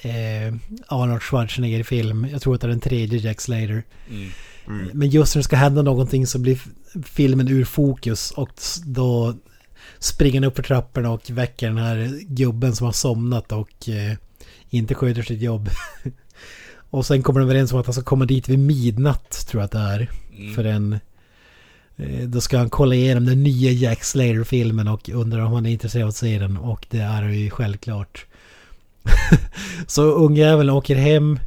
Eh, 0.00 0.54
Arnold 0.86 1.22
Schwarzenegger 1.22 1.82
film. 1.82 2.26
Jag 2.32 2.42
tror 2.42 2.54
att 2.54 2.60
det 2.60 2.66
är 2.66 2.68
den 2.68 2.80
tredje 2.80 3.18
Jack 3.18 3.40
Slater. 3.40 3.82
Men 4.92 5.08
just 5.08 5.34
när 5.34 5.40
det 5.40 5.44
ska 5.44 5.56
hända 5.56 5.82
någonting 5.82 6.26
så 6.26 6.38
blir 6.38 6.58
filmen 7.04 7.48
ur 7.48 7.64
fokus 7.64 8.30
och 8.30 8.50
då 8.84 9.34
springer 9.98 10.40
han 10.40 10.44
upp 10.44 10.56
för 10.56 10.62
trapporna 10.62 11.10
och 11.10 11.30
väcker 11.30 11.66
den 11.66 11.78
här 11.78 12.20
gubben 12.28 12.76
som 12.76 12.84
har 12.84 12.92
somnat 12.92 13.52
och 13.52 13.88
eh, 13.88 14.16
inte 14.70 14.94
sköter 14.94 15.22
sitt 15.22 15.42
jobb. 15.42 15.68
och 16.90 17.06
sen 17.06 17.22
kommer 17.22 17.40
de 17.40 17.44
överens 17.46 17.72
om 17.72 17.80
att 17.80 17.86
han 17.86 17.94
ska 17.94 18.02
komma 18.02 18.24
dit 18.24 18.48
vid 18.48 18.58
midnatt 18.58 19.46
tror 19.46 19.60
jag 19.60 19.64
att 19.64 19.72
det 19.72 19.78
är. 19.78 20.10
För 20.54 20.64
en... 20.64 20.98
eh, 21.96 22.20
Då 22.28 22.40
ska 22.40 22.58
han 22.58 22.70
kolla 22.70 22.94
igenom 22.94 23.24
den 23.26 23.42
nya 23.42 23.70
Jack 23.70 24.04
Slater-filmen 24.04 24.88
och 24.88 25.08
undrar 25.08 25.40
om 25.40 25.52
han 25.52 25.66
är 25.66 25.70
intresserad 25.70 26.02
av 26.02 26.08
att 26.08 26.16
se 26.16 26.38
den. 26.38 26.56
Och 26.56 26.86
det 26.90 26.98
är 26.98 27.06
han 27.22 27.38
ju 27.38 27.50
självklart. 27.50 28.26
Så 29.86 30.02
ungjäveln 30.02 30.70
åker 30.70 30.96
hem. 30.96 31.38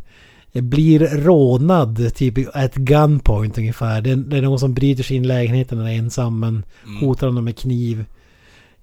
eh, 0.54 0.62
Blir 0.62 1.00
rånad 1.00 2.16
typ 2.16 2.56
ett 2.56 2.76
gunpoint 2.76 3.58
ungefär. 3.58 4.02
Det 4.02 4.12
är, 4.12 4.16
det 4.16 4.38
är 4.38 4.42
någon 4.42 4.60
som 4.60 4.74
bryter 4.74 5.04
sig 5.04 5.18
in 5.18 5.24
i 5.24 5.28
lägenheten 5.28 5.80
och 5.82 5.90
är 5.90 5.94
ensam 5.94 6.40
men 6.40 6.64
hotar 7.02 7.28
honom 7.28 7.46
med 7.46 7.58
kniv. 7.58 8.06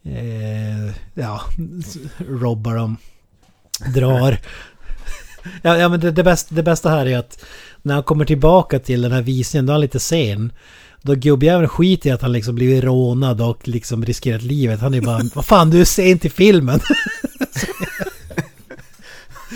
Eh, 0.05 0.95
ja, 1.15 1.41
robbar 2.29 2.75
dem. 2.77 2.97
Drar. 3.95 4.39
ja, 5.63 5.77
ja 5.79 5.89
men 5.89 6.01
det, 6.01 6.11
det, 6.11 6.23
bästa, 6.25 6.55
det 6.55 6.63
bästa 6.63 6.91
här 6.91 7.07
är 7.07 7.19
att 7.19 7.45
när 7.83 7.95
han 7.95 8.03
kommer 8.03 8.25
tillbaka 8.25 8.79
till 8.79 9.03
den 9.03 9.13
här 9.13 9.23
visningen, 9.23 9.67
då 9.67 9.71
är 9.71 9.75
han 9.75 9.81
lite 9.81 10.01
sen. 10.01 10.53
Då 11.07 11.15
gubbjäveln 11.15 11.69
skiter 11.69 12.09
i 12.11 12.13
att 12.13 12.23
han 12.23 12.33
liksom 12.33 12.55
blivit 12.55 12.85
rånad 12.85 13.41
och 13.41 13.69
liksom 13.69 14.05
riskerat 14.05 14.43
livet. 14.43 14.81
Han 14.81 14.95
är 14.95 15.01
bara, 15.01 15.21
vad 15.35 15.47
fan 15.47 15.71
du 15.71 15.81
är 15.81 15.85
sen 15.85 16.19
till 16.19 16.31
filmen. 16.31 16.81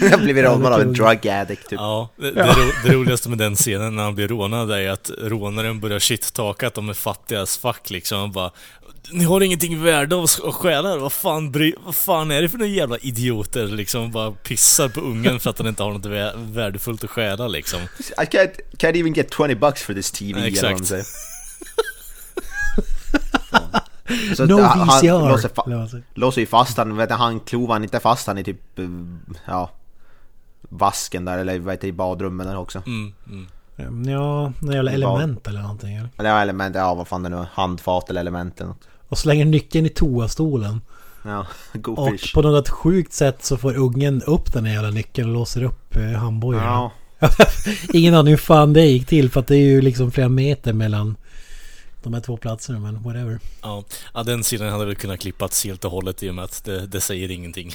Jag 0.01 0.11
har 0.11 0.19
blivit 0.19 0.45
rånad 0.45 0.73
av 0.73 0.81
en 0.81 0.93
drug 0.93 1.29
addict 1.29 1.69
typ. 1.69 1.79
Ja, 1.81 2.09
det, 2.17 2.31
det, 2.31 2.43
ro, 2.47 2.71
det 2.85 2.93
roligaste 2.93 3.29
med 3.29 3.39
den 3.39 3.57
scenen 3.57 3.97
när 3.97 4.03
han 4.03 4.15
blir 4.15 4.29
rånad 4.29 4.71
är 4.71 4.91
att 4.91 5.11
rånaren 5.19 5.81
börjar 5.81 5.99
shit-talka 5.99 6.67
att 6.67 6.75
de 6.75 6.89
är 6.89 6.93
fattiga 6.95 7.43
as 7.43 7.59
fuck 7.59 7.91
liksom. 7.91 8.19
Han 8.19 8.33
bara 8.33 8.51
Ni 9.13 9.25
har 9.25 9.41
ingenting 9.41 9.83
värde 9.83 10.17
av 10.17 10.23
att 10.25 10.55
stjäla, 10.55 10.97
vad 10.97 11.13
fan, 11.13 11.53
bry, 11.53 11.75
vad 11.85 11.95
fan 11.95 12.31
är 12.31 12.43
det 12.43 12.49
för 12.49 12.59
några 12.59 12.73
jävla 12.73 12.99
idioter 12.99 13.67
liksom? 13.67 14.11
Bara 14.13 14.31
pissar 14.31 14.89
på 14.89 15.01
ungen 15.01 15.41
för 15.41 15.51
att 15.51 15.59
han 15.59 15.69
inte 15.69 15.83
har 15.83 15.93
något 15.93 16.07
vä- 16.07 16.53
värdefullt 16.55 17.05
att 17.05 17.11
stjäla 17.11 17.49
liksom. 17.49 17.81
I 17.83 18.25
can't, 18.25 18.53
can't 18.79 19.01
even 19.01 19.13
get 19.13 19.35
20 19.37 19.55
bucks 19.55 19.83
for 19.83 19.95
this 19.95 20.11
TV. 20.11 20.41
Ja, 20.41 20.47
exakt. 20.47 20.93
Så 24.37 24.47
No 24.47 24.61
han- 24.63 24.87
VCR. 24.89 25.29
Låser, 25.29 25.49
fa- 25.49 26.41
ju 26.41 26.47
fast 26.47 26.77
han, 26.79 26.97
vet 26.97 27.09
du, 27.09 27.15
han 27.15 27.41
klovar 27.41 27.75
han 27.75 27.83
inte 27.83 28.01
fast 28.01 28.27
han 28.27 28.39
i 28.39 28.45
typ, 28.45 28.79
eh, 28.79 28.85
ja, 29.47 29.71
vasken 30.69 31.25
där 31.25 31.39
eller 31.39 31.59
vad 31.59 31.75
heter 31.75 31.89
i 31.89 31.93
badrummen 31.93 32.47
där 32.47 32.57
också. 32.59 32.83
Mm, 32.87 33.13
mm. 33.27 33.47
Ja, 34.09 34.53
några 34.59 34.75
jävla 34.75 34.91
element 34.93 35.47
eller 35.47 35.61
någonting. 35.63 35.97
Eller? 35.97 36.11
Ja, 36.17 36.41
element, 36.43 36.77
ja 36.77 36.95
vad 36.95 37.09
fan 37.09 37.23
det 37.23 37.29
nu 37.29 37.37
är, 37.37 37.47
handfat 37.53 38.11
eller 38.11 38.21
element 38.21 38.61
eller 38.61 38.69
något. 38.69 38.89
Och 39.09 39.19
slänger 39.19 39.45
nyckeln 39.45 39.87
i 39.87 39.89
toastolen. 39.89 40.81
Ja, 41.23 41.47
go 41.73 41.93
Och 41.93 42.11
fish. 42.11 42.35
på 42.35 42.43
något 42.43 42.69
sjukt 42.69 43.13
sätt 43.13 43.45
så 43.45 43.57
får 43.57 43.77
ungen 43.77 44.23
upp 44.23 44.53
den 44.53 44.65
här 44.65 44.73
jävla 44.75 44.91
nyckeln 44.91 45.29
och 45.29 45.35
låser 45.35 45.63
upp 45.63 45.97
eh, 45.97 46.11
handbojorna. 46.13 46.65
Ja, 46.65 46.91
Ingen 47.93 48.15
aning 48.15 48.31
hur 48.31 48.39
fan 48.39 48.73
det 48.73 48.87
gick 48.87 49.07
till 49.07 49.31
för 49.31 49.41
att 49.41 49.47
det 49.47 49.57
är 49.57 49.67
ju 49.67 49.81
liksom 49.81 50.11
flera 50.11 50.29
meter 50.29 50.73
mellan 50.73 51.17
de 52.03 52.15
här 52.15 52.21
två 52.21 52.37
platserna 52.37 52.79
men 52.79 53.03
whatever. 53.03 53.39
Ja. 53.63 53.85
ja, 54.15 54.23
den 54.23 54.45
sidan 54.45 54.69
hade 54.73 54.85
väl 54.87 54.95
kunnat 54.95 55.21
klippats 55.21 55.65
helt 55.65 55.85
och 55.85 55.91
hållet 55.91 56.23
i 56.23 56.31
och 56.31 56.35
med 56.35 56.45
att 56.45 56.65
det, 56.65 56.87
det 56.87 57.01
säger 57.01 57.31
ingenting. 57.31 57.71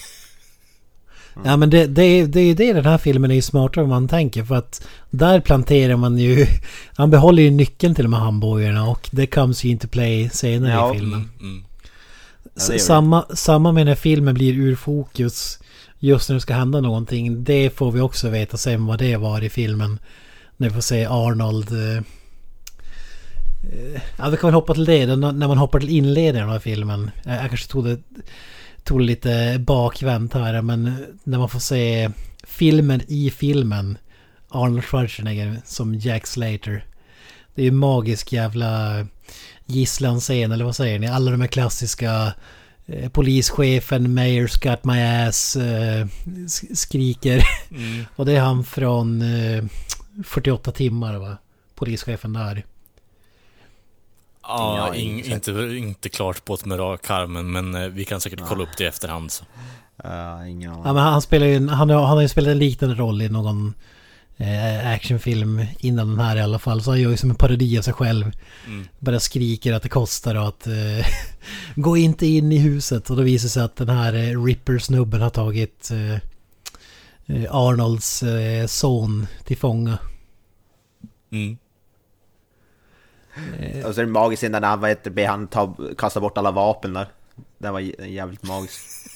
Ja 1.45 1.57
men 1.57 1.69
det, 1.69 1.87
det, 1.87 2.03
är- 2.03 2.27
det 2.27 2.39
är 2.39 2.45
ju 2.45 2.53
det 2.53 2.73
den 2.73 2.85
här 2.85 2.97
filmen 2.97 3.31
är 3.31 3.35
ju 3.35 3.41
smartare 3.41 3.83
än 3.83 3.89
man 3.89 4.07
tänker 4.07 4.43
för 4.43 4.55
att 4.55 4.87
där 5.09 5.39
planterar 5.39 5.95
man 5.95 6.17
ju... 6.17 6.47
Han 6.95 7.09
behåller 7.09 7.43
ju 7.43 7.51
nyckeln 7.51 7.95
till 7.95 8.03
de 8.03 8.13
här 8.13 8.21
handbojorna 8.21 8.87
och 8.87 9.09
det 9.11 9.27
comes 9.27 9.63
ju 9.63 9.69
into 9.69 9.87
play 9.87 10.29
senare 10.29 10.71
Ja, 10.71 10.95
i 10.95 10.97
filmen. 10.97 11.29
Mm. 11.39 11.63
Gör 12.67 12.73
det. 12.73 12.79
samma, 12.79 13.25
samma 13.33 13.71
med 13.71 13.85
när 13.85 13.95
filmen 13.95 14.33
blir 14.33 14.53
ur 14.53 14.75
fokus 14.75 15.59
just 15.99 16.29
när 16.29 16.33
det 16.35 16.41
ska 16.41 16.53
hända 16.53 16.81
någonting. 16.81 17.43
Det 17.43 17.69
får 17.77 17.91
vi 17.91 18.01
också 18.01 18.29
veta 18.29 18.57
sen 18.57 18.85
vad 18.85 18.99
det 18.99 19.17
var 19.17 19.43
i 19.43 19.49
filmen. 19.49 19.99
När 20.57 20.69
vi 20.69 20.73
får 20.75 20.81
se 20.81 21.05
Arnold... 21.05 21.69
Eh, 23.71 23.93
eh, 23.95 24.01
ja, 24.17 24.29
vi 24.29 24.37
kan 24.37 24.47
väl 24.47 24.53
hoppa 24.53 24.73
till 24.73 24.85
det. 24.85 25.05
När 25.15 25.47
man 25.47 25.57
hoppar 25.57 25.79
till 25.79 25.89
inledningen 25.89 26.49
av 26.49 26.59
filmen. 26.59 27.11
Jag, 27.23 27.35
jag 27.35 27.49
kanske 27.49 27.67
tog 27.71 27.85
det, 27.85 27.97
tog 28.83 28.99
det 28.99 29.05
lite 29.05 29.55
bakvänt 29.59 30.33
här. 30.33 30.61
Men 30.61 31.05
när 31.23 31.37
man 31.37 31.49
får 31.49 31.59
se 31.59 32.09
filmen 32.47 33.01
i 33.07 33.29
filmen. 33.29 33.97
Arnold 34.49 34.83
Schwarzenegger 34.83 35.61
som 35.65 35.95
Jack 35.95 36.27
Slater. 36.27 36.85
Det 37.55 37.61
är 37.61 37.65
ju 37.65 37.71
magisk 37.71 38.33
jävla 38.33 39.05
gisslanscen 39.65 40.51
eller 40.51 40.65
vad 40.65 40.75
säger 40.75 40.99
ni? 40.99 41.07
Alla 41.07 41.31
de 41.31 41.41
här 41.41 41.47
klassiska 41.47 42.33
eh, 42.85 43.09
polischefen, 43.09 44.19
Mayor's 44.19 44.69
got 44.71 44.83
my 44.83 45.01
ass 45.01 45.55
eh, 45.55 46.05
sk- 46.25 46.75
skriker. 46.75 47.43
Mm. 47.71 48.05
Och 48.15 48.25
det 48.25 48.31
är 48.35 48.39
han 48.41 48.63
från 48.63 49.21
eh, 49.21 49.63
48 50.25 50.71
timmar 50.71 51.17
va? 51.17 51.37
Polischefen 51.75 52.33
där. 52.33 52.63
Ja, 54.43 54.87
Ja, 54.87 54.95
in, 54.95 55.19
inte, 55.31 55.51
inte 55.51 56.09
klart 56.09 56.45
på 56.45 56.53
ett 56.53 56.65
med 56.65 56.79
rak 56.79 57.09
armen, 57.09 57.51
men 57.51 57.75
eh, 57.75 57.87
vi 57.87 58.05
kan 58.05 58.21
säkert 58.21 58.39
kolla 58.49 58.63
upp 58.63 58.77
det 58.77 58.83
i 58.83 58.87
efterhand. 58.87 59.31
Så. 59.31 59.43
uh, 60.05 60.51
ingen 60.51 60.71
aning. 60.71 60.83
Ja, 60.85 60.93
men 60.93 61.03
han 61.03 61.21
spelar 61.21 61.47
ju, 61.47 61.67
han, 61.69 61.89
har- 61.89 62.05
han 62.05 62.15
har 62.17 62.21
ju 62.21 62.27
spelat 62.27 62.51
en 62.51 62.59
liknande 62.59 62.95
roll 62.95 63.21
i 63.21 63.29
någon 63.29 63.73
eh, 64.37 64.91
actionfilm 64.93 65.65
innan 65.79 66.09
den 66.09 66.19
här 66.19 66.35
i 66.37 66.41
alla 66.41 66.59
fall. 66.59 66.81
Så 66.81 66.91
han 66.91 67.01
gör 67.01 67.09
ju 67.11 67.17
som 67.17 67.29
en 67.29 67.35
parodi 67.35 67.77
av 67.77 67.81
sig 67.81 67.93
själv. 67.93 68.31
Mm. 68.67 68.87
Bara 68.99 69.19
skriker 69.19 69.73
att 69.73 69.83
det 69.83 69.89
kostar 69.89 70.35
och 70.35 70.47
att 70.47 70.67
eh, 70.67 71.05
gå 71.75 71.97
inte 71.97 72.25
in 72.27 72.51
i 72.51 72.57
huset. 72.57 73.09
Och 73.09 73.15
då 73.17 73.21
visar 73.23 73.45
det 73.45 73.49
sig 73.49 73.63
att 73.63 73.75
den 73.75 73.89
här 73.89 74.13
eh, 74.13 74.43
Ripper-snubben 74.43 75.21
har 75.21 75.29
tagit 75.29 75.91
eh, 75.91 76.13
eh, 77.37 77.55
Arnolds 77.55 78.23
eh, 78.23 78.67
son 78.67 79.27
till 79.45 79.57
fånga. 79.57 79.97
Mm. 81.31 81.57
Och 83.85 83.95
så 83.95 84.01
är 84.01 84.05
det 84.05 84.11
magiskt 84.11 84.43
när 84.43 84.61
han, 84.61 84.79
vad 84.79 84.89
heter 84.89 85.11
det, 85.11 85.25
han 85.25 85.47
tar, 85.47 85.95
kastar 85.97 86.21
bort 86.21 86.37
alla 86.37 86.51
vapen 86.51 86.93
där. 86.93 87.07
Det 87.57 87.71
var 87.71 87.79
jä- 87.79 88.05
jävligt 88.05 88.43
magiskt. 88.43 89.09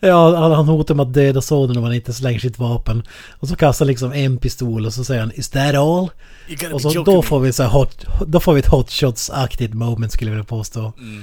Ja, 0.00 0.36
han, 0.38 0.52
han 0.52 0.68
hotar 0.68 0.94
med 0.94 1.06
att 1.06 1.14
döda 1.14 1.40
sonen 1.40 1.76
om 1.76 1.84
han 1.84 1.92
inte 1.94 2.12
slänger 2.12 2.38
sitt 2.38 2.58
vapen. 2.58 3.02
Och 3.30 3.48
så 3.48 3.56
kastar 3.56 3.84
han 3.84 3.88
liksom 3.88 4.12
en 4.12 4.38
pistol 4.38 4.86
och 4.86 4.94
så 4.94 5.04
säger 5.04 5.20
han 5.20 5.32
Is 5.34 5.48
that 5.48 5.74
all? 5.74 6.10
Och 6.74 6.80
så 6.82 6.88
då 7.04 7.22
får 7.22 7.40
vi 7.40 7.52
så 7.52 7.62
här 7.62 7.70
hot, 7.70 8.06
då 8.26 8.40
får 8.40 8.54
vi 8.54 8.60
ett 8.60 8.66
hot 8.68 8.88
shots-aktigt 8.90 9.74
moment 9.74 10.12
skulle 10.12 10.30
jag 10.30 10.36
vilja 10.36 10.44
påstå. 10.48 10.92
Mm. 10.98 11.22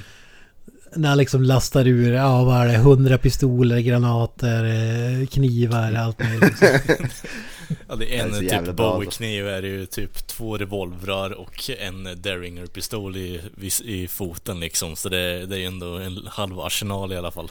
När 0.97 1.09
han 1.09 1.17
liksom 1.17 1.43
lastar 1.43 1.87
ur, 1.87 2.13
ja 2.13 2.43
vad 2.43 2.57
är 2.57 2.67
det, 2.67 2.77
hundra 2.77 3.17
pistoler, 3.17 3.79
granater, 3.79 4.63
eh, 4.63 5.27
knivar, 5.27 5.93
allt 5.93 6.19
möjligt. 6.19 6.61
Ja, 7.87 7.95
det 7.95 8.17
är 8.17 8.25
en 8.25 8.31
Det 8.31 8.37
är 8.37 8.41
typ 8.41 8.53
alltså. 8.53 8.73
Bowie-kniv 8.73 9.47
är 9.47 9.63
ju 9.63 9.85
typ 9.85 10.27
två 10.27 10.57
revolvrar 10.57 11.31
och 11.31 11.69
en 11.79 12.03
Derringer-pistol 12.03 13.17
i, 13.17 13.41
i 13.83 14.07
foten 14.07 14.59
liksom. 14.59 14.95
Så 14.95 15.09
det, 15.09 15.45
det 15.45 15.55
är 15.55 15.59
ju 15.59 15.65
ändå 15.65 15.97
en 15.97 16.19
halv 16.27 16.59
arsenal 16.59 17.13
i 17.13 17.17
alla 17.17 17.31
fall. 17.31 17.49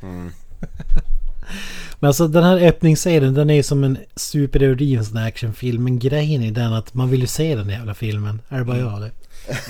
Men 2.00 2.08
alltså 2.08 2.28
den 2.28 2.44
här 2.44 2.66
öppningsscenen 2.66 3.34
den 3.34 3.50
är 3.50 3.54
ju 3.54 3.62
som 3.62 3.84
en 3.84 3.98
superöverdriven 4.16 5.04
sån 5.04 5.16
actionfilm. 5.16 5.84
Men 5.84 5.98
grejen 5.98 6.42
är 6.42 6.50
den 6.50 6.72
att 6.72 6.94
man 6.94 7.10
vill 7.10 7.20
ju 7.20 7.26
se 7.26 7.54
den 7.54 7.68
jävla 7.68 7.94
filmen. 7.94 8.40
Är 8.48 8.58
det 8.58 8.64
bara 8.64 8.78
jag 8.78 8.96
eller? 8.96 9.10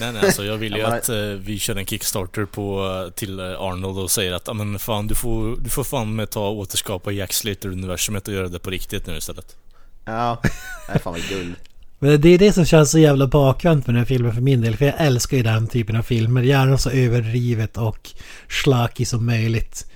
Nej 0.01 0.13
nej, 0.13 0.23
alltså 0.25 0.45
jag 0.45 0.57
vill 0.57 0.77
ju 0.77 0.83
att 0.83 1.09
eh, 1.09 1.17
vi 1.17 1.59
kör 1.59 1.77
en 1.77 1.87
Kickstarter 1.87 2.45
på, 2.45 2.87
eh, 3.07 3.13
till 3.13 3.41
eh, 3.41 3.45
Arnold 3.45 3.99
och 3.99 4.11
säger 4.11 4.33
att 4.33 4.57
men 4.57 4.79
fan 4.79 5.07
du 5.07 5.15
får, 5.15 5.57
du 5.57 5.71
får 5.71 5.85
fan 5.85 6.17
med 6.17 6.31
ta 6.31 6.49
och 6.49 6.59
återskapa 6.59 7.13
Jack 7.13 7.33
Slater-universumet 7.33 8.29
och 8.29 8.35
göra 8.35 8.49
det 8.49 8.59
på 8.59 8.71
riktigt 8.71 9.07
nu 9.07 9.17
istället. 9.17 9.57
Ja, 10.05 10.41
det 10.87 10.93
är 10.93 10.99
fan 10.99 11.13
vad 11.13 11.29
guld. 11.29 11.55
Men 11.99 12.21
det 12.21 12.29
är 12.29 12.39
det 12.39 12.53
som 12.53 12.65
känns 12.65 12.91
så 12.91 12.99
jävla 12.99 13.27
bakvänt 13.27 13.87
med 13.87 13.95
den 13.95 14.01
här 14.01 14.07
filmen 14.07 14.35
för 14.35 14.41
min 14.41 14.61
del. 14.61 14.77
För 14.77 14.85
jag 14.85 14.95
älskar 14.99 15.37
ju 15.37 15.43
den 15.43 15.67
typen 15.67 15.97
av 15.97 16.03
filmer. 16.03 16.43
Gärna 16.43 16.79
så 16.79 16.91
överdrivet 16.91 17.77
och 17.77 18.11
schlaky 18.49 19.05
som 19.05 19.27
möjligt. 19.27 19.87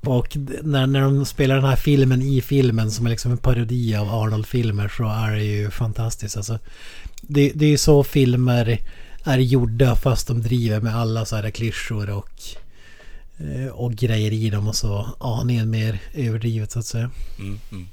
Och 0.00 0.36
när, 0.62 0.86
när 0.86 1.00
de 1.00 1.24
spelar 1.24 1.54
den 1.54 1.64
här 1.64 1.76
filmen 1.76 2.22
i 2.22 2.40
filmen 2.40 2.90
som 2.90 3.06
är 3.06 3.10
liksom 3.10 3.32
en 3.32 3.38
parodi 3.38 3.96
av 3.96 4.08
Arnold-filmer 4.08 4.88
så 4.88 5.04
är 5.04 5.30
det 5.30 5.44
ju 5.44 5.70
fantastiskt. 5.70 6.36
Alltså, 6.36 6.58
det, 7.20 7.52
det 7.54 7.64
är 7.64 7.70
ju 7.70 7.78
så 7.78 8.04
filmer 8.04 8.78
är 9.24 9.38
gjorda 9.38 9.96
fast 9.96 10.26
de 10.28 10.42
driver 10.42 10.80
med 10.80 10.96
alla 10.96 11.24
så 11.24 11.36
här 11.36 11.50
klyschor 11.50 12.10
och 12.10 12.30
Eh, 13.38 13.66
och 13.66 13.92
grejer 13.92 14.32
i 14.32 14.50
dem 14.50 14.68
och 14.68 14.76
så 14.76 15.06
aningen 15.18 15.70
mer 15.70 16.00
överdrivet 16.14 16.70
så 16.72 16.78
att 16.78 16.86
säga. 16.86 17.10
Mm, 17.38 17.58
mm. 17.72 17.86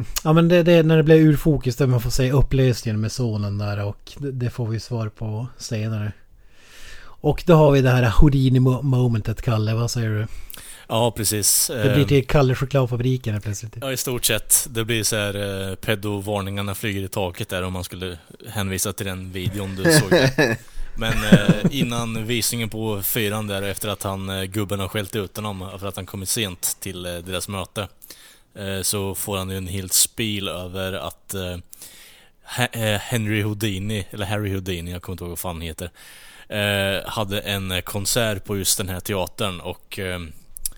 Eh, 0.00 0.06
Ja 0.24 0.32
men 0.32 0.48
det, 0.48 0.62
det 0.62 0.82
när 0.82 0.96
det 0.96 1.02
blev 1.02 1.18
ur 1.18 1.36
fokus 1.36 1.76
där 1.76 1.86
man 1.86 2.00
får 2.00 2.10
se 2.10 2.32
upplösningen 2.32 3.00
med 3.00 3.12
sonen 3.12 3.58
där 3.58 3.84
och 3.84 4.12
det, 4.32 4.50
får 4.50 4.66
vi 4.66 4.80
svar 4.80 5.08
på 5.08 5.46
senare. 5.58 6.12
Och 7.02 7.42
då 7.46 7.54
har 7.54 7.70
vi 7.72 7.80
det 7.82 7.90
här 7.90 8.10
Houdini 8.20 8.58
mo- 8.58 8.82
momentet 8.82 9.42
Kalle, 9.42 9.74
vad 9.74 9.90
säger 9.90 10.10
du? 10.10 10.26
Ja, 10.88 11.10
precis. 11.10 11.66
Det 11.66 11.82
blir 11.82 11.98
Ehm, 11.98 12.06
till 12.06 12.26
Kalle 12.26 12.54
chokladfabriken 12.54 13.40
plötsligt. 13.40 13.76
Ja, 13.80 13.92
i 13.92 13.96
stort 13.96 14.24
sett. 14.24 14.66
Det 14.70 14.84
blir 14.84 15.02
så 15.02 15.16
här 15.16 15.68
eh, 15.70 15.74
pedovarningarna 15.74 16.74
flyger 16.74 17.02
i 17.02 17.08
taket 17.08 17.48
där 17.48 17.62
om 17.62 17.72
man 17.72 17.84
skulle 17.84 18.18
hänvisa 18.48 18.92
till 18.92 19.06
den 19.06 19.32
videon 19.32 19.76
du 19.76 19.92
såg 19.92 20.10
där. 20.10 20.56
Men 20.98 21.12
eh, 21.24 21.64
innan 21.70 22.26
visningen 22.26 22.68
på 22.68 23.02
fyran 23.02 23.46
där, 23.46 23.62
efter 23.62 23.88
att 23.88 24.02
han, 24.02 24.28
eh, 24.30 24.44
gubben 24.44 24.80
har 24.80 24.88
skällt 24.88 25.16
ut 25.16 25.36
honom 25.36 25.70
för 25.80 25.86
att 25.86 25.96
han 25.96 26.06
kommit 26.06 26.28
sent 26.28 26.76
till 26.80 27.06
eh, 27.06 27.12
deras 27.18 27.48
möte, 27.48 27.88
eh, 28.54 28.82
så 28.82 29.14
får 29.14 29.36
han 29.38 29.50
ju 29.50 29.56
en 29.56 29.66
helt 29.66 29.92
spil 29.92 30.48
över 30.48 30.92
att 30.92 31.34
eh, 31.34 31.56
eh, 32.72 33.00
Henry 33.00 33.42
Houdini, 33.42 34.06
eller 34.10 34.26
Harry 34.26 34.50
Houdini, 34.52 34.90
jag 34.92 35.02
kommer 35.02 35.14
inte 35.14 35.24
ihåg 35.24 35.28
vad 35.30 35.38
fan 35.38 35.56
han 35.56 35.62
heter, 35.62 35.90
eh, 36.48 37.08
hade 37.08 37.40
en 37.40 37.70
eh, 37.70 37.80
konsert 37.80 38.44
på 38.44 38.56
just 38.56 38.78
den 38.78 38.88
här 38.88 39.00
teatern 39.00 39.60
och 39.60 39.98
eh, 39.98 40.20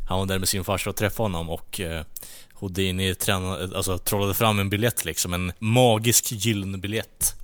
han 0.08 0.18
var 0.18 0.26
där 0.26 0.38
med 0.38 0.48
sin 0.48 0.64
farsa 0.64 0.90
och 0.90 0.96
träffade 0.96 1.24
honom 1.24 1.50
och 1.50 1.80
eh, 1.80 2.04
Houdini 2.52 3.14
tränade, 3.14 3.76
alltså, 3.76 3.98
trollade 3.98 4.34
fram 4.34 4.58
en 4.58 4.70
biljett 4.70 5.04
liksom, 5.04 5.34
en 5.34 5.52
magisk 5.58 6.32
gyllene 6.32 6.78
biljett. 6.78 7.34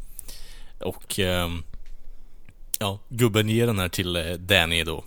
Och 0.81 1.19
eh, 1.19 1.51
ja, 2.79 2.99
gubben 3.09 3.49
ger 3.49 3.67
den 3.67 3.79
här 3.79 3.89
till 3.89 4.17
eh, 4.17 4.33
Danny 4.33 4.85
då. 4.85 5.05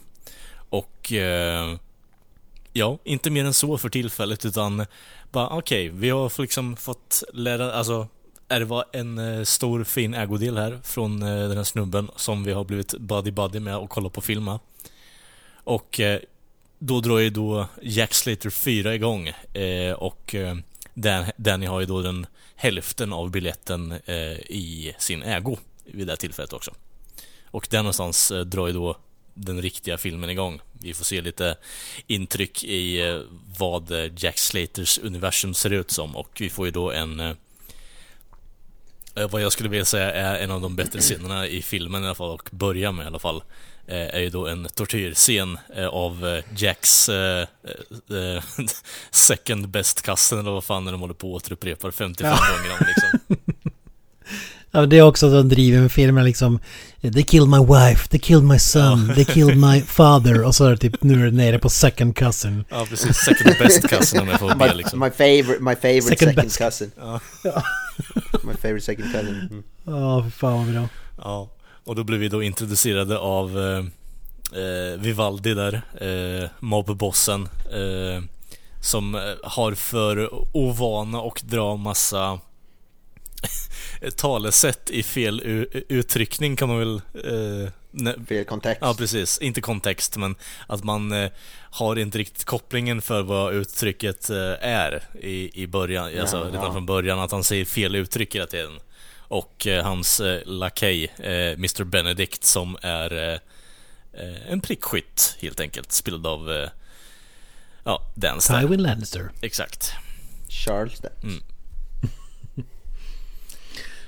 Och 0.69 1.13
eh, 1.13 1.75
ja, 2.73 2.97
inte 3.03 3.29
mer 3.29 3.45
än 3.45 3.53
så 3.53 3.77
för 3.77 3.89
tillfället 3.89 4.45
utan 4.45 4.85
bara 5.31 5.49
okej, 5.49 5.89
vi 5.89 6.09
har 6.09 6.41
liksom 6.41 6.75
fått 6.75 7.23
lära, 7.33 7.73
alltså 7.73 8.07
ärva 8.47 8.83
en 8.93 9.17
eh, 9.17 9.43
stor 9.43 9.83
fin 9.83 10.13
ägodel 10.13 10.57
här 10.57 10.79
från 10.83 11.19
den 11.19 11.57
här 11.57 11.63
snubben 11.63 12.11
som 12.15 12.43
vi 12.43 12.53
har 12.53 12.63
blivit 12.63 12.93
buddy-buddy 12.93 13.59
med 13.59 13.77
och 13.77 13.89
kollat 13.89 14.13
på 14.13 14.21
film 14.21 14.43
med. 14.43 14.59
Och 15.63 15.99
då 16.79 17.01
drar 17.01 17.17
ju 17.17 17.29
då 17.29 17.67
Jack 17.81 18.13
Slater 18.13 18.49
4 18.49 18.95
igång 18.95 19.27
eh, 19.53 19.93
och 19.93 20.35
eh, 20.35 20.57
Dan, 20.93 21.25
Danny 21.37 21.65
har 21.65 21.79
ju 21.79 21.85
då 21.85 22.01
den 22.01 22.27
hälften 22.55 23.13
av 23.13 23.31
biljetten 23.31 23.91
eh, 24.05 24.31
i 24.39 24.95
sin 24.99 25.23
ägo 25.23 25.57
vid 25.85 26.07
det 26.07 26.11
här 26.11 26.17
tillfället 26.17 26.53
också. 26.53 26.71
Och 27.45 27.67
där 27.69 27.77
någonstans 27.77 28.31
eh, 28.31 28.39
drar 28.39 28.67
ju 28.67 28.73
då 28.73 28.97
den 29.33 29.61
riktiga 29.61 29.97
filmen 29.97 30.29
igång. 30.29 30.61
Vi 30.73 30.93
får 30.93 31.05
se 31.05 31.21
lite 31.21 31.57
intryck 32.07 32.63
i 32.63 33.07
eh, 33.07 33.21
vad 33.57 33.91
eh, 33.91 34.11
Jack 34.17 34.37
Slaters 34.37 34.99
universum 34.99 35.53
ser 35.53 35.73
ut 35.73 35.91
som 35.91 36.15
och 36.15 36.37
vi 36.39 36.49
får 36.49 36.65
ju 36.65 36.71
då 36.71 36.91
en 36.91 37.19
eh, 37.19 37.33
eh, 39.15 39.29
vad 39.29 39.41
jag 39.41 39.51
skulle 39.51 39.69
vilja 39.69 39.85
säga 39.85 40.11
är 40.11 40.39
en 40.39 40.51
av 40.51 40.61
de 40.61 40.75
bättre 40.75 40.99
scenerna 40.99 41.47
i 41.47 41.61
filmen 41.61 42.03
i 42.03 42.05
alla 42.05 42.15
fall, 42.15 42.29
och 42.29 42.49
börja 42.51 42.91
med 42.91 43.03
i 43.03 43.07
alla 43.07 43.19
fall, 43.19 43.35
eh, 43.37 43.41
är 43.87 44.19
ju 44.19 44.29
då 44.29 44.47
en 44.47 44.67
tortyrscen 44.75 45.57
eh, 45.75 45.87
av 45.87 46.27
eh, 46.27 46.43
Jacks 46.57 47.09
eh, 47.09 47.39
eh, 48.09 48.43
second 49.11 49.69
best-kassen 49.69 50.39
eller 50.39 50.51
vad 50.51 50.63
fan 50.63 50.85
de 50.85 50.99
håller 51.01 51.13
på 51.13 51.29
och 51.29 51.35
återupprepar 51.35 51.91
55 51.91 52.29
gånger 52.31 52.77
om 52.79 52.85
liksom. 52.87 53.37
Ja, 54.71 54.85
det 54.85 54.97
är 54.97 55.01
också 55.01 55.29
de 55.29 55.49
driver 55.49 55.79
med 55.81 55.91
filmen 55.91 56.25
liksom 56.25 56.59
They 57.01 57.23
killed 57.23 57.47
my 57.49 57.57
wife, 57.59 58.07
they 58.07 58.19
killed 58.19 58.43
my 58.43 58.59
son, 58.59 59.11
they 59.15 59.25
killed 59.25 59.57
my 59.57 59.81
father 59.81 60.43
och 60.43 60.55
så 60.55 60.65
är 60.65 60.71
det 60.71 60.77
typ 60.77 61.03
nu 61.03 61.21
är 61.21 61.25
det 61.31 61.37
nere 61.37 61.59
på 61.59 61.69
second 61.69 62.15
cousin. 62.15 62.65
Ja 62.69 62.85
precis, 62.89 63.17
second 63.17 63.55
best-kassen 63.59 64.21
om 64.21 64.27
jag 64.27 64.39
får 64.39 64.55
be 64.55 64.67
My, 64.67 64.73
liksom. 64.73 64.99
my 64.99 65.09
favorite, 65.09 65.59
my 65.63 65.75
favorite 65.75 66.01
Second 66.01 66.19
second, 66.29 66.35
best. 66.47 66.57
cousin. 66.57 66.91
Ja. 66.97 67.19
my 68.43 68.53
favorite 68.53 68.81
second 68.85 69.11
cousin. 69.13 69.47
Mm. 69.51 69.63
Ja, 69.85 70.23
för 70.23 70.29
fan 70.29 70.65
vad 70.65 70.73
bra. 70.73 70.89
Ja, 71.17 71.49
och 71.87 71.95
då 71.95 72.03
blev 72.03 72.19
vi 72.19 72.29
då 72.29 72.43
introducerade 72.43 73.17
av 73.17 73.59
eh, 73.59 73.85
eh, 74.61 74.99
Vivaldi 74.99 75.53
där, 75.53 75.81
eh, 76.01 76.49
mobbbossen, 76.59 77.49
eh, 77.71 78.23
som 78.81 79.15
eh, 79.15 79.21
har 79.43 79.73
för 79.73 80.29
ovana 80.57 81.21
och 81.21 81.41
dra 81.45 81.75
massa 81.75 82.39
talesätt 84.17 84.89
i 84.89 85.03
fel 85.03 85.41
uttryckning 85.89 86.55
kan 86.55 86.67
man 86.67 86.79
väl... 86.79 87.01
Eh, 87.13 87.71
Fel 88.27 88.45
kontext. 88.45 88.81
Ja, 88.81 88.95
precis. 88.97 89.37
Inte 89.37 89.61
kontext, 89.61 90.17
men 90.17 90.35
att 90.67 90.83
man 90.83 91.11
eh, 91.11 91.29
har 91.71 91.99
inte 91.99 92.17
riktigt 92.17 92.45
kopplingen 92.45 93.01
för 93.01 93.21
vad 93.23 93.53
uttrycket 93.53 94.29
eh, 94.29 94.53
är 94.61 95.03
i, 95.21 95.63
i 95.63 95.67
början, 95.67 96.19
alltså 96.19 96.43
redan 96.43 96.63
ja. 96.63 96.71
från 96.73 96.85
början, 96.85 97.19
att 97.19 97.31
han 97.31 97.43
säger 97.43 97.65
fel 97.65 97.95
uttryck 97.95 98.35
hela 98.35 98.47
tiden. 98.47 98.79
Och 99.27 99.67
eh, 99.67 99.83
hans 99.83 100.19
eh, 100.19 100.41
lakej, 100.45 101.03
eh, 101.17 101.53
Mr 101.53 101.83
Benedict, 101.83 102.43
som 102.43 102.77
är 102.81 103.33
eh, 103.33 104.51
en 104.51 104.61
prickskytt 104.61 105.37
helt 105.39 105.59
enkelt, 105.59 105.91
spelad 105.91 106.27
av 106.27 106.51
eh, 106.51 106.69
ja, 107.83 108.01
Dance 108.15 108.53
där. 108.53 108.61
Tywin 108.61 108.81
Lannister. 108.81 109.31
Exakt. 109.41 109.91
Charles 110.49 110.99
där. 110.99 111.11
Mm. 111.23 111.43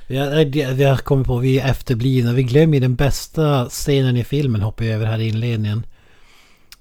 Vi 0.07 0.17
har, 0.17 0.73
vi 0.73 0.83
har 0.83 0.97
kommit 0.97 1.27
på, 1.27 1.37
vi 1.37 1.59
är 1.59 1.69
efterblivna. 1.69 2.33
Vi 2.33 2.43
glömmer 2.43 2.79
den 2.79 2.95
bästa 2.95 3.69
scenen 3.69 4.17
i 4.17 4.23
filmen 4.23 4.61
hoppar 4.61 4.85
vi 4.85 4.91
över 4.91 5.05
här 5.05 5.19
i 5.19 5.27
inledningen. 5.27 5.85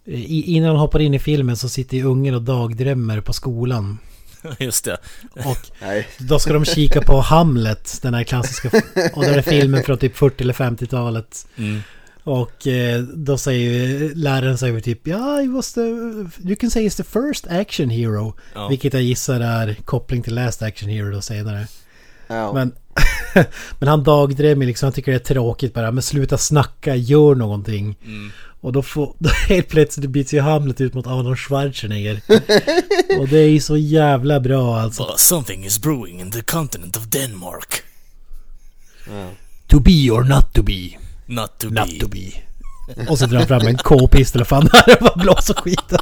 I, 0.05 0.43
innan 0.57 0.69
han 0.69 0.79
hoppar 0.79 1.01
in 1.01 1.15
i 1.15 1.19
filmen 1.19 1.57
så 1.57 1.69
sitter 1.69 1.97
ju 1.97 2.05
ungen 2.05 2.35
och 2.35 2.43
dagdrömmer 2.43 3.21
på 3.21 3.33
skolan. 3.33 3.99
Just 4.59 4.85
det. 4.85 4.97
Och 5.45 5.71
Nej. 5.81 6.09
då 6.19 6.39
ska 6.39 6.53
de 6.53 6.65
kika 6.65 7.01
på 7.01 7.21
Hamlet, 7.21 7.99
den 8.03 8.15
här 8.15 8.25
klassiska... 8.25 8.69
Och 9.15 9.25
då 9.25 9.31
är 9.31 9.37
det 9.37 9.43
filmen 9.43 9.83
från 9.83 9.99
typ 9.99 10.17
40 10.17 10.43
eller 10.43 10.55
50-talet. 10.55 11.47
Mm. 11.57 11.83
Och 12.25 12.67
eh, 12.67 13.03
då 13.03 13.39
säger 13.39 14.15
läraren 14.15 14.59
säger 14.59 14.81
typ 14.81 15.07
ja, 15.07 15.37
he 15.37 15.49
was 15.49 15.73
the, 15.73 15.81
you 15.81 16.57
can 16.61 16.71
say 16.71 16.89
he's 16.89 16.97
the 16.97 17.05
first 17.05 17.47
action 17.47 17.91
hero. 17.91 18.35
Ja. 18.55 18.69
Vilket 18.69 18.93
jag 18.93 19.03
gissar 19.03 19.41
är 19.41 19.75
koppling 19.75 20.23
till 20.23 20.35
Last 20.35 20.63
Action 20.63 20.89
Hero 20.89 21.11
då 21.11 21.21
senare. 21.21 21.67
Ja. 22.27 22.53
Men, 22.53 22.73
men 23.79 23.89
han 23.89 24.05
dagdrömmer 24.05 24.67
liksom, 24.67 24.87
han 24.87 24.93
tycker 24.93 25.13
det 25.13 25.19
är 25.19 25.35
tråkigt 25.35 25.75
bara. 25.75 25.91
Men 25.91 26.03
sluta 26.03 26.39
snacka, 26.39 26.97
gör 26.97 27.35
någonting. 27.35 27.97
Mm. 28.05 28.31
Och 28.61 28.73
då, 28.73 28.83
får, 28.83 29.15
då 29.19 29.31
helt 29.49 29.69
plötsligt 29.69 30.11
byts 30.11 30.35
ju 30.35 30.41
Hamlet 30.41 30.81
ut 30.81 30.95
mot 30.95 31.07
Arnold 31.07 31.39
Schwarzenegger. 31.39 32.21
och 33.19 33.29
det 33.29 33.39
är 33.39 33.49
ju 33.49 33.61
så 33.61 33.77
jävla 33.77 34.41
bra 34.41 34.81
alltså. 34.81 35.05
But 35.07 35.19
something 35.21 35.65
is 35.65 35.79
brewing 35.81 36.21
in 36.21 36.31
the 36.31 36.43
continent 36.43 36.97
of 36.97 37.03
Denmark. 37.05 37.83
To 39.67 39.81
be 39.81 40.11
or 40.11 40.25
not 40.25 40.53
to 40.55 40.63
be. 40.63 40.91
Not 41.27 41.59
to 41.59 41.69
Not 41.71 41.89
be. 41.89 41.99
to 42.01 42.09
be. 42.09 42.33
Och 43.09 43.19
så 43.19 43.27
drar 43.27 43.39
han 43.39 43.47
fram 43.49 43.67
en 43.67 43.77
k-pistol 43.77 44.43
och 44.43 44.49
fan 44.49 44.65
där 44.73 44.97
och 44.97 45.03
bara 45.05 45.17
blåser 45.25 45.55
skiten. 45.55 45.99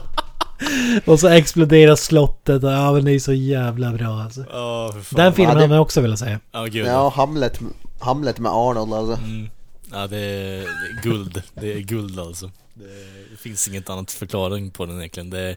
Och 1.04 1.20
så 1.20 1.28
exploderar 1.28 1.96
slottet 1.96 2.64
och 2.64 2.70
ja 2.72 2.92
men 2.92 3.04
det 3.04 3.12
är 3.12 3.18
så 3.18 3.32
jävla 3.32 3.92
bra 3.92 4.20
alltså. 4.22 4.44
Fan. 4.44 5.02
Den 5.16 5.32
filmen 5.32 5.52
Ja, 5.52 5.54
det- 5.54 5.61
hade 5.64 5.74
jag 5.74 5.82
också 5.82 6.00
velat 6.00 6.18
säga. 6.18 6.40
Ja, 6.52 6.64
gud. 6.64 6.86
Ja, 6.86 7.09
Hamlet, 7.16 7.61
Hamlet 7.98 8.38
med 8.38 8.52
Arnold 8.52 8.92
alltså. 8.94 9.24
Mm. 9.24 9.48
Ja, 9.93 10.07
det 10.07 10.16
är, 10.18 10.59
det 10.61 10.64
är 10.99 11.03
guld. 11.03 11.43
Det 11.55 11.72
är 11.72 11.80
guld 11.80 12.18
alltså. 12.20 12.51
Det, 12.74 12.84
det 13.30 13.37
finns 13.41 13.68
inget 13.68 13.91
annat 13.91 14.12
förklaring 14.12 14.70
på 14.70 14.87
den 14.87 14.99
egentligen. 14.99 15.30
Det 15.30 15.41
är, 15.41 15.57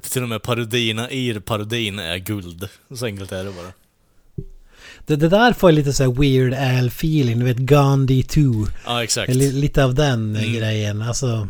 till 0.00 0.22
och 0.22 0.28
med 0.28 0.42
parodierna 0.42 1.10
i 1.10 1.40
parodin 1.40 1.98
är 1.98 2.16
guld. 2.16 2.68
Så 2.94 3.06
enkelt 3.06 3.32
är 3.32 3.44
det 3.44 3.50
bara. 3.50 3.72
Det, 5.06 5.16
det 5.16 5.28
där 5.28 5.52
får 5.52 5.70
jag 5.70 5.74
lite 5.74 5.92
så 5.92 6.02
här 6.04 6.10
weird 6.20 6.54
Al 6.54 6.86
feeling, 6.86 7.38
du 7.38 7.44
vet 7.44 7.56
Gandhi 7.56 8.22
2. 8.22 8.40
Ja, 8.86 9.04
exakt. 9.04 9.34
Li, 9.34 9.52
lite 9.52 9.84
av 9.84 9.94
den 9.94 10.36
eh, 10.36 10.42
Mm. 10.42 10.54
grejen. 10.54 11.02
Alltså, 11.02 11.48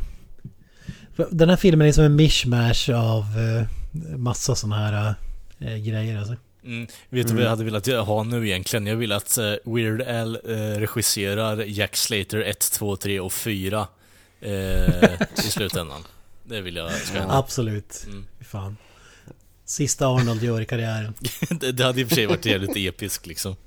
den 1.30 1.49
här 1.49 1.57
filmen 1.57 1.88
är 1.88 1.93
som 1.93 2.05
en 2.05 2.16
mishmash 2.16 2.91
av 2.95 3.24
eh, 3.38 3.66
massa 4.16 4.55
sådana 4.55 4.76
här 4.76 5.14
eh, 5.59 5.76
grejer 5.76 6.18
alltså. 6.18 6.36
Mm. 6.64 6.86
Vet 7.08 7.28
du 7.28 7.34
vad 7.34 7.42
jag 7.44 7.50
hade 7.50 7.64
velat 7.64 7.86
ha 7.86 8.22
nu 8.22 8.46
egentligen? 8.48 8.86
Jag 8.86 8.96
vill 8.96 9.12
att 9.12 9.38
eh, 9.38 9.52
Weird 9.64 10.02
Al 10.02 10.38
eh, 10.44 10.56
regisserar 10.80 11.64
Jack 11.66 11.96
Slater 11.96 12.40
1, 12.40 12.58
2, 12.72 12.96
3 12.96 13.20
och 13.20 13.32
4 13.32 13.86
eh, 14.40 14.50
i 14.52 15.18
slutändan. 15.50 16.04
Det 16.44 16.61
vill 16.61 16.76
jag 16.76 16.92
ska 16.92 17.18
hända. 17.18 17.34
Absolut. 17.38 18.04
Mm. 18.06 18.26
Fan. 18.40 18.76
Sista 19.64 20.06
Arnold 20.06 20.42
gör 20.42 20.61
i 20.61 20.64
karriären. 20.66 21.14
det, 21.50 21.72
det 21.72 21.84
hade 21.84 22.00
i 22.00 22.04
och 22.04 22.08
för 22.08 22.14
sig 22.14 22.26
varit 22.26 22.44
jävligt 22.46 22.76
episkt 22.76 23.26
liksom. 23.26 23.56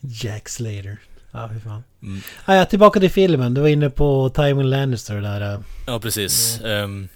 Jack 0.00 0.48
Slater. 0.48 0.98
Ja, 1.32 1.50
fy 1.54 1.60
fan. 1.60 1.84
Mm. 2.02 2.20
Ah, 2.44 2.54
ja, 2.54 2.64
tillbaka 2.64 3.00
till 3.00 3.10
filmen. 3.10 3.54
Du 3.54 3.60
var 3.60 3.68
inne 3.68 3.90
på 3.90 4.30
Tywin 4.34 4.70
Lannister 4.70 5.20
där. 5.20 5.54
eh. 5.54 5.60
Ja, 5.86 6.00
precis. 6.00 6.60
Um, 6.64 7.08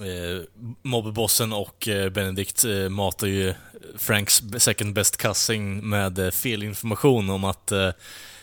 eh, 0.00 0.42
mobbbossen 0.82 1.52
och 1.52 1.88
eh, 1.88 2.10
Benedict 2.10 2.64
eh, 2.64 2.88
matar 2.88 3.26
ju 3.26 3.54
Franks 3.98 4.42
second 4.58 4.94
best 4.94 5.16
cousin 5.16 5.88
med 5.88 6.18
eh, 6.18 6.30
fel 6.30 6.62
information 6.62 7.30
om 7.30 7.44
att 7.44 7.72
eh, 7.72 7.90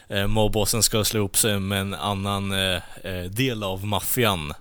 eh 0.10 0.28
mobbossen 0.28 0.84
ska 0.84 1.04
slå 1.04 1.20
ihop 1.20 1.38
sig 1.38 1.60
med 1.60 1.82
en 1.82 1.94
annan 1.94 2.52
eh, 2.52 2.82
eh, 3.04 3.24
del 3.24 3.64
av 3.64 3.86
maffian 3.86 4.54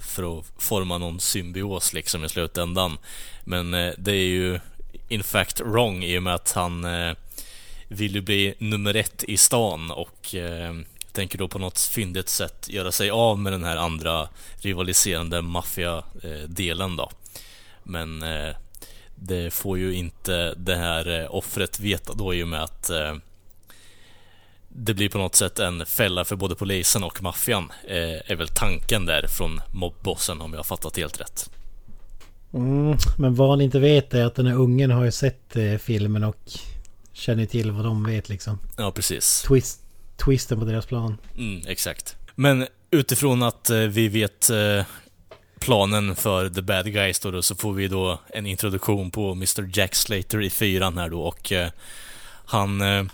för 0.00 0.38
att 0.38 0.44
forma 0.58 0.98
någon 0.98 1.20
symbios 1.20 1.92
liksom 1.92 2.24
i 2.24 2.28
slutändan. 2.28 2.98
Men 3.44 3.70
det 3.98 4.12
är 4.12 4.28
ju 4.28 4.60
in 5.08 5.22
fact 5.22 5.60
wrong 5.60 6.04
i 6.04 6.18
och 6.18 6.22
med 6.22 6.34
att 6.34 6.52
han 6.52 6.86
vill 7.88 8.14
ju 8.14 8.20
bli 8.20 8.54
nummer 8.58 8.96
ett 8.96 9.24
i 9.28 9.36
stan 9.36 9.90
och 9.90 10.34
eh, 11.08 11.12
tänker 11.12 11.38
då 11.38 11.48
på 11.48 11.58
något 11.58 11.78
fyndigt 11.80 12.28
sätt 12.28 12.68
göra 12.68 12.92
sig 12.92 13.10
av 13.10 13.38
med 13.38 13.52
den 13.52 13.64
här 13.64 13.76
andra 13.76 14.28
rivaliserande 14.56 15.42
maffia-delen 15.42 16.96
då. 16.96 17.10
Men 17.82 18.22
eh, 18.22 18.56
det 19.14 19.54
får 19.54 19.78
ju 19.78 19.94
inte 19.94 20.54
det 20.54 20.76
här 20.76 21.20
eh, 21.20 21.34
offret 21.34 21.80
veta 21.80 22.12
då 22.14 22.34
i 22.34 22.42
och 22.42 22.48
med 22.48 22.62
att 22.62 22.90
eh, 22.90 23.14
det 24.68 24.94
blir 24.94 25.08
på 25.08 25.18
något 25.18 25.34
sätt 25.34 25.58
en 25.58 25.86
fälla 25.86 26.24
för 26.24 26.36
både 26.36 26.54
polisen 26.54 27.04
och 27.04 27.22
maffian, 27.22 27.72
eh, 27.84 28.30
är 28.30 28.36
väl 28.36 28.48
tanken 28.48 29.06
där 29.06 29.26
från 29.26 29.60
mobbossen 29.74 30.40
om 30.40 30.52
jag 30.52 30.58
har 30.58 30.64
fattat 30.64 30.96
helt 30.96 31.20
rätt. 31.20 31.50
Mm, 32.52 32.96
men 33.18 33.34
vad 33.34 33.50
han 33.50 33.60
inte 33.60 33.78
vet 33.78 34.14
är 34.14 34.24
att 34.24 34.34
den 34.34 34.46
här 34.46 34.54
ungen 34.54 34.90
har 34.90 35.04
ju 35.04 35.12
sett 35.12 35.56
eh, 35.56 35.76
filmen 35.76 36.24
och 36.24 36.50
känner 37.12 37.46
till 37.46 37.70
vad 37.70 37.84
de 37.84 38.04
vet 38.04 38.28
liksom. 38.28 38.58
Ja, 38.76 38.92
precis. 38.92 39.42
Twist, 39.42 39.80
twisten 40.24 40.58
på 40.58 40.64
deras 40.64 40.86
plan. 40.86 41.18
Mm, 41.38 41.62
exakt. 41.66 42.16
Men 42.34 42.66
utifrån 42.90 43.42
att 43.42 43.70
eh, 43.70 43.78
vi 43.78 44.08
vet 44.08 44.50
eh, 44.50 44.84
planen 45.58 46.16
för 46.16 46.48
The 46.48 46.62
Bad 46.62 46.92
Guys 46.92 47.20
då, 47.20 47.30
då, 47.30 47.42
så 47.42 47.54
får 47.54 47.72
vi 47.72 47.88
då 47.88 48.20
en 48.28 48.46
introduktion 48.46 49.10
på 49.10 49.32
Mr 49.32 49.70
Jack 49.78 49.94
Slater 49.94 50.42
i 50.42 50.50
fyran 50.50 50.98
här 50.98 51.08
då 51.08 51.20
och 51.20 51.52
eh, 51.52 51.70
han 52.44 52.80
eh, 52.80 53.04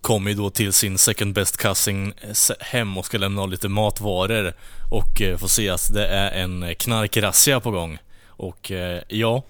kommer 0.00 0.30
ju 0.30 0.36
då 0.36 0.50
till 0.50 0.72
sin 0.72 0.98
second 0.98 1.34
best 1.34 1.56
cousin 1.56 2.12
eh, 2.20 2.56
hem 2.60 2.98
och 2.98 3.06
ska 3.06 3.18
lämna 3.18 3.42
av 3.42 3.50
lite 3.50 3.68
matvaror 3.68 4.54
och 4.90 5.22
eh, 5.22 5.38
får 5.38 5.48
se 5.48 5.68
att 5.68 5.94
det 5.94 6.06
är 6.06 6.42
en 6.42 6.62
eh, 6.62 6.74
knarkrazzia 6.74 7.60
på 7.60 7.70
gång. 7.70 7.98
Och 8.26 8.70
eh, 8.70 9.02
ja, 9.08 9.42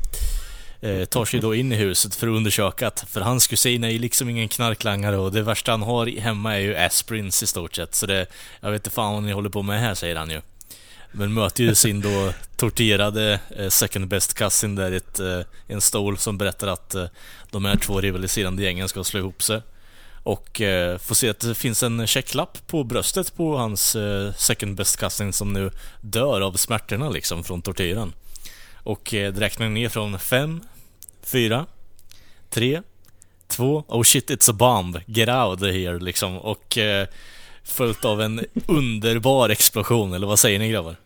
eh, 0.80 1.04
tar 1.04 1.24
sig 1.24 1.40
då 1.40 1.54
in 1.54 1.72
i 1.72 1.76
huset 1.76 2.14
för 2.14 2.26
att 2.26 2.36
undersöka 2.36 2.86
att, 2.86 3.04
för 3.08 3.20
hans 3.20 3.46
kusin 3.46 3.84
är 3.84 3.88
ju 3.88 3.98
liksom 3.98 4.28
ingen 4.28 4.48
knarklangare 4.48 5.16
och 5.16 5.32
det 5.32 5.42
värsta 5.42 5.70
han 5.70 5.82
har 5.82 6.06
hemma 6.06 6.54
är 6.54 6.60
ju 6.60 6.76
Asprins 6.76 7.42
i 7.42 7.46
stort 7.46 7.76
sett. 7.76 7.94
Så 7.94 8.06
det, 8.06 8.26
jag 8.60 8.70
vet 8.70 8.80
inte 8.80 8.90
fan 8.90 9.14
vad 9.14 9.22
ni 9.22 9.32
håller 9.32 9.50
på 9.50 9.62
med 9.62 9.80
här, 9.80 9.94
säger 9.94 10.16
han 10.16 10.30
ju. 10.30 10.40
Men 11.12 11.34
möter 11.34 11.64
ju 11.64 11.74
sin 11.74 12.00
då 12.00 12.32
torterade 12.56 13.40
eh, 13.56 13.68
second 13.68 14.08
best 14.08 14.34
cousin 14.34 14.74
där 14.74 14.92
i 14.92 14.96
ett, 14.96 15.20
eh, 15.20 15.40
en 15.66 15.80
stol 15.80 16.18
som 16.18 16.38
berättar 16.38 16.66
att 16.66 16.94
eh, 16.94 17.04
de 17.50 17.64
här 17.64 17.76
två 17.76 18.00
rivaliserande 18.00 18.62
gängen 18.62 18.88
ska 18.88 19.04
slå 19.04 19.20
ihop 19.20 19.42
sig. 19.42 19.62
Och 20.22 20.60
eh, 20.60 20.98
får 20.98 21.14
se 21.14 21.28
att 21.28 21.40
det 21.40 21.54
finns 21.54 21.82
en 21.82 22.06
checklapp 22.06 22.66
på 22.66 22.84
bröstet 22.84 23.36
på 23.36 23.56
hans 23.56 23.96
eh, 23.96 24.32
second 24.34 24.76
best 24.76 24.96
cousin 24.96 25.32
som 25.32 25.52
nu 25.52 25.70
dör 26.00 26.40
av 26.40 26.52
smärtorna 26.52 27.10
liksom 27.10 27.44
från 27.44 27.62
tortyren. 27.62 28.12
Och 28.88 29.14
eh, 29.14 29.32
räknar 29.32 29.68
ner 29.68 29.88
från 29.88 30.18
5, 30.18 30.60
4, 31.22 31.66
3, 32.50 32.82
2, 33.48 33.84
oh 33.88 34.02
shit 34.02 34.30
it's 34.30 34.50
a 34.50 34.52
bomb, 34.52 34.98
get 35.06 35.28
out 35.28 35.60
here 35.60 35.98
liksom. 35.98 36.38
Och 36.38 36.78
eh, 36.78 37.06
följt 37.64 38.04
av 38.04 38.22
en 38.22 38.44
underbar 38.66 39.48
explosion, 39.48 40.12
eller 40.14 40.26
vad 40.26 40.38
säger 40.38 40.58
ni 40.58 40.70
grabbar? 40.70 40.96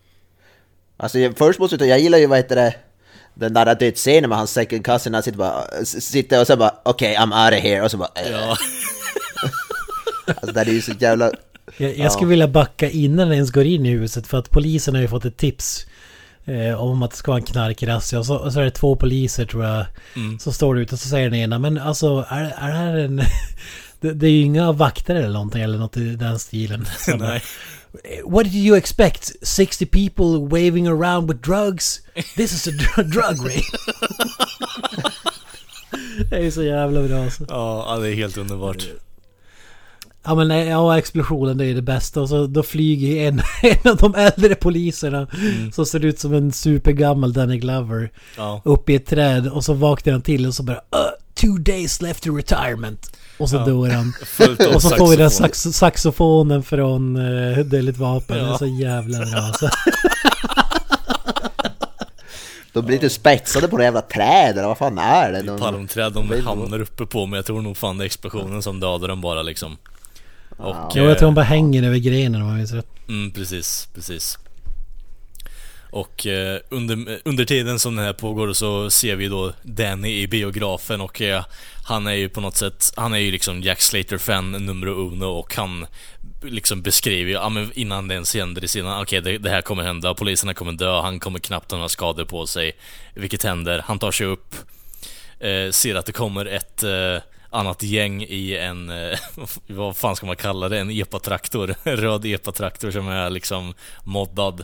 Alltså 0.97 1.19
jag- 1.19 1.37
först 1.37 1.59
måste 1.59 1.73
jag 1.73 1.79
säga, 1.79 1.89
jag 1.89 1.99
gillar 1.99 2.17
ju 2.17 2.27
vad 2.27 2.37
heter 2.37 2.55
det, 2.55 2.75
den 3.33 3.53
där 3.53 3.75
dödsscenen 3.75 4.29
med 4.29 4.37
hans 4.37 4.51
second 4.51 4.85
cousin, 4.85 5.13
han 5.13 5.23
sitter 5.23 5.37
bara, 5.37 5.85
sitter 5.85 6.41
och 6.41 6.47
så 6.47 6.57
bara 6.57 6.75
okej 6.85 7.15
I'm 7.15 7.45
out 7.45 7.53
of 7.59 7.63
here. 7.63 7.81
Och 7.81 7.91
så 7.91 7.97
bara 7.97 8.09
äh. 8.15 8.31
Ja, 8.31 8.57
Alltså 10.27 10.51
det 10.51 10.61
är 10.61 10.65
ju 10.65 10.81
så 10.81 10.91
jävla... 10.99 11.31
Jag, 11.77 11.97
jag 11.97 12.11
skulle 12.11 12.29
vilja 12.29 12.47
backa 12.47 12.89
innan 12.89 13.27
den 13.27 13.33
ens 13.33 13.51
går 13.51 13.65
in 13.65 13.85
i 13.85 13.89
huset 13.89 14.27
för 14.27 14.37
att 14.37 14.49
polisen 14.49 14.95
har 14.95 15.01
ju 15.01 15.07
fått 15.07 15.25
ett 15.25 15.37
tips 15.37 15.85
eh, 16.45 16.81
om 16.81 17.03
att 17.03 17.11
det 17.11 17.17
ska 17.17 17.31
vara 17.31 17.39
en 17.39 17.45
knarkrazzia. 17.45 18.19
Och 18.19 18.25
så, 18.25 18.35
och 18.35 18.53
så 18.53 18.59
är 18.59 18.63
det 18.63 18.71
två 18.71 18.95
poliser 18.95 19.45
tror 19.45 19.65
jag 19.65 19.85
som 20.39 20.53
står 20.53 20.79
ute 20.79 20.95
och 20.95 20.99
så 20.99 21.07
säger 21.09 21.29
den 21.29 21.39
ena 21.39 21.59
men 21.59 21.77
alltså 21.77 22.25
är, 22.29 22.43
är 22.57 22.67
det 22.67 22.77
här 22.77 22.97
en... 22.97 23.21
det, 23.99 24.13
det 24.13 24.27
är 24.27 24.31
ju 24.31 24.41
inga 24.41 24.71
vakter 24.71 25.15
eller 25.15 25.33
någonting 25.33 25.61
eller 25.61 25.77
något 25.77 25.97
i 25.97 26.15
den 26.15 26.39
stilen. 26.39 26.85
What 28.25 28.43
did 28.45 28.55
you 28.55 28.77
expect? 28.77 29.31
60 29.41 29.85
people 29.85 30.39
waving 30.39 30.87
around 30.87 31.27
with 31.31 31.41
drugs? 31.41 32.01
This 32.35 32.53
is 32.53 32.67
a 32.67 32.71
dr- 32.71 33.03
drug 33.13 33.45
raid. 33.45 33.63
det 36.29 36.45
är 36.47 36.51
så 36.51 36.63
jävla 36.63 37.07
bra 37.07 37.23
alltså. 37.23 37.45
Ja, 37.49 37.85
ja, 37.87 37.99
det 37.99 38.09
är 38.09 38.15
helt 38.15 38.37
underbart. 38.37 38.87
Ja 40.25 40.35
men 40.35 40.47
nej, 40.47 40.67
ja, 40.67 40.97
explosionen 40.97 41.57
det 41.57 41.65
är 41.65 41.73
det 41.75 41.81
bästa 41.81 42.21
och 42.21 42.29
så 42.29 42.47
då 42.47 42.63
flyger 42.63 43.27
en, 43.27 43.41
en 43.83 43.91
av 43.91 43.97
de 43.97 44.15
äldre 44.15 44.55
poliserna 44.55 45.27
som 45.73 45.85
ser 45.85 46.05
ut 46.05 46.19
som 46.19 46.33
en 46.33 46.51
supergammal 46.51 47.33
Danny 47.33 47.57
Glover 47.57 48.11
Ja. 48.37 48.61
upp 48.65 48.89
i 48.89 48.95
ett 48.95 49.05
träd 49.05 49.47
och 49.47 49.63
så 49.63 49.73
vaknar 49.73 50.13
han 50.13 50.21
till 50.21 50.47
och 50.47 50.53
så 50.53 50.63
bara 50.63 50.75
uh, 50.75 50.81
Two 51.35 51.57
days 51.59 52.01
left 52.01 52.23
to 52.23 52.35
retirement. 52.35 53.11
Och 53.37 53.49
så 53.49 53.55
Ja. 53.55 53.65
dör 53.65 53.89
han. 53.89 54.13
Och 54.75 54.81
så 54.81 54.89
får 54.89 55.07
vi 55.09 55.15
den 55.15 55.31
sax 55.31 55.59
saxofonen 55.61 56.63
från 56.63 57.15
uh, 57.17 57.57
Dödligt 57.65 57.97
Vapen. 57.97 58.37
Det 58.37 58.43
är 58.43 58.47
Ja. 58.47 58.57
så 58.57 58.65
jävla 58.65 59.17
bra 59.17 59.27
alltså. 59.39 59.69
De 62.73 62.85
blir 62.85 62.95
lite 62.95 63.09
spetsade 63.09 63.67
på 63.67 63.77
det 63.77 63.83
jävla 63.83 64.01
trädet, 64.01 64.57
eller 64.57 64.67
vad 64.67 64.77
fan 64.77 64.97
är 64.97 65.31
det? 65.31 65.41
De, 65.41 65.59
Palmträd 65.59 66.13
de 66.13 66.41
hamnar 66.45 66.81
uppe 66.81 67.05
på, 67.05 67.25
men 67.25 67.37
jag 67.37 67.45
tror 67.45 67.61
nog 67.61 67.77
fan 67.77 67.97
det 67.97 68.03
är 68.03 68.05
explosionen 68.05 68.61
som 68.63 68.79
dödar 68.79 69.07
dem 69.07 69.21
bara 69.21 69.41
liksom. 69.41 69.77
Och, 70.57 70.75
Jo, 70.95 71.03
jag 71.03 71.17
tror 71.17 71.27
han 71.27 71.33
eh, 71.33 71.35
bara 71.35 71.45
hänger 71.45 71.83
över 71.83 71.97
grenen 71.97 72.41
om 72.41 72.47
jag 72.47 72.57
minns 72.57 72.71
rätt. 72.73 72.87
Mm, 73.07 73.31
precis, 73.31 73.89
precis. 73.93 74.37
Och 75.93 76.27
eh, 76.27 76.59
under, 76.69 77.19
under 77.25 77.45
tiden 77.45 77.79
som 77.79 77.95
det 77.95 78.01
här 78.01 78.13
pågår 78.13 78.53
så 78.53 78.89
ser 78.89 79.15
vi 79.15 79.27
då 79.27 79.53
Danny 79.63 80.21
i 80.21 80.27
biografen 80.27 81.01
och 81.01 81.21
eh, 81.21 81.45
han 81.83 82.07
är 82.07 82.13
ju 82.13 82.29
på 82.29 82.41
något 82.41 82.57
sätt, 82.57 82.91
han 82.95 83.13
är 83.13 83.17
ju 83.17 83.31
liksom 83.31 83.61
Jack 83.61 83.81
Slater-fan 83.81 84.51
nummer 84.51 84.87
uno 84.87 85.25
och 85.25 85.55
han 85.55 85.85
liksom 86.41 86.81
beskriver 86.81 87.29
ju, 87.29 87.35
ja 87.35 87.49
men 87.49 87.71
innan 87.73 88.07
det 88.07 88.13
ens 88.13 88.35
händer 88.35 88.63
i 88.63 88.67
sidan, 88.67 89.01
okej 89.01 89.21
det, 89.21 89.37
det 89.37 89.49
här 89.49 89.61
kommer 89.61 89.83
hända, 89.83 90.13
poliserna 90.13 90.53
kommer 90.53 90.71
dö, 90.71 91.01
han 91.01 91.19
kommer 91.19 91.39
knappt 91.39 91.71
ha 91.71 91.77
några 91.77 91.89
skador 91.89 92.25
på 92.25 92.47
sig. 92.47 92.71
Vilket 93.13 93.43
händer, 93.43 93.83
han 93.85 93.99
tar 93.99 94.11
sig 94.11 94.27
upp, 94.27 94.55
eh, 95.39 95.71
ser 95.71 95.95
att 95.95 96.05
det 96.05 96.11
kommer 96.11 96.45
ett 96.45 96.83
eh, 96.83 97.17
annat 97.53 97.83
gäng 97.83 98.23
i 98.23 98.57
en, 98.57 98.89
eh, 98.89 99.19
vad 99.67 99.97
fan 99.97 100.15
ska 100.15 100.25
man 100.25 100.35
kalla 100.35 100.69
det, 100.69 100.79
en 100.79 100.91
epatraktor, 100.91 101.75
en 101.83 101.97
röd 101.97 102.25
epatraktor 102.25 102.91
som 102.91 103.07
är 103.07 103.29
liksom 103.29 103.73
moddad. 104.03 104.63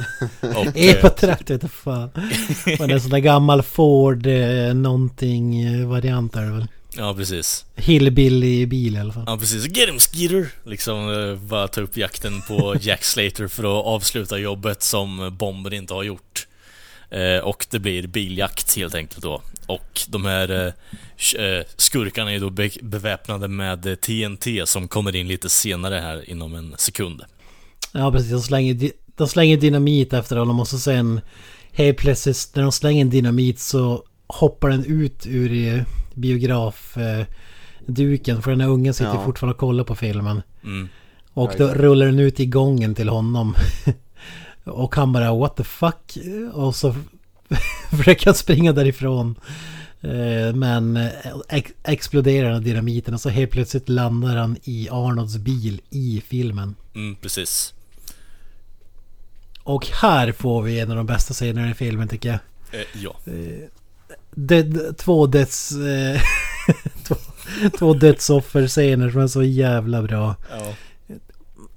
Och, 0.40 0.76
eh, 0.76 0.90
Epatrakt 0.90 1.50
vet 1.50 1.60
du 1.60 1.68
fan. 1.68 2.10
Men 2.78 2.90
en 2.90 3.00
sån 3.00 3.10
där 3.10 3.18
gammal 3.18 3.62
Ford 3.62 4.26
eh, 4.26 4.74
någonting 4.74 5.88
variant 5.88 6.36
är 6.36 6.42
det 6.42 6.52
väl. 6.52 6.66
Ja, 6.96 7.14
precis. 7.14 7.64
Hillbilly 7.74 8.66
bil 8.66 8.96
i 8.96 9.00
alla 9.00 9.12
fall. 9.12 9.24
Ja, 9.26 9.36
precis. 9.36 9.66
Get 9.66 9.88
him 9.88 9.98
Skeeter! 9.98 10.48
Liksom 10.64 11.38
bara 11.50 11.68
ta 11.68 11.80
upp 11.80 11.96
jakten 11.96 12.42
på 12.42 12.76
Jack 12.80 13.04
Slater 13.04 13.48
för 13.48 13.64
att 13.64 13.86
avsluta 13.86 14.38
jobbet 14.38 14.82
som 14.82 15.36
bomber 15.38 15.74
inte 15.74 15.94
har 15.94 16.02
gjort. 16.02 16.46
Och 17.42 17.66
det 17.70 17.78
blir 17.78 18.06
biljakt 18.06 18.76
helt 18.76 18.94
enkelt 18.94 19.22
då. 19.22 19.42
Och 19.66 20.00
de 20.08 20.24
här 20.24 20.50
eh, 20.50 20.66
eh, 21.44 21.64
skurkarna 21.76 22.32
är 22.32 22.40
då 22.40 22.50
be 22.50 22.70
beväpnade 22.82 23.48
med 23.48 23.86
eh, 23.86 23.94
TNT 23.94 24.66
som 24.66 24.88
kommer 24.88 25.16
in 25.16 25.28
lite 25.28 25.48
senare 25.48 25.94
här 25.94 26.30
inom 26.30 26.54
en 26.54 26.74
sekund. 26.78 27.22
Ja 27.92 28.12
precis, 28.12 28.30
de 28.30 28.40
slänger, 28.42 28.74
di- 28.74 28.92
de 29.16 29.28
slänger 29.28 29.56
dynamit 29.56 30.12
efter 30.12 30.36
honom 30.36 30.60
och 30.60 30.68
så 30.68 30.78
sen 30.78 31.20
helt 31.72 31.98
plötsligt 31.98 32.50
när 32.54 32.62
de 32.62 32.72
slänger 32.72 33.00
en 33.00 33.10
dynamit 33.10 33.60
så 33.60 34.02
hoppar 34.26 34.68
den 34.70 34.84
ut 34.84 35.26
ur 35.26 35.52
eh, 35.74 35.82
biografduken. 36.14 37.26
duken 37.86 38.42
för 38.42 38.50
den 38.50 38.60
här 38.60 38.68
ungen 38.68 38.94
sitter 38.94 39.14
Ja. 39.14 39.24
fortfarande 39.24 39.52
och 39.54 39.60
kollar 39.60 39.84
på 39.84 39.94
filmen. 39.94 40.42
Mm. 40.64 40.88
Och 41.32 41.52
då 41.58 41.68
rullar 41.68 42.06
den 42.06 42.18
ut 42.18 42.40
i 42.40 42.46
gången 42.46 42.94
till 42.94 43.08
honom. 43.08 43.54
och 44.64 44.94
han 44.96 45.12
bara 45.12 45.34
what 45.34 45.56
the 45.56 45.64
fuck? 45.64 46.18
Och 46.52 46.74
så 46.76 46.94
försöker 47.96 48.26
han 48.26 48.34
springa 48.34 48.72
därifrån. 48.72 49.34
Eh, 50.00 50.54
Men 50.54 50.96
eh, 50.96 51.10
ex- 51.48 51.72
exploderar 51.84 52.50
den 52.50 52.62
dynamiten 52.64 53.14
och 53.14 53.20
så 53.20 53.28
helt 53.28 53.50
plötsligt 53.50 53.88
landar 53.88 54.36
han 54.36 54.56
i 54.64 54.88
Arnolds 54.90 55.36
bil 55.36 55.80
i 55.90 56.22
filmen. 56.28 56.74
Mm, 56.94 57.16
precis. 57.16 57.72
Och 59.62 59.86
här 59.86 60.32
får 60.32 60.62
vi 60.62 60.80
en 60.80 60.90
av 60.90 60.96
de 60.96 61.06
bästa 61.06 61.34
scenerna 61.34 61.70
i 61.70 61.74
filmen 61.74 62.08
tycker 62.08 62.28
jag. 62.28 62.38
Eh, 62.80 62.86
ja. 62.94 63.16
Det, 64.34 64.92
två 64.98 65.26
döds... 65.26 65.72
Eh, 65.72 66.20
två, 67.04 67.14
två 67.78 67.94
dödsoffer-scener 67.94 69.10
som 69.10 69.20
är 69.20 69.26
så 69.26 69.42
jävla 69.42 70.02
bra. 70.02 70.36
ja. 70.50 70.74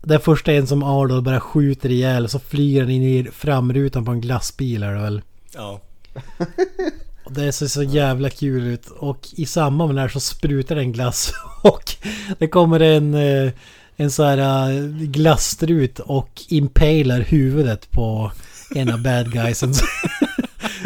Den 0.02 0.20
första 0.20 0.52
är 0.54 0.58
en 0.60 0.68
som 0.68 0.84
Arnold 0.84 1.24
bara 1.24 1.40
skjuter 1.40 1.92
ihjäl 1.92 2.24
och 2.24 2.32
så 2.32 2.40
flyger 2.40 2.82
han 2.82 2.90
in 2.90 3.04
i 3.04 3.28
framrutan 3.34 4.06
på 4.06 4.12
en 4.12 4.22
glassbil 4.22 4.84
är 4.84 4.94
det 4.94 5.02
väl. 5.02 5.22
Ja. 5.54 5.82
Det 7.32 7.52
ser 7.52 7.68
så 7.68 7.84
jävla 7.84 8.30
kul 8.30 8.68
ut. 8.68 8.88
Och 8.88 9.28
i 9.32 9.46
samband 9.46 9.88
med 9.88 9.96
det 9.96 10.02
här 10.02 10.10
så 10.10 10.20
sprutar 10.20 10.76
det 10.76 10.82
en 10.82 10.92
glass. 10.92 11.34
Och 11.64 11.96
det 12.40 12.48
kommer 12.48 12.80
en, 12.80 13.14
eh, 13.14 13.52
en 13.96 14.12
så 14.12 14.24
här 14.24 14.72
eh, 14.72 14.90
glasstrut 14.90 16.00
och 16.00 16.42
impalar 16.50 17.20
huvudet 17.20 17.92
på 17.92 18.32
en 18.76 18.94
av 18.94 19.02
bad 19.02 19.32
guysen. 19.34 19.74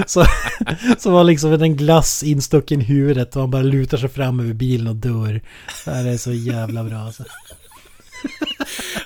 Så, 0.08 0.26
så 0.98 1.12
var 1.12 1.24
liksom 1.24 1.54
en 1.54 1.78
glass 1.78 2.24
instucken 2.24 2.82
i 2.82 2.84
huvudet 2.84 3.36
och 3.36 3.42
han 3.42 3.52
bara 3.52 3.62
lutar 3.62 3.98
sig 3.98 4.10
fram 4.10 4.40
över 4.40 4.54
bilen 4.54 4.88
och 4.88 4.96
dör. 4.96 5.42
Det 5.86 5.92
här 5.92 6.06
är 6.06 6.18
så 6.18 6.34
jävla 6.34 6.84
bra 6.84 6.98
alltså. 6.98 7.24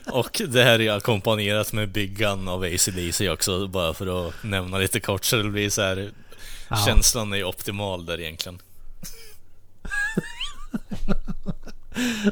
Och 0.05 0.41
det 0.47 0.63
här 0.63 0.81
är 0.81 0.91
ackompanjerat 0.91 1.73
med 1.73 1.89
Big 1.89 2.17
Gun 2.17 2.47
av 2.47 2.63
AC/DC 2.63 3.29
också, 3.29 3.67
bara 3.67 3.93
för 3.93 4.27
att 4.27 4.33
nämna 4.43 4.77
lite 4.77 4.99
kort 4.99 5.25
så 5.25 5.35
det 5.35 5.49
blir 5.49 5.69
så 5.69 5.81
här... 5.81 6.11
Ja. 6.69 6.83
Känslan 6.85 7.33
är 7.33 7.43
optimal 7.43 8.05
där 8.05 8.19
egentligen. 8.19 8.59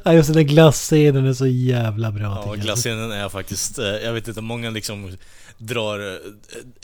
Ja, 0.03 0.13
just 0.13 0.27
den 0.27 0.35
där 0.35 0.43
glasscenen 0.53 1.25
är 1.25 1.33
så 1.33 1.47
jävla 1.47 2.11
bra. 2.11 2.43
Ja, 2.47 2.53
glasscenen 2.53 3.11
är 3.11 3.29
faktiskt, 3.29 3.79
eh, 3.79 3.85
jag 3.85 4.13
vet 4.13 4.27
inte, 4.27 4.41
många 4.41 4.69
liksom 4.69 5.17
drar, 5.57 5.99
eh, 5.99 6.17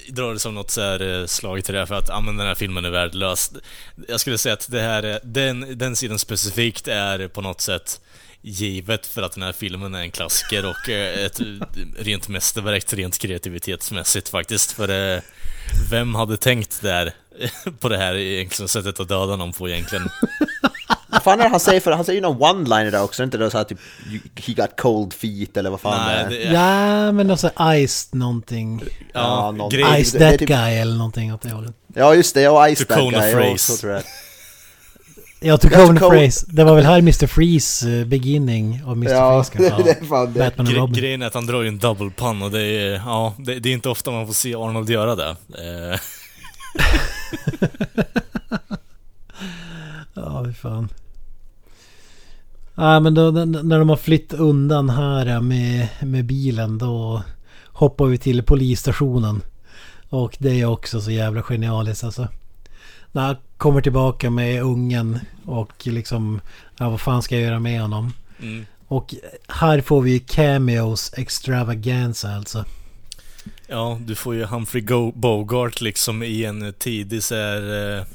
drar 0.09 0.33
det 0.33 0.39
som 0.39 0.55
något 0.55 0.71
så 0.71 0.81
här 0.81 1.19
eh, 1.21 1.25
slag 1.25 1.63
till 1.63 1.73
det 1.73 1.79
här 1.79 1.85
för 1.85 1.95
att 1.95 2.09
ah, 2.09 2.21
men 2.21 2.37
den 2.37 2.47
här 2.47 2.55
filmen 2.55 2.85
är 2.85 2.89
värdelös. 2.89 3.51
Jag 4.07 4.19
skulle 4.19 4.37
säga 4.37 4.53
att 4.53 4.71
det 4.71 4.81
här, 4.81 5.03
är- 5.03 5.19
den, 5.23 5.77
den 5.77 5.95
sidan 5.95 6.19
specifikt 6.19 6.87
är 6.87 7.27
på 7.27 7.41
något 7.41 7.61
sätt 7.61 8.01
givet 8.41 9.05
för 9.05 9.21
att 9.21 9.31
den 9.33 9.43
här 9.43 9.51
filmen 9.51 9.95
är 9.95 10.01
en 10.01 10.11
klassiker 10.11 10.65
och 10.65 10.89
eh, 10.89 11.25
ett 11.25 11.39
rent 11.99 12.27
mästerverk 12.27 12.93
rent 12.93 13.17
kreativitetsmässigt 13.17 14.29
faktiskt. 14.29 14.71
För 14.71 15.13
eh, 15.15 15.21
vem 15.91 16.15
hade 16.15 16.37
tänkt 16.37 16.81
där 16.81 17.13
på 17.79 17.89
det 17.89 17.97
här 17.97 18.15
egentligen 18.15 18.67
sättet 18.69 18.99
att 18.99 19.07
döda 19.09 19.35
någon 19.35 19.53
på 19.53 19.69
egentligen? 19.69 20.09
Vad 21.07 21.23
fan 21.23 21.39
är 21.39 21.43
det 21.43 21.49
han 21.49 21.59
säger 21.59 21.79
för? 21.81 21.91
Han 21.91 22.05
säger 22.05 22.15
ju 22.17 22.21
någon 22.21 22.41
one-liner 22.65 22.91
där 22.91 23.03
också, 23.03 23.23
inte 23.23 23.37
det 23.37 23.51
så 23.51 23.57
här 23.57 23.65
typ 23.65 23.79
"You- 24.09 24.41
He 24.47 24.53
got 24.53 24.79
cold 24.79 25.13
feet 25.13 25.57
eller 25.57 25.69
vad 25.69 25.81
fan 25.81 26.07
Nej, 26.07 26.25
det 26.29 26.43
är? 26.47 26.53
Ja, 26.53 27.11
men 27.11 27.31
alltså 27.31 27.51
Iced 27.75 28.19
någonting. 28.19 28.83
ja, 29.13 29.51
någon- 29.51 29.69
grej, 29.69 30.03
Ice 30.05 30.11
det- 30.11 30.19
det 30.19 30.25
är 30.25 30.29
that 30.31 30.39
typ- 30.39 30.47
guy 30.49 30.73
eller 30.73 30.95
någonting 30.95 31.33
åt 31.33 31.41
det 31.41 31.49
hållet. 31.49 31.73
Ja 31.95 32.15
just 32.15 32.33
det, 32.35 32.49
och 32.49 32.75
Ice 32.75 32.85
That 32.85 32.97
Guy, 32.97 33.11
ja, 33.11 33.37
phrase. 33.39 33.57
så 33.57 33.77
tror 33.77 33.93
jag. 33.93 34.03
Ja, 35.43 35.57
to 35.57 35.67
Ja, 35.71 35.85
Cone 35.85 35.99
Tacona- 35.99 36.09
Phrase. 36.09 36.45
Det 36.49 36.63
var 36.63 36.75
väl 36.75 36.85
här 36.85 36.97
Mr. 36.99 37.27
Freeze 37.27 37.91
eh, 37.99 38.05
beginning 38.05 38.81
av 38.85 38.91
Mr. 38.97 39.11
Ja, 39.11 39.43
Freeze 39.43 39.69
kanske. 39.71 39.83
det 39.99 39.99
är 40.01 40.05
fan 40.05 40.33
det. 40.33 40.39
Batman 40.39 40.67
och 40.67 40.73
Gre- 40.73 40.77
Robin. 40.79 40.93
grejen 41.01 41.21
är 41.21 41.27
att 41.27 41.33
han 41.33 41.45
drar 41.45 41.61
ju 41.61 41.67
en 41.67 41.77
double 41.79 42.09
pun 42.09 42.41
och 42.41 42.51
det 42.51 42.61
är, 42.63 42.93
ja, 42.93 43.33
det, 43.37 43.59
det 43.59 43.69
är 43.69 43.73
inte 43.73 43.89
ofta 43.89 44.11
man 44.11 44.25
får 44.27 44.33
se 44.33 44.55
Arnold 44.55 44.89
göra 44.89 45.15
det. 45.15 45.29
Eh, 45.29 45.99
Ja, 50.13 50.43
fy 50.47 50.53
fan. 50.53 50.89
Ja, 52.75 52.99
men 52.99 53.13
då, 53.13 53.31
när 53.31 53.79
de 53.79 53.89
har 53.89 53.97
flytt 53.97 54.33
undan 54.33 54.89
här 54.89 55.39
med, 55.41 55.87
med 56.01 56.25
bilen 56.25 56.77
då 56.77 57.23
hoppar 57.67 58.05
vi 58.05 58.17
till 58.17 58.43
polisstationen. 58.43 59.41
Och 60.09 60.37
det 60.39 60.61
är 60.61 60.65
också 60.65 61.01
så 61.01 61.11
jävla 61.11 61.41
genialiskt 61.43 62.03
alltså. 62.03 62.27
När 63.11 63.37
kommer 63.61 63.81
tillbaka 63.81 64.29
med 64.29 64.61
ungen 64.63 65.19
och 65.45 65.87
liksom, 65.87 66.41
ja 66.77 66.89
vad 66.89 67.01
fan 67.01 67.21
ska 67.21 67.35
jag 67.35 67.43
göra 67.43 67.59
med 67.59 67.81
honom? 67.81 68.13
mm. 68.39 68.65
Och 68.87 69.15
här 69.47 69.81
får 69.81 70.01
vi 70.01 70.11
ju 70.11 70.19
cameos 70.19 71.13
extravaganza 71.17 72.29
alltså. 72.29 72.65
Ja, 73.67 73.99
du 74.01 74.15
får 74.15 74.35
ju 74.35 74.43
Humphrey 74.43 74.81
Go- 74.81 75.11
Bogart 75.15 75.81
liksom 75.81 76.23
i 76.23 76.45
en 76.45 76.73
tidig 76.73 77.23
så 77.23 77.35
här, 77.35 77.61
eh, 77.97 78.05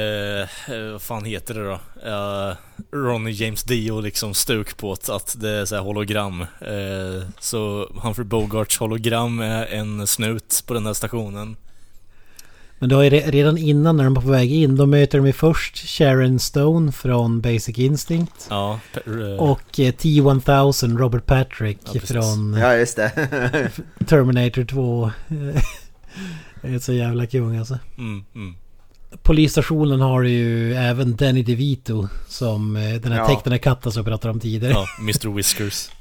eh, 0.00 0.74
eh, 0.74 0.92
vad 0.92 1.02
fan 1.02 1.24
heter 1.24 1.54
det 1.54 1.64
då? 1.64 1.80
Eh, 2.10 2.56
Ronny 2.92 3.30
James 3.30 3.62
Dio 3.62 4.00
liksom 4.00 4.34
stuk 4.34 4.76
på 4.76 4.92
att, 4.92 5.08
att 5.08 5.36
det 5.40 5.50
är 5.50 5.64
så 5.64 5.74
här 5.74 5.82
hologram. 5.82 6.40
Eh, 6.60 7.28
så 7.38 7.90
Humphrey 8.02 8.26
Bogarts 8.26 8.78
hologram 8.78 9.40
är 9.40 9.66
en 9.66 10.06
snut 10.06 10.62
på 10.66 10.74
den 10.74 10.86
här 10.86 10.94
stationen. 10.94 11.56
Men 12.82 12.88
då 12.88 13.00
är 13.00 13.10
det 13.10 13.20
redan 13.30 13.58
innan 13.58 13.96
när 13.96 14.04
de 14.04 14.16
är 14.16 14.20
på 14.20 14.28
väg 14.30 14.52
in, 14.52 14.76
då 14.76 14.86
möter 14.86 15.18
de 15.18 15.26
ju 15.26 15.32
först 15.32 15.76
Sharon 15.78 16.38
Stone 16.38 16.92
från 16.92 17.40
Basic 17.40 17.78
Instinct. 17.78 18.46
Ja, 18.50 18.80
eh, 19.06 19.36
Och 19.38 19.80
eh, 19.80 19.92
T-1000 19.94 20.98
Robert 20.98 21.26
Patrick 21.26 21.78
Ja, 21.92 22.00
från 22.00 22.54
Ja 22.54 22.74
just 22.76 22.96
det. 22.96 23.10
Terminator 24.06 24.64
2. 24.64 25.10
Det 26.62 26.68
är 26.68 26.78
så 26.78 26.92
jävla 26.92 27.26
kung 27.26 27.56
alltså. 27.56 27.78
mm, 27.98 28.24
mm. 28.34 28.54
Polisstationen 29.22 30.00
har 30.00 30.22
ju 30.22 30.74
även 30.74 31.16
Danny 31.16 31.42
DeVito 31.42 32.08
som 32.28 32.76
eh, 32.76 32.94
den 32.94 33.12
här 33.12 33.18
Ja. 33.18 33.28
tecknade 33.28 33.58
katten 33.58 33.92
som 33.92 34.00
jag 34.00 34.06
pratade 34.06 34.32
om 34.34 34.40
tidigare. 34.40 34.72
Ja, 34.72 34.86
Mr 35.00 35.28
Whiskers. 35.36 35.90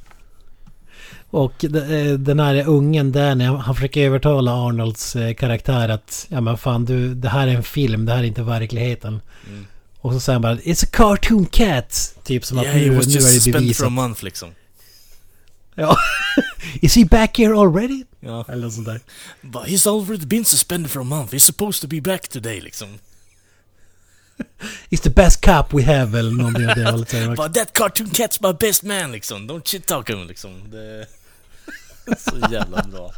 Och 1.31 1.65
eh, 1.65 2.13
den 2.13 2.39
här 2.39 2.67
ungen 2.67 3.11
Danny, 3.11 3.45
han 3.45 3.75
försöker 3.75 4.01
övertala 4.01 4.51
Arnolds 4.51 5.15
eh, 5.15 5.33
karaktär 5.33 5.89
att 5.89 6.27
ja 6.29 6.41
men 6.41 6.57
fan 6.57 6.85
du, 6.85 7.15
det 7.15 7.29
här 7.29 7.47
är 7.47 7.55
en 7.55 7.63
film, 7.63 8.05
det 8.05 8.11
här 8.11 8.19
är 8.19 8.23
inte 8.23 8.43
verkligheten. 8.43 9.21
Mm. 9.47 9.65
Och 10.01 10.13
så 10.13 10.19
säger 10.19 10.35
han 10.35 10.41
bara 10.41 10.55
It's 10.55 10.85
a 10.85 10.89
cartoon 10.91 11.45
cat! 11.45 12.15
Typ 12.23 12.45
som 12.45 12.57
att 12.57 12.65
Yeah, 12.65 12.77
nu, 12.77 12.83
he 12.83 12.89
nu 12.89 12.95
just 12.95 13.09
är 13.09 13.21
det 13.21 13.41
suspended 13.41 13.75
for 13.75 13.85
a 13.85 13.89
month 13.89 14.23
liksom. 14.23 14.49
Ja. 15.75 15.97
Is 16.81 16.95
he 16.95 17.05
back 17.05 17.37
here 17.37 17.53
already? 17.53 18.03
Ja. 18.19 18.45
Eller 18.49 18.63
något 18.63 18.73
sånt 18.73 18.87
där. 18.87 18.99
But 19.41 19.61
he's 19.61 19.87
already 19.89 20.25
been 20.25 20.45
suspended 20.45 20.91
for 20.91 21.01
a 21.01 21.03
month. 21.03 21.33
He's 21.33 21.39
supposed 21.45 21.81
to 21.81 21.87
be 21.87 22.01
back 22.01 22.27
today 22.27 22.61
liksom. 22.61 22.87
It's 24.89 25.01
the 25.01 25.09
best 25.09 25.45
cop 25.45 25.73
we 25.73 25.83
have 25.83 26.19
eller 26.19 26.31
någonting 26.31 26.69
åt 26.69 26.75
det 26.75 26.83
hållet. 26.91 27.37
But 27.37 27.53
that 27.53 27.73
cartoon 27.73 28.07
cat's 28.07 28.47
my 28.47 28.67
best 28.67 28.83
man 28.83 29.11
liksom. 29.11 29.51
Don't 29.51 29.67
shit 29.67 29.85
talk 29.85 30.09
him 30.09 30.27
liksom. 30.27 30.51
Det 30.71 31.05
så 32.17 32.51
jävla 32.51 32.83
bra. 32.91 33.11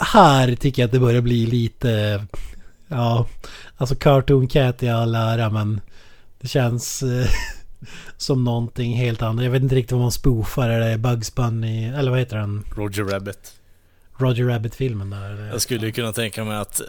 Här- 0.00 0.56
tycker 0.56 0.82
jag 0.82 0.86
att 0.86 0.92
det 0.92 1.00
börjar 1.00 1.20
bli 1.20 1.46
lite... 1.46 2.24
Ja, 2.88 3.26
alltså 3.76 3.94
Cartoon 3.94 4.48
Cat 4.48 4.82
i 4.82 4.88
all 4.88 5.14
ära 5.14 5.50
men 5.50 5.80
det 6.40 6.48
känns 6.48 7.02
eh, 7.02 7.28
som 8.16 8.44
någonting 8.44 8.96
helt 8.96 9.22
annat. 9.22 9.44
Jag 9.44 9.50
vet 9.50 9.62
inte 9.62 9.74
riktigt 9.74 9.92
vad 9.92 10.00
man 10.00 10.12
spoofar. 10.12 10.68
Är 10.68 10.90
det 10.90 10.98
Bugs 10.98 11.34
Bunny? 11.34 11.84
Eller 11.84 12.10
vad 12.10 12.20
heter 12.20 12.36
den? 12.36 12.64
Roger 12.76 13.04
Rabbit. 13.04 13.54
Roger 14.18 14.44
Rabbit-filmen 14.44 15.10
där? 15.10 15.48
Jag 15.52 15.62
skulle 15.62 15.86
ju 15.86 15.92
kunna 15.92 16.12
tänka 16.12 16.44
mig 16.44 16.56
att, 16.56 16.80
eh, 16.80 16.86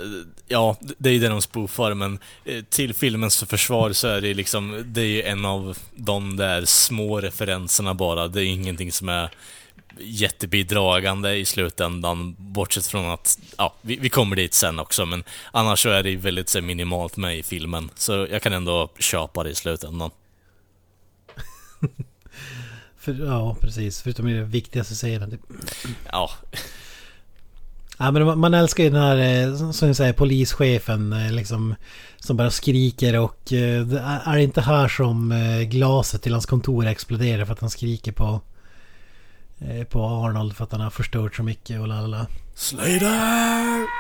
ja, 0.47 0.77
det 0.97 1.09
är 1.09 1.13
ju 1.13 1.19
det 1.19 1.27
de 1.27 1.41
spoofar, 1.41 1.93
men 1.93 2.19
eh, 2.45 2.63
till 2.63 2.93
filmens 2.93 3.43
försvar 3.43 3.91
så 3.91 4.07
är 4.07 4.21
det 4.21 4.33
liksom, 4.33 4.83
det 4.85 5.01
är 5.01 5.05
ju 5.05 5.21
en 5.21 5.45
av 5.45 5.77
de 5.95 6.35
där 6.35 6.65
små 6.65 7.21
referenserna 7.21 7.93
bara. 7.93 8.27
Det 8.27 8.43
är 8.43 8.45
ingenting 8.45 8.91
som 8.91 9.09
är 9.09 9.29
jättebidragande 10.01 11.35
i 11.35 11.45
slutändan, 11.45 12.35
bortsett 12.37 12.85
från 12.87 13.09
att, 13.09 13.39
ja, 13.57 13.73
vi, 13.81 13.95
vi 13.95 14.09
kommer 14.09 14.35
dit 14.35 14.53
sen 14.53 14.79
också, 14.79 15.05
men 15.05 15.23
annars 15.51 15.79
så 15.83 15.89
är 15.89 16.03
det 16.03 16.15
väldigt 16.15 16.49
så 16.49 16.61
minimalt 16.61 17.17
med 17.17 17.37
i 17.37 17.43
filmen. 17.43 17.89
Så 17.95 18.27
jag 18.31 18.41
kan 18.41 18.53
ändå 18.53 18.89
köpa 18.99 19.43
det 19.43 19.49
i 19.49 19.55
slutändan. 19.55 20.11
För, 22.97 23.25
ja, 23.25 23.55
precis. 23.61 24.01
Förutom 24.01 24.27
i 24.27 24.33
den 24.33 24.49
viktigaste 24.49 24.93
scenen. 24.95 25.39
Ja, 26.11 26.29
Ja, 28.01 28.11
men 28.11 28.39
man- 28.39 28.53
älskar 28.53 28.83
ju 28.83 28.89
den 28.89 29.01
här, 29.01 29.47
eh, 29.47 29.71
som- 29.71 29.87
jag 29.87 29.95
säger, 29.97 30.13
polischefen 30.13 31.13
eh, 31.13 31.31
liksom. 31.31 31.75
Som 32.19 32.37
bara 32.37 32.51
skriker 32.51 33.19
och 33.19 33.53
eh, 33.53 33.85
det 33.85 33.99
är 34.25 34.35
det 34.35 34.43
inte 34.43 34.61
här 34.61 34.87
som 34.87 35.33
glaset 35.69 36.21
till 36.21 36.31
hans 36.31 36.45
kontor 36.45 36.85
exploderar 36.85 37.45
för 37.45 37.53
att 37.53 37.59
han 37.59 37.69
skriker 37.69 38.11
på 38.11 38.41
på 39.89 40.03
Arnold 40.05 40.55
för 40.55 40.63
att 40.63 40.71
han 40.71 40.81
har 40.81 40.89
förstört 40.89 41.35
så 41.35 41.43
mycket 41.43 41.79
och 41.81 41.87
lalala. 41.87 42.27
Slater! 42.55 43.85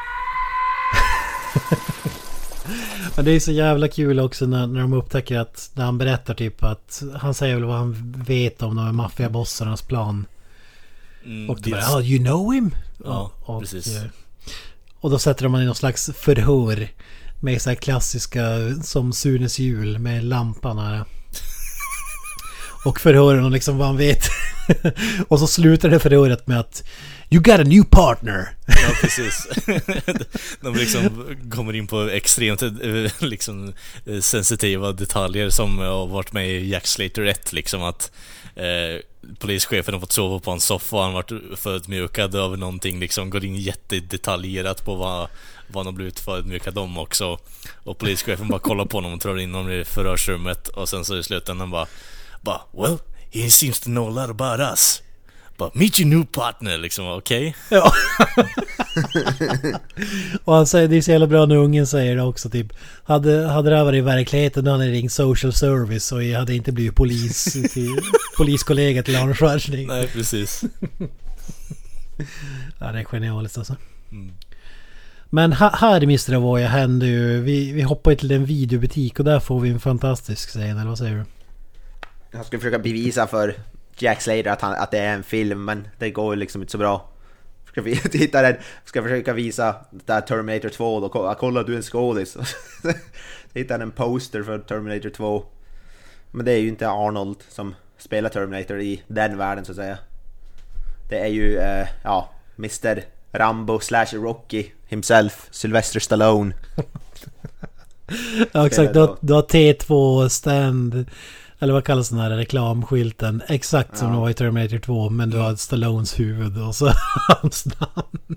Men 3.15 3.25
det 3.25 3.31
är 3.31 3.39
så 3.39 3.51
jävla 3.51 3.87
kul 3.87 4.19
också 4.19 4.45
när, 4.45 4.67
när 4.67 4.81
de 4.81 4.93
upptäcker 4.93 5.39
att 5.39 5.71
när 5.73 5.85
han 5.85 5.97
berättar 5.97 6.33
typ 6.33 6.63
att 6.63 7.03
han 7.19 7.33
säger 7.33 7.55
väl 7.55 7.63
vad 7.63 7.77
han 7.77 8.15
vet 8.27 8.61
om 8.61 8.75
de 8.75 8.85
här 8.85 8.91
maffiabossarnas 8.91 9.81
plan. 9.81 10.25
Mm, 11.25 11.49
Och 11.49 11.61
de 11.61 11.71
bara 11.71 11.97
oh, 11.97 12.05
you 12.11 12.25
know 12.25 12.53
him? 12.53 12.75
Ja, 13.03 13.31
och, 13.41 13.59
precis. 13.61 13.97
eh, 13.97 14.03
Och 14.99 15.09
då 15.09 15.19
sätter 15.19 15.43
de 15.43 15.51
honom 15.51 15.63
i 15.63 15.65
någon 15.65 15.75
slags 15.75 16.09
förhör. 16.15 16.87
Med 17.41 17.61
så 17.61 17.69
här 17.69 17.75
klassiska 17.75 18.41
som 18.83 19.13
Sunes 19.13 19.59
jul 19.59 19.99
med 19.99 20.23
lampan 20.23 20.77
här. 20.77 21.03
Och 22.85 22.99
förhör 22.99 23.35
honom 23.35 23.51
liksom 23.51 23.77
vad 23.77 23.87
han 23.87 23.97
vet. 23.97 24.23
och 25.27 25.39
så 25.39 25.47
slutar 25.47 25.89
det 25.89 25.99
förhöret 25.99 26.47
med 26.47 26.59
att 26.59 26.83
You 27.31 27.41
got 27.41 27.59
a 27.59 27.63
new 27.63 27.83
partner! 27.83 28.55
Ja, 28.67 28.89
precis. 29.01 29.47
De 30.61 30.75
liksom 30.75 31.35
kommer 31.51 31.75
in 31.75 31.87
på 31.87 32.01
extremt 32.01 32.61
eh, 32.61 32.71
liksom, 33.19 33.73
eh, 34.05 34.19
sensitiva 34.19 34.91
detaljer 34.91 35.49
som 35.49 35.77
har 35.77 36.07
varit 36.07 36.33
med 36.33 36.49
i 36.49 36.69
Jack 36.69 36.87
Slater 36.87 37.25
1 37.25 37.53
liksom 37.53 37.83
att 37.83 38.11
eh, 38.55 39.01
polischefen 39.39 39.93
har 39.93 40.01
fått 40.01 40.11
sova 40.11 40.39
på 40.39 40.51
en 40.51 40.59
soffa 40.59 40.95
och 40.95 41.03
han 41.03 41.13
har 41.13 41.23
varit 41.23 41.59
förödmjukad 41.59 42.35
över 42.35 42.57
någonting 42.57 42.99
liksom, 42.99 43.29
går 43.29 43.45
in 43.45 43.55
jättedetaljerat 43.55 44.85
på 44.85 44.95
vad, 44.95 45.27
vad 45.67 45.85
han 45.85 45.93
har 45.93 45.97
blivit 45.97 46.19
förödmjukad 46.19 46.77
om 46.77 46.97
också. 46.97 47.37
Och 47.83 47.97
polischefen 47.97 48.47
bara 48.47 48.59
kollar 48.59 48.85
på 48.85 48.97
honom 48.97 49.13
och 49.13 49.19
drar 49.19 49.39
in 49.39 49.53
honom 49.53 49.71
i 49.71 49.85
förhörsrummet 49.85 50.67
och 50.67 50.89
sen 50.89 51.05
så 51.05 51.17
i 51.17 51.23
slutändan 51.23 51.71
bara, 51.71 51.87
bara 52.41 52.61
Well, 52.71 52.99
he 53.29 53.49
seems 53.49 53.79
to 53.79 53.89
know 53.89 54.07
a 54.07 54.11
lot 54.11 54.29
about 54.29 54.59
us. 54.59 55.01
Bara, 55.59 55.71
meet 55.73 55.99
your 55.99 56.09
new 56.09 56.25
partner 56.25 56.77
liksom, 56.77 57.07
okej? 57.07 57.55
Ja. 57.69 57.91
och 60.43 60.55
han 60.55 60.67
säger, 60.67 60.87
det 60.87 60.97
är 60.97 61.01
så 61.01 61.11
jävla 61.11 61.27
bra 61.27 61.45
när 61.45 61.55
ungen 61.55 61.87
säger 61.87 62.15
det 62.15 62.21
också 62.21 62.49
typ. 62.49 62.67
Hade, 63.03 63.47
hade 63.47 63.69
det 63.69 63.75
här 63.75 63.83
varit 63.83 63.97
i 63.97 64.01
verkligheten 64.01 64.65
då 64.65 64.71
hade 64.71 64.83
han 64.83 64.91
ringt 64.91 65.11
social 65.11 65.53
service 65.53 66.11
och 66.11 66.23
jag 66.23 66.39
hade 66.39 66.55
inte 66.55 66.71
blivit 66.71 66.95
polis 66.95 67.53
till, 67.73 67.99
poliskollega 68.37 69.03
till 69.03 69.15
Arnold 69.15 69.37
Schwarzenegger. 69.37 69.87
Nej, 69.87 70.07
precis. 70.07 70.63
Ja, 72.79 72.91
det 72.91 72.99
är 72.99 73.03
genialiskt 73.03 73.57
alltså. 73.57 73.75
Mm. 74.11 74.31
Men 75.29 75.53
här 75.53 76.03
i 76.03 76.03
Mr. 76.03 76.35
Avoya 76.35 76.67
händer 76.67 77.07
ju... 77.07 77.41
Vi, 77.41 77.71
vi 77.71 77.81
hoppar 77.81 78.15
till 78.15 78.31
en 78.31 78.45
videobutik 78.45 79.19
och 79.19 79.25
där 79.25 79.39
får 79.39 79.59
vi 79.59 79.69
en 79.69 79.79
fantastisk 79.79 80.49
scen, 80.49 80.77
eller 80.77 80.89
vad 80.89 80.97
säger 80.97 81.15
du? 81.15 81.25
Jag 82.31 82.45
ska 82.45 82.57
försöka 82.57 82.79
bevisa 82.79 83.27
för 83.27 83.55
Jack 83.97 84.21
Slater 84.21 84.49
att, 84.49 84.61
han, 84.61 84.73
att 84.73 84.91
det 84.91 84.99
är 84.99 85.13
en 85.13 85.23
film, 85.23 85.65
men 85.65 85.87
det 85.97 86.11
går 86.11 86.35
liksom 86.35 86.61
inte 86.61 86.71
så 86.71 86.77
bra. 86.77 87.09
Ska 87.67 87.81
vi 87.81 87.93
hitta 88.13 88.41
den, 88.41 88.55
ska 88.85 89.03
försöka 89.03 89.33
visa 89.33 89.75
där 89.91 90.21
Terminator 90.21 90.69
2 90.69 90.99
då, 90.99 91.09
kolla, 91.09 91.35
kolla 91.35 91.63
du 91.63 91.73
är 91.73 91.77
en 91.77 91.83
skådis. 91.83 92.37
Hitta 93.53 93.75
en 93.75 93.91
poster 93.91 94.43
för 94.43 94.59
Terminator 94.59 95.09
2. 95.09 95.45
Men 96.31 96.45
det 96.45 96.51
är 96.51 96.57
ju 96.57 96.67
inte 96.67 96.89
Arnold 96.89 97.37
som 97.49 97.75
spelar 97.97 98.29
Terminator 98.29 98.81
i 98.81 99.03
den 99.07 99.37
världen 99.37 99.65
så 99.65 99.71
att 99.71 99.75
säga. 99.75 99.97
Det 101.09 101.19
är 101.19 101.27
ju, 101.27 101.57
eh, 101.57 101.87
ja, 102.03 102.29
Mr 102.57 103.03
Rambo 103.31 103.79
slash 103.79 104.13
Rocky 104.13 104.65
himself, 104.87 105.47
Sylvester 105.51 105.99
Stallone. 105.99 106.53
Ja 108.51 108.67
exakt, 108.67 108.93
du 108.93 109.33
har 109.33 109.41
T2 109.41 110.29
stand... 110.29 111.05
Eller 111.59 111.73
vad 111.73 111.85
kallas 111.85 112.09
den 112.09 112.19
här 112.19 112.29
reklamskylten? 112.29 113.41
Exakt 113.47 113.97
som 113.97 114.07
Ja. 114.07 114.13
det 114.13 114.19
var 114.19 114.29
i 114.29 114.33
Terminator 114.33 114.77
2 114.79 115.09
men 115.09 115.29
du 115.29 115.37
har 115.37 115.55
Stallones 115.55 116.19
huvud 116.19 116.61
och 116.61 116.75
så 116.75 116.91
hans 117.41 117.65
namn. 117.65 118.35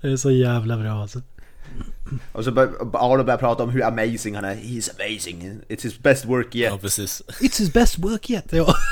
Det 0.00 0.08
är 0.08 0.16
så 0.16 0.30
jävla 0.30 0.76
bra 0.76 0.90
alltså. 1.02 1.20
Och 2.32 2.44
så 2.44 2.50
bör, 2.50 2.68
Arnold 2.92 3.26
börjar 3.26 3.38
prata 3.38 3.62
om 3.62 3.70
hur 3.70 3.84
amazing 3.84 4.34
han 4.34 4.44
är. 4.44 4.54
He's 4.54 4.90
amazing, 5.00 5.60
it's 5.68 5.82
his 5.82 5.98
best 5.98 6.24
work 6.24 6.54
yet. 6.54 6.70
Ja, 6.72 6.78
precis. 6.78 7.22
It's 7.40 7.58
his 7.58 7.72
best 7.72 7.98
work 7.98 8.30
yet. 8.30 8.44
Ja. 8.52 8.74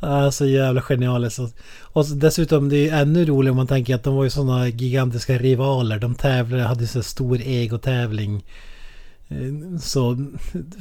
Ah, 0.00 0.30
så 0.30 0.46
jävla 0.46 0.82
genialiskt. 0.82 1.38
Och 1.80 2.06
så 2.06 2.14
dessutom 2.14 2.68
det 2.68 2.88
är 2.88 3.02
ännu 3.02 3.24
roligare 3.24 3.50
om 3.50 3.56
man 3.56 3.66
tänker 3.66 3.94
att 3.94 4.02
de 4.04 4.14
var 4.16 4.24
ju 4.24 4.30
sådana 4.30 4.68
gigantiska 4.68 5.38
rivaler. 5.38 5.98
De 5.98 6.14
tävlade, 6.14 6.62
hade 6.62 6.86
så 6.86 7.02
stor 7.02 7.40
egotävling. 7.40 8.44
Så 9.80 10.26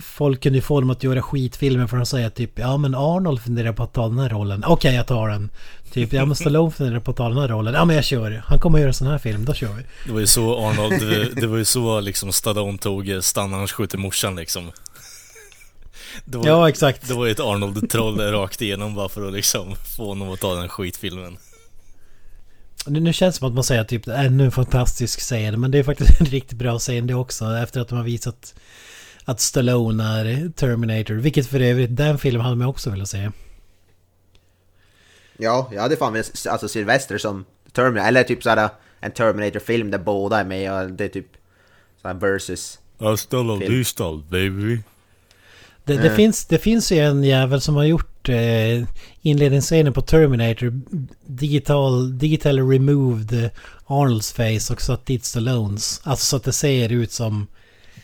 folk 0.03 0.43
kunde 0.43 0.57
ju 0.57 0.61
få 0.61 0.79
dem 0.79 0.89
att 0.89 1.03
göra 1.03 1.21
skitfilmer 1.21 1.87
för 1.87 1.97
att 1.97 2.07
säga 2.07 2.29
typ 2.29 2.59
Ja 2.59 2.77
men 2.77 2.95
Arnold 2.95 3.41
funderar 3.41 3.73
på 3.73 3.83
att 3.83 3.93
ta 3.93 4.07
den 4.07 4.19
här 4.19 4.29
rollen. 4.29 4.63
Okej 4.67 4.95
jag 4.95 5.07
tar 5.07 5.29
den. 5.29 5.49
Typ 5.91 6.13
ja 6.13 6.25
men 6.25 6.35
Stallone 6.35 6.71
funderar 6.71 6.99
på 6.99 7.11
att 7.11 7.17
ta 7.17 7.29
den 7.29 7.37
här 7.37 7.47
rollen. 7.47 7.73
Ja 7.73 7.85
men 7.85 7.95
jag 7.95 8.05
kör. 8.05 8.43
Han 8.45 8.59
kommer 8.59 8.77
att 8.77 8.81
göra 8.81 8.89
en 8.89 8.93
sån 8.93 9.07
här 9.07 9.17
film. 9.17 9.45
Då 9.45 9.53
kör 9.53 9.73
vi. 9.73 9.83
Det 10.05 10.11
var 10.11 10.19
ju 10.19 10.27
så 10.27 10.67
Arnold, 10.67 10.99
det, 10.99 11.41
det 11.41 11.47
var 11.47 11.57
ju 11.57 11.65
så 11.65 11.99
liksom 11.99 12.31
Stallone 12.31 12.77
tog 12.77 13.17
Stanna 13.21 13.57
annars 13.57 13.71
skjuter 13.71 13.97
morsan 13.97 14.35
liksom. 14.35 14.71
Var, 16.25 16.47
Ja 16.47 16.69
exakt. 16.69 17.07
Det 17.07 17.13
var 17.13 17.25
ju 17.25 17.31
ett 17.31 17.39
Arnold-troll 17.39 18.19
rakt 18.19 18.61
igenom 18.61 18.95
bara 18.95 19.09
för 19.09 19.27
att 19.27 19.33
liksom 19.33 19.75
få 19.97 20.07
honom 20.07 20.29
att 20.29 20.39
ta 20.39 20.55
den 20.55 20.69
skitfilmen. 20.69 21.37
Nu, 22.88 23.13
känns 23.13 23.36
det 23.36 23.39
som 23.39 23.47
att 23.47 23.53
man 23.53 23.63
säger 23.63 23.83
typ 23.83 24.07
ännu 24.07 24.45
en 24.45 24.51
fantastisk 24.51 25.19
scen. 25.19 25.59
Men 25.61 25.71
det 25.71 25.79
är 25.79 25.83
faktiskt 25.83 26.19
en 26.21 26.25
riktigt 26.25 26.57
bra 26.57 26.79
scen 26.79 27.07
det 27.07 27.13
också. 27.15 27.45
Efter 27.45 27.81
att 27.81 27.88
de 27.88 27.97
har 27.97 28.03
visat 28.05 28.55
att 29.25 29.39
Stallone 29.39 30.03
är 30.03 30.49
Terminator. 30.49 31.13
Vilket 31.13 31.47
för 31.47 31.59
övrigt 31.59 31.95
den 31.95 32.17
filmen 32.17 32.41
hade 32.41 32.55
man 32.55 32.67
också 32.67 32.89
velat 32.89 33.09
se. 33.09 33.31
Ja, 35.38 35.69
jag 35.73 35.81
hade 35.81 35.97
fan 35.97 36.13
velat 36.13 36.47
alltså 36.49 36.67
Sylvester 36.67 37.17
som 37.17 37.45
Terminator, 37.71 38.07
eller 38.07 38.23
typ 38.23 38.43
såhär 38.43 38.69
en 38.99 39.11
Terminator-film 39.11 39.91
där 39.91 39.97
båda 39.97 40.39
är 40.39 40.45
med 40.45 40.73
och 40.73 40.91
det 40.91 41.03
är 41.05 41.09
typ 41.09 41.27
såhär 42.01 42.15
versus. 42.15 42.79
Hasta 42.99 43.38
la 43.43 43.57
baby. 44.29 44.79
Det, 45.83 45.93
det, 45.93 45.99
Mm. 45.99 46.15
finns, 46.15 46.45
det 46.45 46.57
finns 46.57 46.91
ju 46.91 46.99
en 46.99 47.23
jävel 47.23 47.61
som 47.61 47.75
har 47.75 47.83
gjort 47.83 48.14
eh, 48.30 48.84
inledningsscenen 49.21 49.93
på 49.93 50.01
Terminator. 50.01 50.82
Digital, 51.26 52.17
digital 52.17 52.69
removed 52.69 53.49
Arnolds 53.86 54.34
face 54.34 54.73
och 54.73 54.82
satt 54.82 55.05
dit 55.05 55.26
Stallones. 55.26 56.01
Alltså 56.03 56.26
så 56.26 56.36
att 56.36 56.43
det 56.43 56.53
ser 56.53 56.91
ut 56.91 57.11
som 57.11 57.47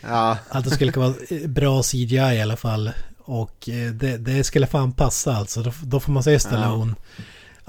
Ja, 0.01 0.37
att 0.49 0.63
det 0.63 0.71
skulle 0.71 0.91
vara 0.91 1.13
eh, 1.29 1.47
bra 1.47 1.83
CGI 1.83 2.15
i 2.15 2.41
alla 2.41 2.57
fall. 2.57 2.91
Och 3.17 3.69
eh, 3.69 3.91
det, 3.91 4.17
det 4.17 4.43
skulle 4.43 4.67
fan 4.67 4.91
passa 4.91 5.35
alltså. 5.35 5.63
Då, 5.63 5.73
då 5.83 5.99
får 5.99 6.11
man 6.11 6.23
se 6.23 6.39
Stallone. 6.39 6.95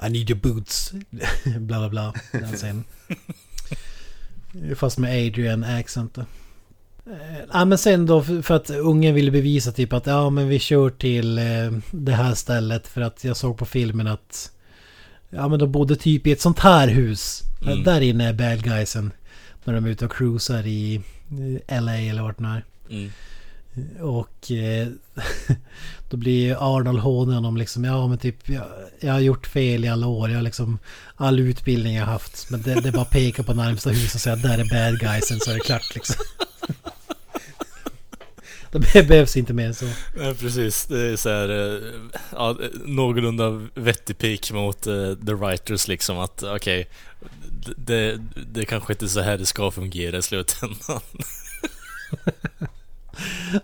I 0.07 0.09
need 0.09 0.29
your 0.29 0.41
boots. 0.41 0.91
bla 1.45 1.79
bla 1.79 1.89
bla. 1.89 2.13
Den. 2.61 2.83
Fast 4.75 4.97
med 4.97 5.27
Adrian 5.27 5.63
accent. 5.63 6.15
då. 6.15 6.25
Eh, 7.05 7.39
Ja 7.53 7.65
men 7.65 7.77
sen 7.77 8.05
då 8.05 8.23
för 8.23 8.51
att 8.51 8.69
ungen 8.69 9.15
ville 9.15 9.31
bevisa 9.31 9.71
typ 9.71 9.93
att 9.93 10.05
ja 10.05 10.29
men 10.29 10.47
vi 10.47 10.59
kör 10.59 10.89
till 10.89 11.37
eh, 11.37 11.71
det 11.91 12.11
här 12.11 12.33
stället 12.35 12.87
för 12.87 13.01
att 13.01 13.23
jag 13.23 13.37
såg 13.37 13.57
på 13.57 13.65
filmen 13.65 14.07
att 14.07 14.51
Ja 15.29 15.47
men 15.47 15.59
de 15.59 15.71
bodde 15.71 15.95
typ 15.95 16.27
i 16.27 16.31
ett 16.31 16.41
sånt 16.41 16.59
här 16.59 16.87
hus. 16.87 17.41
Mm. 17.65 17.83
Där 17.83 18.01
inne 18.01 18.29
är 18.29 18.33
bad 18.33 18.63
guysen. 18.63 19.11
När 19.63 19.73
de 19.73 19.85
är 19.85 19.89
ute 19.89 20.05
och 20.05 20.11
cruisar 20.15 20.67
i 20.67 21.01
eh, 21.67 21.83
LA 21.83 21.97
eller 21.97 22.21
vart 22.21 22.39
nu 22.39 22.47
är. 22.47 22.63
Mm. 22.89 23.11
Och 24.01 24.51
eh, 24.51 24.87
då 26.09 26.17
blir 26.17 26.75
Arnold 26.77 26.99
hånig 26.99 27.33
honom 27.33 27.57
liksom. 27.57 27.83
Ja 27.83 28.07
men 28.07 28.17
typ 28.17 28.49
jag, 28.49 28.65
jag 28.99 29.13
har 29.13 29.19
gjort 29.19 29.47
fel 29.47 29.85
i 29.85 29.87
alla 29.87 30.07
år. 30.07 30.29
Jag 30.29 30.37
har 30.37 30.43
liksom 30.43 30.79
all 31.15 31.39
utbildning 31.39 31.95
jag 31.95 32.05
haft. 32.05 32.49
Men 32.49 32.61
det, 32.61 32.81
det 32.81 32.87
är 32.87 32.93
bara 32.93 33.01
att 33.01 33.09
peka 33.09 33.43
på 33.43 33.53
närmsta 33.53 33.89
hus 33.89 34.15
och 34.15 34.21
säga 34.21 34.35
där 34.35 34.57
är 34.57 34.89
bad 34.89 34.99
guysen 34.99 35.39
så 35.39 35.51
är 35.51 35.53
det 35.53 35.59
klart 35.59 35.95
liksom. 35.95 36.15
Det 38.73 38.93
be- 38.93 39.03
behövs 39.03 39.37
inte 39.37 39.53
mer 39.53 39.67
än 39.67 39.75
så. 39.75 39.85
Nej 40.17 40.35
precis, 40.35 40.85
det 40.85 40.99
är 41.01 41.15
så 41.15 41.29
här, 41.29 41.49
eh, 41.49 41.81
ja, 42.31 42.57
någorlunda 42.85 43.67
vettig 43.75 44.17
pik 44.17 44.51
mot 44.51 44.87
eh, 44.87 45.13
the 45.25 45.33
writers 45.33 45.87
liksom 45.87 46.17
att 46.19 46.43
okej, 46.43 46.87
det, 47.77 48.17
det 48.51 48.65
kanske 48.65 48.93
inte 48.93 49.05
är 49.05 49.07
så 49.07 49.21
här 49.21 49.37
det 49.37 49.45
ska 49.45 49.71
fungera 49.71 50.17
i 50.17 50.21
slutändan. 50.21 50.99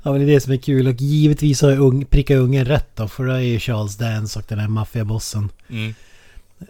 Ja 0.03 0.11
men 0.11 0.13
det 0.13 0.23
är 0.31 0.33
det 0.33 0.41
som 0.41 0.53
är 0.53 0.57
kul. 0.57 0.87
Och 0.87 0.95
givetvis 1.01 1.61
har 1.61 1.79
ung, 1.79 2.05
prickar 2.05 2.35
ungen 2.37 2.65
rätt 2.65 2.95
då. 2.95 3.07
För 3.07 3.25
det 3.25 3.33
är 3.33 3.39
ju 3.39 3.59
Charles 3.59 3.97
Dance 3.97 4.39
och 4.39 4.45
den 4.47 4.59
här 4.59 4.67
maffiabossen. 4.67 5.49
Mm. 5.69 5.95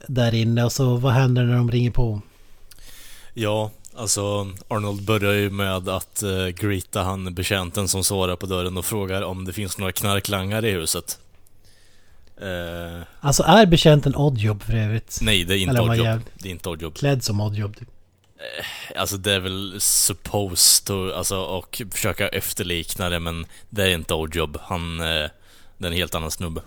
Där 0.07 0.33
inne. 0.33 0.63
Och 0.63 0.71
så 0.71 0.95
vad 0.95 1.13
händer 1.13 1.43
när 1.43 1.55
de 1.55 1.71
ringer 1.71 1.91
på? 1.91 2.21
Ja, 3.33 3.71
alltså 3.99 4.47
Arnold 4.67 5.05
börjar 5.05 5.33
ju 5.33 5.49
med 5.49 5.89
att 5.89 6.23
uh, 6.25 6.47
greeta 6.47 7.03
han 7.03 7.33
betjänten 7.33 7.87
som 7.87 8.03
svarar 8.03 8.35
på 8.35 8.45
dörren 8.45 8.77
och 8.77 8.85
frågar 8.85 9.21
om 9.21 9.45
det 9.45 9.53
finns 9.53 9.77
några 9.77 9.91
knarklangare 9.91 10.69
i 10.69 10.71
huset. 10.73 11.19
Eh, 12.41 13.01
Alltså 13.19 13.43
är 13.43 13.65
betjänten 13.65 14.15
Oddjob 14.15 14.63
för 14.63 14.73
övrigt? 14.73 15.19
nej, 15.21 15.43
det 15.43 15.57
är 15.57 15.57
inte 15.57 15.81
Oddjob. 15.81 16.05
jäv- 16.05 16.21
Det 16.33 16.47
är 16.49 16.51
inte 16.51 16.69
Oddjob. 16.69 16.95
Klädd 16.95 17.23
som 17.23 17.41
Oddjob 17.41 17.77
typ. 17.77 17.89
Alltså 18.95 19.17
det 19.17 19.33
är 19.33 19.39
väl 19.39 19.75
supposed 19.81 20.85
to, 20.85 21.11
alltså 21.13 21.37
och 21.37 21.81
försöka 21.91 22.27
efterlikna 22.27 23.09
det 23.09 23.19
men 23.19 23.45
det 23.69 23.83
är 23.83 23.89
inte 23.89 24.13
Oddjob. 24.13 24.57
Han, 24.61 24.99
eh, 24.99 25.05
det 25.77 25.83
är 25.83 25.87
en 25.87 25.93
helt 25.93 26.15
annan 26.15 26.31
snubbe. 26.31 26.61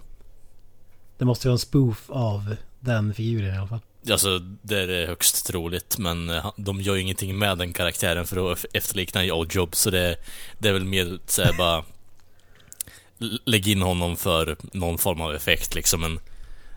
Det 1.18 1.24
måste 1.24 1.48
vara 1.48 1.52
en 1.54 1.58
spoof 1.58 2.04
av 2.10 2.56
den 2.80 3.14
figuren 3.14 3.54
i 3.54 3.58
alla 3.58 3.68
fall. 3.68 3.80
Alltså 4.10 4.38
det 4.38 4.78
är 4.78 5.06
högst 5.06 5.46
troligt 5.46 5.98
men 5.98 6.30
eh, 6.30 6.52
de 6.56 6.80
gör 6.80 6.94
ju 6.94 7.00
ingenting 7.00 7.38
med 7.38 7.58
den 7.58 7.72
karaktären 7.72 8.26
för 8.26 8.52
att 8.52 8.64
efterlikna 8.72 9.24
i 9.24 9.32
Oddjob 9.32 9.74
så 9.74 9.90
det, 9.90 10.16
det 10.58 10.68
är 10.68 10.72
väl 10.72 10.84
mer 10.84 11.18
såhär 11.26 11.52
bara 11.52 11.84
Lägg 13.44 13.68
in 13.68 13.82
honom 13.82 14.16
för 14.16 14.56
någon 14.72 14.98
form 14.98 15.20
av 15.20 15.34
effekt 15.34 15.74
liksom 15.74 16.00
men 16.00 16.20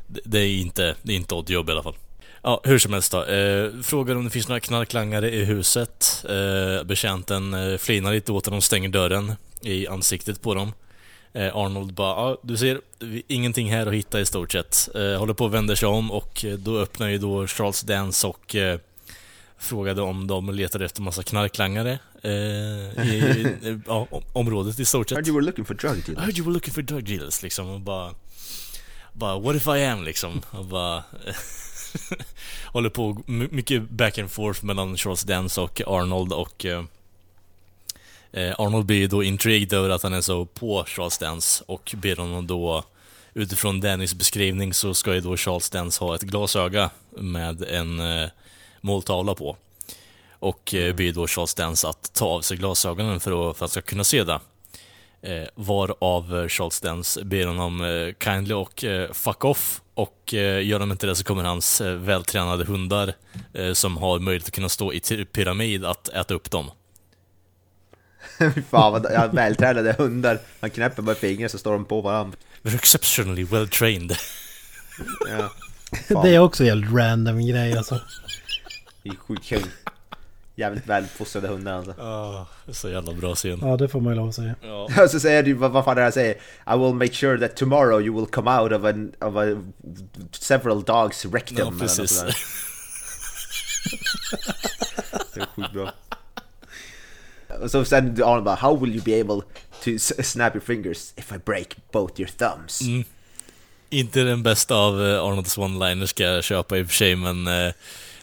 det, 0.07 0.39
är 0.39 0.47
inte, 0.47 0.95
det 1.01 1.13
är 1.13 1.15
inte 1.15 1.35
Oddjob 1.35 1.69
i 1.69 1.71
alla 1.71 1.83
fall. 1.83 1.97
Ja, 2.41 2.61
hur 2.63 2.79
som 2.79 2.93
helst 2.93 3.11
då. 3.11 3.23
Eh, 3.23 3.71
frågar 3.83 4.15
om 4.15 4.23
det 4.23 4.29
finns 4.29 4.47
några 4.47 4.59
knarklangare 4.59 5.31
i 5.31 5.45
huset. 5.45 6.25
Eh, 6.29 6.83
betjänten 6.83 7.53
eh, 7.53 7.77
flinar 7.77 8.13
lite 8.13 8.31
åt 8.31 8.45
när 8.45 8.51
de 8.51 8.61
stänger 8.61 8.89
dörren 8.89 9.35
i 9.61 9.87
ansiktet 9.87 10.41
på 10.41 10.53
dem. 10.53 10.71
Eh, 11.35 11.55
Arnold 11.57 11.93
bara, 11.93 12.07
ja, 12.29 12.37
du 12.43 12.57
ser, 12.57 12.81
ingenting 13.27 13.71
här 13.71 13.87
att 13.87 13.93
hitta 13.93 14.19
i 14.21 14.25
stort 14.25 14.51
sett. 14.51 14.89
Eh, 14.95 15.19
håller 15.19 15.33
på 15.33 15.45
att 15.45 15.51
vända 15.51 15.75
sig 15.75 15.87
om 15.87 16.11
och 16.11 16.45
eh, 16.45 16.53
då 16.57 16.77
öppnar 16.79 17.07
ju 17.07 17.17
då 17.17 17.47
Charles 17.47 17.81
Dance 17.81 18.27
och 18.27 18.55
frågade 19.57 20.01
om 20.01 20.27
de 20.27 20.49
letade 20.49 20.85
efter 20.85 21.01
massa 21.01 21.23
knarklangare 21.23 21.99
eh, 22.21 22.31
i 23.07 23.17
i 23.63 23.79
ja, 23.87 24.07
om- 24.11 24.23
området 24.33 24.79
i 24.79 24.85
stort 24.85 25.09
sett. 25.09 25.15
Heard 25.17 25.27
you 25.27 25.35
were 25.35 25.45
looking 25.45 25.65
for 25.65 25.73
drug 25.73 25.97
I 25.97 26.01
dealers. 26.01 26.23
heard 26.23 26.37
you 26.37 26.45
were 26.45 26.53
looking 26.53 26.73
for 26.73 26.81
drug 26.81 27.05
dealers 27.05 27.41
liksom 27.43 27.69
och 27.69 27.79
bara 27.81 28.11
Bara 29.13 29.39
what 29.39 29.55
if 29.55 29.67
I 29.67 29.83
am 29.85 30.03
liksom 30.03 30.41
och 30.51 30.65
bara 30.65 31.03
Håller 32.65 32.89
på 32.89 33.21
my- 33.25 33.47
mycket 33.51 33.89
back 33.89 34.17
and 34.17 34.31
forth 34.31 34.65
mellan 34.65 34.97
Charles 34.97 35.23
Dance 35.23 35.61
och 35.61 35.81
Arnold 35.87 36.33
och 36.33 36.65
eh, 36.65 36.83
Eh, 38.35 38.55
Arnold 38.57 38.85
blir 38.85 38.97
ju 38.97 39.07
då 39.07 39.23
intrigued 39.23 39.73
över 39.73 39.89
att 39.89 40.03
han 40.03 40.13
är 40.13 40.21
så 40.21 40.45
på 40.45 40.83
Charles 40.87 41.17
Dance 41.17 41.63
och 41.67 41.95
ber 41.97 42.15
honom 42.15 42.47
då 42.47 42.83
Utifrån 43.37 43.79
Dannys 43.79 44.15
beskrivning 44.15 44.73
så 44.73 44.93
ska 44.93 45.13
ju 45.13 45.21
då 45.21 45.37
Charles 45.37 45.69
Dance 45.69 46.03
ha 46.03 46.15
ett 46.15 46.21
glasöga 46.21 46.89
med 47.09 47.63
en 47.63 47.99
eh, 47.99 48.29
måltavla 48.81 49.35
på. 49.35 49.57
Och 50.29 50.73
eh, 50.73 50.95
ber 50.95 51.11
då 51.11 51.27
Charles 51.27 51.55
Dance 51.55 51.87
att 51.87 52.13
ta 52.13 52.25
av 52.25 52.41
sig 52.41 52.57
glasögonen 52.57 53.19
för 53.19 53.49
att, 53.49 53.57
för 53.57 53.65
att 53.65 53.71
ska 53.71 53.81
kunna 53.81 54.03
se 54.03 54.23
det. 54.23 54.39
Eh, 55.21 55.47
varav 55.55 56.37
eh, 56.37 56.47
Charles 56.47 56.81
Dance 56.81 57.25
ber 57.25 57.45
honom 57.45 57.81
eh, 57.81 58.13
kindly 58.23 58.53
och 58.53 58.83
eh, 58.83 59.11
fuck 59.11 59.45
off. 59.45 59.81
Och 59.93 60.33
eh, 60.33 60.67
gör 60.67 60.79
de 60.79 60.91
inte 60.91 61.07
det 61.07 61.15
så 61.15 61.23
kommer 61.23 61.43
hans 61.43 61.81
eh, 61.81 61.95
vältränade 61.95 62.65
hundar 62.65 63.13
eh, 63.53 63.73
som 63.73 63.97
har 63.97 64.19
möjlighet 64.19 64.47
att 64.47 64.55
kunna 64.55 64.69
stå 64.69 64.93
i 64.93 64.99
pyramid 65.31 65.85
att 65.85 66.07
äta 66.09 66.33
upp 66.33 66.51
dem. 66.51 66.71
Fan 68.69 68.91
vad 68.91 69.07
ja, 69.13 69.27
vältränade 69.27 69.95
hundar. 69.97 70.39
Han 70.59 70.69
knäpper 70.69 71.01
bara 71.01 71.15
fingrar 71.15 71.47
så 71.47 71.57
står 71.57 71.71
de 71.71 71.85
på 71.85 72.01
varandra. 72.01 72.37
They're 72.63 72.75
exceptionally 72.75 73.43
well 73.43 73.69
trained. 73.69 74.17
Ja. 75.29 75.51
Det 76.23 76.35
är 76.35 76.39
också 76.39 76.63
en 76.63 76.67
jävligt 76.67 76.93
random 76.93 77.47
grej 77.47 77.77
alltså. 77.77 78.01
Det 79.03 79.09
är 79.09 79.15
sjukt 79.15 79.45
kul. 79.45 79.65
Jävligt 80.55 80.87
välfostrade 80.87 81.47
hundar 81.47 81.73
alltså. 81.73 81.91
Oh, 81.91 82.43
så 82.71 82.89
jävla 82.89 83.13
bra 83.13 83.35
scen. 83.35 83.59
Ja, 83.61 83.77
det 83.77 83.87
får 83.87 84.01
man 84.01 84.13
ju 84.13 84.17
lov 84.19 84.29
att 84.29 84.35
säga. 84.35 84.55
Ja. 84.61 84.89
Så 85.09 85.19
säger 85.19 85.43
du, 85.43 85.53
vad, 85.53 85.71
vad 85.71 85.85
fan 85.85 85.91
är 85.91 85.95
det 85.95 86.01
han 86.01 86.11
säger? 86.11 86.33
I 86.75 86.77
will 86.77 86.93
make 86.93 87.13
sure 87.13 87.47
that 87.47 87.57
tomorrow 87.57 88.01
you 88.01 88.15
will 88.15 88.25
come 88.25 88.59
out 88.59 88.71
of, 88.71 88.83
an, 88.83 89.11
of 89.21 89.35
a, 89.35 89.71
several 90.31 90.83
dogs 90.83 91.25
rectum. 91.25 91.57
Ja, 91.57 91.63
eller 91.63 91.71
något 91.71 91.81
precis. 91.81 92.23
Det 95.33 95.41
är 95.41 95.45
sjukt 95.55 95.73
bra. 95.73 95.93
Och 97.61 97.71
så 97.71 97.85
sen 97.85 98.23
Arnold 98.23 98.43
bara, 98.43 98.55
how 98.55 98.79
will 98.79 98.95
you 98.95 99.03
be 99.03 99.21
able 99.21 99.41
to 99.83 100.23
snap 100.23 100.55
your 100.55 100.65
fingers 100.65 101.13
if 101.15 101.31
I 101.31 101.37
break 101.37 101.75
both 101.91 102.19
your 102.19 102.29
thumbs? 102.37 102.81
Mm. 102.81 103.03
Inte 103.89 104.23
den 104.23 104.43
bästa 104.43 104.75
av 104.75 105.05
eh, 105.05 105.23
Arnolds 105.23 105.57
one-liners 105.57 106.05
ska 106.05 106.23
jag 106.23 106.43
köpa 106.43 106.77
i 106.77 106.83
och 106.83 106.87
för 106.87 106.93
sig, 106.93 107.15
men 107.15 107.47
eh, 107.47 107.73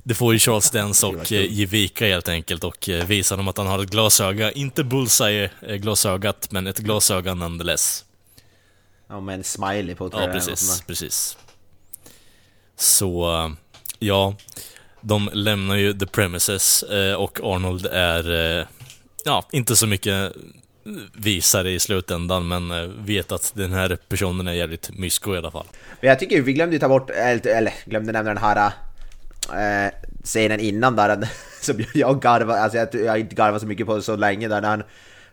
det 0.03 0.15
får 0.15 0.33
ju 0.33 0.39
Charles 0.39 0.71
Dance 0.71 1.07
och 1.07 1.33
eh, 1.33 1.53
ge 1.53 1.67
vika 1.67 2.07
helt 2.07 2.29
enkelt 2.29 2.65
och 2.65 2.89
eh, 2.89 3.07
visa 3.07 3.37
dem 3.37 3.49
att 3.49 3.57
han 3.59 3.67
har 3.67 3.83
ett 3.83 3.91
glasöga. 3.91 4.53
Inte 4.53 4.85
bullseye-glasögat, 4.85 6.49
men 6.51 6.67
ett 6.67 6.79
glasöga 6.79 7.35
nonetheless. 7.35 8.05
Ja, 9.09 9.21
med 9.21 9.35
en 9.35 9.45
smiley 9.45 9.95
på 9.95 10.11
Ja, 10.13 10.27
precis, 10.33 10.83
precis. 10.87 11.37
Så, 12.77 13.35
eh, 13.35 13.51
ja. 13.99 14.35
De 15.01 15.31
lämnar 15.33 15.77
ju 15.77 15.93
the 15.95 16.07
premises 16.07 16.83
eh, 16.83 17.15
och 17.15 17.41
Arnold 17.43 17.87
är, 17.87 18.59
eh, 18.59 18.67
ja, 19.25 19.45
inte 19.53 19.77
så 19.77 19.87
mycket 19.87 20.33
visare 21.15 21.71
i 21.71 21.79
slutändan, 21.79 22.49
men 22.49 22.71
eh, 22.71 22.89
vet 22.89 23.33
att 23.33 23.53
den 23.55 23.73
här 23.73 23.99
personen 24.09 24.49
är 24.49 24.53
jävligt 24.53 24.99
mysko 24.99 25.35
i 25.35 25.39
alla 25.39 25.51
fall. 25.51 25.67
Men 26.01 26.09
jag 26.09 26.19
tycker 26.19 26.43
vi 26.43 26.53
glömde 26.53 26.77
ju 26.77 26.81
ta 26.81 26.89
bort, 26.89 27.11
eller, 27.11 27.47
eller 27.47 27.75
glömde 27.85 28.13
nämna 28.13 28.35
den 28.35 28.43
här 28.43 28.73
äh, 29.53 29.93
scenen 30.25 30.61
innan 30.61 30.97
där, 30.97 31.29
som 31.61 31.85
jag 31.95 32.23
garvar, 32.23 32.57
alltså 32.57 32.79
jag, 32.79 32.95
jag 32.95 33.13
har 33.13 33.19
inte 33.19 33.35
garvat 33.35 33.61
så 33.61 33.67
mycket 33.67 33.87
på 33.87 34.03
så 34.03 34.17
länge 34.17 34.49
där 34.49 34.61
när 34.61 34.69
han, 34.69 34.83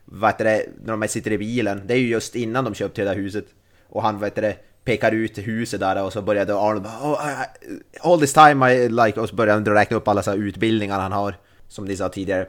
vad 0.05 0.29
heter 0.29 0.45
det, 0.45 0.65
när 0.85 0.97
de 0.97 1.07
sitter 1.07 1.31
i 1.31 1.37
bilen, 1.37 1.81
det 1.85 1.93
är 1.93 1.97
ju 1.97 2.07
just 2.07 2.35
innan 2.35 2.63
de 2.63 2.75
köpte 2.75 3.01
det 3.01 3.09
där 3.09 3.15
huset. 3.15 3.45
Och 3.89 4.01
han, 4.01 4.19
vad 4.19 4.27
heter 4.27 4.41
det, 4.41 4.55
pekar 4.83 5.11
ut 5.11 5.37
huset 5.37 5.79
där 5.79 6.03
och 6.03 6.13
så 6.13 6.21
började 6.21 6.55
Arnold 6.55 6.83
bara 6.83 7.13
oh, 7.13 7.29
I, 7.29 7.31
eh, 7.31 8.11
All 8.11 8.19
this 8.19 8.33
time 8.33 8.73
I 8.73 8.89
like, 8.89 9.19
och 9.19 9.29
så 9.29 9.35
började 9.35 9.71
han 9.71 9.75
räkna 9.75 9.97
upp 9.97 10.07
alla 10.07 10.23
så 10.23 10.31
här 10.31 10.37
utbildningar 10.37 10.99
han 10.99 11.11
har, 11.11 11.35
som 11.67 11.85
ni 11.85 11.97
sa 11.97 12.09
tidigare. 12.09 12.47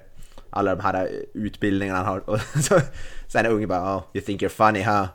Alla 0.50 0.74
de 0.74 0.82
här 0.82 1.08
utbildningarna 1.34 1.98
han 1.98 2.06
har. 2.06 2.30
Och 2.30 2.40
så, 2.62 2.80
sen 3.28 3.46
är 3.46 3.50
ungen 3.50 3.68
bara 3.68 3.96
oh, 3.96 4.02
you 4.14 4.24
think 4.24 4.42
you're 4.42 4.48
funny 4.48 4.82
huh? 4.82 5.06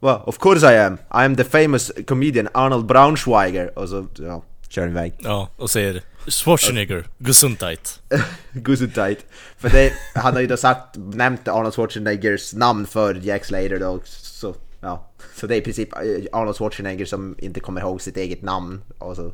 Well, 0.00 0.20
of 0.24 0.38
course 0.38 0.74
I 0.74 0.78
am. 0.78 0.94
I 0.94 1.24
am 1.24 1.36
the 1.36 1.44
famous 1.44 1.92
comedian 2.06 2.48
Arnold 2.54 2.86
Braunschweiger. 2.86 3.78
Och 3.78 3.88
så, 3.88 4.06
ja, 4.18 4.42
kör 4.68 4.82
han 4.82 4.90
iväg. 4.90 5.12
Ja, 5.18 5.48
och 5.56 5.70
säger 5.70 6.02
Schwarzenegger, 6.26 7.06
Gesundheit. 7.18 8.00
Gesundheit. 8.66 9.26
För 9.56 9.68
det, 9.68 9.92
han 10.14 10.34
har 10.34 10.40
ju 10.40 10.46
då 10.46 10.56
sagt, 10.56 10.96
nämnt 10.96 11.48
Arnold 11.48 11.74
Schwarzeneggers 11.74 12.54
namn 12.54 12.86
för 12.86 13.14
Jack 13.14 13.44
Slater 13.44 13.78
då, 13.78 14.00
så, 14.04 14.54
ja. 14.80 15.10
Så 15.34 15.46
det 15.46 15.54
är 15.54 15.58
i 15.58 15.64
princip 15.64 15.92
eh, 15.92 16.00
Arnold 16.32 16.56
Schwarzenegger 16.56 17.04
som 17.04 17.36
inte 17.38 17.60
kommer 17.60 17.80
ihåg 17.80 18.02
sitt 18.02 18.16
eget 18.16 18.42
namn. 18.42 18.82
Och 18.98 19.16
så 19.16 19.32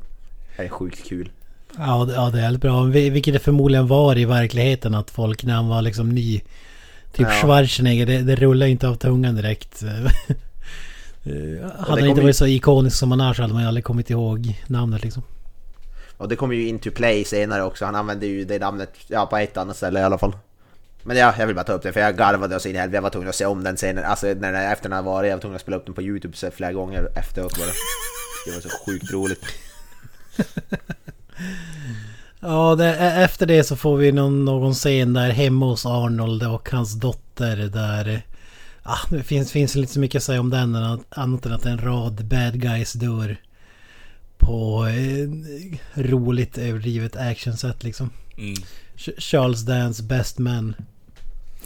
är 0.56 0.62
det 0.62 0.68
sjukt 0.68 1.04
kul. 1.04 1.30
Ja, 1.78 2.04
det- 2.04 2.12
ja, 2.14 2.30
det 2.30 2.38
är 2.38 2.42
väldigt 2.42 2.62
bra. 2.62 2.82
Vi- 2.82 3.10
Vilket 3.10 3.34
det 3.34 3.40
förmodligen 3.40 3.86
var 3.86 4.18
i 4.18 4.24
verkligheten 4.24 4.94
att 4.94 5.10
folk 5.10 5.44
när 5.44 5.54
han 5.54 5.68
var 5.68 5.82
liksom 5.82 6.08
ny. 6.08 6.40
Typ 7.12 7.26
Ja. 7.30 7.30
Schwarzenegger, 7.42 8.06
det, 8.06 8.22
det 8.22 8.36
rullar 8.36 8.66
inte 8.66 8.88
av 8.88 8.94
tungan 8.94 9.34
direkt. 9.34 9.82
Hade 11.78 12.00
han 12.00 12.06
inte 12.06 12.20
varit 12.22 12.36
så 12.36 12.46
ikonisk 12.46 12.96
som 12.96 13.10
han 13.10 13.20
är 13.20 13.34
så 13.34 13.42
hade 13.42 13.54
man 13.54 13.62
ju 13.62 13.68
aldrig 13.68 13.84
kommit 13.84 14.10
ihåg 14.10 14.60
namnet 14.66 15.02
liksom. 15.02 15.22
Och 16.16 16.28
det 16.28 16.36
kommer 16.36 16.54
ju 16.54 16.68
into 16.68 16.90
play 16.90 17.24
senare 17.24 17.62
också. 17.62 17.84
Han 17.84 17.94
använder 17.94 18.26
ju 18.26 18.44
det 18.44 18.58
namnet 18.58 18.90
ja, 19.08 19.26
på 19.26 19.36
ett 19.36 19.56
annat 19.56 19.76
ställe 19.76 20.00
i 20.00 20.02
alla 20.02 20.18
fall. 20.18 20.32
Men 21.02 21.16
ja, 21.16 21.34
jag 21.38 21.46
vill 21.46 21.56
bara 21.56 21.64
ta 21.64 21.72
upp 21.72 21.82
det 21.82 21.92
för 21.92 22.00
jag 22.00 22.16
garvade 22.16 22.60
så 22.60 22.68
in 22.68 22.74
i 22.74 22.78
helvete. 22.78 22.96
Jag 22.96 23.02
var 23.02 23.10
tvungen 23.10 23.28
att 23.28 23.34
se 23.34 23.46
om 23.46 23.64
den 23.64 23.76
scenen. 23.76 24.04
Alltså 24.04 24.26
när 24.26 24.52
den, 24.52 24.72
efter 24.72 24.88
den 24.88 24.92
här 24.96 25.02
var 25.02 25.24
jag 25.24 25.36
var 25.36 25.40
tvungen 25.40 25.56
att 25.56 25.62
spela 25.62 25.76
upp 25.76 25.84
den 25.86 25.94
på 25.94 26.02
Youtube 26.02 26.36
så 26.36 26.50
flera 26.50 26.72
gånger 26.72 27.08
efteråt 27.18 27.58
bara. 27.58 27.66
Det 28.46 28.52
var 28.54 28.60
så 28.60 28.68
sjukt 28.86 29.12
roligt. 29.12 29.44
Ja, 32.40 32.74
det, 32.74 32.96
efter 32.96 33.46
det 33.46 33.64
så 33.64 33.76
får 33.76 33.96
vi 33.96 34.12
någon, 34.12 34.44
någon 34.44 34.74
scen 34.74 35.12
där 35.12 35.30
hemma 35.30 35.66
hos 35.66 35.86
Arnold 35.86 36.42
och 36.42 36.68
hans 36.70 36.94
dotter 36.94 37.56
där... 37.56 38.22
Ah, 38.82 38.98
det 39.10 39.22
finns, 39.22 39.52
finns 39.52 39.76
inte 39.76 39.92
så 39.92 40.00
mycket 40.00 40.18
att 40.18 40.22
säga 40.22 40.40
om 40.40 40.50
den 40.50 40.74
annat 41.08 41.46
än 41.46 41.52
att 41.52 41.66
en 41.66 41.78
rad 41.78 42.24
bad 42.24 42.60
guys 42.60 42.92
dör. 42.92 43.36
På 44.38 44.86
eh, 44.86 45.28
roligt 46.02 46.58
överdrivet 46.58 47.16
actionsätt 47.16 47.84
liksom. 47.84 48.10
Mm. 48.38 48.54
Ch- 48.96 49.20
Charles 49.20 49.60
Dance 49.62 50.02
Best 50.02 50.38
Man. 50.38 50.74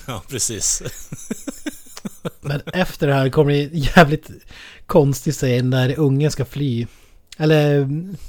Ja, 0.06 0.22
precis. 0.30 0.82
Men 2.40 2.60
efter 2.66 3.06
det 3.06 3.14
här 3.14 3.28
kommer 3.30 3.52
det 3.52 3.62
en 3.64 3.70
jävligt 3.78 4.30
konstig 4.86 5.32
scen 5.34 5.70
där 5.70 5.98
ungen 5.98 6.30
ska 6.30 6.44
fly. 6.44 6.86
Eller 7.40 7.88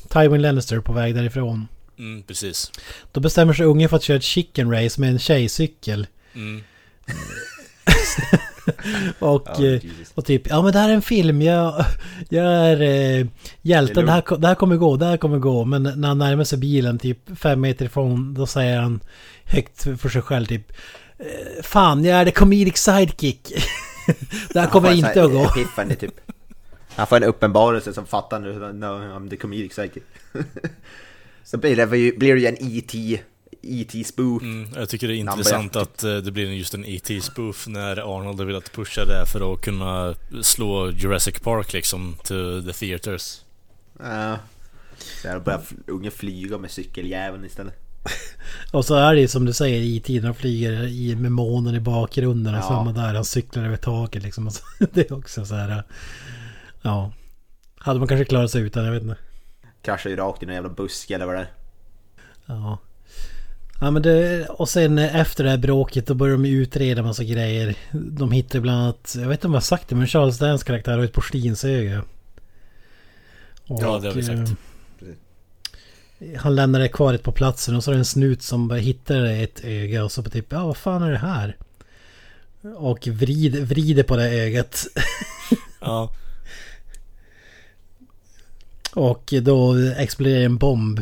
Tywin 0.09 0.41
Lannister 0.41 0.79
på 0.79 0.93
väg 0.93 1.15
därifrån. 1.15 1.67
Mm, 1.99 2.23
precis. 2.23 2.71
Då 3.11 3.19
bestämmer 3.19 3.53
sig 3.53 3.65
ungen 3.65 3.89
för 3.89 3.97
att 3.97 4.03
köra 4.03 4.17
ett 4.17 4.23
chicken 4.23 4.71
race 4.71 5.01
med 5.01 5.09
en 5.09 5.19
tjejcykel. 5.19 6.07
Mm. 6.33 6.63
och, 9.19 9.47
Jesus. 9.59 10.11
och 10.15 10.25
typ, 10.25 10.47
ja 10.49 10.61
men 10.61 10.73
det 10.73 10.79
här 10.79 10.89
är 10.89 10.93
en 10.93 11.01
film, 11.01 11.41
jag, 11.41 11.85
jag 12.29 12.45
är 12.45 12.81
eh, 12.81 13.27
hjälten, 13.61 14.05
det 14.05 14.11
här, 14.11 14.37
det 14.37 14.47
här 14.47 14.55
kommer 14.55 14.75
gå, 14.75 14.97
det 14.97 15.05
här 15.05 15.17
kommer 15.17 15.37
gå. 15.37 15.65
Men 15.65 15.83
när 15.83 16.07
han 16.07 16.17
närmar 16.17 16.43
sig 16.43 16.57
bilen 16.57 16.99
typ 16.99 17.19
fem 17.39 17.61
meter 17.61 17.85
ifrån, 17.85 18.33
då 18.33 18.45
säger 18.45 18.79
han 18.79 18.99
högt 19.43 19.83
för 20.01 20.09
sig 20.09 20.21
själv 20.21 20.45
typ 20.45 20.71
eh, 21.17 21.63
Fan, 21.63 22.05
jag 22.05 22.19
är 22.19 22.25
the 22.25 22.31
comedic 22.31 22.77
sidekick. 22.77 23.53
det 24.53 24.59
här 24.59 24.67
kommer 24.67 24.91
inte 24.91 25.23
att 25.23 25.31
gå. 25.31 25.43
Epiphany 25.43 25.95
typ. 25.95 26.13
Han 26.99 27.07
får 27.07 27.15
en 27.17 27.23
uppenbarelse 27.23 27.93
som 27.93 28.05
fattar 28.05 28.39
nu. 28.39 28.73
No, 28.73 28.85
I'm 28.85 29.29
the 29.29 29.37
comedic 29.37 29.71
psychic. 29.71 30.03
Så 31.43 31.57
blir 31.57 31.75
det, 31.75 31.87
blir 31.87 32.35
det 32.35 32.41
ju 32.41 32.47
en 32.47 32.57
E.T. 32.59 33.21
E.T. 33.61 34.03
spoof. 34.03 34.41
Mm, 34.41 34.69
jag 34.75 34.89
tycker 34.89 35.07
det 35.07 35.13
är 35.15 35.17
intressant 35.17 35.75
att 35.75 36.03
eh, 36.03 36.17
det 36.17 36.31
blir 36.31 36.51
just 36.51 36.73
en 36.73 36.85
E.T.-spoof 36.85 37.67
när 37.67 38.17
Arnold 38.17 38.39
har 38.39 38.45
velat 38.45 38.71
pusha 38.71 39.05
det 39.05 39.25
för 39.25 39.53
att 39.53 39.61
kunna 39.61 40.15
slå 40.41 40.91
Jurassic 40.91 41.39
Park 41.39 41.73
liksom 41.73 42.15
to 42.23 42.61
the 42.61 42.73
theaters. 42.73 43.41
Ja. 43.99 44.37
Så 45.21 45.27
här 45.27 45.39
börjar 45.39 45.61
ungen 45.87 46.11
flyga 46.11 46.57
med 46.57 46.71
cykeljäveln 46.71 47.45
istället. 47.45 47.73
Och 48.71 48.85
så 48.85 48.95
är 48.95 49.15
det 49.15 49.21
ju 49.21 49.27
som 49.27 49.45
du 49.45 49.53
säger 49.53 49.79
i 49.81 49.99
tiden, 49.99 50.25
han 50.25 50.35
flyger 50.35 50.83
i, 50.87 51.15
med 51.15 51.31
månen 51.31 51.75
i 51.75 51.79
bakgrunden 51.79 52.53
och 52.53 52.59
Ja. 52.59 52.67
samma 52.67 52.91
där, 52.91 53.13
han 53.13 53.25
cyklar 53.25 53.65
över 53.65 53.77
taket 53.77 54.23
liksom. 54.23 54.47
Och 54.47 54.53
så, 54.53 54.63
det 54.93 55.11
är 55.11 55.17
också 55.17 55.45
så 55.45 55.55
här, 55.55 55.83
ja. 56.81 57.11
Hade 57.77 57.99
man 57.99 58.07
kanske 58.07 58.25
klarat 58.25 58.51
sig 58.51 58.61
utan, 58.61 58.85
jag 58.85 58.91
vet 58.91 59.03
inte. 59.03 59.17
Ju 60.05 60.15
rakt 60.15 60.43
i 60.43 60.45
någon 60.45 60.55
jävla 60.55 60.69
buske 60.69 61.15
eller 61.15 61.25
vad 61.25 61.35
det 61.35 61.39
är. 61.41 61.51
Ja. 62.45 62.77
Ja 63.81 63.91
men 63.91 64.01
det, 64.01 64.45
och 64.49 64.69
sen 64.69 64.97
efter 64.99 65.43
det 65.43 65.49
här 65.49 65.57
bråket 65.57 66.07
då 66.07 66.13
börjar 66.13 66.33
de 66.33 66.45
utreda 66.45 67.03
massa 67.03 67.23
grejer. 67.23 67.75
De 67.91 68.31
hittar 68.31 68.59
bland 68.59 68.81
annat, 68.83 69.15
jag 69.19 69.27
vet 69.27 69.37
inte 69.39 69.47
om 69.47 69.53
jag 69.53 69.59
har 69.59 69.61
sagt 69.61 69.89
det 69.89 69.95
men 69.95 70.07
Charles 70.07 70.37
Dance 70.37 70.65
karaktär 70.65 70.97
har 70.97 71.03
ett 71.05 71.13
porslinsöga. 71.13 72.03
Och, 73.67 73.83
Ja, 73.83 73.99
det 73.99 74.07
har 74.07 74.13
vi 74.15 74.23
sagt. 74.23 74.51
eh, 76.19 76.39
Han 76.41 76.55
lämnar 76.55 76.79
det 76.79 76.87
kvar 76.89 77.17
på 77.17 77.31
platsen 77.31 77.75
och 77.75 77.83
så 77.83 77.91
är 77.91 77.95
det 77.95 78.01
en 78.01 78.05
snut 78.05 78.41
som 78.41 78.67
bara 78.67 78.79
hittar 78.79 79.25
ett 79.25 79.63
öga 79.63 80.03
och 80.03 80.11
så 80.11 80.23
på 80.23 80.29
typ 80.29 80.45
ja 80.51 80.65
vad 80.65 80.77
fan 80.77 81.03
är 81.03 81.11
det 81.11 81.17
här? 81.17 81.57
Och 82.77 83.07
vrider, 83.07 83.61
vrider 83.61 84.03
på 84.03 84.15
det 84.15 84.29
ögat. 84.29 84.85
Ja, 85.81 86.13
Och 88.93 89.33
då 89.41 89.75
exploderar 89.97 90.45
en 90.45 90.57
bomb. 90.57 91.01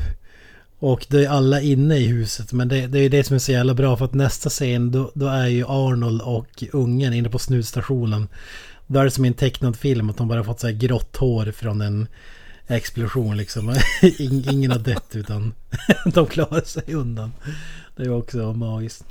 Och 0.79 1.05
då 1.09 1.17
är 1.17 1.27
alla 1.27 1.61
inne 1.61 1.97
i 1.97 2.05
huset. 2.05 2.53
Men 2.53 2.67
det, 2.67 2.87
det 2.87 2.99
är 2.99 3.09
det 3.09 3.23
som 3.23 3.35
är 3.35 3.39
så 3.39 3.51
jävla 3.51 3.73
bra. 3.73 3.97
För 3.97 4.05
att 4.05 4.13
nästa 4.13 4.49
scen 4.49 4.91
då, 4.91 5.11
då 5.13 5.27
är 5.27 5.47
ju 5.47 5.65
Arnold 5.67 6.21
och 6.21 6.63
ungen 6.71 7.13
inne 7.13 7.29
på 7.29 7.39
snutstationen. 7.39 8.27
Då 8.87 8.99
är 8.99 9.03
det 9.03 9.11
som 9.11 9.25
i 9.25 9.27
en 9.27 9.33
tecknad 9.33 9.75
film 9.75 10.09
att 10.09 10.17
de 10.17 10.27
bara 10.27 10.43
fått 10.43 10.59
så 10.59 10.67
här 10.67 10.73
grått 10.73 11.15
hår 11.15 11.51
från 11.51 11.81
en 11.81 12.07
explosion 12.67 13.37
liksom. 13.37 13.75
Ingen 14.19 14.71
har 14.71 14.79
dött 14.79 15.15
utan 15.15 15.53
de 16.13 16.25
klarar 16.25 16.61
sig 16.61 16.93
undan. 16.93 17.31
Det 17.95 18.03
är 18.03 18.09
också 18.09 18.53
magiskt. 18.53 19.05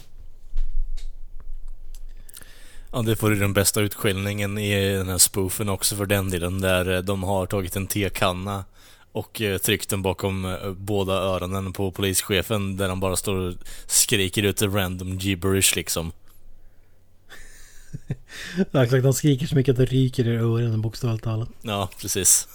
Ja, 2.93 3.03
det 3.03 3.16
får 3.16 3.34
ju 3.34 3.41
den 3.41 3.53
bästa 3.53 3.80
utskällningen 3.80 4.59
i 4.59 4.93
den 4.93 5.09
här 5.09 5.18
spoofen 5.18 5.68
också 5.68 5.97
för 5.97 6.07
den 6.07 6.30
delen, 6.30 6.61
där 6.61 6.95
eh, 6.95 6.99
de 7.01 7.22
har 7.22 7.47
tagit 7.47 7.76
en 7.76 7.87
tekanna 7.87 8.64
och 9.12 9.41
eh, 9.41 9.59
tryckt 9.59 9.91
den 9.91 10.03
bakom 10.03 10.45
eh, 10.45 10.72
båda 10.72 11.12
öronen 11.12 11.72
på 11.72 11.91
polischefen 11.91 12.76
där 12.76 12.89
han 12.89 13.01
bara 13.01 13.16
står 13.16 13.34
och 13.34 13.55
skriker 13.87 14.43
ut 14.43 14.62
random 14.62 15.18
gibberish 15.18 15.76
liksom. 15.76 16.12
Ja, 18.70 18.84
exakt, 18.84 19.03
de 19.03 19.12
skriker 19.14 19.47
så 19.47 19.55
mycket 19.55 19.72
att 19.72 19.78
det 19.78 19.84
ryker 19.84 20.28
i 20.28 20.37
öronen 20.37 20.82
bokstavligt 20.82 21.24
talat. 21.24 21.49
Ja, 21.62 21.89
precis. 22.01 22.49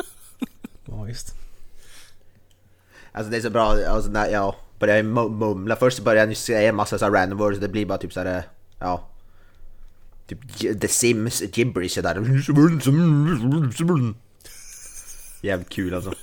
Magiskt. 0.84 1.34
Alltså 3.12 3.30
det 3.30 3.36
är 3.36 3.40
så 3.40 3.50
bra, 3.50 3.76
alltså 3.88 4.10
när 4.10 4.28
jag 4.28 4.54
börjar 4.78 5.02
mu- 5.02 5.30
mumla, 5.38 5.76
först 5.76 5.98
börjar 6.04 6.22
jag 6.22 6.28
ju 6.28 6.34
säga 6.34 6.68
en 6.68 6.76
massa 6.76 6.98
så 6.98 7.04
här 7.04 7.12
random 7.12 7.38
words, 7.38 7.60
det 7.60 7.68
blir 7.68 7.86
bara 7.86 7.98
typ 7.98 8.12
såhär, 8.12 8.42
ja 8.78 9.08
Typ 10.26 10.38
The 10.80 10.88
Sims 10.88 11.42
gibberish 11.52 12.02
där 12.02 12.14
Jävligt 15.42 15.68
kul 15.68 15.94
alltså 15.94 16.14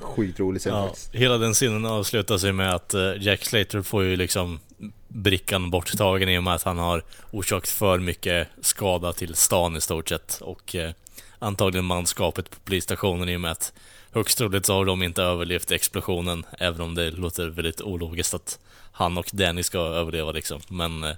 Skitrolig 0.00 0.60
scen 0.60 0.72
Ja, 0.74 0.86
faktiskt 0.86 1.14
hela 1.14 1.38
den 1.38 1.54
scenen 1.54 1.84
avslutas 1.84 2.44
ju 2.44 2.52
med 2.52 2.74
att 2.74 2.94
eh, 2.94 3.12
Jack 3.20 3.44
Slater 3.44 3.82
får 3.82 4.04
ju 4.04 4.16
liksom 4.16 4.60
brickan 5.08 5.70
borttagen 5.70 6.28
i 6.28 6.38
och 6.38 6.42
med 6.42 6.54
att 6.54 6.62
han 6.62 6.78
har 6.78 7.02
orsakat 7.30 7.68
för 7.68 7.98
mycket 7.98 8.48
skada 8.60 9.12
till 9.12 9.34
stan 9.34 9.76
i 9.76 9.80
stort 9.80 10.08
sett. 10.08 10.38
Och 10.40 10.74
eh, 10.74 10.90
antagligen 11.38 11.84
manskapet 11.84 12.50
på 12.50 12.56
polisstationen 12.64 13.28
i 13.28 13.36
och 13.36 13.40
med 13.40 13.50
att 13.50 13.72
högst 14.12 14.38
troligt 14.38 14.66
så 14.66 14.74
har 14.74 14.84
de 14.84 15.02
inte 15.02 15.22
överlevt 15.22 15.70
explosionen. 15.70 16.44
Även 16.58 16.80
om 16.80 16.94
det 16.94 17.10
låter 17.10 17.48
väldigt 17.48 17.80
ologiskt 17.80 18.34
att 18.34 18.58
han 18.92 19.18
och 19.18 19.30
Danny 19.32 19.62
ska 19.62 19.78
överleva 19.78 20.32
liksom. 20.32 20.60
Men 20.68 21.04
eh, 21.04 21.16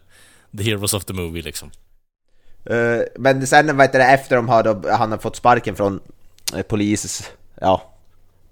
the 0.58 0.62
heroes 0.62 0.94
of 0.94 1.04
the 1.04 1.12
movie 1.12 1.42
liksom. 1.42 1.70
Uh, 2.70 3.02
Men 3.18 3.46
sen 3.46 3.76
vad 3.76 3.86
heter 3.86 3.98
det, 3.98 4.04
efter 4.04 4.36
de 4.36 4.48
har 4.48 4.62
då, 4.62 4.90
han 4.90 5.10
har 5.10 5.18
fått 5.18 5.36
sparken 5.36 5.76
från 5.76 6.00
eh, 6.54 6.62
polis, 6.62 7.30
ja 7.60 7.94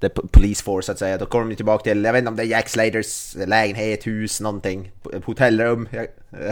The 0.02 0.08
Police 0.08 0.62
Force 0.64 0.86
så 0.86 0.92
att 0.92 0.98
säga, 0.98 1.18
då 1.18 1.26
kommer 1.26 1.50
de 1.50 1.56
tillbaka 1.56 1.82
till, 1.82 2.04
jag 2.04 2.12
vet 2.12 2.18
inte 2.18 2.28
om 2.28 2.36
det 2.36 2.42
är 2.42 2.46
Jack 2.46 2.68
Sladers 2.68 3.34
lägenhet, 3.34 4.06
hus, 4.06 4.40
någonting, 4.40 4.90
hotellrum, 5.24 5.88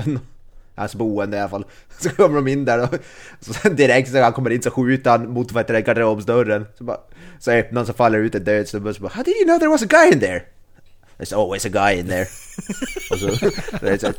hans 0.74 0.94
boende 0.94 1.36
i 1.36 1.40
alla 1.40 1.48
fall. 1.48 1.64
Så 1.98 2.10
kommer 2.10 2.36
de 2.36 2.48
in 2.48 2.64
där 2.64 2.82
och 2.82 2.94
så 3.40 3.68
direkt 3.68 4.10
så 4.10 4.22
han 4.22 4.32
kommer 4.32 4.50
in 4.50 4.62
så 4.62 4.70
skjuter 4.70 5.10
han 5.10 5.30
mot 5.30 5.52
vad 5.52 5.64
heter 5.64 5.74
det, 5.74 5.82
garderobsdörren. 5.82 6.66
Så, 6.78 6.84
bara, 6.84 7.00
så 7.38 7.50
öppnar 7.50 7.78
han 7.80 7.86
så 7.86 7.92
faller 7.92 8.18
ut 8.18 8.34
en 8.34 8.44
död 8.44 8.68
snubbe 8.68 8.88
och 8.88 8.96
så 8.96 9.02
bara 9.02 9.12
How 9.12 9.22
did 9.22 9.36
you 9.36 9.44
know 9.44 9.58
there 9.58 9.70
was 9.70 9.82
a 9.82 9.86
guy 9.88 10.12
in 10.12 10.20
there? 10.20 10.42
There's 11.20 11.34
always 11.42 11.66
a 11.66 11.68
guy 11.68 11.98
in 11.98 12.06
there. 12.06 12.26
och 13.10 13.18
så, 14.00 14.12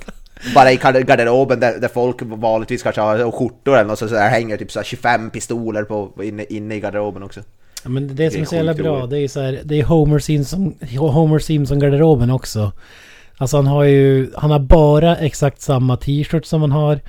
bara 0.56 0.72
i 0.72 0.78
gar- 0.78 1.04
garderoben 1.04 1.60
där, 1.60 1.80
där 1.80 1.88
folk 1.88 2.22
vanligtvis 2.22 2.84
kanske 2.84 3.02
har 3.02 3.32
skjortor 3.32 3.74
eller 3.76 3.88
något 3.88 4.00
så, 4.00 4.08
så 4.08 4.14
där 4.14 4.30
hänger 4.30 4.58
typ 4.58 4.72
så 4.72 4.80
här 4.80 4.84
25 4.84 5.30
pistoler 5.30 5.84
på, 5.84 6.24
inne, 6.24 6.46
inne 6.50 6.76
i 6.76 6.80
garderoben 6.80 7.24
också. 7.24 7.40
Ja, 7.84 7.90
men 7.90 8.08
det, 8.08 8.14
det 8.14 8.32
som 8.32 8.40
Det 8.40 8.44
är 8.44 8.46
så 8.46 8.56
jävla 8.56 8.74
bra 8.74 9.06
det 9.08 9.20
är 9.20 9.28
så 9.28 9.42
här, 9.42 9.62
det 9.64 9.80
är 9.80 9.84
Homer 9.84 10.20
Simpson, 10.20 10.76
Homer 10.98 11.40
Simpson 11.40 11.80
garderoben 11.80 12.30
också. 12.32 12.72
Alltså 13.38 13.58
han 13.58 13.68
har 13.68 13.84
ju, 13.84 14.32
han 14.36 14.52
har 14.52 14.60
bara 14.60 15.18
exakt 15.18 15.62
samma 15.62 15.98
t-shirt 15.98 16.46
som 16.46 16.62
han 16.62 16.72
har. 16.72 17.00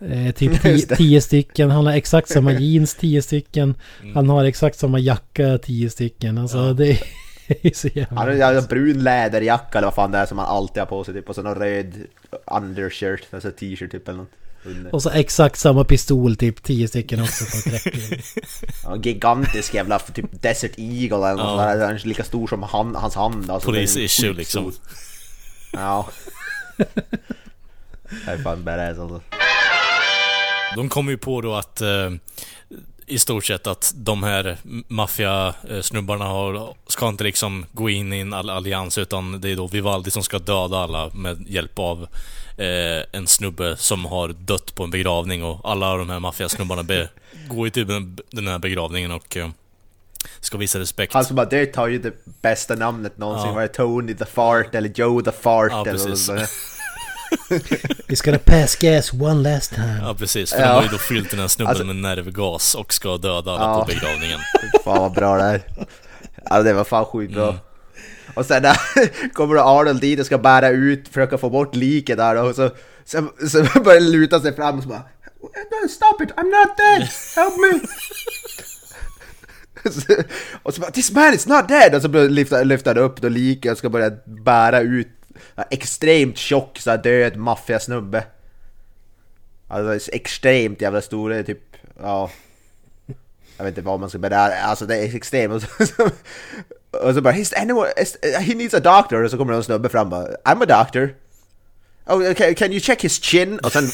Eh, 0.00 0.32
typ 0.34 0.64
Just 0.64 0.64
tio, 0.64 0.86
det. 0.88 0.96
tio 0.96 1.20
stycken. 1.20 1.70
Han 1.70 1.86
har 1.86 1.92
exakt 1.92 2.28
samma 2.28 2.52
jeans, 2.60 2.94
tio 2.94 3.22
stycken. 3.22 3.74
Mm. 4.02 4.14
Han 4.16 4.28
har 4.28 4.44
exakt 4.44 4.78
samma 4.78 4.98
jacka, 4.98 5.58
tio 5.58 5.90
stycken. 5.90 6.38
Alltså 6.38 6.72
det 6.72 6.90
är 6.90 6.98
så 7.74 7.88
jävla... 7.88 8.18
Han 8.20 8.40
har 8.42 8.54
en 8.54 8.66
brun 8.66 9.04
läderjacka 9.04 9.78
eller 9.78 9.86
vad 9.86 9.94
fan 9.94 10.12
det 10.12 10.18
är 10.18 10.26
som 10.26 10.38
han 10.38 10.46
alltid 10.46 10.80
har 10.80 10.86
på 10.86 11.04
sig 11.04 11.14
typ 11.14 11.28
och 11.28 11.34
så 11.34 11.42
någon 11.42 11.54
röd 11.54 11.94
undershirt, 12.46 13.26
alltså 13.30 13.50
t-shirt 13.50 13.90
typ 13.90 14.08
eller 14.08 14.18
något. 14.18 14.30
under. 14.64 14.94
Och 14.94 15.02
så 15.02 15.10
exakt 15.10 15.58
samma 15.58 15.84
pistol, 15.84 16.36
typ 16.36 16.62
tio 16.62 16.88
stycken 16.88 17.22
också 17.22 17.44
på 17.44 17.56
ett 17.56 17.86
räcke. 17.86 18.22
Ja, 18.84 18.96
gigantisk 18.96 19.74
jävla 19.74 19.98
typ 19.98 20.42
Desert 20.42 20.72
Eagle 20.76 21.16
eller 21.16 21.44
något 21.44 21.60
Ja. 21.60 21.74
Den 21.74 21.90
är 21.90 22.06
lika 22.06 22.24
stor 22.24 22.46
som 22.46 22.62
han, 22.62 22.94
hans 22.94 23.14
hand. 23.14 23.50
Alltså, 23.50 23.70
Police 23.70 24.00
issue 24.00 24.32
liksom. 24.32 24.72
Ja. 25.72 26.08
Det 28.26 28.32
är 28.32 28.38
fan 28.38 28.64
badass 28.64 28.98
alltså. 28.98 29.20
De 30.76 30.88
kommer 30.88 31.10
ju 31.10 31.18
på 31.18 31.40
då 31.40 31.54
att 31.54 31.80
eh, 31.80 32.10
i 33.06 33.18
stort 33.18 33.44
sett 33.44 33.66
att 33.66 33.92
de 33.96 34.22
här 34.22 34.56
maffiasnubbarna 34.88 36.24
har, 36.24 36.74
ska 36.86 37.08
inte 37.08 37.24
liksom 37.24 37.66
gå 37.72 37.90
in 37.90 38.12
i 38.12 38.18
en 38.18 38.32
all 38.32 38.50
allians 38.50 38.98
utan 38.98 39.40
det 39.40 39.50
är 39.50 39.56
då 39.56 39.66
Vivaldi 39.66 40.10
som 40.10 40.22
ska 40.22 40.38
döda 40.38 40.78
alla 40.78 41.10
med 41.14 41.44
hjälp 41.48 41.78
av 41.78 42.06
eh, 42.56 43.02
en 43.12 43.26
snubbe 43.26 43.76
som 43.76 44.04
har 44.04 44.28
dött 44.28 44.74
på 44.74 44.84
en 44.84 44.90
begravning 44.90 45.44
och 45.44 45.60
alla 45.64 45.96
de 45.96 46.10
här 46.10 46.20
maffiasnubbarna 46.20 46.82
be, 46.82 47.08
går 47.48 47.66
ju 47.66 47.70
till 47.70 47.86
den, 48.30 48.48
här 48.48 48.58
begravningen 48.58 49.12
och 49.12 49.36
eh, 49.36 49.48
ska 50.40 50.58
visa 50.58 50.78
respekt. 50.78 51.14
Han 51.14 51.24
som 51.24 51.36
bara 51.36 51.46
dött 51.46 51.76
har 51.76 51.88
ju 51.88 51.98
det 51.98 52.14
bästa 52.42 52.74
namnet 52.74 53.18
någonsin. 53.18 53.48
Ja. 53.48 53.54
Var 53.54 53.62
det 53.62 53.68
Tony 53.68 54.14
the 54.14 54.24
Fart 54.24 54.74
eller 54.74 54.92
Joe 54.94 55.22
the 55.22 55.32
Fart 55.32 55.72
Ja, 55.72 55.82
eller 55.82 55.92
precis. 55.92 56.26
sånt 56.26 56.40
He's 58.08 58.24
gonna 58.24 58.38
pass 58.44 58.76
gas 58.76 59.12
one 59.12 59.54
last 59.54 59.74
time. 59.74 59.98
Ja 60.02 60.14
precis, 60.18 60.52
för 60.52 60.60
Ja. 60.60 60.66
de 60.68 60.74
har 60.74 60.82
ju 60.82 60.88
då 60.88 60.98
fyllt 60.98 61.30
den 61.30 61.40
här 61.40 61.48
snubben 61.48 61.68
Alltså- 61.70 61.84
med 61.84 61.96
nervgas 61.96 62.74
och 62.74 62.92
ska 62.92 63.16
döda 63.16 63.50
alla 63.50 63.62
Ja. 63.64 63.80
på 63.80 63.86
begravningen. 63.86 64.38
Fan 64.84 64.98
vad 64.98 65.12
bra 65.12 65.36
det 65.36 65.42
är. 65.44 65.62
Alltså 66.46 66.62
det 66.64 66.72
var 66.72 66.84
fan 66.84 67.04
sjukt 67.04 67.34
bra. 67.34 67.48
Mm. 67.48 67.60
Och 68.34 68.46
sen 68.46 68.62
där 68.62 68.76
kommer 69.32 69.54
då 69.54 69.60
Arnold 69.60 70.00
dit 70.00 70.20
och 70.20 70.26
ska 70.26 70.38
bära 70.38 70.68
ut, 70.68 71.08
försöka 71.08 71.38
få 71.38 71.50
bort 71.50 71.74
liket 71.76 72.16
där 72.18 72.36
och 72.36 72.54
så, 72.54 72.70
så, 73.04 73.28
så 73.48 73.80
börjar 73.84 74.00
luta 74.00 74.40
sig 74.40 74.56
fram 74.56 74.76
och 74.76 74.82
så 74.82 74.88
bara 74.88 75.02
No, 75.42 75.88
stop 75.88 76.22
it, 76.24 76.30
I'm 76.36 76.44
not 76.44 76.76
dead! 76.76 77.08
Help 77.36 77.54
me! 77.58 77.80
Och 80.62 80.74
så 80.74 80.80
bara 80.80 80.90
This 80.90 81.10
man 81.12 81.34
is 81.34 81.46
not 81.46 81.68
dead! 81.68 81.94
Och 81.94 82.02
så 82.02 82.08
lyfta 82.64 82.90
han 82.90 82.98
upp 82.98 83.20
då 83.20 83.28
liket 83.28 83.72
och 83.72 83.78
ska 83.78 83.88
börja 83.90 84.10
bära 84.44 84.80
ut 84.80 85.08
extremt 85.70 86.38
tjock 86.38 86.78
så 86.78 86.90
här, 86.90 86.98
död 86.98 87.36
maffiasnubbe. 87.36 88.24
Alltså 89.68 90.10
extremt 90.12 90.80
jävla 90.80 91.00
stor, 91.00 91.42
typ, 91.42 91.76
ja 92.00 92.30
jag 93.56 93.64
vet 93.64 93.78
inte 93.78 93.86
vad 93.86 94.00
man 94.00 94.10
ska 94.10 94.18
bära, 94.18 94.54
alltså 94.54 94.86
det 94.86 94.96
är 94.96 95.16
extremt. 95.16 95.54
Och 95.54 95.62
så, 95.62 95.86
så, 95.86 96.10
och 97.06 97.14
så 97.14 97.20
bara, 97.20 97.36
Is 97.36 97.52
anyone, 97.52 97.88
he 98.22 98.54
needs 98.54 98.74
a 98.74 98.80
doctor. 98.80 99.24
Och 99.24 99.30
så 99.30 99.38
kommer 99.38 99.52
någon 99.52 99.64
snubbe 99.64 99.88
fram 99.88 100.06
och 100.06 100.10
bara, 100.10 100.26
I'm 100.44 100.62
a 100.62 100.84
doctor. 100.84 101.14
Oh, 102.06 102.30
okay, 102.30 102.54
can 102.54 102.72
you 102.72 102.80
check 102.80 103.04
his 103.04 103.22
chin? 103.22 103.58
Och 103.58 103.72
sen 103.72 103.84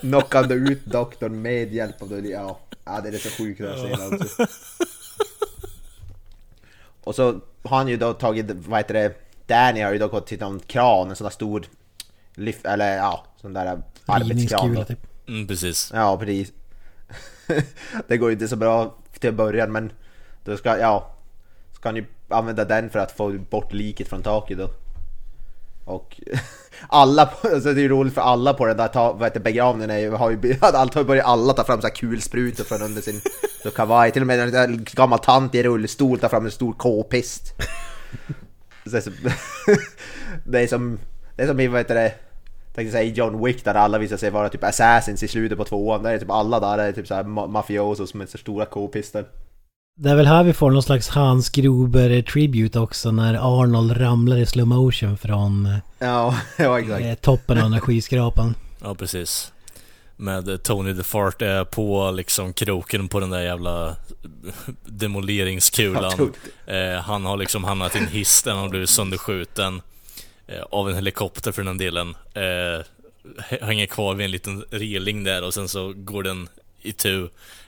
knockar 0.00 0.42
han 0.42 0.50
ut 0.50 0.86
doktorn 0.86 1.42
med 1.42 1.72
hjälp 1.72 2.02
av 2.02 2.08
det. 2.08 2.28
Ja, 2.28 2.60
ja 2.84 3.00
det 3.00 3.08
är 3.08 3.18
så 3.18 3.28
sjukt 3.28 3.60
den 3.60 3.76
scenen 3.76 4.12
alltså. 4.12 4.46
Och 7.04 7.14
så 7.14 7.40
har 7.62 7.76
han 7.76 7.88
ju 7.88 7.96
då 7.96 8.12
tagit, 8.12 8.46
vad 8.50 8.78
heter 8.78 8.94
det, 8.94 9.12
Danny 9.46 9.80
har 9.80 9.92
ju 9.92 9.98
då 9.98 10.08
gått 10.08 10.26
till 10.26 10.40
någon 10.40 10.60
kran, 10.60 11.10
en 11.10 11.16
sån 11.16 11.24
där 11.24 11.30
stor 11.30 11.64
lyft, 12.34 12.66
eller 12.66 12.96
ja, 12.96 13.24
sån 13.40 13.52
där 13.52 13.82
arbetskran. 14.06 14.84
Typ. 14.84 14.98
Mm, 15.28 15.46
precis. 15.46 15.90
Ja, 15.94 16.18
precis. 16.18 16.52
det 18.08 18.16
går 18.16 18.28
ju 18.28 18.32
inte 18.32 18.48
så 18.48 18.56
bra 18.56 18.94
till 19.20 19.32
början 19.32 19.72
men 19.72 19.92
då 20.44 20.56
ska, 20.56 20.78
ja, 20.78 21.10
ska 21.72 21.88
han 21.88 21.96
ju 21.96 22.04
använda 22.28 22.64
den 22.64 22.90
för 22.90 22.98
att 22.98 23.12
få 23.12 23.32
bort 23.50 23.72
liket 23.72 24.08
från 24.08 24.22
taket 24.22 24.58
då. 24.58 24.70
Och 25.84 26.20
alla, 26.88 27.26
på- 27.26 27.48
alltså 27.48 27.72
det 27.72 27.80
är 27.80 27.82
ju 27.82 27.88
roligt 27.88 28.14
för 28.14 28.20
alla 28.20 28.54
på 28.54 28.66
den 28.66 28.76
där 28.76 28.88
ta, 28.88 29.12
vad 29.12 29.22
heter, 29.22 29.40
begravningen 29.40 29.90
är, 29.90 29.98
ju- 29.98 30.10
har 30.10 30.30
ju, 30.30 30.56
allt 30.60 30.94
har 30.94 31.04
börjat 31.04 31.26
alla 31.26 31.52
ta 31.52 31.64
fram 31.64 31.80
så 31.80 31.86
här 31.86 31.94
kulsprutor 31.94 32.64
från 32.64 32.82
under 32.82 33.02
sin 33.02 33.20
kavaj. 33.76 34.10
Till 34.12 34.22
och 34.22 34.26
med 34.26 34.54
en 34.54 34.84
gammal 34.92 35.18
tant 35.18 35.54
i 35.54 35.62
rullstol 35.62 36.18
tar 36.18 36.28
fram 36.28 36.44
en 36.44 36.50
stor 36.50 36.72
k-pist. 36.72 37.54
Det 38.84 38.96
är 38.96 39.00
som... 39.00 39.12
det 40.44 40.62
är 40.62 40.66
som... 40.66 40.98
Det 41.36 41.42
är 41.42 41.46
som 41.46 41.60
i, 41.60 41.66
vad 41.66 41.80
heter 41.80 41.94
det? 41.94 42.12
Tänkte 42.74 42.92
säga 42.92 43.04
i 43.04 43.12
John 43.12 43.44
Wick 43.44 43.64
där 43.64 43.74
alla 43.74 43.98
visar 43.98 44.16
sig 44.16 44.30
vara 44.30 44.48
typ 44.48 44.64
assassins 44.64 45.22
i 45.22 45.28
slutet 45.28 45.58
på 45.58 45.64
tvåan. 45.64 46.02
Där 46.02 46.10
är 46.14 46.18
typ 46.18 46.30
alla 46.30 46.60
där 46.60 46.78
är 46.78 46.92
typ 46.92 47.06
såhär 47.06 47.24
ma- 47.24 47.48
mafiosos 47.48 48.14
med 48.14 48.28
så 48.28 48.38
stora 48.38 48.64
k-pistar. 48.66 49.24
Det 49.96 50.10
är 50.10 50.14
väl 50.16 50.26
här 50.26 50.42
vi 50.44 50.52
får 50.52 50.70
någon 50.70 50.82
slags 50.82 51.08
Hans 51.08 51.50
Gruber 51.50 52.22
tribute 52.22 52.78
också 52.80 53.10
när 53.10 53.60
Arnold 53.62 54.00
ramlar 54.00 54.36
i 54.36 54.46
slow 54.46 54.66
motion 54.66 55.16
från 55.18 55.68
Ja, 55.98 56.34
ja 56.58 56.80
exakt. 56.80 57.04
eh, 57.04 57.14
toppen 57.14 57.58
av 57.58 57.62
den 57.64 57.72
här 57.72 57.80
skyskrapan. 57.80 58.54
Ja, 58.82 58.94
precis. 58.94 59.52
Med 60.16 60.62
Tony 60.62 60.96
the 60.96 61.02
Fart 61.02 61.42
är 61.42 61.64
på 61.64 62.10
liksom 62.10 62.52
kroken 62.52 63.08
på 63.08 63.20
den 63.20 63.30
där 63.30 63.40
jävla 63.40 63.96
demoleringskulan. 64.84 66.32
Eh, 66.66 67.00
han 67.00 67.24
har 67.24 67.36
liksom 67.36 67.64
hamnat 67.64 67.96
i 67.96 67.98
en 67.98 68.06
hiss 68.06 68.42
där 68.42 68.52
han 68.52 68.60
har 68.60 68.68
blivit 68.68 68.90
sönderskjuten 68.90 69.82
eh, 70.46 70.62
av 70.70 70.88
en 70.88 70.94
helikopter 70.94 71.52
för 71.52 71.62
den 71.62 71.78
delen. 71.78 72.16
Eh, 72.34 72.86
hänger 73.60 73.86
kvar 73.86 74.14
vid 74.14 74.24
en 74.24 74.30
liten 74.30 74.64
reling 74.70 75.24
där 75.24 75.42
och 75.42 75.54
sen 75.54 75.68
så 75.68 75.92
går 75.96 76.22
den 76.22 76.48
i 76.82 76.92
tu. 76.92 77.22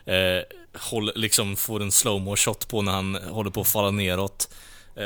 Eh, 0.05 0.43
håller, 0.75 1.13
liksom 1.17 1.57
får 1.57 1.83
en 1.83 1.93
slowmo 1.93 2.37
shot 2.37 2.69
på 2.69 2.83
när 2.83 2.93
han 2.93 3.15
håller 3.15 3.51
på 3.51 3.61
att 3.61 3.69
falla 3.69 3.91
neråt. 3.91 4.49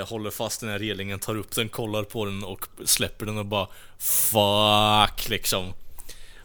Håller 0.09 0.31
fast 0.31 0.61
den 0.61 0.71
här 0.71 0.79
relingen, 0.79 1.19
tar 1.19 1.37
upp 1.37 1.55
den, 1.55 1.69
kollar 1.69 2.03
på 2.03 2.25
den 2.25 2.45
och 2.45 2.67
släpper 2.85 3.27
den 3.27 3.39
och 3.39 3.47
bara 3.47 3.69
Fuck 3.99 5.29
liksom. 5.29 5.73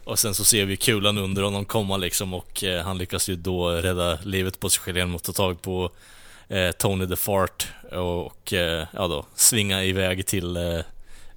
Och 0.06 0.18
sen 0.18 0.34
så 0.34 0.44
ser 0.44 0.64
vi 0.64 0.76
kulan 0.76 1.18
under 1.18 1.42
honom 1.42 1.64
komma 1.64 1.96
liksom 1.96 2.34
och 2.34 2.64
eh, 2.64 2.84
han 2.84 2.98
lyckas 2.98 3.28
ju 3.28 3.36
då 3.36 3.70
rädda 3.70 4.18
livet 4.22 4.60
på 4.60 4.70
sig 4.70 4.82
själv 4.82 4.96
genom 4.96 5.16
att 5.16 5.22
ta 5.22 5.32
tag 5.32 5.62
på 5.62 5.90
eh, 6.48 6.70
Tony 6.70 7.06
the 7.06 7.16
Fart 7.16 7.68
och 7.92 8.52
eh, 8.52 8.86
ja 8.92 9.08
då 9.08 9.26
svinga 9.34 9.84
iväg 9.84 10.26
till 10.26 10.56
eh, 10.56 10.80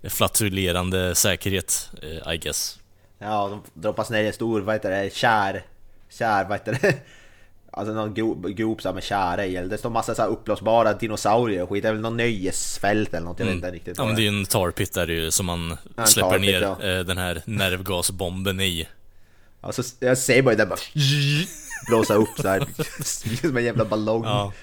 flatulerande 0.09 1.15
säkerhet, 1.15 1.89
eh, 2.01 2.33
I 2.33 2.37
guess. 2.37 2.79
Ja, 3.19 3.47
de 3.47 3.81
droppas 3.81 4.09
ner 4.09 4.23
i 4.23 4.27
en 4.27 4.33
stor, 4.33 4.61
vad 4.61 4.75
heter 4.75 5.03
det, 5.03 5.15
kär... 5.15 5.63
Kär, 6.09 6.43
vad 6.43 6.59
heter 6.59 6.77
det? 6.81 6.95
Alltså 7.79 7.93
någon 7.93 8.13
grop, 8.55 8.83
med 8.93 9.03
kära 9.03 9.45
i. 9.45 9.55
Det 9.55 9.77
står 9.77 9.89
massa 9.89 10.15
så 10.15 10.21
här 10.21 10.29
uppblåsbara 10.29 10.93
dinosaurier 10.93 11.63
och 11.63 11.69
skit. 11.69 11.83
Det 11.83 11.89
är 11.89 11.93
väl 11.93 12.01
någon 12.01 12.17
nöjesfält 12.17 13.13
eller 13.13 13.25
något, 13.25 13.39
jag 13.39 13.45
vet 13.45 13.55
inte 13.55 13.71
riktigt. 13.71 13.97
Ja 13.97 14.05
men 14.05 14.15
det 14.15 14.21
är. 14.21 14.23
ju 14.23 14.39
en 14.39 14.45
tarpit 14.45 14.93
där 14.93 15.07
ju 15.07 15.31
som 15.31 15.45
man 15.45 15.77
en 15.97 16.07
släpper 16.07 16.29
tar 16.29 16.39
pit, 16.39 16.45
ner 16.45 16.61
ja. 16.61 16.83
eh, 16.83 16.99
den 16.99 17.17
här 17.17 17.41
nervgasbomben 17.45 18.59
i. 18.59 18.87
Ja, 19.61 19.71
så 19.71 19.83
jag 19.99 20.17
ser 20.17 20.41
bara 20.41 20.55
det 20.55 20.63
där 20.63 20.69
bara 20.69 20.79
blåsa 21.87 22.13
upp 22.13 22.39
så 22.41 22.47
här 22.47 22.67
som 23.41 23.57
en 23.57 23.63
jävla 23.63 23.85
ballong. 23.85 24.23
Ja. 24.23 24.53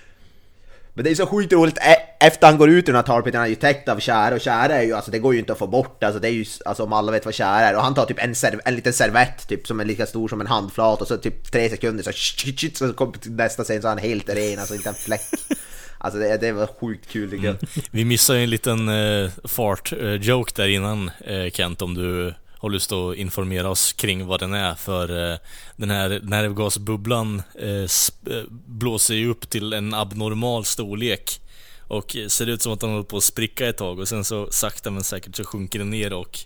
Men 0.96 1.04
det 1.04 1.10
är 1.10 1.14
så 1.14 1.26
sjukt 1.26 1.52
roligt, 1.52 1.78
E- 1.78 2.26
efter 2.26 2.46
han 2.46 2.58
går 2.58 2.70
ut 2.70 2.84
ur 2.84 2.86
den 2.86 2.94
här 2.96 3.02
tarpiten, 3.02 3.38
han 3.38 3.44
är 3.46 3.50
ju 3.50 3.54
täckt 3.54 3.88
av 3.88 3.98
kära 3.98 4.34
och 4.34 4.40
kära 4.40 4.74
är 4.74 4.82
ju 4.82 4.92
alltså 4.92 5.10
det 5.10 5.18
går 5.18 5.34
ju 5.34 5.40
inte 5.40 5.52
att 5.52 5.58
få 5.58 5.66
bort, 5.66 6.04
alltså 6.04 6.20
det 6.20 6.28
är 6.28 6.32
ju, 6.32 6.44
alltså 6.64 6.82
om 6.82 6.92
alla 6.92 7.12
vet 7.12 7.24
vad 7.24 7.34
kära 7.34 7.60
är 7.60 7.76
och 7.76 7.82
han 7.82 7.94
tar 7.94 8.06
typ 8.06 8.18
en, 8.24 8.34
serv, 8.34 8.60
en 8.64 8.74
liten 8.76 8.92
servett 8.92 9.48
typ 9.48 9.66
som 9.66 9.80
är 9.80 9.84
lika 9.84 10.06
stor 10.06 10.28
som 10.28 10.40
en 10.40 10.46
handflat 10.46 11.00
och 11.00 11.08
så 11.08 11.16
typ 11.16 11.52
tre 11.52 11.70
sekunder 11.70 12.04
så 12.04 12.12
shit, 12.12 12.60
shit, 12.60 12.76
så 12.76 12.92
kommer 12.92 13.14
nästa 13.24 13.64
scen 13.64 13.82
så 13.82 13.88
är 13.88 13.90
han 13.90 13.98
helt 13.98 14.28
ren, 14.28 14.58
alltså 14.58 14.74
inte 14.74 14.88
en 14.88 14.94
fläck. 14.94 15.20
Alltså 15.98 16.20
det, 16.20 16.36
det 16.36 16.52
var 16.52 16.66
sjukt 16.80 17.08
kul 17.08 17.30
tycker 17.30 17.46
jag. 17.46 17.56
Vi 17.90 18.04
missade 18.04 18.38
ju 18.38 18.44
en 18.44 18.50
liten 18.50 18.88
eh, 18.88 19.30
fart-joke 19.44 20.52
där 20.56 20.68
innan 20.68 21.10
eh, 21.20 21.50
Kent, 21.52 21.82
om 21.82 21.94
du 21.94 22.34
har 22.58 22.70
lust 22.70 22.92
att 22.92 23.16
informera 23.16 23.70
oss 23.70 23.92
kring 23.92 24.26
vad 24.26 24.40
den 24.40 24.54
är. 24.54 24.74
För 24.74 25.32
eh, 25.32 25.38
den 25.76 25.90
här 25.90 26.20
nervgasbubblan 26.22 27.42
eh, 27.54 27.64
sp- 27.66 28.38
eh, 28.38 28.44
blåser 28.66 29.14
ju 29.14 29.30
upp 29.30 29.50
till 29.50 29.72
en 29.72 29.94
abnormal 29.94 30.64
storlek. 30.64 31.40
Och 31.88 32.16
ser 32.28 32.46
ut 32.46 32.62
som 32.62 32.72
att 32.72 32.80
den 32.80 32.90
håller 32.90 33.04
på 33.04 33.16
att 33.16 33.24
spricka 33.24 33.68
ett 33.68 33.76
tag 33.76 33.98
och 33.98 34.08
sen 34.08 34.24
så 34.24 34.48
sakta 34.50 34.90
men 34.90 35.04
säkert 35.04 35.36
så 35.36 35.44
sjunker 35.44 35.78
den 35.78 35.90
ner 35.90 36.12
och 36.12 36.38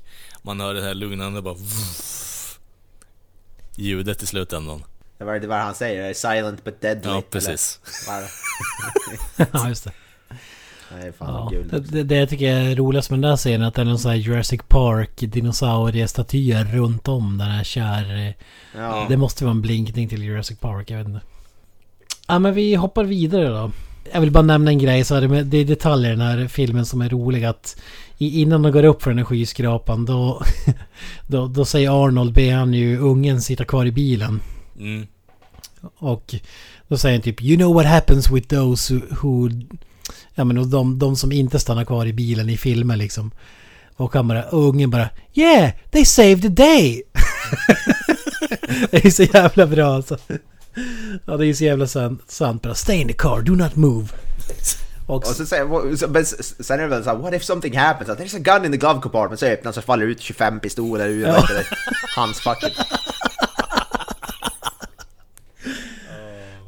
man 0.43 0.61
hör 0.61 0.75
det 0.75 0.83
här 0.83 0.95
lugnande 0.95 1.43
bara 1.43 1.57
ljudet 3.77 4.23
i 4.23 4.27
slutändan. 4.27 4.85
Det 5.19 5.25
var 5.25 5.39
det 5.39 5.47
var 5.47 5.59
han 5.59 5.75
säger, 5.75 6.15
silent 6.15 6.65
but 6.65 6.81
deadly. 6.81 7.11
Ja, 7.11 7.23
precis. 7.31 7.81
Vad 8.09 8.25
ja, 9.53 9.69
just 9.69 9.85
det. 9.85 9.93
Är 10.99 11.13
fan 11.13 11.29
Ja, 11.35 11.49
kul. 11.51 11.85
det, 11.91 12.03
det, 12.03 12.17
jag 12.17 12.29
tycker 12.29 12.55
är 12.55 12.77
roligast 12.77 13.11
med 13.11 13.21
den 13.21 13.31
där 13.31 13.37
scenen 13.37 13.63
är 13.63 13.69
att 13.69 13.75
det 13.75 13.81
är 13.81 13.85
någon 13.85 13.99
sån 13.99 14.11
här 14.11 14.19
Jurassic 14.19 14.61
Park 14.69 15.11
dinosauriestatyer 15.17 16.65
runt 16.65 17.09
om 17.09 17.39
den 17.39 17.49
här 17.49 17.65
kär... 17.65 18.35
Ja. 18.77 19.07
Det 19.09 19.17
måste 19.17 19.45
vara 19.45 19.55
en 19.55 19.63
blinkning 19.63 20.09
till 20.09 20.23
Jurassic 20.23 20.59
Park, 20.59 20.91
jag 20.91 20.99
vet 20.99 21.07
inte. 21.07 21.21
Ja 22.29 22.39
men 22.39 22.55
vi 22.55 22.75
hoppar 22.75 23.05
vidare 23.05 23.49
då. 23.49 23.71
Jag 24.13 24.21
vill 24.21 24.31
bara 24.31 24.43
nämna 24.43 24.71
en 24.71 24.79
grej 24.79 25.05
så 25.05 25.15
är 25.15 25.21
det, 25.21 25.29
med, 25.29 25.47
det 25.47 25.59
är 25.59 25.65
detaljer 25.65 26.13
i 26.13 26.17
den 26.17 26.27
här 26.27 26.49
filmen 26.49 26.87
som 26.87 27.01
är 27.01 27.09
roliga 27.09 27.51
att 27.51 27.81
innan 28.19 28.63
de 28.63 28.73
går 28.73 28.85
upp 28.85 29.03
för 29.03 29.25
skyskrapan 29.25 30.05
då, 30.05 30.43
då, 31.27 31.47
då 31.47 31.65
säger 31.65 32.05
Arnold, 32.05 32.35
ber 32.35 32.53
han 32.53 32.75
ju 32.75 32.99
ungen 32.99 33.43
sitta 33.43 33.65
kvar 33.65 33.87
i 33.87 33.93
bilen. 33.93 34.41
Mm. 34.79 35.07
Och 35.99 36.35
då 36.89 36.97
säger 36.99 37.17
han 37.17 37.23
typ 37.23 37.43
You 37.43 37.57
know 37.57 37.75
what 37.75 37.87
happens 37.87 38.31
with 38.31 38.49
those 38.49 38.95
who... 38.95 39.01
who 39.23 39.49
ja 40.41 40.45
men 40.45 40.59
och 40.59 40.67
de, 40.67 40.99
de 40.99 41.17
som 41.17 41.33
inte 41.33 41.59
stannar 41.59 41.85
kvar 41.85 42.07
i 42.07 42.13
bilen 42.13 42.51
i 42.51 42.57
filmer 42.57 42.97
liksom. 42.97 43.31
Och 43.97 44.15
han 44.15 44.29
bara, 44.29 44.45
och 44.45 44.69
ungen 44.69 44.91
bara 44.91 45.09
Yeah! 45.35 45.71
They 45.91 46.05
saved 46.05 46.43
the 46.43 46.49
day! 46.49 47.03
det 48.91 49.05
är 49.05 49.11
så 49.11 49.23
jävla 49.23 49.67
bra 49.67 49.95
alltså. 49.95 50.19
Ja 51.25 51.37
det 51.37 51.47
är 51.47 51.55
så 51.55 51.65
jävla 51.65 51.87
sant. 51.87 52.23
sant 52.27 52.63
bara, 52.63 52.75
Stay 52.75 53.01
in 53.01 53.09
the 53.09 53.15
car, 53.15 53.43
do 53.43 53.53
not 53.55 53.77
move. 53.77 54.09
Och, 55.07 55.17
Och 55.17 55.27
så 55.27 55.47
säger, 55.47 56.09
men 56.09 56.25
sen 56.27 56.79
är 56.79 56.83
det 56.83 56.89
väl 56.89 57.05
såhär, 57.05 57.17
what 57.17 57.35
if 57.35 57.45
something 57.45 57.77
happens? 57.77 58.11
There's 58.11 58.37
a 58.37 58.59
gun 58.59 58.65
in 58.65 58.73
the 58.73 58.79
glove 58.79 59.01
compartment, 59.01 59.41
så 59.41 59.47
öppnas 59.47 59.75
så 59.75 59.83
faller 59.83 60.07
ut 60.07 60.21
25 60.21 60.61
pistoler 60.61 61.09
ur 61.09 61.23
Ja. 61.23 61.33
vad 61.33 61.41
heter 61.41 61.55
det, 61.55 61.65
hans 62.17 62.41
facket. 62.41 62.73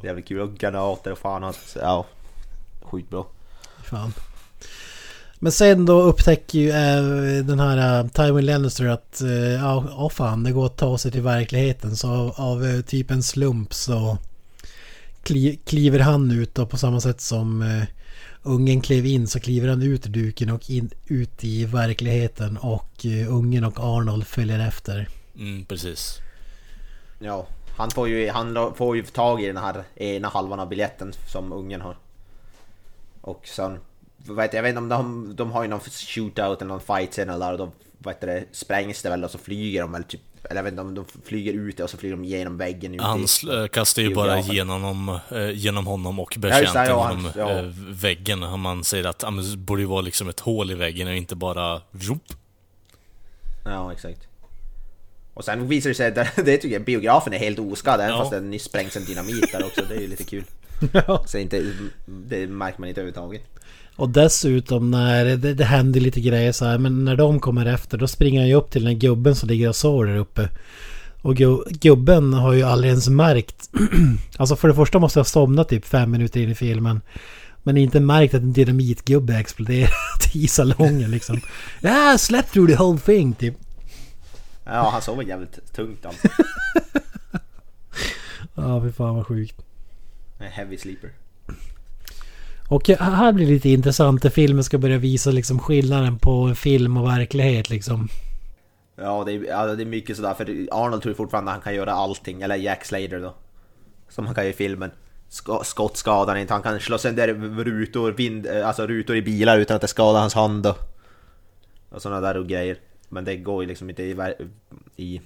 Det 0.01 0.07
är 0.07 0.09
jävligt 0.09 0.27
kul, 0.27 0.39
och 0.39 0.57
granater 0.57 1.11
och 1.11 1.17
fan 1.17 1.53
ja. 1.75 2.05
Skitbra. 2.81 3.23
Fan. 3.93 4.13
Men 5.39 5.51
sen 5.51 5.85
då 5.85 6.01
upptäcker 6.01 6.59
ju 6.59 6.69
eh, 6.69 7.43
den 7.45 7.59
här 7.59 8.03
uh, 8.03 8.09
Tywin 8.09 8.45
Lannister 8.45 8.85
att 8.85 9.21
eh, 9.21 9.53
ja, 9.53 9.85
ja 9.89 10.09
fan 10.09 10.43
det 10.43 10.51
går 10.51 10.65
att 10.65 10.77
ta 10.77 10.97
sig 10.97 11.11
till 11.11 11.21
verkligheten. 11.21 11.95
Så 11.95 12.07
av, 12.11 12.33
av 12.37 12.65
eh, 12.65 12.81
typ 12.81 13.11
en 13.11 13.23
slump 13.23 13.73
så 13.73 14.17
kli, 15.23 15.59
kliver 15.65 15.99
han 15.99 16.31
ut 16.31 16.55
då 16.55 16.65
på 16.65 16.77
samma 16.77 17.01
sätt 17.01 17.21
som 17.21 17.61
eh, 17.61 17.83
ungen 18.43 18.81
klev 18.81 19.05
in 19.05 19.27
så 19.27 19.39
kliver 19.39 19.67
han 19.67 19.81
ut 19.81 20.05
ur 20.05 20.09
duken 20.09 20.49
och 20.49 20.69
in, 20.69 20.89
ut 21.07 21.43
i 21.43 21.65
verkligheten 21.65 22.57
och 22.57 23.05
eh, 23.05 23.33
ungen 23.33 23.63
och 23.63 23.79
Arnold 23.79 24.27
följer 24.27 24.67
efter. 24.67 25.07
Mm, 25.35 25.65
precis. 25.65 26.17
Ja, 27.19 27.47
han 27.77 27.91
får 27.91 28.09
ju, 28.09 28.29
han 28.29 28.73
får 28.75 28.95
ju 28.95 29.03
tag 29.03 29.43
i 29.43 29.47
den 29.47 29.57
här 29.57 29.83
ena 29.95 30.27
halvan 30.27 30.59
av 30.59 30.69
biljetten 30.69 31.13
som 31.31 31.53
ungen 31.53 31.81
har. 31.81 31.97
Och 33.23 33.47
sen, 33.47 33.79
vet, 34.17 34.53
jag 34.53 34.63
vet 34.63 34.69
inte 34.69 34.79
om 34.79 34.89
de, 34.89 35.35
de 35.35 35.51
har 35.51 35.63
ju 35.63 35.69
någon 35.69 35.79
shootout 35.79 36.61
eller 36.61 36.65
någon 36.69 36.81
fight 36.81 37.13
sen 37.13 37.29
eller 37.29 37.51
och 37.51 37.57
då 37.57 37.71
vad 37.97 38.13
heter 38.13 38.27
det, 38.27 38.43
sprängs 38.51 39.01
det 39.01 39.09
väl 39.09 39.23
och 39.23 39.31
så 39.31 39.37
flyger 39.37 39.81
de 39.81 39.91
väl 39.91 40.03
typ, 40.03 40.21
eller 40.43 40.55
jag 40.55 40.63
vet 40.63 40.71
inte 40.71 40.81
om 40.81 40.95
de 40.95 41.05
flyger 41.25 41.53
ut 41.53 41.79
och 41.79 41.89
så 41.89 41.97
flyger 41.97 42.15
de 42.15 42.25
genom 42.25 42.57
väggen 42.57 42.99
Han 42.99 43.19
i- 43.19 43.55
äh, 43.61 43.67
kastar 43.67 44.01
ju 44.01 44.15
bara 44.15 44.39
genom, 44.39 45.19
eh, 45.31 45.49
genom 45.51 45.87
honom 45.87 46.19
och 46.19 46.35
betjänten 46.39 46.85
ja, 46.85 47.03
han- 47.03 47.29
ja. 47.35 47.49
eh, 47.51 47.63
väggen. 47.77 48.43
Han 48.43 48.59
Man 48.59 48.83
säger 48.83 49.03
att 49.05 49.23
ah, 49.23 49.31
det 49.31 49.57
borde 49.57 49.81
ju 49.81 49.87
vara 49.87 50.01
liksom 50.01 50.29
ett 50.29 50.39
hål 50.39 50.71
i 50.71 50.75
väggen 50.75 51.07
och 51.07 51.13
inte 51.15 51.35
bara 51.35 51.81
Vroop. 51.91 52.23
Ja, 53.65 53.91
exakt. 53.91 54.27
Och 55.33 55.45
sen 55.45 55.67
visar 55.67 55.89
det 55.89 55.95
sig 55.95 56.07
att 56.07 56.15
det, 56.15 56.29
det 56.45 56.57
tycker 56.57 56.75
jag, 56.75 56.83
biografen 56.85 57.33
är 57.33 57.37
helt 57.37 57.59
oskadd 57.59 57.99
även 57.99 58.11
Ja. 58.11 58.17
fast 58.17 58.31
det 58.31 58.41
nyss 58.41 58.63
sprängs 58.63 58.95
en 58.97 59.05
dynamit 59.05 59.51
där 59.51 59.65
också. 59.65 59.81
Det 59.89 59.95
är 59.95 59.99
ju 60.01 60.07
lite 60.07 60.23
kul. 60.23 60.43
Så 61.25 61.37
inte, 61.37 61.71
det 62.05 62.47
märker 62.47 62.79
man 62.79 62.89
inte 62.89 63.01
överhuvudtaget. 63.01 63.41
Och 63.95 64.09
dessutom 64.09 64.91
när 64.91 65.25
det, 65.25 65.53
det 65.53 65.65
händer 65.65 65.99
lite 65.99 66.21
grejer 66.21 66.51
så 66.51 66.65
här, 66.65 66.77
men 66.77 67.05
när 67.05 67.15
de 67.15 67.39
kommer 67.39 67.65
efter 67.65 67.97
då 67.97 68.07
springer 68.07 68.39
han 68.39 68.49
ju 68.49 68.55
upp 68.55 68.71
till 68.71 68.81
den 68.83 68.93
här 68.93 68.99
gubben 68.99 69.35
som 69.35 69.49
ligger 69.49 69.69
och 69.69 69.75
sover 69.75 70.05
där 70.07 70.17
uppe. 70.17 70.49
Och 71.21 71.35
gu- 71.35 71.63
gubben 71.69 72.33
har 72.33 72.53
ju 72.53 72.63
aldrig 72.63 72.89
ens 72.89 73.09
märkt... 73.09 73.69
alltså 74.37 74.55
för 74.55 74.67
det 74.67 74.75
första 74.75 74.99
måste 74.99 75.19
jag 75.19 75.27
somna 75.27 75.63
typ 75.63 75.85
fem 75.85 76.11
minuter 76.11 76.39
in 76.39 76.49
i 76.49 76.55
filmen. 76.55 77.01
Men 77.63 77.77
inte 77.77 77.99
märkt 77.99 78.33
att 78.33 78.41
en 78.41 78.53
dynamitgubbe 78.53 79.35
exploderat 79.35 80.35
i 80.35 80.47
salongen 80.47 81.11
liksom. 81.11 81.41
Ja, 81.81 82.15
slept 82.17 82.53
through 82.53 82.71
the 82.71 82.83
whole 82.83 82.99
thing 82.99 83.33
typ. 83.33 83.55
Ja, 84.65 84.89
han 84.91 85.01
sover 85.01 85.23
jävligt 85.23 85.73
tungt 85.73 86.05
alltså. 86.05 86.27
Ja, 88.55 88.81
fy 88.81 88.91
fan 88.91 89.15
vad 89.15 89.27
sjukt. 89.27 89.55
En 90.43 90.51
Heavy 90.51 90.77
sleeper. 90.77 91.09
Och 92.69 92.87
här 92.87 93.31
blir 93.33 93.45
det 93.45 93.51
lite 93.53 93.69
intressant 93.69 94.23
när 94.23 94.31
filmen 94.31 94.63
ska 94.63 94.77
börja 94.77 94.97
visa 94.97 95.31
liksom 95.31 95.59
skillnaden 95.59 96.19
på 96.19 96.55
film 96.55 96.97
och 96.97 97.07
verklighet 97.07 97.69
liksom. 97.69 98.07
Ja, 98.95 99.23
det 99.23 99.31
är, 99.31 99.43
ja, 99.43 99.65
det 99.65 99.83
är 99.83 99.85
mycket 99.85 100.15
sådär 100.15 100.33
för 100.33 100.67
Arnold 100.71 101.03
tror 101.03 101.13
fortfarande 101.13 101.51
att 101.51 101.55
han 101.55 101.63
kan 101.63 101.75
göra 101.75 101.91
allting, 101.91 102.41
eller 102.41 102.55
Jack 102.55 102.85
Slater 102.85 103.19
då. 103.19 103.33
Som 104.09 104.25
han 104.25 104.35
kan 104.35 104.43
göra 104.43 104.53
i 104.53 104.57
filmen. 104.57 104.91
Sk- 105.29 105.63
skott 105.63 105.97
skadar 105.97 106.35
inte, 106.35 106.53
han 106.53 106.63
kan 106.63 106.79
slå 106.79 106.97
sönder 106.97 107.27
rutor, 107.63 108.11
vind, 108.11 108.45
eh, 108.47 108.67
alltså 108.67 108.87
rutor 108.87 109.15
i 109.15 109.21
bilar 109.21 109.59
utan 109.59 109.75
att 109.75 109.81
det 109.81 109.87
skadar 109.87 110.19
hans 110.19 110.33
hand 110.33 110.67
och, 110.67 110.77
och 111.89 112.01
sådana 112.01 112.21
där 112.33 112.43
grejer. 112.43 112.77
Men 113.09 113.25
det 113.25 113.35
går 113.35 113.63
ju 113.63 113.69
liksom 113.69 113.89
inte 113.89 114.03
i, 114.03 114.15
i, 114.95 115.21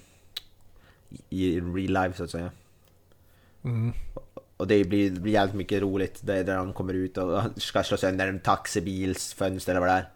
i 1.30 1.60
real 1.60 2.04
life 2.04 2.18
så 2.18 2.24
att 2.24 2.30
säga. 2.30 2.52
Och 4.58 4.68
det 4.68 4.84
blir, 4.84 5.12
blir 5.12 5.34
jävligt 5.34 5.56
mycket 5.56 5.82
roligt 5.82 6.20
det 6.22 6.34
är 6.38 6.44
där 6.44 6.56
han 6.58 6.74
kommer 6.74 6.94
ut 6.94 7.18
och 7.18 7.42
ska 7.58 7.84
slå 7.84 7.98
sönder 7.98 8.28
en 8.28 8.40
taxibils 8.40 9.34
fönster 9.34 9.72
eller 9.72 9.80
vad 9.82 9.90
det 9.90 9.94
är. 9.94 10.10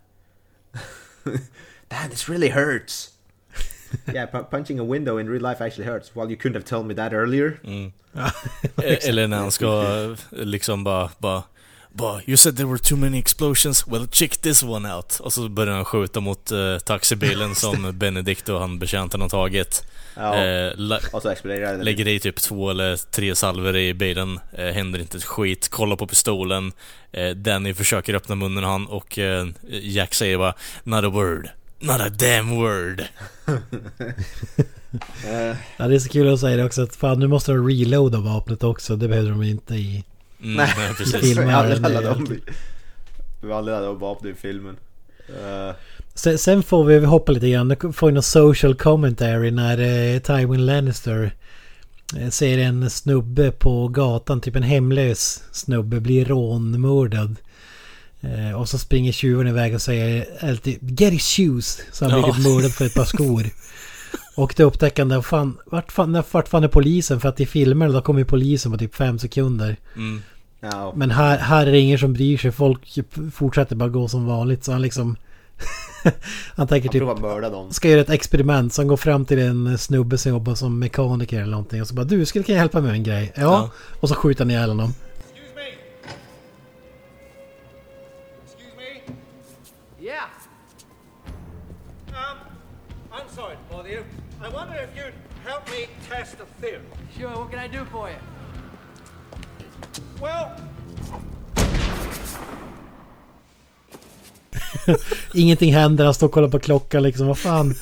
Damn, 1.90 2.10
this 2.10 2.30
really 2.30 2.50
hurts! 2.50 3.10
yeah, 4.14 4.30
pu- 4.32 4.50
punching 4.52 4.80
a 4.80 4.84
window 4.84 5.20
in 5.20 5.30
real 5.30 5.42
life 5.42 5.66
actually 5.66 5.92
hurts. 5.92 6.16
Well, 6.16 6.32
you 6.32 6.38
couldn't 6.38 6.54
have 6.56 6.66
told 6.66 6.86
me 6.88 6.94
that 6.96 7.14
earlier. 7.14 7.60
E- 8.84 9.00
Eller 9.10 9.28
när 9.28 9.38
han 9.38 9.52
ska 9.52 9.86
liksom 10.32 10.84
bara, 10.84 11.10
bara 11.18 11.44
bara, 11.94 12.22
you 12.26 12.38
said 12.38 12.58
there 12.58 12.68
were 12.68 12.78
too 12.80 12.96
many 12.98 13.20
explosions, 13.20 13.88
well 13.88 14.08
check 14.08 14.38
this 14.38 14.64
one 14.64 14.94
out. 14.94 15.20
Och 15.20 15.34
så 15.34 15.50
börjar 15.50 15.76
han 15.76 15.86
skjuta 15.86 16.20
mot 16.20 16.52
eh, 16.52 16.78
taxibilen 16.78 17.56
som 17.56 17.98
Benedict 17.98 18.50
och 18.50 18.60
han 18.60 18.80
betjänten 18.80 19.22
har 19.22 19.30
tagit. 19.30 19.84
Ja. 20.16 20.36
Eh, 20.46 20.72
la- 20.76 21.00
Och 21.14 21.22
så 21.22 21.30
exploderar 21.30 21.78
det. 21.78 21.84
lägger 21.84 22.08
i 22.08 22.20
typ 22.20 22.36
två 22.36 22.70
eller 22.70 23.12
tre 23.12 23.36
salver 23.36 23.76
i 23.78 23.94
bilen, 23.94 24.40
eh, 24.54 24.66
händer 24.66 25.00
inte 25.00 25.18
ett 25.18 25.24
skit, 25.24 25.70
kollar 25.70 25.96
på 25.96 26.08
pistolen. 26.08 26.72
Eh, 27.12 27.30
Danny 27.30 27.74
försöker 27.74 28.14
öppna 28.14 28.36
munnen 28.36 28.64
han 28.64 28.88
och 28.88 29.20
eh, 29.20 29.48
Jack 29.70 30.14
säger 30.14 30.38
bara 30.38 30.54
Not 30.84 31.04
a 31.04 31.10
word. 31.10 31.50
Not 31.80 32.02
a 32.02 32.10
damn 32.10 32.50
word. 32.50 33.04
Eh, 35.26 35.56
Ja, 35.78 35.88
det 35.88 35.96
är 35.96 36.00
så 36.00 36.10
kul 36.10 36.34
att 36.34 36.40
säga 36.40 36.58
det 36.58 36.64
också 36.66 36.82
att 36.84 36.96
fan 36.96 37.20
nu 37.20 37.28
måste 37.28 37.52
de 37.52 37.68
reloada 37.70 38.18
vapnet 38.20 38.64
också. 38.64 38.96
Det 38.96 39.08
behövde 39.08 39.30
de 39.32 39.44
inte 39.44 39.76
i... 39.76 40.04
Mm, 40.44 40.56
Nej. 40.56 40.94
precis. 40.98 41.16
Filmar 41.22 41.54
alla, 41.54 41.76
eller- 41.76 41.86
alla 41.86 42.02
de, 42.02 42.40
vi 43.42 43.48
vapen 44.00 44.32
i 44.32 44.34
filmen. 44.34 44.78
Eh, 45.30 45.76
Sen, 46.14 46.38
sen 46.38 46.64
får 46.64 46.84
vi 46.84 47.06
hoppa 47.06 47.32
lite 47.32 47.50
grann. 47.50 47.68
Nu 47.68 47.94
får 47.94 48.08
vi 48.08 48.14
någon 48.14 48.24
social 48.24 48.76
commentary 48.76 49.52
när 49.52 49.78
eh, 50.14 50.20
Tywin 50.20 50.66
Lannister 50.66 51.32
eh, 52.18 52.30
ser 52.30 52.58
en 52.58 52.90
snubbe 52.90 53.52
på 53.52 53.88
gatan, 53.88 54.42
typ 54.42 54.56
en 54.56 54.64
hemlös 54.64 55.44
snubbe, 55.52 56.00
blir 56.00 56.26
rånmördad. 56.26 57.36
Eh, 58.22 58.60
och 58.60 58.70
så 58.70 58.78
springer 58.78 59.12
tjuven 59.12 59.48
iväg 59.48 59.74
och 59.76 59.82
säger 59.82 60.26
alltid 60.42 61.00
Get 61.02 61.14
his 61.14 61.24
shoes! 61.36 61.80
Så 61.92 62.06
han 62.06 62.14
blir 62.22 62.30
Ja. 62.30 62.36
typ 62.36 62.44
mördad 62.44 62.72
för 62.74 62.86
ett 62.86 62.94
par 62.94 63.06
skor. 63.06 63.44
Och 64.36 64.54
då 64.58 64.64
upptäcker 64.64 65.06
han 65.06 65.24
fan, 65.24 65.58
vart 65.66 65.92
fan, 65.92 66.24
vart 66.32 66.48
fan 66.48 66.64
är 66.64 66.68
polisen? 66.68 67.20
För 67.20 67.30
att 67.30 67.40
i 67.40 67.46
filmer 67.46 67.90
då 67.90 68.02
kommer 68.02 68.24
polisen 68.24 68.72
på 68.72 68.78
typ 68.78 68.96
fem 68.96 69.20
sekunder. 69.20 69.78
Mm. 69.96 70.22
ja, 70.60 70.94
Men 70.96 71.12
här, 71.12 71.38
här 71.38 71.68
är 71.68 71.72
det 71.72 71.80
ingen 71.80 72.00
som 72.00 72.14
bryr 72.14 72.38
sig. 72.38 72.52
Folk 72.52 72.80
fortsätter 73.34 73.76
bara 73.76 73.90
gå 73.90 74.08
som 74.08 74.26
vanligt. 74.26 74.64
Så 74.64 74.72
han 74.72 74.82
liksom... 74.82 75.16
han 76.56 76.68
tänker 76.68 76.90
han 76.90 76.92
typ... 76.92 77.00
provar 77.00 77.18
mörda 77.18 77.50
dem. 77.50 77.72
Ska 77.74 77.90
göra 77.90 78.02
ett 78.02 78.10
experiment. 78.10 78.74
Så 78.74 78.82
han 78.82 78.88
går 78.88 78.98
fram 78.98 79.26
till 79.26 79.40
en 79.40 79.78
snubbe 79.78 80.18
som 80.18 80.32
jobbar 80.32 80.56
som 80.56 80.80
mekaniker 80.80 81.42
eller 81.42 81.52
någonting. 81.52 81.82
Och 81.82 81.88
så 81.88 81.94
bara 81.94 82.06
du, 82.06 82.26
skulle 82.26 82.44
kunna 82.44 82.58
hjälpa 82.58 82.82
mig 82.82 82.88
med 82.88 82.98
en 82.98 83.04
grej? 83.04 83.34
Ja. 83.36 83.42
Ja. 83.42 83.70
Och 84.00 84.10
så 84.10 84.16
skjuter 84.16 84.44
han 84.44 84.52
ihjäl 84.52 84.70
honom. 84.70 84.94
Excuse 85.20 85.56
me. 85.56 85.62
Excuse 88.46 88.76
me. 88.78 89.16
Yeah. 90.06 90.30
Um, 92.08 92.38
I'm 93.12 93.36
sorry 93.36 93.56
to 93.56 93.76
bother 93.76 93.90
you. 93.90 94.04
I 94.44 94.50
wonder 94.54 94.76
if 94.84 94.90
you'd 94.96 95.14
help 95.46 95.68
me 95.70 95.88
test 96.10 96.36
a 96.42 96.46
theory. 96.62 96.82
Sure, 97.18 97.30
what 97.30 97.52
can 97.52 97.60
I 97.60 97.68
do 97.78 97.86
for 97.92 98.10
you? 98.10 98.18
Well, 100.22 100.52
Ingenting 105.34 105.74
händer. 105.74 106.06
Han 106.06 106.14
står 106.14 106.28
och 106.28 106.34
kollar 106.34 106.48
på 106.50 106.60
klockan 106.60 107.04
liksom. 107.04 107.28
Vad 107.28 107.38
fan. 107.38 107.76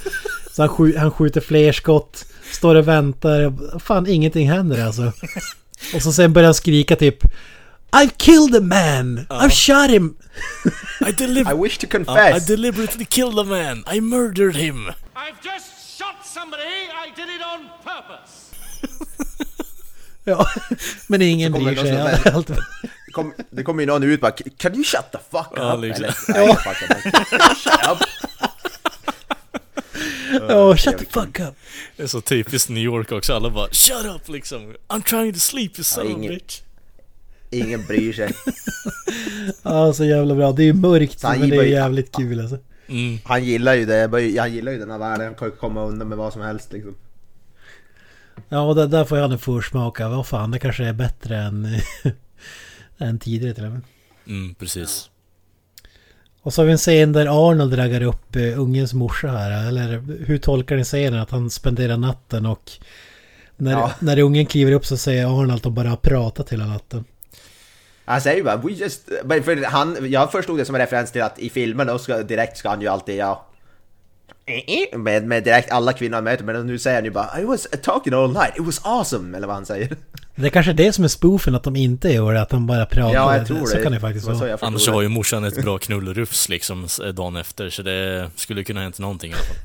Så 0.51 0.61
han, 0.61 0.69
skj- 0.69 0.97
han 0.97 1.11
skjuter 1.11 1.41
fler 1.41 1.71
skott. 1.71 2.25
Står 2.51 2.75
och 2.75 2.87
väntar. 2.87 3.53
Fan, 3.79 4.07
ingenting 4.07 4.49
händer 4.51 4.85
alltså. 4.85 5.11
Och 5.95 6.01
så 6.01 6.11
sen 6.13 6.33
börjar 6.33 6.45
han 6.47 6.53
skrika 6.53 6.95
typ 6.95 7.23
I've 7.91 8.11
killed 8.17 8.55
a 8.55 8.61
man! 8.61 9.25
I've 9.29 9.49
shot 9.49 9.89
him! 9.89 10.15
I, 11.07 11.39
I 11.51 11.53
wish 11.63 11.77
to 11.77 11.85
I 11.85 11.89
confess! 11.89 12.45
deliberately 12.45 13.05
killed 13.05 13.39
a 13.39 13.43
man. 13.43 13.83
I 13.93 14.01
murdered 14.01 14.55
him. 14.55 14.87
I've 15.15 15.39
just 15.43 15.97
shot 15.97 16.15
somebody. 16.33 16.63
I 16.63 17.09
did 17.15 17.29
it 17.29 17.41
on 17.41 17.69
purpose. 17.83 18.55
Ja, 20.23 20.47
men 21.07 21.21
ingen 21.21 21.51
bryr 21.51 21.75
sig. 21.75 22.31
Allt, 22.33 22.51
kom, 23.10 23.34
det 23.49 23.64
kommer 23.64 23.81
ju 23.84 23.88
någon 23.88 24.03
ut 24.03 24.22
bara 24.22 24.31
Can 24.57 24.73
you 24.76 24.84
shut 24.84 25.11
the 25.11 25.18
fuck 25.31 25.48
Ja, 25.56 25.73
up? 25.76 25.81
liksom. 25.81 26.06
Eller, 26.06 26.15
nej, 26.48 26.56
fuck 26.56 26.90
up. 26.90 27.57
Shut 27.57 27.91
up! 27.91 28.02
oh, 30.52 30.76
shut 30.76 30.98
the 30.98 31.06
fuck 31.06 31.40
up! 31.40 31.56
Det 31.98 32.03
är 32.03 32.07
så 32.07 32.22
typiskt 32.22 32.69
New 32.69 32.84
York 32.84 33.11
också. 33.11 33.34
Alla 33.34 33.49
bara 33.49 33.68
Shut 33.72 34.06
up 34.15 34.30
liksom. 34.30 34.76
I'm 34.88 35.03
trying 35.03 35.34
to 35.34 35.40
sleep 35.40 35.72
you 35.77 35.84
son 35.84 36.06
of 36.06 36.11
a 36.11 36.15
ingen- 36.18 36.34
bitch. 36.34 36.61
Ingen 37.52 37.86
bryr 37.86 38.14
sig. 38.14 38.34
Ja, 39.64 39.94
så 39.94 40.06
jävla 40.06 40.36
bra. 40.36 40.52
Det 40.52 40.64
är 40.64 40.73
mörkt 40.73 41.23
han 41.23 41.40
men 41.40 41.49
det 41.49 41.56
är 41.57 41.64
jävligt 41.64 42.15
kul 42.15 42.40
alltså. 42.40 42.57
Mm. 42.88 43.18
Han 43.23 43.44
gillar 43.44 43.73
ju 43.73 43.86
det, 43.86 44.10
han 44.40 44.53
gillar 44.53 44.72
ju 44.72 44.80
den 44.80 44.91
här 44.91 44.98
världen, 44.98 45.26
han 45.26 45.36
kan 45.36 45.48
ju 45.48 45.56
komma 45.56 45.84
undan 45.86 46.07
med 46.10 46.18
vad 46.18 46.34
som 46.34 46.41
helst 46.41 46.73
liksom. 46.73 46.95
Ja, 48.49 48.61
och 48.61 48.76
där, 48.76 48.88
där 48.88 49.06
får 49.06 49.18
jag 49.18 49.31
en 49.31 49.40
försmak 49.40 49.99
av 49.99 50.11
vad 50.11 50.27
fan, 50.27 50.52
det 50.52 50.60
kanske 50.60 50.84
är 50.86 50.94
bättre 50.94 51.38
än, 51.38 51.68
än 52.99 53.19
tidigare 53.19 53.53
till 53.53 53.65
och 53.65 53.71
med. 53.71 53.81
Mm, 54.27 54.55
precis. 54.55 55.09
Och 56.41 56.53
så 56.53 56.61
har 56.61 56.65
vi 56.65 56.71
en 56.71 56.77
scen 56.77 57.13
där 57.13 57.49
Arnold 57.49 57.77
raggar 57.77 58.01
upp 58.01 58.35
uh, 58.35 58.59
ungens 58.59 58.93
morsa 58.93 59.27
här. 59.27 59.67
Eller 59.67 60.03
hur 60.26 60.38
tolkar 60.38 60.76
ni 60.76 60.84
scenen? 60.84 61.19
Att 61.19 61.31
han 61.31 61.49
spenderar 61.49 61.97
natten 61.97 62.45
och 62.45 62.71
när, 63.57 63.71
Ja. 63.71 63.91
när 63.99 64.19
ungen 64.19 64.45
kliver 64.45 64.71
upp 64.71 64.85
så 64.85 64.97
säger 64.97 65.26
Arnold 65.26 65.51
att 65.51 65.63
de 65.63 65.73
bara 65.73 65.89
har 65.89 65.97
pratat 65.97 66.49
hela 66.49 66.65
natten. 66.65 67.05
Han 68.05 68.21
säger 68.21 68.38
ju 68.38 68.43
bara 68.43 68.57
We 68.57 68.71
just... 68.71 69.09
Men 69.26 69.43
för 69.43 69.63
han, 69.65 70.11
jag 70.11 70.31
förstod 70.31 70.57
det 70.57 70.65
som 70.65 70.76
en 70.76 70.81
referens 70.81 71.11
till 71.11 71.21
att 71.21 71.39
i 71.39 71.49
filmen 71.49 71.88
då 71.88 71.99
ska, 71.99 72.23
direkt 72.23 72.57
ska 72.57 72.69
han 72.69 72.81
ju 72.81 72.88
alltid 72.88 73.15
ja... 73.15 73.45
Med, 74.97 75.27
med 75.27 75.43
direkt 75.43 75.71
alla 75.71 75.93
kvinnor 75.93 76.15
han 76.15 76.23
möter, 76.23 76.43
men 76.43 76.67
nu 76.67 76.80
säger 76.80 76.97
han 76.97 77.05
ju 77.05 77.11
bara 77.11 77.41
I 77.41 77.43
was 77.43 77.67
talking 77.81 78.13
all 78.13 78.34
night, 78.34 78.57
it 78.57 78.65
was 78.65 78.81
awesome! 78.84 79.38
Eller 79.38 79.47
vad 79.47 79.55
han 79.55 79.65
säger. 79.65 79.95
Det 80.35 80.45
är 80.45 80.49
kanske 80.49 80.73
det 80.73 80.93
som 80.93 81.03
är 81.03 81.07
spoofen, 81.07 81.55
att 81.55 81.63
de 81.63 81.76
inte 81.76 82.09
gör 82.09 82.34
det. 82.34 82.41
Att 82.41 82.49
de 82.49 82.67
bara 82.67 82.85
pratar. 82.85 83.13
Ja, 83.13 83.38
jag 83.38 83.47
tror 83.47 83.65
så 83.65 83.77
det. 83.77 83.84
kan 83.84 83.91
det 83.91 83.99
faktiskt 83.99 84.27
var 84.27 84.34
så 84.34 84.39
vara. 84.39 84.57
Annars 84.61 84.88
har 84.88 85.01
ju 85.01 85.07
morsan 85.07 85.43
ett 85.43 85.63
bra 85.63 85.77
knullrufs 85.77 86.49
liksom 86.49 86.88
dagen 87.13 87.35
efter. 87.35 87.69
Så 87.69 87.81
det 87.81 88.30
skulle 88.35 88.63
kunna 88.63 88.81
hänt 88.81 88.99
någonting 88.99 89.31
i 89.31 89.34
alla 89.34 89.43
fall. 89.43 89.55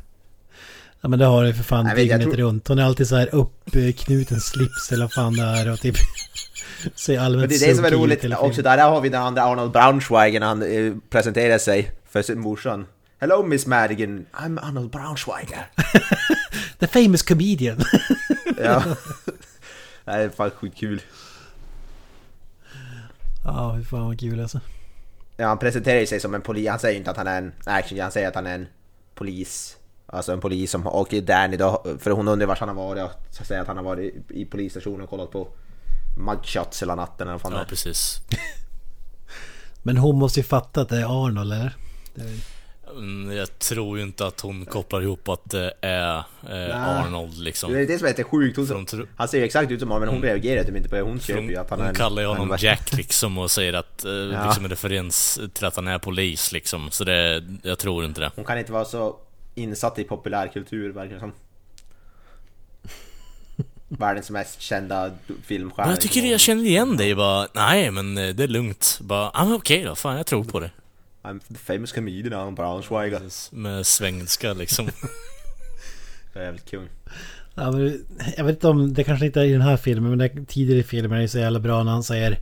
Ja 1.00 1.08
men 1.08 1.18
det 1.18 1.24
har 1.24 1.44
det 1.44 1.54
för 1.54 1.64
fan 1.64 1.96
dygnet 1.96 2.22
tror- 2.22 2.36
runt. 2.36 2.68
Hon 2.68 2.78
är 2.78 2.84
alltid 2.84 3.08
så 3.08 3.16
här 3.16 3.28
uppknuten 3.34 4.40
slips 4.40 4.92
eller 4.92 5.04
vad 5.04 5.12
fan 5.12 5.32
det 5.32 5.42
är 5.42 5.72
och 5.72 5.80
typ... 5.80 5.96
Ser 6.94 7.18
allmänt 7.18 7.40
Men 7.40 7.48
det 7.48 7.64
är 7.64 7.68
det 7.68 7.74
som 7.74 7.84
är 7.84 7.90
roligt, 7.90 8.24
också 8.38 8.62
där 8.62 8.78
har 8.78 9.00
vi 9.00 9.08
den 9.08 9.22
andra 9.22 9.42
Arnold 9.42 9.72
Braunschweiger 9.72 10.40
när 10.40 10.46
han 10.46 10.62
eh, 10.62 10.92
presenterar 11.10 11.58
sig 11.58 11.90
för 12.10 12.22
sin 12.22 12.40
morsan. 12.40 12.86
Hello 13.24 13.42
Miss 13.42 13.66
Madigan, 13.66 14.26
I'm 14.34 14.58
Arnold 14.58 14.90
Braunschweiger. 14.90 15.66
The 16.78 16.86
famous 16.86 17.22
comedian. 17.22 17.78
ja. 18.58 18.82
Det 20.04 20.10
här 20.10 20.20
är 20.20 20.28
fan 20.28 20.50
skitkul. 20.50 21.02
ja, 23.44 23.76
fy 23.78 23.84
fan 23.84 24.06
vad 24.06 24.20
kul 24.20 24.40
alltså. 24.40 24.60
Ja, 25.36 25.46
han 25.48 25.58
presenterar 25.58 26.06
sig 26.06 26.20
som 26.20 26.34
en 26.34 26.40
polis, 26.42 26.68
han 26.68 26.78
säger 26.78 26.92
ju 26.92 26.98
inte 26.98 27.10
att 27.10 27.16
han 27.16 27.26
är 27.26 27.38
en 27.38 27.52
action, 27.66 28.00
han 28.00 28.10
säger 28.12 28.28
att 28.28 28.34
han 28.34 28.46
är 28.46 28.54
en 28.54 28.66
polis. 29.14 29.76
Alltså 30.06 30.32
en 30.32 30.40
polis 30.40 30.70
som, 30.70 30.86
och 30.86 31.14
Danny 31.22 31.56
då, 31.56 31.84
för 32.00 32.10
hon 32.10 32.28
undrar 32.28 32.46
vart 32.46 32.58
han 32.58 32.68
har 32.68 32.76
varit 32.76 33.02
och 33.04 33.12
så 33.30 33.44
säger 33.44 33.60
att 33.60 33.66
han 33.68 33.76
har 33.76 33.84
varit 33.84 34.30
i, 34.30 34.44
polisstationen 34.44 35.00
och 35.00 35.10
kollat 35.10 35.30
på 35.30 35.48
mugshots 36.18 36.82
hela 36.82 36.94
natten 36.94 37.26
eller 37.28 37.32
vad 37.32 37.40
fan 37.40 37.52
det 37.52 37.58
Ja, 37.58 37.62
är. 37.64 37.68
precis. 37.68 38.20
Men 39.82 39.96
hon 39.96 40.18
måste 40.18 40.40
ju 40.40 40.44
fatta 40.44 40.80
att 40.80 40.88
det 40.88 40.96
är 41.00 41.26
Arnold 41.26 41.52
eller? 41.52 41.76
Det 42.14 42.22
är- 42.22 42.53
Jag 43.36 43.58
tror 43.58 43.98
ju 43.98 44.04
inte 44.04 44.26
att 44.26 44.40
hon 44.40 44.66
kopplar 44.66 45.02
ihop 45.02 45.28
att 45.28 45.50
det 45.50 45.72
är 45.80 46.16
eh, 46.50 46.88
Arnold 46.88 47.38
liksom. 47.38 47.72
Det 47.72 47.80
är 47.80 47.86
det 47.86 47.98
som 47.98 48.06
är 48.06 48.10
lite 48.10 48.24
sjukt, 48.24 48.56
hon, 48.56 48.68
hon 48.68 48.86
tror- 48.86 49.08
han 49.16 49.28
ser 49.28 49.38
ju 49.38 49.44
exakt 49.44 49.70
ut 49.70 49.80
som 49.80 49.90
honom 49.90 50.00
men 50.06 50.14
hon 50.14 50.22
reagerar 50.22 50.64
typ 50.64 50.76
inte 50.76 50.88
på 50.88 50.94
det, 50.96 51.02
hon 51.02 51.20
köper 51.20 51.42
ju 51.42 51.48
hon, 51.56 51.64
att 51.64 51.70
han 51.70 51.80
är 51.80 51.84
hon 51.84 51.94
kallar 51.94 52.22
ju 52.22 52.28
honom 52.28 52.52
en- 52.52 52.58
Jack 52.60 52.92
liksom 52.92 53.38
och 53.38 53.50
säger 53.50 53.72
att, 53.72 54.04
eh, 54.04 54.10
liksom 54.46 54.64
en 54.64 54.70
referens 54.70 55.40
till 55.54 55.64
att 55.64 55.76
han 55.76 55.88
är 55.88 55.98
polis 55.98 56.52
liksom. 56.52 56.90
Så 56.90 57.04
det, 57.04 57.44
jag 57.62 57.78
tror 57.78 58.04
inte 58.04 58.20
det. 58.20 58.30
Hon 58.36 58.44
kan 58.44 58.58
inte 58.58 58.72
vara 58.72 58.84
så 58.84 59.16
insatt 59.54 59.98
i 59.98 60.04
populärkultur 60.04 60.92
verkar 60.92 61.14
det 61.14 61.20
som. 61.20 61.32
Världens 63.88 64.30
mest 64.30 64.60
kända 64.60 65.10
filmstjärna. 65.42 65.86
Men 65.86 65.94
jag 65.94 66.00
tycker 66.00 66.20
jag 66.26 66.40
känner 66.40 66.64
igen 66.64 66.96
dig 66.96 67.14
bara, 67.14 67.48
nej 67.52 67.90
men 67.90 68.18
eh, 68.18 68.34
det 68.34 68.44
är 68.44 68.48
lugnt. 68.48 68.98
Bara, 69.02 69.30
ja 69.34 69.44
men 69.44 69.54
okej 69.54 69.84
då, 69.84 69.94
fan 69.94 70.16
jag 70.16 70.26
tror 70.26 70.44
på 70.44 70.60
det. 70.60 70.70
I'm 71.24 71.40
the 71.40 71.54
famous 71.54 71.92
comedian 71.92 72.32
Alan 72.32 72.54
Braunschweiger. 72.54 73.20
Med 73.50 73.86
svengelska 73.86 74.52
liksom. 74.52 74.86
Det 76.32 76.40
är 76.40 76.44
jävligt 76.44 76.70
kul. 76.70 76.88
Ja, 77.54 77.70
men, 77.70 78.04
jag 78.36 78.44
vet 78.44 78.54
inte 78.54 78.68
om 78.68 78.94
det 78.94 79.04
kanske 79.04 79.26
inte 79.26 79.40
är 79.40 79.44
i 79.44 79.52
den 79.52 79.60
här 79.60 79.76
filmen 79.76 80.10
men 80.10 80.18
det, 80.18 80.46
tidigare 80.46 80.80
i 80.80 80.82
filmen 80.82 81.18
är 81.18 81.22
det 81.22 81.28
så 81.28 81.38
jävla 81.38 81.58
bra 81.58 81.82
när 81.82 81.92
han 81.92 82.02
säger 82.02 82.38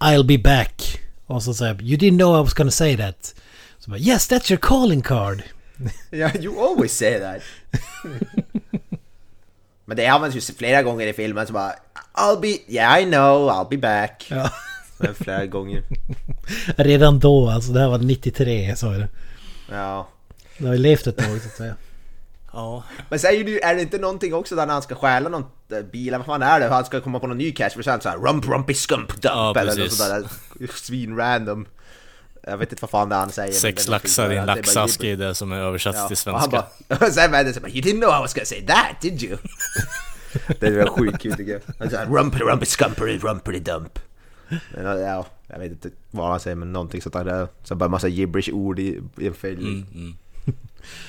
I'll 0.00 0.24
be 0.26 0.38
back. 0.38 1.00
Och 1.26 1.42
så 1.42 1.54
säger 1.54 1.82
You 1.82 1.96
didn't 1.96 2.18
know 2.18 2.40
I 2.40 2.42
was 2.42 2.54
gonna 2.54 2.70
say 2.70 2.96
that. 2.96 3.34
Så 3.78 3.90
bara 3.90 3.98
Yes 3.98 4.30
that's 4.30 4.52
your 4.52 4.60
calling 4.60 5.02
card. 5.02 5.42
Ja, 6.10 6.30
you 6.40 6.60
always 6.60 6.92
say 6.92 7.20
that. 7.20 7.42
Men 9.84 9.96
det 9.96 10.06
används 10.06 10.36
ju 10.36 10.40
flera 10.40 10.82
gånger 10.82 11.06
i 11.06 11.12
filmen 11.12 11.46
så 11.46 11.52
bara 11.52 11.72
I'll 12.14 12.40
be, 12.40 12.72
yeah 12.72 13.02
I 13.02 13.04
know, 13.04 13.50
I'll 13.50 13.68
be 13.68 13.76
back. 13.76 14.26
Ja. 14.30 14.50
Men 14.98 15.14
flera 15.14 15.46
gånger. 15.56 15.82
Redan 16.76 17.18
då 17.18 17.48
alltså, 17.50 17.72
det 17.72 17.80
här 17.80 17.88
var 17.88 17.98
93 17.98 18.76
så 18.76 18.90
är 18.90 18.98
det. 18.98 19.08
Ja. 19.70 20.08
Det 20.58 20.66
har 20.66 20.72
ju 20.74 20.78
levt 20.80 21.06
ett 21.06 21.16
tag 21.16 21.40
så 21.42 21.48
att 21.48 21.56
säga. 21.56 21.74
Ja. 22.52 22.84
Men 23.08 23.18
säger 23.18 23.44
du, 23.44 23.58
är 23.60 23.74
det 23.74 23.82
inte 23.82 23.98
någonting 23.98 24.34
också 24.34 24.56
där 24.56 24.66
när 24.66 24.72
han 24.72 24.82
ska 24.82 24.94
stjäla 24.94 25.28
någon 25.28 25.44
äh, 25.72 25.80
bil, 25.92 26.12
vad 26.16 26.26
fan 26.26 26.42
är 26.42 26.60
det? 26.60 26.68
Han 26.68 26.84
ska 26.84 27.00
komma 27.00 27.20
på 27.20 27.26
någon 27.26 27.38
ny 27.38 27.52
cash 27.52 27.70
för 27.70 27.82
sen 27.82 28.00
såhär 28.00 28.16
rump 28.18 28.48
rumpy 28.48 28.74
skump 28.74 29.08
dump 29.08 29.24
Ja, 29.24 29.54
eller 29.60 29.76
något 29.76 29.92
sådär 29.92 30.24
svin 30.74 31.16
random. 31.16 31.66
Jag 32.48 32.56
vet 32.58 32.72
inte 32.72 32.80
vad 32.82 32.90
fan 32.90 33.08
det 33.08 33.14
är 33.14 33.20
han 33.20 33.30
säger. 33.30 33.52
Sex 33.52 33.88
laxar 33.88 34.32
i 34.32 34.36
en 34.36 34.44
så 34.46 34.50
här, 34.50 34.56
laxask 34.56 35.04
är 35.04 35.16
det 35.16 35.34
som 35.34 35.52
är 35.52 35.56
översatt 35.56 35.94
bara- 35.94 36.08
till 36.08 36.16
Ja, 36.26 36.32
och 36.32 36.40
han 36.40 36.50
svenska. 36.50 36.66
bara, 36.98 37.10
sen 37.10 37.32
vände 37.32 37.52
sig 37.52 37.62
bara 37.62 37.68
You 37.70 37.80
didn't 37.80 38.00
know 38.00 38.10
I 38.18 38.20
was 38.22 38.34
gonna 38.34 38.44
say 38.44 38.66
that, 38.66 39.00
did 39.00 39.22
you? 39.22 39.38
det 40.60 40.70
var 40.70 40.86
sjukt 40.86 41.22
kul 41.22 41.32
tycker 41.32 41.52
jag. 41.52 41.60
Han 41.78 41.90
såhär 41.90 42.06
rumpy 42.06 42.38
rumpy 42.38 42.66
skumpery 42.66 43.18
rumpy 43.18 43.58
dump. 43.58 43.98
Men, 44.48 44.84
ja, 45.00 45.26
jag 45.48 45.58
vet 45.58 45.70
inte 45.72 45.90
vad 46.10 46.30
han 46.30 46.40
säger 46.40 46.56
men 46.56 46.72
någonting 46.72 47.02
sånt 47.02 47.12
där. 47.12 47.48
Så 47.64 47.74
bara 47.74 47.88
massa 47.88 48.08
gibberish 48.08 48.50
ord 48.52 48.78
i, 48.78 49.00
i 49.18 49.26
en 49.26 49.34
film. 49.34 49.60
Mm, 49.60 49.86
mm. 49.94 50.14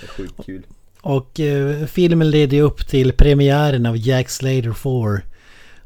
Det 0.01 0.05
är 0.07 0.09
sjukt 0.09 0.45
kul. 0.45 0.64
Och 1.01 1.39
eh, 1.39 1.85
filmen 1.85 2.30
leder 2.30 2.57
ju 2.57 2.64
upp 2.64 2.88
till 2.88 3.14
premiären 3.14 3.85
av 3.85 3.97
Jack 3.97 4.30
Slater 4.30 4.73
4. 4.73 5.22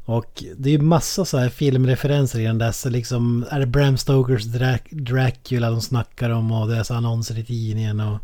Och 0.04 0.44
det 0.56 0.68
är 0.68 0.72
ju 0.72 0.78
massa 0.82 1.24
så 1.24 1.38
här 1.38 1.48
filmreferenser 1.48 2.40
i 2.40 2.44
den 2.44 2.58
där. 2.58 2.72
Så 2.72 2.90
liksom 2.90 3.44
är 3.50 3.60
det 3.60 3.66
Bram 3.66 3.96
Stokers 3.96 4.42
Drac- 4.44 4.88
Dracula 5.04 5.70
de 5.70 5.80
snackar 5.80 6.30
om 6.30 6.52
och 6.52 6.68
det 6.68 6.76
är 6.76 6.82
så 6.82 6.94
annonser 6.94 7.38
i 7.38 7.44
tidningen 7.44 8.00
och... 8.00 8.18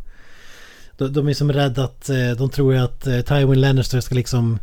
De, 0.97 1.13
de 1.13 1.27
är 1.29 1.33
som 1.33 1.51
rädda 1.51 1.83
att... 1.83 2.09
eh, 2.09 2.31
De 2.37 2.49
tror 2.49 2.73
ju 2.73 2.79
att 2.79 3.07
eh, 3.07 3.21
Tywin 3.21 3.61
Lannister 3.61 3.99
ska 3.99 4.15
liksom 4.15 4.59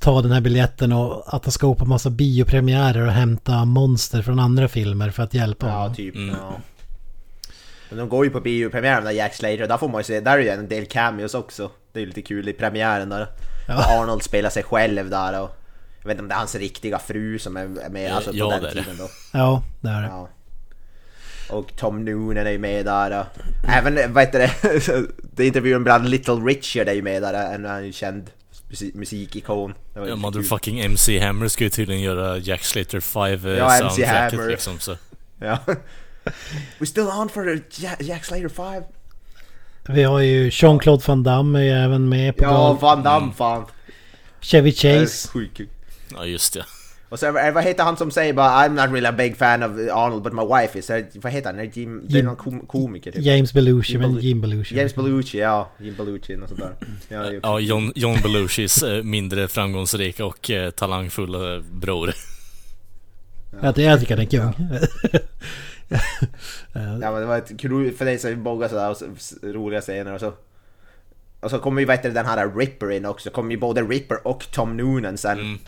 ta 0.00 0.22
den 0.22 0.32
här 0.32 0.40
biljetten 0.40 0.92
och 0.92 1.34
att 1.34 1.44
han 1.44 1.52
ska 1.52 1.66
gå 1.66 1.74
på 1.74 1.84
massa 1.84 2.10
biopremiärer 2.10 3.06
och 3.06 3.12
hämta 3.12 3.64
monster 3.64 4.22
från 4.22 4.38
andra 4.38 4.68
filmer 4.68 5.10
för 5.10 5.22
att 5.22 5.34
hjälpa 5.34 5.66
Ja, 5.66 5.72
honom. 5.72 5.94
typ. 5.94 6.14
Mm. 6.14 6.28
Ja. 6.40 6.56
Men 7.88 7.98
de 7.98 8.08
går 8.08 8.24
ju 8.24 8.30
på 8.30 8.40
biopremiären 8.40 9.04
där 9.04 9.10
Jack 9.12 9.34
Slater, 9.34 9.68
där 9.68 9.76
får 9.76 9.88
man 9.88 10.00
ju 10.00 10.04
se, 10.04 10.20
där 10.20 10.32
är 10.38 10.42
ju 10.42 10.48
en 10.48 10.68
del 10.68 10.86
cameos 10.86 11.34
också. 11.34 11.70
Det 11.92 11.98
är 11.98 12.00
ju 12.00 12.06
lite 12.06 12.22
kul 12.22 12.48
i 12.48 12.52
premiären 12.52 13.08
där. 13.08 13.26
Ja. 13.68 14.00
Arnold 14.02 14.22
spelar 14.22 14.50
sig 14.50 14.62
själv 14.62 15.10
där 15.10 15.42
och... 15.42 15.50
Jag 16.02 16.08
vet 16.08 16.14
inte 16.14 16.22
om 16.22 16.28
det 16.28 16.34
är 16.34 16.38
hans 16.38 16.54
riktiga 16.54 16.98
fru 16.98 17.38
som 17.38 17.56
är 17.56 17.88
med, 17.90 18.12
alltså 18.12 18.30
på 18.30 18.36
Ja, 18.36 18.50
den 18.50 18.62
det 18.62 18.70
tiden 18.72 18.96
då. 18.98 19.08
Ja, 19.32 19.62
det 19.80 19.88
är 19.88 20.00
det. 20.02 20.06
Ja. 20.08 20.28
Och 21.50 21.76
Tom 21.76 22.04
Noonan 22.04 22.46
är 22.46 22.50
ju 22.50 22.58
med 22.58 22.84
där 22.84 23.20
och 23.20 23.26
även, 23.68 24.12
vad 24.12 24.24
heter 24.24 24.38
det, 24.38 24.52
det 25.32 25.46
intervjun 25.46 25.84
bland 25.84 26.08
Little 26.08 26.34
Richard 26.34 26.88
är 26.88 26.92
ju 26.92 27.02
med 27.02 27.22
där, 27.22 27.54
en, 27.54 27.64
en 27.64 27.92
känd 27.92 28.30
musikikon. 28.94 29.74
Ja, 29.94 30.04
kul. 30.04 30.16
motherfucking 30.16 30.80
MC 30.80 31.18
Hammer 31.18 31.48
ska 31.48 31.64
ju 31.64 31.70
tydligen 31.70 32.02
göra 32.02 32.38
Jack 32.38 32.64
Slater 32.64 33.00
5 33.00 33.22
eh, 33.46 33.52
Ja, 33.52 33.76
MC 33.76 33.78
soundtracket 33.78 34.32
Hammer. 34.38 34.48
liksom 34.50 34.78
så. 34.78 34.96
Ja. 35.40 35.58
We're 36.78 36.84
still 36.84 37.06
on 37.06 37.28
for 37.28 37.60
Jack, 37.70 37.96
Jack 38.00 38.24
Slater 38.24 38.48
5. 38.48 38.82
Vi 39.88 40.02
har 40.02 40.20
ju 40.20 40.50
Jean-Claude 40.52 41.02
Van 41.06 41.22
Damme 41.22 41.58
är 41.58 41.62
ju 41.62 41.70
även 41.70 42.08
med 42.08 42.36
på 42.36 42.44
Ja, 42.44 42.72
Van 42.72 43.02
Damme 43.02 43.32
fan. 43.32 43.64
Chevy 44.40 44.72
Chase. 44.72 45.28
Ja, 46.14 46.24
just 46.26 46.54
det. 46.54 46.64
Och 47.08 47.18
så 47.18 47.38
eh, 47.38 47.52
vad 47.52 47.64
heter 47.64 47.84
han 47.84 47.96
som 47.96 48.10
säger 48.10 48.32
bara 48.32 48.50
I'm 48.50 48.68
not 48.68 48.94
really 48.94 49.06
a 49.06 49.12
big 49.12 49.36
fan 49.36 49.62
of 49.62 49.70
Arnold 49.92 50.22
but 50.22 50.32
my 50.32 50.42
wife 50.60 50.78
is. 50.78 50.90
Eh, 50.90 51.04
Vad 51.14 51.32
heter 51.32 51.50
han? 51.50 51.58
Är 51.58 51.64
det 51.64 51.76
Jim, 51.76 52.00
det 52.08 52.12
är 52.12 52.16
Jim- 52.16 52.24
någon 52.26 52.36
kom, 52.36 52.60
komiker 52.66 53.12
typ. 53.12 53.22
James 53.22 53.52
Belushi, 53.52 53.92
Jim 53.92 54.00
men 54.00 54.18
Jim 54.20 54.40
Belushi. 54.40 54.76
James 54.76 54.94
Belushi, 54.94 55.38
ja. 55.38 55.70
Jim 55.78 55.94
Belushi 55.96 56.36
och 56.36 56.48
sådär. 56.48 56.72
Ja, 57.08 57.32
Ja, 57.42 57.60
John, 57.60 57.92
John 57.94 58.16
Belushis 58.22 58.82
eh, 58.82 59.02
mindre 59.02 59.48
framgångsrika 59.48 60.24
och 60.24 60.50
eh, 60.50 60.70
talangfulla 60.70 61.60
bror. 61.72 62.12
Ja, 63.62 63.72
det 63.72 63.82
jag 63.82 64.00
tycker 64.00 64.16
han 64.16 64.26
är 64.26 64.30
kung. 64.30 64.68
Ja 66.74 67.12
men 67.12 67.20
det 67.20 67.26
var 67.26 67.38
ett 67.38 67.60
kul 67.60 67.92
för 67.92 68.04
dig 68.04 68.18
så 68.18 68.30
många 68.30 68.68
sådär 68.68 68.90
och 68.90 68.96
så, 68.96 69.04
roliga 69.42 69.80
scener 69.80 70.14
och 70.14 70.20
så. 70.20 70.32
Och 71.40 71.50
så 71.50 71.58
kommer 71.58 71.80
ju 71.80 71.86
vet 71.86 72.02
du, 72.02 72.10
den 72.10 72.26
här 72.26 72.50
Ripper 72.56 72.90
in 72.90 73.06
också, 73.06 73.30
kommer 73.30 73.50
ju 73.50 73.56
både 73.58 73.82
Ripper 73.82 74.26
och 74.26 74.46
Tom 74.50 74.76
Noonan 74.76 75.16
sen. 75.18 75.38
Mm. 75.38 75.58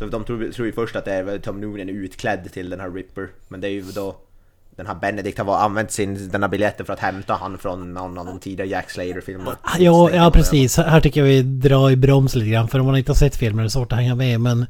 Så 0.00 0.06
de 0.06 0.24
tror, 0.24 0.52
tror 0.52 0.66
ju 0.66 0.72
först 0.72 0.96
att 0.96 1.04
det 1.04 1.12
är 1.12 1.38
Tom 1.38 1.60
Noonan 1.60 1.88
utklädd 1.88 2.52
till 2.52 2.70
den 2.70 2.80
här 2.80 2.90
Ripper. 2.90 3.28
Men 3.48 3.60
det 3.60 3.68
är 3.68 3.70
ju 3.70 3.82
då 3.82 4.16
den 4.76 4.86
här 4.86 4.94
Benedict 4.94 5.38
har 5.38 5.58
använt 5.58 5.90
sin, 5.90 6.28
den 6.28 6.42
här 6.42 6.48
biljetten 6.48 6.86
för 6.86 6.92
att 6.92 6.98
hämta 6.98 7.34
han 7.34 7.58
från 7.58 7.94
någon 7.94 8.18
av 8.18 8.26
de 8.26 8.38
tidigare 8.38 8.68
Jack 8.68 8.90
Slater-filmerna. 8.90 9.56
Ja, 9.78 10.10
ja 10.10 10.30
precis. 10.30 10.76
Här 10.76 11.00
tycker 11.00 11.20
jag 11.20 11.26
vi 11.26 11.42
drar 11.42 11.90
i 11.90 11.96
broms 11.96 12.34
lite 12.34 12.50
grann. 12.50 12.68
För 12.68 12.78
om 12.78 12.86
man 12.86 12.96
inte 12.96 13.10
har 13.10 13.16
sett 13.16 13.36
filmen 13.36 13.58
är 13.58 13.64
det 13.64 13.70
svårt 13.70 13.92
att 13.92 13.98
hänga 13.98 14.14
med. 14.14 14.40
Men 14.40 14.66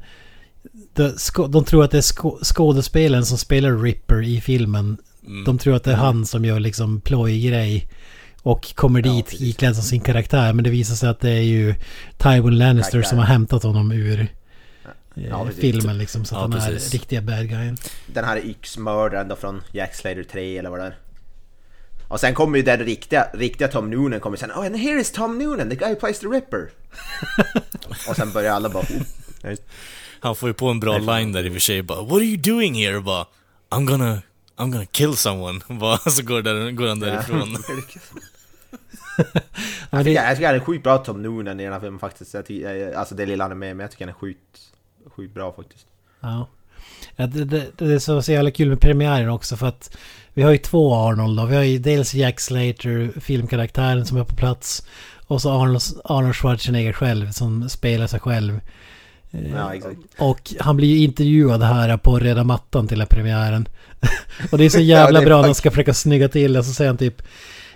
de, 0.93 1.09
sko- 1.09 1.47
de 1.47 1.63
tror 1.63 1.83
att 1.83 1.91
det 1.91 1.97
är 1.97 2.01
sko- 2.01 2.39
skådespelaren 2.43 3.25
som 3.25 3.37
spelar 3.37 3.77
Ripper 3.77 4.23
i 4.23 4.41
filmen. 4.41 4.97
Mm. 5.27 5.43
De 5.43 5.57
tror 5.57 5.75
att 5.75 5.83
det 5.83 5.91
är 5.91 5.95
han 5.95 6.25
som 6.25 6.45
gör 6.45 6.59
liksom 6.59 7.01
plojgrej. 7.01 7.89
Och 8.43 8.75
kommer 8.75 9.01
dit 9.01 9.25
precis. 9.25 9.41
iklädd 9.41 9.75
som 9.75 9.83
sin 9.83 10.01
karaktär. 10.01 10.53
Men 10.53 10.63
det 10.63 10.69
visar 10.69 10.95
sig 10.95 11.09
att 11.09 11.19
det 11.19 11.31
är 11.31 11.41
ju 11.41 11.75
Tywin 12.17 12.57
Lannister 12.57 12.91
Karaktär. 12.91 13.09
som 13.09 13.17
har 13.17 13.25
hämtat 13.25 13.63
honom 13.63 13.91
ur 13.91 14.27
Ja, 15.13 15.49
filmen 15.59 15.97
liksom. 15.97 16.25
Så 16.25 16.35
att 16.35 16.41
Ja, 16.41 16.57
han 16.59 16.67
är 16.67 16.73
precis. 16.73 16.93
riktiga 16.93 17.21
bad 17.21 17.49
guyen. 17.49 17.77
Den 18.07 18.25
här 18.25 18.37
yxmördaren 18.37 19.27
då 19.27 19.35
från 19.35 19.61
Jack 19.71 19.95
Slater 19.95 20.23
3 20.23 20.57
eller 20.57 20.69
vad 20.69 20.79
det 20.79 20.85
är. 20.85 20.97
Och 22.07 22.19
sen 22.19 22.33
kommer 22.33 22.57
ju 22.57 22.63
den 22.63 22.79
riktiga, 22.79 23.27
riktiga 23.33 23.67
Tom 23.67 23.89
Noonan 23.89 24.19
kommer 24.19 24.37
sen 24.37 24.51
Oh 24.51 24.65
and 24.65 24.75
here 24.75 25.01
is 25.01 25.11
Tom 25.11 25.37
Noonan, 25.37 25.69
the 25.69 25.75
guy 25.75 25.89
who 25.89 25.95
plays 25.95 26.19
the 26.19 26.27
Ripper. 26.27 26.69
och 28.09 28.15
sen 28.15 28.31
börjar 28.31 28.53
alla 28.53 28.69
bara 28.69 28.83
oh. 28.83 29.55
Han 30.19 30.35
får 30.35 30.49
ju 30.49 30.53
på 30.53 30.67
en 30.67 30.79
bra 30.79 30.97
line 30.97 31.31
där 31.31 31.45
i 31.45 31.49
och 31.49 31.53
för 31.53 31.59
sig 31.59 31.81
bara 31.81 32.01
What 32.01 32.13
are 32.13 32.23
you 32.23 32.37
doing 32.37 32.75
here? 32.75 32.99
Bara 32.99 33.25
I'm 33.69 33.85
gonna 33.85 34.21
I'm 34.57 34.71
gonna 34.71 34.85
kill 34.85 35.15
someone. 35.15 35.59
Bara, 35.79 35.97
så 35.97 36.23
går, 36.23 36.41
där, 36.41 36.71
går 36.71 36.87
han 36.87 36.99
därifrån. 36.99 37.55
Tycker, 37.55 38.01
jag 39.91 40.35
tycker 40.35 40.45
han 40.45 40.55
är 40.55 40.59
sjukt 40.59 40.83
bra 40.83 40.97
Tom 40.97 41.21
Noonan 41.21 41.59
i 41.59 41.63
den 41.63 41.73
här 41.73 41.79
filmen 41.79 41.99
faktiskt. 41.99 42.33
Jag 42.33 42.45
tycker, 42.45 42.93
alltså 42.93 43.15
det 43.15 43.25
lilla 43.25 43.43
han 43.43 43.51
är 43.51 43.55
med, 43.55 43.75
men 43.75 43.83
jag 43.83 43.91
tycker 43.91 44.05
han 44.05 44.15
är 44.15 44.19
sjukt, 44.19 44.59
sjukt 45.15 45.33
bra 45.33 45.53
faktiskt. 45.53 45.85
Ja. 46.19 46.47
ja 47.15 47.27
det, 47.27 47.45
det, 47.45 47.65
det 47.77 47.93
är 47.93 47.99
så, 47.99 48.21
så 48.21 48.31
jävla 48.31 48.51
kul 48.51 48.69
med 48.69 48.79
premiären 48.81 49.29
också 49.29 49.57
för 49.57 49.67
att 49.67 49.97
vi 50.33 50.41
har 50.43 50.51
ju 50.51 50.57
två 50.57 50.95
Arnold 50.95 51.37
då. 51.37 51.45
Vi 51.45 51.55
har 51.55 51.63
ju 51.63 51.79
dels 51.79 52.13
Jack 52.13 52.39
Slater, 52.39 53.19
filmkaraktären 53.19 54.05
som 54.05 54.17
är 54.17 54.23
på 54.23 54.35
plats. 54.35 54.85
Och 55.27 55.41
så 55.41 55.51
Arnold, 55.51 55.81
Arnold 56.03 56.35
Schwarzenegger 56.35 56.93
själv 56.93 57.31
som 57.31 57.69
spelar 57.69 58.07
sig 58.07 58.19
själv. 58.19 58.59
Eh, 59.31 59.51
Ja, 59.55 59.75
exakt. 59.75 59.97
Och 60.17 60.53
han 60.59 60.77
blir 60.77 60.87
ju 60.87 60.97
intervjuad 60.97 61.63
här 61.63 61.97
på 61.97 62.19
röda 62.19 62.43
mattan 62.43 62.87
till 62.87 62.97
den 62.97 63.07
här 63.11 63.17
premiären. 63.17 63.67
och 64.51 64.57
det 64.57 64.65
är 64.65 64.69
så 64.69 64.79
jävla 64.79 65.19
det 65.19 65.23
är 65.23 65.27
bra 65.27 65.37
när 65.37 65.43
han 65.43 65.55
ska 65.55 65.71
försöka 65.71 65.93
snygga 65.93 66.29
till 66.29 66.53
det. 66.53 66.63
Så 66.63 66.73
säger 66.73 66.89
han 66.89 66.97
typ 66.97 67.21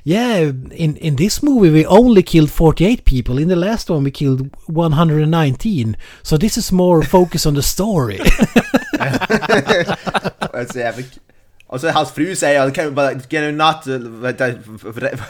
Yeah, 0.07 0.38
in, 0.38 0.98
in 0.98 1.15
this 1.15 1.41
movie 1.41 1.72
we 1.72 1.84
only 1.88 2.22
killed 2.22 2.52
48 2.52 3.06
people. 3.06 3.40
In 3.40 3.48
the 3.48 3.56
last 3.56 3.90
one 3.90 4.03
we 4.03 4.11
killed 4.11 4.56
119. 4.68 5.98
So 6.22 6.38
this 6.38 6.60
is 6.60 6.72
more 6.72 7.02
focus 7.02 7.48
on 7.48 7.56
the 7.56 7.64
story. 7.64 8.19
och 11.67 11.81
så 11.81 11.89
hans 11.91 12.11
fru 12.11 12.35
säger 12.35 12.69
kan 12.69 12.85
ju 12.85 12.91
bara, 12.91 13.11
not, 13.51 13.83
du, 13.85 13.97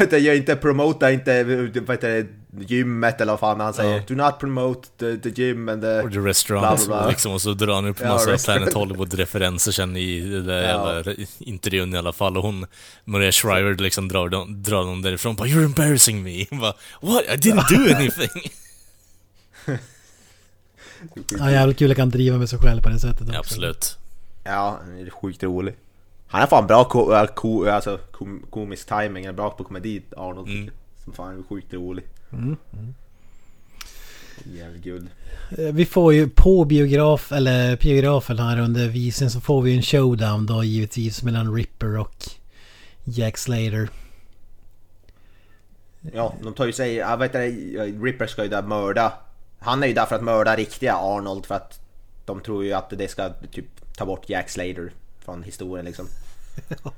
du, 0.09 0.17
jag 0.17 0.35
inte 0.35 0.55
promota 0.55 1.11
inte, 1.11 1.43
vet 1.43 2.01
du, 2.01 2.27
gymmet 2.67 3.21
eller 3.21 3.31
vad 3.33 3.39
fan 3.39 3.59
han 3.59 3.73
säger. 3.73 4.03
Do 4.07 4.15
not 4.15 4.39
promote 4.39 4.87
the, 4.99 5.17
the 5.17 5.41
gym 5.41 5.69
and 5.69 5.81
the... 5.81 6.01
Och 6.01 6.11
the 6.11 6.19
restaurant 6.19 6.85
Bla, 6.85 6.87
bla, 6.97 7.09
liksom 7.09 7.31
och 7.31 7.41
så 7.41 7.53
drar 7.53 7.75
han 7.75 7.85
upp 7.85 7.97
Ja, 8.01 8.07
massa. 8.07 8.37
Planet 8.37 8.73
Hollywood-referenser 8.73 9.71
sen 9.71 9.97
i 9.97 10.19
det 10.39 10.53
Ja. 10.53 10.95
jävla 10.95 11.13
intervjun 11.39 11.93
i 11.93 11.97
alla 11.97 12.13
fall 12.13 12.37
och 12.37 12.43
hon 12.43 12.65
Maria 13.05 13.31
Shriver 13.31 13.75
liksom 13.75 14.07
drar 14.07 14.29
dem, 14.29 14.63
drar 14.63 14.77
dem 14.85 15.01
därifrån 15.01 15.35
bara 15.35 15.47
'You're 15.47 15.65
embarrassing 15.65 16.27
me' 16.27 16.59
bara 16.59 16.73
'What? 17.01 17.23
I 17.23 17.35
didn't 17.49 17.69
do 17.69 17.95
anything' 17.95 18.51
Ja, 21.39 21.51
jävligt 21.51 21.77
kul 21.79 21.91
att 21.91 21.97
han 21.97 22.09
driva 22.09 22.37
med 22.37 22.49
sig 22.49 22.59
själv 22.59 22.81
på 22.81 22.89
det 22.89 22.99
sättet 22.99 23.21
också. 23.21 23.33
Ja, 23.33 23.39
Absolut. 23.39 23.97
Ja, 24.43 24.79
han 24.85 24.99
är 24.99 25.09
sjukt 25.09 25.43
rolig. 25.43 25.75
Han 26.27 26.41
har 26.41 26.47
fan 26.47 26.67
bra 26.67 26.83
ko, 26.83 27.13
äh, 27.13 27.25
ko, 27.25 27.69
alltså, 27.69 27.99
kom, 28.11 28.45
komisk 28.49 28.87
timing, 28.87 29.25
är 29.25 29.33
bra 29.33 29.49
på 29.49 29.63
komedi, 29.63 30.01
Arnold. 30.17 30.47
Mm. 30.49 30.69
Som 31.03 31.13
fan 31.13 31.39
är 31.39 31.43
sjukt 31.43 31.73
rolig. 31.73 32.05
Jävligt 34.43 34.83
guld. 34.83 35.07
Eh, 35.57 35.73
Vi 35.73 35.85
får 35.85 36.13
ju 36.13 36.29
på 36.29 36.65
biograf, 36.65 37.31
eller 37.31 37.77
biografen 37.77 38.39
här 38.39 38.59
under 38.59 38.87
visningen 38.87 39.31
så 39.31 39.41
får 39.41 39.61
vi 39.61 39.75
en 39.75 39.81
showdown 39.81 40.45
då 40.45 40.63
givetvis 40.63 41.23
mellan 41.23 41.55
Ripper 41.55 41.99
och 41.99 42.15
Jack 43.03 43.37
Slater. 43.37 43.89
Ja, 46.13 46.33
de 46.43 46.53
tar 46.53 46.65
ju 46.65 46.73
sig, 46.73 46.93
jag 46.95 47.17
vet 47.17 47.35
inte, 47.35 47.47
Ripper 48.05 48.27
ska 48.27 48.43
ju 48.43 48.49
där 48.49 48.61
mörda 48.61 49.13
Han 49.59 49.83
är 49.83 49.87
ju 49.87 49.93
där 49.93 50.05
för 50.05 50.15
att 50.15 50.23
mörda 50.23 50.55
riktiga 50.55 50.95
Arnold 50.95 51.45
för 51.45 51.55
att 51.55 51.79
de 52.25 52.41
tror 52.41 52.63
ju 52.63 52.73
att 52.73 52.89
det 52.89 53.07
ska 53.07 53.29
typ 53.51 53.95
ta 53.97 54.05
bort 54.05 54.29
Jack 54.29 54.49
Slater 54.49 54.91
från 55.25 55.43
historien 55.43 55.85
liksom. 55.85 56.07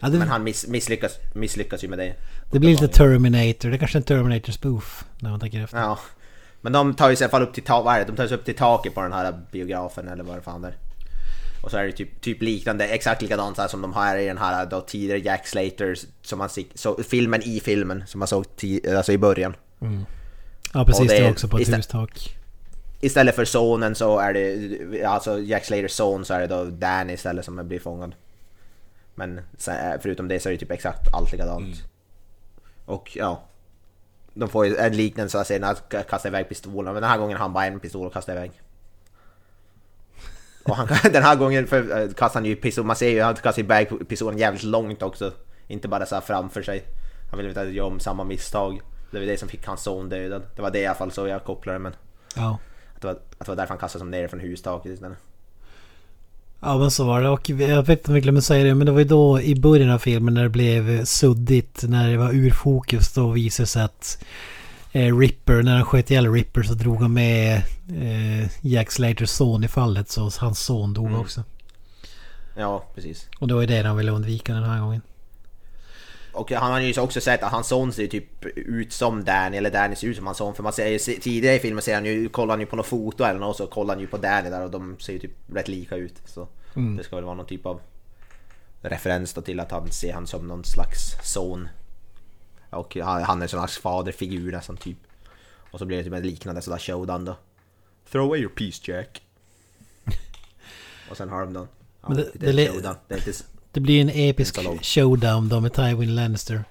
Ja, 0.00 0.08
det, 0.08 0.18
Men 0.18 0.28
han 0.28 0.44
miss, 0.44 0.66
misslyckas, 0.66 1.12
misslyckas 1.34 1.84
ju 1.84 1.88
med 1.88 1.98
det. 1.98 2.14
det 2.50 2.58
blir 2.58 2.70
lite 2.70 2.88
Terminator. 2.88 3.68
Det 3.68 3.76
är 3.76 3.78
kanske 3.78 3.98
är 3.98 4.00
en 4.00 4.04
Terminator 4.04 4.52
spoof 4.52 5.04
när 5.18 5.30
man 5.30 5.40
tänker 5.40 5.60
efter. 5.64 5.78
Ja. 5.78 5.98
Men 6.60 6.72
de 6.72 6.94
tar 6.94 7.10
ju 7.10 7.16
sig 7.16 7.24
i 7.24 7.26
alla 7.26 7.30
fall 7.30 7.42
upp 7.42 7.54
till, 7.54 7.62
ta- 7.62 8.04
de 8.04 8.16
tar 8.16 8.26
sig 8.26 8.36
upp 8.36 8.44
till 8.44 8.54
taket 8.54 8.94
på 8.94 9.02
den 9.02 9.12
här 9.12 9.34
biografen 9.52 10.08
eller 10.08 10.24
vad 10.24 10.36
det 10.36 10.42
fan 10.42 10.64
är. 10.64 10.76
Och 11.62 11.70
så 11.70 11.76
är 11.76 11.84
det 11.84 11.92
typ, 11.92 12.20
typ 12.20 12.42
liknande, 12.42 12.86
exakt 12.86 13.22
likadant 13.22 13.58
här 13.58 13.68
som 13.68 13.82
de 13.82 13.92
har 13.92 14.16
i 14.16 14.26
den 14.26 14.38
här 14.38 14.66
då 14.66 14.80
tidigare 14.80 15.18
Jack 15.20 15.46
Slater, 15.46 15.96
som 16.22 16.38
man 16.38 16.48
så, 16.74 16.98
filmen 17.08 17.42
i 17.42 17.60
filmen 17.60 18.04
som 18.06 18.18
man 18.18 18.28
såg 18.28 18.44
alltså 18.96 19.12
i 19.12 19.18
början. 19.18 19.56
Ja 20.72 20.84
precis, 20.84 21.00
Och 21.00 21.06
det 21.06 21.16
är 21.16 21.30
också 21.30 21.48
på 21.48 21.58
ett 21.58 21.76
hustak. 21.76 22.36
Istället 23.04 23.34
för 23.34 23.44
sonen 23.44 23.94
så 23.94 24.18
är 24.18 24.32
det, 24.32 25.04
alltså 25.04 25.40
Jack 25.40 25.64
Slaters 25.64 25.92
son 25.92 26.24
så 26.24 26.34
är 26.34 26.40
det 26.40 26.46
då 26.46 26.64
Danny 26.64 27.12
istället 27.12 27.44
som 27.44 27.68
blir 27.68 27.78
fångad. 27.78 28.14
Men 29.14 29.40
sen, 29.58 29.98
förutom 30.00 30.28
det 30.28 30.40
så 30.40 30.48
är 30.48 30.52
det 30.52 30.58
typ 30.58 30.70
exakt 30.70 31.14
allt 31.14 31.32
likadant. 31.32 31.66
Och 32.84 33.16
ja. 33.16 33.42
De 34.34 34.48
får 34.48 34.66
ju 34.66 34.76
en 34.76 34.96
liknande 34.96 35.30
så 35.30 35.44
scen 35.44 35.64
att 35.64 35.94
kasta 36.08 36.28
iväg 36.28 36.48
pistolen, 36.48 36.92
men 36.92 37.02
den 37.02 37.10
här 37.10 37.18
gången 37.18 37.36
har 37.36 37.44
han 37.44 37.52
bara 37.52 37.66
en 37.66 37.80
pistol 37.80 38.06
att 38.06 38.12
kasta 38.12 38.32
iväg. 38.32 38.52
Och 40.64 40.76
han, 40.76 40.88
den 41.12 41.22
här 41.22 41.36
gången 41.36 41.66
för, 41.66 42.00
eh, 42.00 42.08
kastar 42.08 42.40
han 42.40 42.44
ju 42.44 42.56
pistol, 42.56 42.84
man 42.84 42.96
ser 42.96 43.08
ju 43.08 43.20
att 43.20 43.26
han 43.26 43.42
kastar 43.42 43.62
iväg 43.62 44.08
pistolen 44.08 44.38
jävligt 44.38 44.62
långt 44.62 45.02
också. 45.02 45.32
Inte 45.66 45.88
bara 45.88 46.06
så 46.06 46.20
framför 46.20 46.62
sig. 46.62 46.84
Han 47.30 47.38
vill 47.38 47.48
inte 47.48 47.60
göra 47.60 47.86
om 47.86 48.00
samma 48.00 48.24
misstag. 48.24 48.80
Det 49.10 49.18
var 49.18 49.26
det 49.26 49.40
som 49.40 49.48
fick 49.48 49.66
hans 49.66 49.82
son 49.82 50.08
dödad. 50.08 50.42
Det 50.56 50.62
var 50.62 50.70
det 50.70 50.80
i 50.80 50.86
alla 50.86 50.94
fall 50.94 51.12
så 51.12 51.26
jag 51.26 51.44
kopplade 51.44 51.78
men 51.78 51.94
Ja. 52.36 52.58
Att 53.10 53.16
det 53.16 53.22
var, 53.22 53.38
att 53.38 53.46
det 53.46 53.48
var 53.50 53.56
därför 53.56 53.68
han 53.68 53.78
kastade 53.78 54.00
som 54.00 54.10
ner 54.10 54.28
från 54.28 54.40
hustaket 54.40 54.92
istället. 54.92 55.18
Ja 56.60 56.78
men 56.78 56.90
så 56.90 57.04
var 57.04 57.22
det 57.22 57.28
och 57.28 57.50
jag 57.50 57.82
vet 57.82 57.98
inte 57.98 58.10
om 58.10 58.14
vi 58.14 58.20
glömmer 58.20 58.40
säga 58.40 58.64
det 58.64 58.74
men 58.74 58.86
det 58.86 58.92
var 58.92 58.98
ju 58.98 59.04
då 59.04 59.40
i 59.40 59.54
början 59.54 59.90
av 59.90 59.98
filmen 59.98 60.34
när 60.34 60.42
det 60.42 60.48
blev 60.48 61.04
suddigt 61.04 61.82
när 61.88 62.10
det 62.10 62.16
var 62.16 62.32
ur 62.32 62.50
fokus 62.50 63.12
då 63.14 63.30
visade 63.30 63.66
sig 63.66 63.82
att 63.82 64.24
eh, 64.92 65.18
Ripper, 65.18 65.62
när 65.62 65.74
han 65.76 65.84
sköt 65.84 66.10
ihjäl 66.10 66.32
Ripper 66.32 66.62
så 66.62 66.74
drog 66.74 67.00
han 67.02 67.12
med 67.12 67.56
eh, 67.88 68.48
Jack 68.66 68.90
Slaters 68.92 69.30
son 69.30 69.64
i 69.64 69.68
fallet 69.68 70.08
så 70.10 70.30
hans 70.38 70.58
son 70.64 70.94
dog 70.94 71.06
Mm. 71.06 71.20
också. 71.20 71.42
Ja, 72.56 72.84
precis. 72.94 73.28
Och 73.38 73.48
det 73.48 73.54
var 73.54 73.60
ju 73.60 73.66
det 73.66 73.82
han 73.82 73.96
ville 73.96 74.12
undvika 74.12 74.54
den 74.54 74.62
här 74.64 74.80
gången. 74.80 75.00
Och 76.34 76.50
han 76.52 76.72
har 76.72 76.80
ju 76.80 77.00
också 77.00 77.20
sett 77.20 77.42
att 77.42 77.52
hans 77.52 77.68
son 77.68 77.92
ser 77.92 78.06
typ 78.06 78.44
ut 78.56 78.92
som 78.92 79.24
Danny, 79.24 79.56
eller 79.56 79.70
Danny 79.70 79.94
ser 79.96 80.06
ut 80.06 80.16
som 80.16 80.26
hans 80.26 80.38
son. 80.38 80.54
För 80.54 80.62
man 80.62 80.72
ser, 80.72 80.98
se- 80.98 81.20
tidigare 81.20 81.56
i 81.56 81.58
filmen 81.58 81.82
ser 81.82 81.94
han 81.94 82.04
ju, 82.04 82.28
kollar 82.28 82.52
han 82.52 82.60
ju 82.60 82.66
på 82.66 82.76
något 82.76 82.86
foto 82.86 83.24
eller 83.24 83.40
något 83.40 83.56
så 83.56 83.66
kollar 83.66 83.94
han 83.94 84.00
ju 84.00 84.06
på 84.06 84.16
Danny 84.16 84.50
där 84.50 84.64
och 84.64 84.70
de 84.70 84.96
ser 85.00 85.12
ju 85.12 85.18
typ 85.18 85.32
rätt 85.54 85.68
lika 85.68 85.96
ut. 85.96 86.14
Så 86.26 86.48
Mm. 86.76 86.96
det 86.96 87.04
ska 87.04 87.16
väl 87.16 87.24
vara 87.24 87.34
någon 87.34 87.46
typ 87.46 87.66
av 87.66 87.80
referens 88.80 89.34
då 89.34 89.40
till 89.40 89.60
att 89.60 89.70
han 89.70 89.90
ser 89.92 90.12
han 90.12 90.26
som 90.26 90.46
någon 90.48 90.64
slags 90.64 91.00
son. 91.32 91.68
Och 92.70 92.96
han, 92.96 93.38
är 93.38 93.42
en 93.42 93.48
slags 93.48 93.78
faderfigur 93.78 94.52
nästan 94.52 94.76
typ. 94.76 94.98
Och 95.70 95.78
så 95.78 95.84
blir 95.86 95.96
det 95.98 96.04
typ 96.04 96.12
en 96.12 96.22
liknande 96.22 96.62
sådär 96.62 96.78
showdown 96.78 97.24
då. 97.24 97.36
Throw 98.12 98.24
away 98.26 98.40
your 98.40 98.50
piece 98.52 98.90
Jack. 98.90 99.22
och 101.10 101.16
sen 101.16 101.28
har 101.28 101.40
de 101.40 101.52
då... 101.52 101.66
Ja, 102.02 102.08
det- 102.08 102.16
lite 102.16 102.38
det 102.38 102.52
le- 102.52 102.68
showdown. 102.68 102.94
Det 103.08 103.14
är 103.14 103.18
inte, 103.18 103.32
Det 103.74 103.80
blir 103.80 104.00
en 104.00 104.10
episk 104.14 104.58
showdown 104.82 105.48
då 105.48 105.60
med 105.60 105.72
Tywin 105.72 106.14
Lannister. 106.14 106.64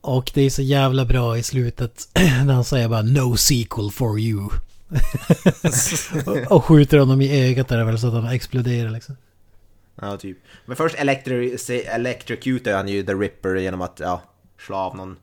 Och 0.00 0.30
det 0.34 0.42
är 0.42 0.50
så 0.50 0.62
jävla 0.62 1.04
bra 1.04 1.38
i 1.38 1.42
slutet 1.42 2.08
när 2.44 2.54
han 2.54 2.64
säger 2.64 2.88
bara 2.88 3.02
No 3.02 3.36
sequel 3.36 3.90
for 3.90 4.18
you. 4.18 4.48
och, 6.48 6.64
skjuter 6.64 6.98
honom 6.98 7.20
i 7.20 7.50
ögat 7.50 7.68
där 7.68 7.84
väl 7.84 7.98
så 7.98 8.06
att 8.06 8.12
han 8.12 8.26
exploderar 8.26 8.90
liksom. 8.90 9.16
Ja, 10.00 10.16
typ. 10.16 10.38
Men 10.66 10.76
först 10.76 10.96
electri- 10.96 11.88
electrocutar 11.88 12.76
han 12.76 12.88
ju 12.88 13.02
The 13.02 13.14
Ripper 13.14 13.54
genom 13.54 13.80
att 13.80 14.00
ja, 14.00 14.22
slå 14.58 14.76
av 14.76 14.96
någon, 14.96 15.16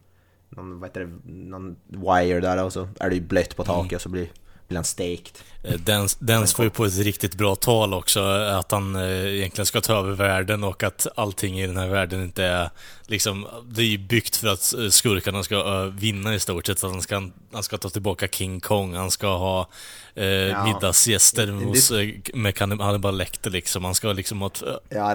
någon, 0.49 0.79
vad 0.79 0.89
heter 0.89 1.01
det, 1.01 1.33
någon 1.33 1.75
wire 1.87 2.39
där 2.39 2.63
och 2.63 2.73
så 2.73 2.89
är 2.99 3.09
det 3.09 3.15
ju 3.15 3.21
blött 3.21 3.55
på 3.55 3.63
taket 3.63 3.95
och 3.95 4.01
så 4.01 4.09
blir, 4.09 4.27
blir 4.67 4.77
han 4.77 4.85
stekt. 4.85 5.43
Eh, 5.63 5.73
Den, 5.79 6.07
den 6.19 6.47
får 6.47 6.65
ju 6.65 6.71
på 6.71 6.85
ett 6.85 6.97
riktigt 6.97 7.35
bra 7.35 7.55
tal 7.55 7.93
också, 7.93 8.19
att 8.29 8.71
han 8.71 8.95
eh, 8.95 9.35
egentligen 9.35 9.65
ska 9.65 9.81
ta 9.81 9.93
över 9.99 10.11
världen 10.11 10.63
och 10.63 10.83
att 10.83 11.07
allting 11.15 11.59
i 11.59 11.67
den 11.67 11.77
här 11.77 11.87
världen 11.87 12.23
inte 12.23 12.43
är 12.43 12.69
liksom, 13.07 13.47
det 13.69 13.81
är 13.81 13.85
ju 13.85 13.97
byggt 13.97 14.35
för 14.35 14.47
att 14.47 14.73
eh, 14.73 14.89
skurkarna 14.89 15.43
ska 15.43 15.55
eh, 15.55 15.83
vinna 15.85 16.35
i 16.35 16.39
stort 16.39 16.65
sett. 16.65 16.83
Att 16.83 16.91
han 16.91 17.01
ska, 17.01 17.29
han 17.51 17.63
ska 17.63 17.77
ta 17.77 17.89
tillbaka 17.89 18.27
King 18.27 18.59
Kong, 18.59 18.93
han 18.95 19.11
ska 19.11 19.27
ha 19.37 19.69
eh, 20.15 20.63
middagsgäster 20.65 21.47
In- 21.49 21.61
in 21.61 21.67
hos, 21.67 21.91
eh, 21.91 22.09
med 22.33 22.59
Hannibal 22.59 23.17
Lecter 23.17 23.49
liksom. 23.49 23.85
Han 23.85 23.95
ska 23.95 24.13
liksom 24.13 24.41
ha 24.41 24.47
ett, 24.47 24.61
eh, 24.61 24.73
Ja, 24.89 25.13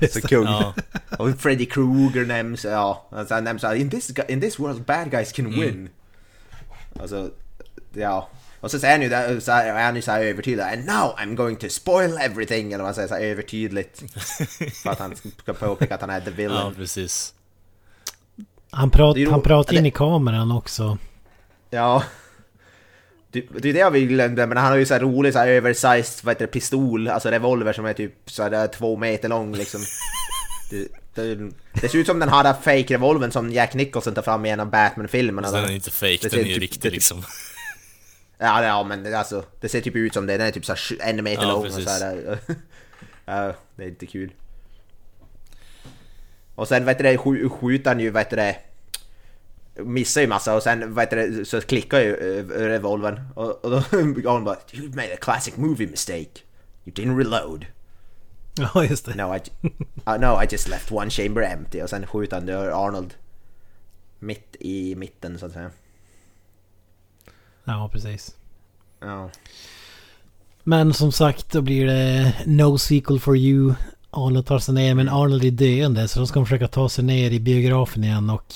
det 0.00 0.08
så 0.12 0.20
kung. 0.20 0.44
Ja. 0.44 0.74
Och 1.18 1.40
Freddy 1.40 1.66
Krueger 1.66 2.24
nämns, 2.24 2.64
ja. 2.64 3.06
Alltså, 3.12 3.34
han 3.34 3.44
nämns 3.44 3.64
in 3.64 3.90
this, 3.90 4.12
in 4.28 4.40
this 4.40 4.58
world 4.58 4.84
bad 4.84 5.10
guys 5.10 5.32
can 5.32 5.50
win. 5.60 5.88
Alltså, 7.00 7.30
ja. 7.94 8.28
Och 8.64 8.70
så 8.70 8.78
säger 8.78 8.94
han 8.94 9.02
ju 9.02 9.08
där, 9.08 9.40
så 9.40 9.52
här, 9.52 9.66
är 9.66 9.84
han 9.84 9.96
ju 9.96 10.02
såhär 10.02 10.20
övertydlig, 10.24 10.64
and 10.64 10.84
now 10.86 11.14
I'm 11.18 11.34
going 11.34 11.56
to 11.56 11.68
spoil 11.68 12.18
everything, 12.20 12.66
eller 12.72 12.78
vad 12.84 12.86
man 12.86 12.94
säger 12.94 13.08
såhär 13.08 13.22
övertydligt. 13.22 14.02
för 14.82 14.90
att 14.90 14.98
han 14.98 15.14
ska 15.42 15.52
påpeka 15.52 15.94
att 15.94 16.00
han 16.00 16.10
är 16.10 16.20
the 16.20 16.30
villain. 16.30 16.60
ja 16.66 16.72
precis. 16.76 17.34
Han, 18.70 18.90
prat, 18.90 19.14
Det 19.14 19.30
han 19.30 19.42
pratar 19.42 19.74
in 19.76 19.82
det- 19.82 19.88
i 19.88 19.90
kameran 19.92 20.52
också. 20.52 20.98
Ja. 21.70 22.02
Det, 23.30 23.44
det 23.58 23.68
är 23.68 23.72
det 23.72 23.90
vi 23.90 24.06
glömde, 24.06 24.46
men 24.46 24.56
han 24.56 24.70
har 24.72 24.76
ju 24.78 24.86
så 24.86 24.94
här 24.94 25.00
rolig 25.00 25.32
så 25.32 25.38
här 25.38 25.58
oversized, 25.60 26.24
vad 26.24 26.34
heter 26.34 26.46
det, 26.46 26.52
pistol, 26.52 27.08
alltså 27.08 27.30
revolver 27.30 27.72
som 27.72 27.86
är 27.86 27.92
typ 27.92 28.14
så 28.30 28.42
här, 28.42 28.50
där 28.50 28.66
två 28.66 28.96
meter 28.96 29.28
lång 29.28 29.54
liksom. 29.56 29.80
Det, 30.70 30.88
det, 31.14 31.50
det 31.80 31.88
ser 31.88 31.98
ut 31.98 32.06
som 32.06 32.18
den 32.18 32.28
här 32.28 32.54
fake-revolvern 32.62 33.30
som 33.30 33.52
Jack 33.52 33.74
Nicholson 33.74 34.14
tar 34.14 34.22
fram 34.22 34.46
i 34.46 34.50
en 34.50 34.60
av 34.60 34.70
Batman-filmerna. 34.70 35.48
Så 35.48 35.54
den 35.56 35.64
är 35.64 35.70
inte 35.74 35.90
fake, 35.90 36.18
Det 36.22 36.28
den 36.28 36.40
är 36.40 36.44
ju 36.44 36.52
typ- 36.54 36.60
riktig 36.62 36.82
det- 36.82 36.90
liksom. 36.90 37.22
Ja, 38.38 38.64
ja 38.64 38.84
men 38.84 39.02
det- 39.02 39.18
alltså, 39.18 39.44
det 39.60 39.68
ser 39.68 39.80
typ 39.80 39.96
ut 39.96 40.14
som 40.14 40.26
det, 40.26 40.36
den 40.38 40.46
är 40.46 40.50
typ 40.50 40.64
så 40.66 40.72
här 40.72 41.08
en 41.10 41.24
meter 41.24 41.42
Ja, 41.42 41.52
lång 41.52 41.62
precis. 41.62 41.86
och 41.86 41.90
så 41.92 42.04
här. 42.04 42.38
Ja, 43.26 43.54
det 43.76 43.84
är 43.84 43.88
inte 43.88 44.06
kul. 44.06 44.32
Och 46.54 46.68
sen 46.68 46.84
vet 46.84 46.98
du 46.98 47.04
det, 47.04 47.16
skj- 47.16 47.48
skjuter 47.48 47.90
han 47.90 48.00
ju, 48.00 48.10
vet 48.10 48.30
du 48.30 48.36
det, 48.36 48.56
missar 49.76 50.20
ju 50.20 50.26
massa 50.26 50.54
och 50.54 50.62
sen 50.62 50.94
vet 50.94 51.10
du 51.10 51.16
det, 51.16 51.44
så 51.44 51.60
klickar 51.60 52.00
ju 52.00 52.38
eh, 52.38 52.44
revolvern 52.44 53.20
och, 53.36 53.64
och 53.64 53.70
då 53.70 53.76
går 54.22 54.32
han 54.32 54.44
bara 54.44 54.56
You 54.72 54.88
made 54.88 55.12
a 55.14 55.16
classic 55.20 55.56
movie 55.56 55.86
mistake. 55.86 56.40
You 56.84 56.94
didn't 56.94 57.18
reload. 57.18 57.66
Ja, 58.74 58.84
just 58.84 59.06
det. 59.06 59.14
No 59.14 59.34
I, 59.36 59.40
uh, 60.06 60.18
no, 60.20 60.42
I 60.42 60.46
just 60.50 60.68
left 60.68 60.92
one 60.92 61.10
chamber 61.10 61.42
empty 61.42 61.82
och 61.82 61.90
sen 61.90 62.06
skjuter 62.06 62.36
han 62.36 62.48
Arnold 62.72 63.14
mitt 64.18 64.56
i 64.60 64.94
mitten 64.94 65.38
så 65.38 65.46
att 65.46 65.52
säga. 65.52 65.70
Ja, 67.64 67.90
precis. 67.92 68.34
Ja. 69.00 69.30
Men 70.62 70.94
som 70.94 71.12
sagt, 71.12 71.52
då 71.52 71.60
blir 71.60 71.86
det 71.86 72.32
No 72.46 72.78
sequel 72.78 73.20
for 73.20 73.36
you. 73.36 73.74
Arnold 74.10 74.46
tar 74.46 74.58
sig 74.58 74.74
ner, 74.74 74.94
men 74.94 75.08
Arnold 75.08 75.44
är 75.44 75.50
döende 75.50 76.08
så 76.08 76.18
de 76.18 76.26
ska 76.26 76.44
försöka 76.44 76.68
ta 76.68 76.88
sig 76.88 77.04
ner 77.04 77.30
i 77.30 77.40
biografen 77.40 78.04
igen 78.04 78.30
och 78.30 78.54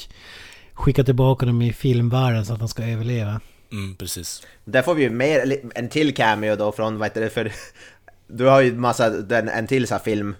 skicka 0.73 1.05
tillbaka 1.05 1.47
dem 1.47 1.63
i 1.63 1.73
filmvärlden 1.73 2.47
så 2.47 2.53
att 2.53 2.59
han 2.59 2.69
ska 2.69 2.83
överleva. 2.85 3.41
Mm, 3.73 3.97
precis. 3.97 4.43
Där 4.65 4.83
får 4.83 4.95
vi 4.95 5.03
ju 5.03 5.11
mer, 5.11 5.61
en 5.75 5.89
till 5.89 6.15
cameo 6.15 6.57
då 6.57 6.73
från, 6.73 6.99
vad 6.99 7.09
heter 7.09 7.21
det, 7.21 7.31
för 7.31 7.53
du 8.27 8.45
har 8.45 8.61
ju 8.61 8.75
massa, 8.75 9.11
den, 9.11 9.49
en 9.49 9.67
till 9.67 9.87
så 9.87 9.95
här 9.95 10.03
film 10.03 10.35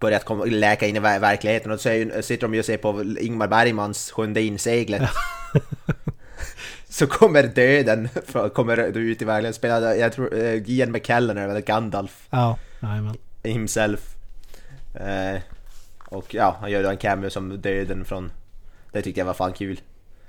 börjat 0.00 0.24
komma, 0.24 0.44
läka 0.44 0.86
in 0.86 0.96
i 0.96 1.00
ver- 1.00 1.20
verkligheten 1.20 1.72
och 1.72 1.80
så 1.80 1.88
är 1.88 1.94
ju, 1.94 2.22
sitter 2.22 2.42
de 2.42 2.54
ju 2.54 2.60
och 2.60 2.66
ser 2.66 2.76
på 2.76 3.04
Ingmar 3.20 3.48
Bergmans 3.48 4.10
Sjunde 4.10 4.42
inseglet. 4.42 5.02
så 6.94 7.06
kommer 7.06 7.42
döden, 7.42 8.08
från- 8.26 8.50
kommer 8.50 8.76
ut 8.98 9.22
i 9.22 9.24
verkligheten, 9.24 9.54
spelar, 9.54 9.94
jag 9.94 10.12
tror, 10.12 10.34
uh, 10.34 10.70
Ian 10.70 10.92
McKellen 10.92 11.38
eller 11.38 11.60
Gandalf 11.60 12.26
Ja, 12.30 12.58
jajamän. 12.80 13.16
himself. 13.42 14.14
Eh, 14.94 15.40
och 16.08 16.34
ja, 16.34 16.56
han 16.60 16.70
gör 16.70 16.82
då 16.82 16.90
en 16.90 16.96
cameo 16.96 17.30
som 17.30 17.60
döden 17.60 18.04
från, 18.04 18.30
det 18.92 19.02
tyckte 19.02 19.20
jag 19.20 19.26
var 19.26 19.34
fan 19.34 19.52
kul. 19.52 19.80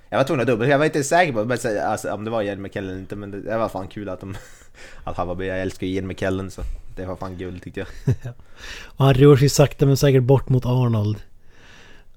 Jag 0.09 0.17
var 0.17 0.23
tvungen 0.25 0.41
att 0.41 0.47
dubbel, 0.47 0.69
jag 0.69 0.77
var 0.77 0.85
inte 0.85 1.03
säker 1.03 1.33
på 1.33 1.45
men, 1.45 1.57
så- 1.57 1.81
alltså, 1.81 2.11
om 2.13 2.25
det 2.25 2.31
var 2.31 2.41
Ian 2.41 2.61
McKellen 2.61 2.89
eller 2.89 2.99
inte 2.99 3.15
men 3.15 3.31
det, 3.31 3.41
det 3.41 3.57
var 3.57 3.69
fan 3.69 3.87
kul 3.87 4.09
att 4.09 4.19
de, 4.19 4.35
att 5.03 5.17
han 5.17 5.27
var 5.27 5.35
med. 5.35 5.47
Jag 5.47 5.61
älskar 5.61 5.87
Ian 5.87 6.07
McKellen 6.07 6.51
så 6.51 6.61
det 6.95 7.05
var 7.05 7.15
fan 7.15 7.37
guld 7.37 7.61
tyckte 7.63 7.79
jag. 7.79 7.87
Och 8.85 9.05
han 9.05 9.13
rör 9.13 9.35
sig 9.37 9.49
sakta 9.49 9.85
men 9.85 9.97
säkert 9.97 10.23
bort 10.23 10.49
mot 10.49 10.65
Arnold. 10.65 11.17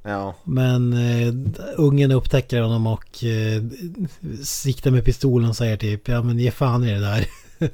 Ja, 0.09 0.35
Men 0.45 0.93
eh, 0.93 1.35
ungen 1.77 2.11
upptäcker 2.13 2.61
honom 2.61 2.87
och 2.87 3.25
eh, 3.25 3.63
siktar 4.45 4.91
med 4.91 5.05
pistolen 5.05 5.49
och 5.49 5.57
säger 5.57 5.77
typ 5.77 6.09
ja 6.09 6.23
men 6.23 6.39
ge 6.39 6.51
fan 6.51 6.85
i 6.85 6.93
det 6.93 7.01
där. 7.01 7.27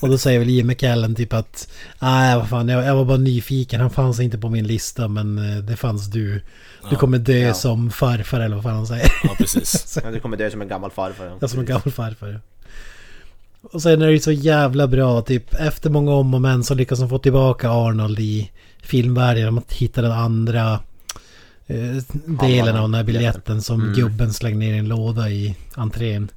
och 0.00 0.08
då 0.08 0.18
säger 0.18 0.38
väl 0.38 0.48
Ian 0.50 0.66
McKellen 0.66 1.14
typ 1.14 1.32
att 1.32 1.68
nej 2.00 2.36
vad 2.36 2.48
fan 2.48 2.68
jag, 2.68 2.84
jag 2.84 2.96
var 2.96 3.04
bara 3.04 3.16
nyfiken 3.18 3.80
han 3.80 3.90
fanns 3.90 4.20
inte 4.20 4.38
på 4.38 4.48
min 4.48 4.66
lista 4.66 5.08
men 5.08 5.38
eh, 5.52 5.58
det 5.58 5.76
fanns 5.76 6.06
du. 6.10 6.42
Du 6.90 6.96
kommer 6.96 7.18
dö 7.18 7.38
Ja. 7.38 7.54
som 7.54 7.90
farfar 7.90 8.40
eller 8.40 8.54
vad 8.56 8.64
fan 8.64 8.74
han 8.74 8.86
säger. 8.86 9.12
Ja, 9.24 9.34
precis. 9.38 9.98
men 10.04 10.12
du 10.12 10.20
kommer 10.20 10.36
dö 10.36 10.50
som 10.50 10.62
en 10.62 10.68
gammal 10.68 10.90
farfar. 10.90 11.32
jag 11.40 11.50
som 11.50 11.60
en 11.60 11.66
gammal 11.66 11.90
farfar. 11.90 12.40
Och 13.62 13.82
sen 13.82 14.02
är 14.02 14.06
det 14.06 14.12
ju 14.12 14.20
så 14.20 14.32
jävla 14.32 14.86
bra, 14.86 15.22
typ 15.22 15.54
efter 15.54 15.90
många 15.90 16.12
om 16.12 16.34
och 16.34 16.40
men 16.40 16.64
så 16.64 16.74
lyckas 16.74 16.98
de 16.98 17.08
få 17.08 17.18
tillbaka 17.18 17.70
Arnold 17.70 18.18
i 18.20 18.50
filmvärlden 18.82 19.38
genom 19.38 19.58
att 19.58 19.72
hitta 19.72 20.02
den 20.02 20.12
andra 20.12 20.80
delen 22.40 22.76
av 22.76 22.82
den 22.82 22.94
här 22.94 23.04
biljetten 23.04 23.62
som 23.62 23.80
Mm. 23.82 23.94
gubben 23.94 24.32
slängde 24.32 24.58
ner 24.66 24.74
i 24.74 24.78
en 24.78 24.88
låda 24.88 25.28
i 25.30 25.56
entrén. 25.74 26.30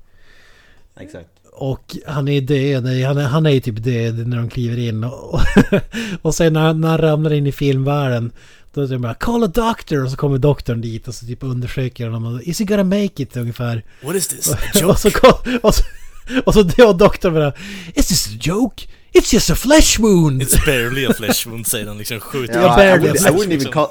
Exakt. 0.99 1.29
Och 1.55 1.95
han 2.07 2.27
är 2.27 2.41
död, 2.41 2.83
han 3.05 3.17
är, 3.17 3.23
han 3.23 3.45
är 3.45 3.49
ju 3.49 3.59
typ 3.59 3.83
död 3.83 4.27
när 4.27 4.37
de 4.37 4.49
kliver 4.49 4.77
in. 4.79 5.03
Och, 5.03 5.39
och 6.21 6.35
sen 6.35 6.53
när, 6.53 6.73
när 6.73 6.87
han 6.89 6.97
ramlar 6.97 7.33
in 7.33 7.47
i 7.47 7.51
filmvärlden 7.51 8.31
då 8.73 8.81
är 8.81 8.87
det 8.87 8.99
bara 8.99 9.13
'Call 9.13 9.43
a 9.43 9.47
doctor' 9.47 10.03
och 10.03 10.11
så 10.11 10.17
kommer 10.17 10.37
doktorn 10.37 10.81
dit 10.81 11.07
och 11.07 11.15
så 11.15 11.25
typ 11.25 11.43
undersöker 11.43 12.07
honom 12.07 12.35
och 12.35 12.41
'Is 12.43 12.59
he 12.59 12.65
gonna 12.65 12.83
make 12.83 13.23
it?' 13.23 13.37
ungefär. 13.37 13.83
What 14.03 14.15
is 14.15 14.27
this? 14.27 14.53
A 14.53 14.57
och, 14.75 14.81
joke? 14.81 14.99
så, 14.99 15.11
kom- 15.11 15.59
och 15.63 15.75
så, 15.75 15.83
och 16.45 16.53
så 16.53 16.63
dör 16.63 16.93
doktorn 16.93 17.33
bara 17.33 17.53
'Is 17.95 18.07
this 18.07 18.27
a 18.27 18.37
joke? 18.41 18.83
It's 19.13 19.33
just 19.33 19.49
a 19.49 19.55
flesh 19.55 19.99
wound!' 19.99 20.41
It's 20.41 20.65
barely 20.65 21.05
a 21.05 21.13
flesh 21.17 21.47
wound 21.47 21.67
säger 21.67 21.87
han 21.87 21.97
liksom 21.97 22.19
skjuter. 22.19 22.61
Ja, 22.61 22.73
I, 22.73 22.77
barely 22.77 23.09
wouldn't, 23.09 23.27
a 23.27 23.29
I 23.29 23.33
wouldn't 23.33 23.53
even 23.61 23.71
call 23.71 23.87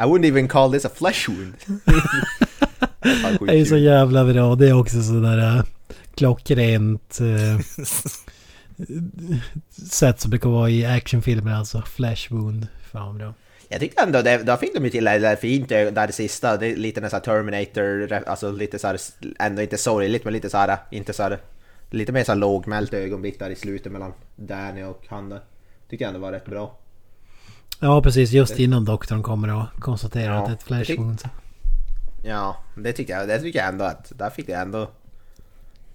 I 0.00 0.06
wouldn't 0.06 0.24
even 0.24 0.48
call 0.48 0.72
this 0.72 0.84
a 0.84 0.88
flesh 0.88 1.28
wound. 1.28 1.54
Det 3.46 3.60
är 3.60 3.64
så 3.64 3.76
jävla 3.76 4.24
bra. 4.24 4.54
Det 4.54 4.68
är 4.68 4.72
också 4.80 5.02
sådär 5.02 5.38
äh, 5.38 5.64
klockrent 6.14 7.18
äh, 7.20 7.60
sätt 9.90 10.20
som 10.20 10.38
kan 10.38 10.52
vara 10.52 10.70
i 10.70 10.86
actionfilmer 10.86 11.54
alltså. 11.54 11.82
Flash 11.82 12.32
wound. 12.32 12.66
Fan 12.92 13.18
bra. 13.18 13.34
Jag 13.68 13.80
tyckte 13.80 14.02
ändå, 14.02 14.22
det, 14.22 14.38
då 14.38 14.56
fick 14.56 14.74
de 14.74 14.84
ju 14.84 14.90
till 14.90 15.04
det 15.04 15.18
där 15.18 15.36
fint 15.36 15.68
det 15.68 15.90
där 15.90 16.10
sista, 16.10 16.56
det 16.56 16.66
är 16.66 16.76
lite 16.76 17.00
nästan 17.00 17.20
Terminator, 17.20 18.12
alltså 18.12 18.52
lite 18.52 18.78
såhär, 18.78 18.98
ändå 19.38 19.62
inte 19.62 19.78
sorgligt 19.78 20.24
men 20.24 20.32
lite 20.32 20.50
såhär, 20.50 20.76
inte 20.90 21.12
såhär, 21.12 21.38
lite 21.90 22.12
mer 22.12 22.24
såhär 22.24 22.38
lågmält 22.38 22.94
ögonblick 22.94 23.38
där 23.38 23.50
i 23.50 23.56
slutet 23.56 23.92
mellan 23.92 24.12
Danny 24.36 24.82
och 24.82 25.04
han. 25.08 25.38
Tyckte 25.90 26.04
jag 26.04 26.08
ändå 26.08 26.20
var 26.20 26.32
rätt 26.32 26.46
bra. 26.46 26.79
Ja 27.82 28.02
precis, 28.02 28.32
just 28.32 28.58
innan 28.58 28.84
doktorn 28.84 29.22
kommer 29.22 29.54
och 29.54 29.82
konstaterar 29.82 30.34
Ja, 30.34 30.38
att 30.38 30.46
det 30.46 30.52
är 30.52 30.54
ett 30.54 30.62
flash 30.62 30.98
wound. 30.98 31.22
Ja, 32.22 32.56
det 32.76 32.92
tyckte 32.92 33.12
jag, 33.12 33.28
det 33.28 33.38
tycker 33.38 33.58
jag 33.58 33.68
ändå 33.68 33.84
att, 33.84 34.12
där 34.18 34.30
fick 34.30 34.46
det 34.46 34.52
ändå, 34.52 34.90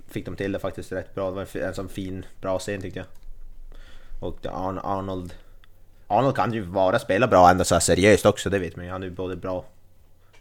fick 0.07 0.25
de 0.25 0.35
till 0.35 0.51
det 0.51 0.59
faktiskt 0.59 0.91
rätt 0.91 1.15
bra. 1.15 1.29
Det 1.29 1.35
var 1.35 1.57
en, 1.57 1.73
sån 1.73 1.89
fin, 1.89 2.25
bra 2.41 2.59
scen 2.59 2.81
tyckte 2.81 2.99
jag. 2.99 3.07
Och 4.19 4.37
det 4.41 4.51
Arn, 4.51 4.79
Arnold, 4.79 5.33
Arnold 6.07 6.35
kan 6.35 6.53
ju 6.53 6.61
vara, 6.61 6.99
spela 6.99 7.27
bra 7.27 7.49
ändå 7.51 7.63
så 7.63 7.75
här 7.75 7.79
seriöst 7.79 8.25
också, 8.25 8.49
det 8.49 8.59
vet 8.59 8.75
man 8.75 8.85
ju. 8.85 8.91
Han 8.91 9.03
är 9.03 9.07
ju 9.07 9.13
både 9.13 9.35
bra 9.35 9.65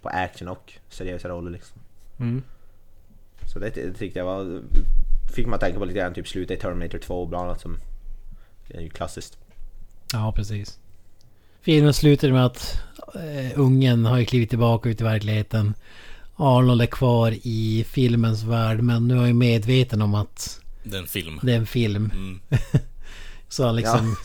på 0.02 0.08
action 0.08 0.48
och 0.48 0.72
seriösa 0.88 1.28
roller 1.28 1.50
liksom. 1.50 1.80
Mm. 2.18 2.42
Så 3.52 3.58
det, 3.58 3.70
det 3.70 3.92
tyckte 3.92 4.18
jag 4.18 4.26
var, 4.26 4.60
fick 5.34 5.46
man 5.46 5.58
tänka 5.58 5.78
på 5.78 5.84
lite 5.84 5.98
grann, 5.98 6.14
typ 6.14 6.28
slutet 6.28 6.58
i 6.58 6.60
Terminator 6.60 6.98
2 6.98 7.26
bland 7.26 7.44
annat 7.44 7.60
som 7.60 7.76
är 8.68 8.80
ju 8.80 8.88
klassiskt. 8.88 9.38
Ja 10.12 10.32
precis. 10.36 10.78
Filmen 11.64 11.94
slutar 11.94 12.30
med 12.32 12.46
att 12.46 12.80
äh, 13.14 13.60
ungen 13.60 14.04
har 14.04 14.18
ju 14.18 14.24
klivit 14.24 14.50
tillbaka 14.50 14.88
ut 14.88 15.00
i 15.00 15.04
verkligheten. 15.04 15.74
Arnold 16.36 16.82
är 16.82 16.86
kvar 16.86 17.34
i 17.42 17.86
filmens 17.88 18.42
värld 18.42 18.80
men 18.82 19.08
nu 19.08 19.14
är 19.14 19.18
jag 19.18 19.26
ju 19.26 19.32
medveten 19.34 20.02
om 20.02 20.14
att 20.14 20.60
Det 20.82 20.96
är 20.96 21.00
en 21.00 21.06
film. 21.06 21.40
det 21.42 21.52
är 21.52 21.56
en 21.56 21.66
film. 21.66 22.10
Mm. 22.14 22.40
Så 23.48 23.66
han 23.66 23.76
liksom... 23.76 24.16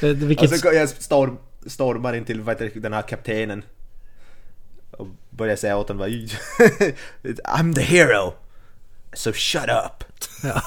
Ja. 0.00 0.12
Vilket... 0.14 0.52
Alltså 0.52 0.68
jag 0.68 0.88
storm, 0.88 1.38
stormar 1.66 2.14
in 2.14 2.24
till 2.24 2.40
heter 2.40 2.70
den 2.80 2.92
här 2.92 3.02
kaptenen. 3.02 3.62
Och 4.90 5.06
börjar 5.30 5.56
säga 5.56 5.76
åt 5.76 5.88
honom 5.88 6.06
I'm 7.44 7.74
the 7.74 7.82
hero! 7.82 8.34
So 9.12 9.32
shut 9.32 9.62
up! 9.62 10.04
Ja. 10.42 10.62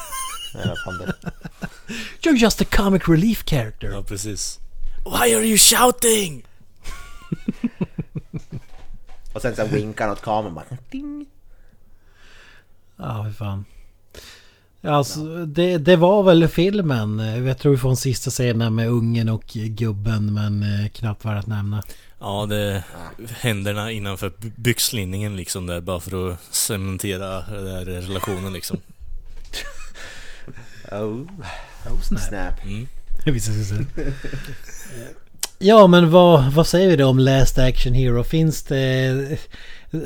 Ja. 0.53 0.75
You're 2.21 2.37
just 2.37 2.61
a 2.61 2.65
comic 2.71 3.01
relief 3.07 3.43
character. 3.45 3.91
Ja, 3.91 4.03
precis. 4.03 4.59
Why 5.05 5.33
are 5.35 5.43
you 5.45 5.57
shouting? 5.57 6.43
Och 9.33 9.41
sen 9.41 9.55
så 9.55 9.65
vinkar 9.65 10.05
han 10.05 10.13
åt 10.13 10.21
kameran 10.21 10.55
bara, 10.55 10.65
ding! 10.91 11.25
Ja, 12.97 13.25
fy 13.29 13.33
fan. 13.33 13.65
Alltså, 14.81 15.45
det, 15.45 15.77
det 15.77 15.95
var 15.95 16.23
väl 16.23 16.47
filmen. 16.47 17.19
Jag 17.45 17.57
tror 17.57 17.71
vi 17.71 17.77
får 17.77 17.89
en 17.89 17.97
sista 17.97 18.29
scenen 18.31 18.75
med 18.75 18.89
ungen 18.89 19.29
och 19.29 19.45
gubben, 19.53 20.33
men 20.33 20.63
eh, 20.63 20.89
knappt 20.89 21.25
värd 21.25 21.37
att 21.37 21.47
nämna. 21.47 21.83
Ja, 22.19 22.45
det 22.49 22.83
händerna 23.39 23.91
innanför 23.91 24.29
by- 24.37 24.51
byxlinningen 24.55 25.35
liksom 25.35 25.65
där 25.67 25.81
bara 25.81 25.99
för 25.99 26.31
att 26.31 26.39
cementera 26.55 27.41
den 27.41 27.65
där 27.65 27.85
relationen 27.85 28.53
liksom. 28.53 28.77
Oh, 30.91 31.21
oh 31.91 32.01
snap. 32.01 32.63
Mm. 32.65 32.87
Ja, 35.59 35.87
men 35.87 36.11
vad, 36.11 36.53
vad 36.53 36.67
säger 36.67 36.89
vi 36.89 36.95
då 36.95 37.07
om 37.07 37.19
Last 37.19 37.57
Action 37.57 37.93
Hero? 37.93 38.23
Finns 38.23 38.63
det... 38.63 39.37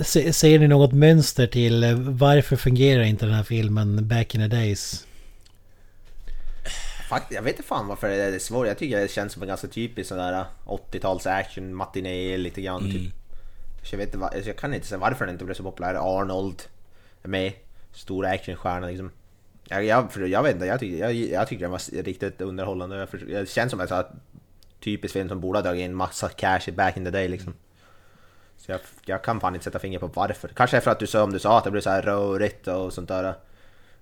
Se, 0.03 0.33
ser 0.33 0.59
ni 0.59 0.67
något 0.67 0.91
mönster 0.91 1.47
till 1.47 1.83
eh, 1.83 1.93
varför 1.95 2.55
fungerar 2.55 3.03
inte 3.03 3.25
den 3.25 3.35
här 3.35 3.43
filmen 3.43 4.07
back 4.07 4.35
in 4.35 4.41
the 4.41 4.47
days? 4.55 5.05
Fakt, 7.09 7.31
jag 7.33 7.41
vet 7.41 7.55
inte 7.55 7.67
fan 7.67 7.87
varför 7.87 8.09
det 8.09 8.15
är 8.15 8.39
svårt. 8.39 8.67
Jag 8.67 8.77
tycker 8.77 8.99
det 8.99 9.11
känns 9.11 9.33
som 9.33 9.41
en 9.41 9.47
ganska 9.47 9.67
typisk 9.67 10.09
sån 10.09 10.17
där 10.17 10.45
80-tals 10.65 11.27
action 11.27 11.75
matiné 11.75 12.37
lite 12.37 12.61
grann 12.61 12.81
Mm. 12.81 12.91
typ. 12.91 13.13
Så 13.83 13.95
jag, 13.95 13.97
vet 13.97 14.13
inte, 14.13 14.25
alltså, 14.25 14.49
jag 14.49 14.57
kan 14.57 14.73
inte 14.73 14.87
säga 14.87 14.99
varför 14.99 15.25
den 15.25 15.35
inte 15.35 15.45
blev 15.45 15.55
så 15.55 15.63
populär. 15.63 16.19
Arnold 16.19 16.63
är 17.23 17.29
med. 17.29 17.53
Stor 17.93 18.25
actionstjärna 18.25 18.87
liksom. 18.87 19.11
Jag, 19.69 19.85
jag, 19.85 20.11
för 20.11 20.21
jag 20.21 20.43
vet 20.43 20.53
inte, 20.53 20.65
jag 20.65 20.79
tycker, 20.79 20.97
jag, 20.97 21.13
jag 21.13 21.47
tycker 21.47 21.61
den 21.61 21.71
var 21.71 22.03
riktigt 22.03 22.41
underhållande. 22.41 23.07
Det 23.27 23.49
känns 23.49 23.71
som 23.71 23.81
en 23.81 23.87
sån 23.87 23.97
här 23.97 24.05
typisk 24.79 25.13
film 25.13 25.29
som 25.29 25.39
borde 25.39 25.59
ha 25.59 25.63
dragit 25.63 25.85
in 25.85 25.95
massa 25.95 26.29
cash 26.29 26.61
i 26.67 26.71
back 26.71 26.97
in 26.97 27.05
the 27.05 27.11
day 27.11 27.27
liksom. 27.27 27.53
Så 28.57 28.71
jag, 28.71 28.79
jag 29.05 29.23
kan 29.23 29.39
fan 29.39 29.53
inte 29.55 29.63
sätta 29.63 29.79
finger 29.79 29.99
på 29.99 30.07
varför. 30.07 30.47
Kanske 30.47 30.81
för 30.81 30.91
att 30.91 30.99
du 30.99 31.07
som 31.07 31.33
du 31.33 31.39
sa 31.39 31.57
att 31.57 31.63
det 31.63 31.71
blev 31.71 31.81
så 31.81 31.89
här 31.89 32.01
rörigt 32.01 32.67
och 32.67 32.93
sånt 32.93 33.07
där 33.07 33.33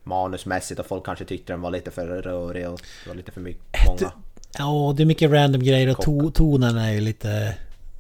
manusmässigt 0.04 0.80
och 0.80 0.86
folk 0.86 1.06
kanske 1.06 1.26
tyckte 1.26 1.54
den 1.54 1.62
var 1.62 1.72
lite 1.72 1.92
för 1.92 2.08
rörig 2.08 2.70
och 2.70 2.82
det 3.04 3.10
var 3.10 3.16
lite 3.16 3.32
för 3.32 3.42
mycket, 3.42 3.88
många. 3.88 4.12
Ja, 4.58 4.94
det 4.98 5.04
är 5.04 5.06
mycket 5.06 5.32
random 5.32 5.64
grejer 5.64 5.92
och 5.92 6.02
to, 6.02 6.32
tonen 6.32 6.78
är 6.78 6.92
ju 6.92 7.02
lite 7.02 7.58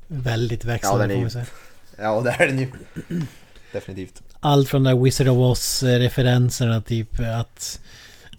väldigt 0.07 0.65
växlande 0.65 1.05
Ja, 1.05 1.15
får 1.15 1.21
man 1.21 1.31
säga. 1.31 1.45
Ja, 1.97 2.21
det 2.21 2.31
är 2.31 2.47
den 2.47 2.59
ju. 2.59 2.71
Definitivt. 3.71 4.21
Allt 4.45 4.69
från 4.69 4.83
där 4.83 5.03
Wizard 5.03 5.27
of 5.27 5.37
Oz-referenserna 5.37 6.81
typ 6.81 7.19
att... 7.19 7.79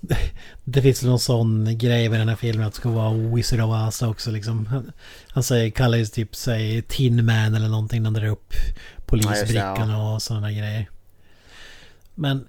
Det 0.64 0.82
finns 0.82 1.02
någon 1.02 1.18
sån 1.18 1.78
grej 1.78 2.08
med 2.08 2.20
den 2.20 2.28
här 2.28 2.36
filmen 2.36 2.66
att 2.66 2.72
det 2.72 2.76
ska 2.76 2.88
vara 2.88 3.14
Wizard 3.14 3.60
of 3.60 3.88
Oz 3.88 4.02
också 4.02 4.30
liksom. 4.30 4.66
Han, 4.66 4.92
han 5.28 5.42
säger, 5.42 5.70
kallar 5.70 5.98
ju 5.98 6.06
typ 6.06 6.36
sig 6.36 6.82
Tin 6.82 7.24
Man 7.24 7.54
eller 7.54 7.68
någonting 7.68 8.02
när 8.02 8.10
han 8.10 8.20
drar 8.20 8.28
upp 8.28 8.54
polisbrickan 9.06 9.94
och 9.94 10.22
sådana 10.22 10.52
grejer. 10.52 10.88
Men 12.14 12.46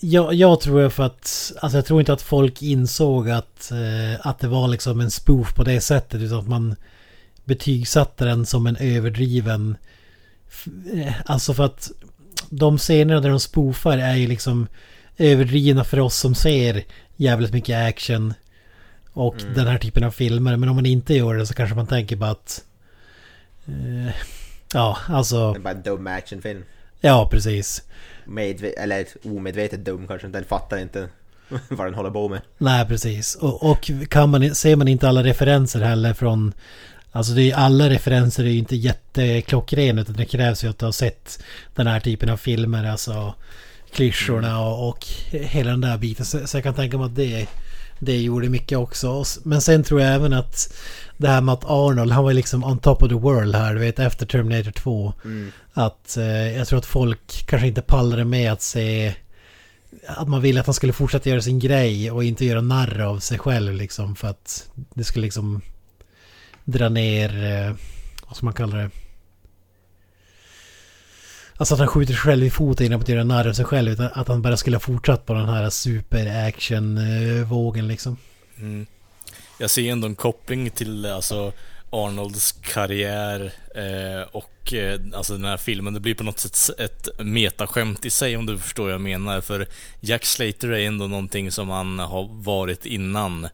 jag, 0.00 0.34
jag 0.34 0.60
tror 0.60 0.88
för 0.88 1.02
att... 1.02 1.52
Alltså 1.60 1.78
jag 1.78 1.86
tror 1.86 2.00
inte 2.00 2.12
att 2.12 2.22
folk 2.22 2.62
insåg 2.62 3.30
att, 3.30 3.70
eh, 3.70 4.26
att 4.26 4.38
det 4.38 4.48
var 4.48 4.68
liksom 4.68 5.00
en 5.00 5.10
spoof 5.10 5.54
på 5.54 5.64
det 5.64 5.80
sättet 5.80 6.20
utan 6.20 6.38
att 6.38 6.48
man 6.48 6.76
betygsatte 7.44 8.24
den 8.24 8.46
som 8.46 8.66
en 8.66 8.76
överdriven... 8.76 9.76
eh, 10.94 11.14
Alltså 11.26 11.54
för 11.54 11.64
att 11.64 11.90
de 12.50 12.78
scenerna 12.78 13.20
där 13.20 13.28
de 13.28 13.40
spoofar 13.40 13.98
är 13.98 14.14
ju 14.14 14.26
liksom 14.26 14.66
överdrivna 15.18 15.84
för 15.84 16.00
oss 16.00 16.16
som 16.16 16.34
ser 16.34 16.84
jävligt 17.16 17.52
mycket 17.52 17.88
action 17.88 18.34
och 19.12 19.36
den 19.54 19.66
här 19.66 19.78
typen 19.78 20.04
av 20.04 20.10
filmer. 20.10 20.56
Men 20.56 20.68
om 20.68 20.76
man 20.76 20.86
inte 20.86 21.14
gör 21.14 21.34
det 21.34 21.46
så 21.46 21.54
kanske 21.54 21.76
man 21.76 21.86
tänker 21.86 22.16
bara 22.16 22.30
att... 22.30 22.64
Eh, 23.66 24.14
ja, 24.72 24.98
alltså... 25.08 25.52
Det 25.52 25.58
är 25.58 25.62
bara 25.62 25.74
en 25.74 25.82
dum 25.82 26.06
actionfilm. 26.06 26.64
Ja, 27.00 27.28
precis. 27.30 27.82
Medve- 28.24 28.78
eller 28.78 29.06
omedvetet 29.24 29.84
dum 29.84 30.06
kanske, 30.08 30.28
den 30.28 30.44
fattar 30.44 30.78
inte 30.78 31.08
vad 31.68 31.86
den 31.86 31.94
håller 31.94 32.10
på 32.10 32.28
med. 32.28 32.40
Nej, 32.58 32.86
precis. 32.86 33.34
Och, 33.34 33.70
och 33.70 33.90
kan 34.08 34.30
man, 34.30 34.54
ser 34.54 34.76
man 34.76 34.88
inte 34.88 35.08
alla 35.08 35.24
referenser 35.24 35.80
heller 35.80 36.14
från... 36.14 36.52
Alltså 37.12 37.32
det 37.32 37.50
är, 37.50 37.56
alla 37.56 37.90
referenser 37.90 38.44
är 38.44 38.48
ju 38.48 38.58
inte 38.58 38.76
jätteklockrena 38.76 40.00
utan 40.00 40.16
det 40.16 40.24
krävs 40.24 40.64
ju 40.64 40.70
att 40.70 40.78
du 40.78 40.84
har 40.84 40.92
sett 40.92 41.42
den 41.74 41.86
här 41.86 42.00
typen 42.00 42.30
av 42.30 42.36
filmer. 42.36 42.84
Alltså 42.84 43.34
klyschorna 43.94 44.60
och, 44.60 44.88
och 44.88 45.06
hela 45.30 45.70
den 45.70 45.80
där 45.80 45.98
biten. 45.98 46.24
Så, 46.24 46.46
så 46.46 46.56
jag 46.56 46.64
kan 46.64 46.74
tänka 46.74 46.98
mig 46.98 47.06
att 47.06 47.16
det, 47.16 47.46
det 47.98 48.18
gjorde 48.18 48.48
mycket 48.48 48.78
också. 48.78 49.24
Men 49.42 49.60
sen 49.60 49.82
tror 49.82 50.00
jag 50.00 50.14
även 50.14 50.32
att 50.32 50.74
det 51.16 51.28
här 51.28 51.40
med 51.40 51.52
att 51.52 51.64
Arnold, 51.64 52.12
han 52.12 52.24
var 52.24 52.32
liksom 52.32 52.64
on 52.64 52.78
top 52.78 53.02
of 53.02 53.08
the 53.08 53.14
world 53.14 53.54
här, 53.54 53.74
du 53.74 53.80
vet, 53.80 53.98
efter 53.98 54.26
Terminator 54.26 54.70
2. 54.70 55.12
Att 55.72 56.16
eh, 56.16 56.56
jag 56.56 56.68
tror 56.68 56.78
att 56.78 56.86
folk 56.86 57.46
kanske 57.46 57.68
inte 57.68 57.82
pallade 57.82 58.24
med 58.24 58.52
att 58.52 58.62
se 58.62 59.14
att 60.06 60.28
man 60.28 60.40
ville 60.40 60.60
att 60.60 60.66
han 60.66 60.74
skulle 60.74 60.92
fortsätta 60.92 61.30
göra 61.30 61.40
sin 61.40 61.58
grej 61.58 62.10
och 62.10 62.24
inte 62.24 62.44
göra 62.44 62.60
narr 62.60 63.00
av 63.00 63.18
sig 63.18 63.38
själv 63.38 63.74
liksom 63.74 64.16
för 64.16 64.28
att 64.28 64.70
det 64.94 65.04
skulle 65.04 65.24
liksom 65.24 65.60
dra 66.64 66.88
ner, 66.88 67.44
eh, 67.44 67.74
vad 68.26 68.36
ska 68.36 68.44
man 68.44 68.54
kalla 68.54 68.76
det? 68.76 68.90
Alltså 71.56 71.74
att 71.74 71.80
han 71.80 71.88
skjuter 71.88 72.12
sig 72.12 72.20
själv 72.20 72.44
i 72.44 72.50
foten 72.50 72.86
innan 72.86 73.00
han 73.00 73.14
göra 73.14 73.24
narr 73.24 73.48
av 73.48 73.52
sig 73.52 73.64
själv. 73.64 73.92
Utan 73.92 74.10
att 74.12 74.28
han 74.28 74.42
bara 74.42 74.56
skulle 74.56 74.76
ha 74.76 74.80
fortsatt 74.80 75.26
på 75.26 75.34
den 75.34 75.48
här 75.48 75.70
super-action-vågen 75.70 77.84
eh, 77.84 77.88
liksom. 77.88 78.16
Mm. 78.58 78.86
Jag 79.58 79.70
ser 79.70 79.92
ändå 79.92 80.06
en 80.06 80.14
koppling 80.14 80.70
till 80.70 81.06
alltså 81.06 81.52
Arnolds 81.90 82.52
karriär 82.52 83.52
eh, 83.74 84.22
och 84.32 84.74
eh, 84.74 85.00
alltså 85.14 85.32
den 85.32 85.44
här 85.44 85.56
filmen. 85.56 85.94
Det 85.94 86.00
blir 86.00 86.14
på 86.14 86.24
något 86.24 86.38
sätt 86.38 86.80
ett 86.80 87.08
metaskämt 87.18 88.04
i 88.04 88.10
sig 88.10 88.36
om 88.36 88.46
du 88.46 88.58
förstår 88.58 88.84
vad 88.84 88.92
jag 88.92 89.00
menar. 89.00 89.40
För 89.40 89.66
Jack 90.00 90.24
Slater 90.24 90.68
är 90.68 90.86
ändå 90.86 91.06
någonting 91.06 91.52
som 91.52 91.68
han 91.68 91.98
har 91.98 92.42
varit 92.42 92.86
innan. 92.86 93.48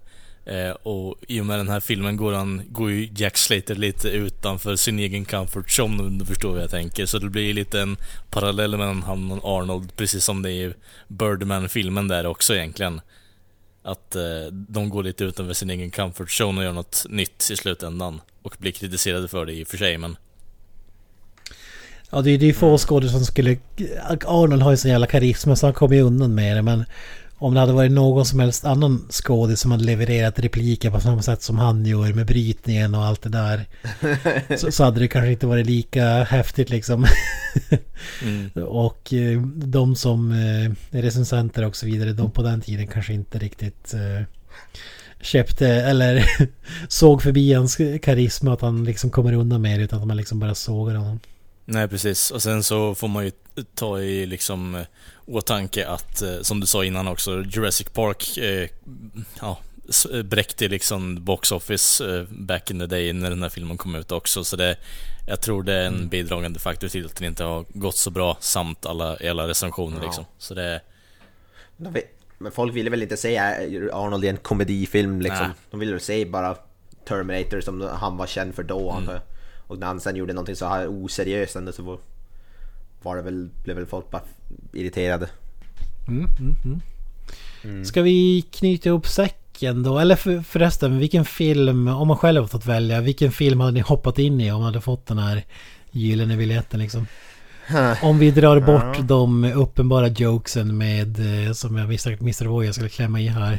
Eh, 0.46 0.70
och 0.70 1.16
i 1.28 1.40
och 1.40 1.46
med 1.46 1.58
den 1.58 1.68
här 1.68 1.80
filmen 1.80 2.16
går, 2.16 2.32
han, 2.32 2.62
går 2.68 2.90
ju 2.90 3.08
Jack 3.16 3.36
Slater 3.36 3.74
lite 3.74 4.08
utanför 4.08 4.76
sin 4.76 4.98
egen 4.98 5.24
comfort 5.24 5.66
zone 5.78 6.02
om 6.02 6.18
du 6.18 6.24
förstår 6.24 6.52
vad 6.52 6.62
jag 6.62 6.70
tänker. 6.70 7.06
Så 7.06 7.18
det 7.18 7.30
blir 7.30 7.54
lite 7.54 7.80
en 7.80 7.96
parallell 8.30 8.70
mellan 8.70 9.02
han 9.02 9.32
och 9.32 9.58
Arnold, 9.58 9.96
precis 9.96 10.24
som 10.24 10.42
det 10.42 10.52
är 10.52 10.68
i 10.68 10.74
Birdman-filmen 11.08 12.08
där 12.08 12.26
också 12.26 12.54
egentligen. 12.54 13.00
Att 13.82 14.16
eh, 14.16 14.22
de 14.52 14.88
går 14.88 15.02
lite 15.02 15.24
utanför 15.24 15.54
sin 15.54 15.70
egen 15.70 15.90
comfort 15.90 16.28
zone 16.28 16.58
och 16.58 16.64
gör 16.64 16.72
något 16.72 17.06
nytt 17.08 17.50
i 17.50 17.56
slutändan. 17.56 18.20
Och 18.42 18.56
blir 18.58 18.72
kritiserade 18.72 19.28
för 19.28 19.46
det 19.46 19.52
i 19.52 19.64
och 19.64 19.68
för 19.68 19.76
sig, 19.76 19.98
men... 19.98 20.16
Ja, 22.10 22.22
det 22.22 22.30
är 22.30 22.38
ju 22.38 22.54
få 22.54 22.78
skådespelare 22.78 23.18
som 23.18 23.24
skulle... 23.24 23.58
Arnold 24.26 24.62
har 24.62 24.70
ju 24.70 24.76
sån 24.76 24.90
jävla 24.90 25.06
karisma 25.06 25.56
så 25.56 25.66
han 25.66 25.74
kommer 25.74 25.96
ju 25.96 26.02
undan 26.02 26.34
med 26.34 26.56
det, 26.56 26.62
men... 26.62 26.84
Om 27.38 27.54
det 27.54 27.60
hade 27.60 27.72
varit 27.72 27.92
någon 27.92 28.26
som 28.26 28.40
helst 28.40 28.64
annan 28.64 29.06
skådis 29.10 29.60
som 29.60 29.70
hade 29.70 29.84
levererat 29.84 30.38
repliker 30.38 30.90
på 30.90 31.00
samma 31.00 31.22
sätt 31.22 31.42
som 31.42 31.58
han 31.58 31.86
gör 31.86 32.12
med 32.12 32.26
brytningen 32.26 32.94
och 32.94 33.04
allt 33.04 33.22
det 33.22 33.28
där. 33.28 33.66
så, 34.56 34.72
så 34.72 34.84
hade 34.84 35.00
det 35.00 35.08
kanske 35.08 35.30
inte 35.30 35.46
varit 35.46 35.66
lika 35.66 36.24
häftigt 36.24 36.70
liksom. 36.70 37.06
Mm. 38.22 38.50
och 38.66 39.12
eh, 39.12 39.40
de 39.42 39.96
som 39.96 40.32
eh, 40.32 40.98
recensenter 40.98 41.64
och 41.64 41.76
så 41.76 41.86
vidare, 41.86 42.12
de 42.12 42.30
på 42.30 42.42
den 42.42 42.60
tiden 42.60 42.86
kanske 42.86 43.12
inte 43.12 43.38
riktigt 43.38 43.94
eh, 43.94 44.26
köpte 45.20 45.68
eller 45.68 46.24
såg 46.88 47.22
förbi 47.22 47.52
hans 47.52 47.76
karisma 48.02 48.52
att 48.52 48.60
han 48.60 48.84
liksom 48.84 49.10
kommer 49.10 49.32
undan 49.32 49.62
med 49.62 49.80
det 49.80 49.84
utan 49.84 50.00
att 50.00 50.06
man 50.06 50.16
liksom 50.16 50.38
bara 50.38 50.54
sågar 50.54 50.94
honom. 50.94 51.20
Nej, 51.64 51.88
precis. 51.88 52.30
Och 52.30 52.42
sen 52.42 52.62
så 52.62 52.94
får 52.94 53.08
man 53.08 53.24
ju 53.24 53.30
ta 53.74 54.00
i 54.00 54.26
liksom 54.26 54.84
åtanke 55.26 55.88
att, 55.88 56.22
eh, 56.22 56.40
som 56.42 56.60
du 56.60 56.66
sa 56.66 56.84
innan 56.84 57.08
också, 57.08 57.44
Jurassic 57.44 57.88
Park 57.88 58.38
eh, 58.38 58.68
ja, 59.40 59.58
eh, 60.12 60.22
bräckte 60.22 60.68
liksom 60.68 61.24
box 61.24 61.52
office 61.52 62.16
eh, 62.18 62.24
back 62.30 62.70
in 62.70 62.78
the 62.78 62.86
day 62.86 63.12
när 63.12 63.30
den 63.30 63.42
här 63.42 63.48
filmen 63.48 63.76
kom 63.76 63.94
ut 63.94 64.12
också. 64.12 64.44
Så 64.44 64.56
det, 64.56 64.76
jag 65.26 65.40
tror 65.40 65.62
det 65.62 65.74
är 65.74 65.86
en 65.86 66.08
bidragande 66.08 66.58
faktor 66.58 66.88
till 66.88 67.06
att 67.06 67.16
den 67.16 67.26
inte 67.26 67.44
har 67.44 67.64
gått 67.68 67.96
så 67.96 68.10
bra 68.10 68.36
samt 68.40 68.86
alla, 68.86 69.16
alla 69.30 69.48
recensioner 69.48 69.98
Ja. 69.98 70.04
liksom. 70.04 70.24
Så 70.38 70.54
det... 70.54 70.80
Men 72.38 72.52
folk 72.52 72.74
ville 72.74 72.90
väl 72.90 73.02
inte 73.02 73.16
se 73.16 73.38
Arnold 73.92 74.24
i 74.24 74.28
en 74.28 74.36
komedifilm 74.36 75.20
liksom. 75.20 75.46
Nej. 75.46 75.56
De 75.70 75.80
ville 75.80 75.92
väl 75.92 76.00
se 76.00 76.24
bara 76.24 76.56
Terminator 77.08 77.60
som 77.60 77.80
han 77.80 78.16
var 78.16 78.26
känd 78.26 78.54
för 78.54 78.62
då 78.62 79.02
jag. 79.06 79.20
Och 79.66 79.78
när 79.78 79.86
han 79.86 80.00
sen 80.00 80.16
gjorde 80.16 80.32
någonting 80.32 80.56
så 80.56 80.66
här 80.66 80.86
oseriöst 80.88 81.56
ändå 81.56 81.72
så 81.72 81.82
var, 81.82 81.98
var 83.02 83.16
det 83.16 83.22
väl, 83.22 83.48
blev 83.64 83.76
väl 83.76 83.86
folk 83.86 84.10
bara 84.10 84.22
irriterade. 84.72 85.28
Mm, 86.08 86.26
mm, 86.38 86.80
mm. 87.64 87.84
Ska 87.84 88.02
vi 88.02 88.44
knyta 88.50 88.88
ihop 88.88 89.06
säcken 89.06 89.82
då? 89.82 89.98
Eller 89.98 90.16
för, 90.16 90.40
förresten, 90.40 90.98
vilken 90.98 91.24
film, 91.24 91.88
om 91.88 92.08
man 92.08 92.16
själv 92.16 92.40
har 92.42 92.48
fått 92.48 92.66
välja, 92.66 93.00
vilken 93.00 93.32
film 93.32 93.60
hade 93.60 93.72
ni 93.72 93.80
hoppat 93.80 94.18
in 94.18 94.40
i 94.40 94.50
om 94.52 94.56
man 94.58 94.66
hade 94.66 94.80
fått 94.80 95.06
den 95.06 95.18
här 95.18 95.44
gyllene 95.90 96.36
biljetten 96.36 96.80
liksom? 96.80 97.06
Om 98.02 98.18
vi 98.18 98.30
drar 98.30 98.60
bort 98.60 98.96
Ja. 98.96 99.02
de 99.02 99.44
uppenbara 99.44 100.08
jokesen 100.08 100.78
med, 100.78 101.46
eh, 101.46 101.52
som 101.52 101.76
jag 101.76 101.88
misstänkt 101.88 102.20
Mr. 102.20 102.44
Voya 102.46 102.72
skulle 102.72 102.88
klämma 102.88 103.20
i 103.20 103.26
här. 103.26 103.58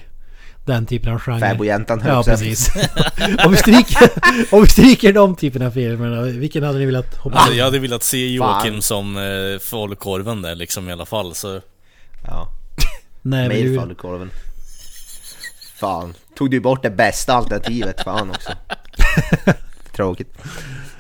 Den 0.67 0.85
typen 0.85 1.13
av 1.13 1.19
genre. 1.19 1.39
Fäbodjäntan, 1.39 2.01
Ja, 2.05 2.23
precis. 2.23 2.69
om, 3.45 3.51
vi 3.51 3.57
stryker, 3.57 4.09
om 4.55 4.61
vi 4.61 4.67
stryker 4.69 5.13
de 5.13 5.35
typerna 5.35 5.65
av 5.67 5.71
filmer, 5.71 6.23
vilken 6.39 6.63
hade 6.63 6.79
ni 6.79 6.85
velat 6.85 7.15
hoppa 7.17 7.37
Alltså, 7.37 7.53
jag 7.53 7.65
hade 7.65 7.79
velat 7.79 8.03
se 8.03 8.27
Joakim 8.33 8.73
Fan. 8.73 8.81
som 8.81 9.17
eh, 9.17 9.59
falukorven 9.59 10.41
där 10.41 10.55
liksom 10.55 10.89
i 10.89 10.91
alla 10.91 11.05
fall, 11.05 11.35
så... 11.35 11.61
Ja. 12.27 12.47
Nej, 13.21 13.47
men 13.47 13.57
Med 13.57 13.65
du, 13.65 13.75
falukorven. 13.79 14.31
Fan, 15.79 16.13
tog 16.37 16.51
du 16.51 16.59
bort 16.59 16.83
det 16.83 16.89
bästa 16.89 17.33
alternativet 17.33 18.03
fan 18.03 18.29
också. 18.29 18.49
Tråkigt. 19.95 20.33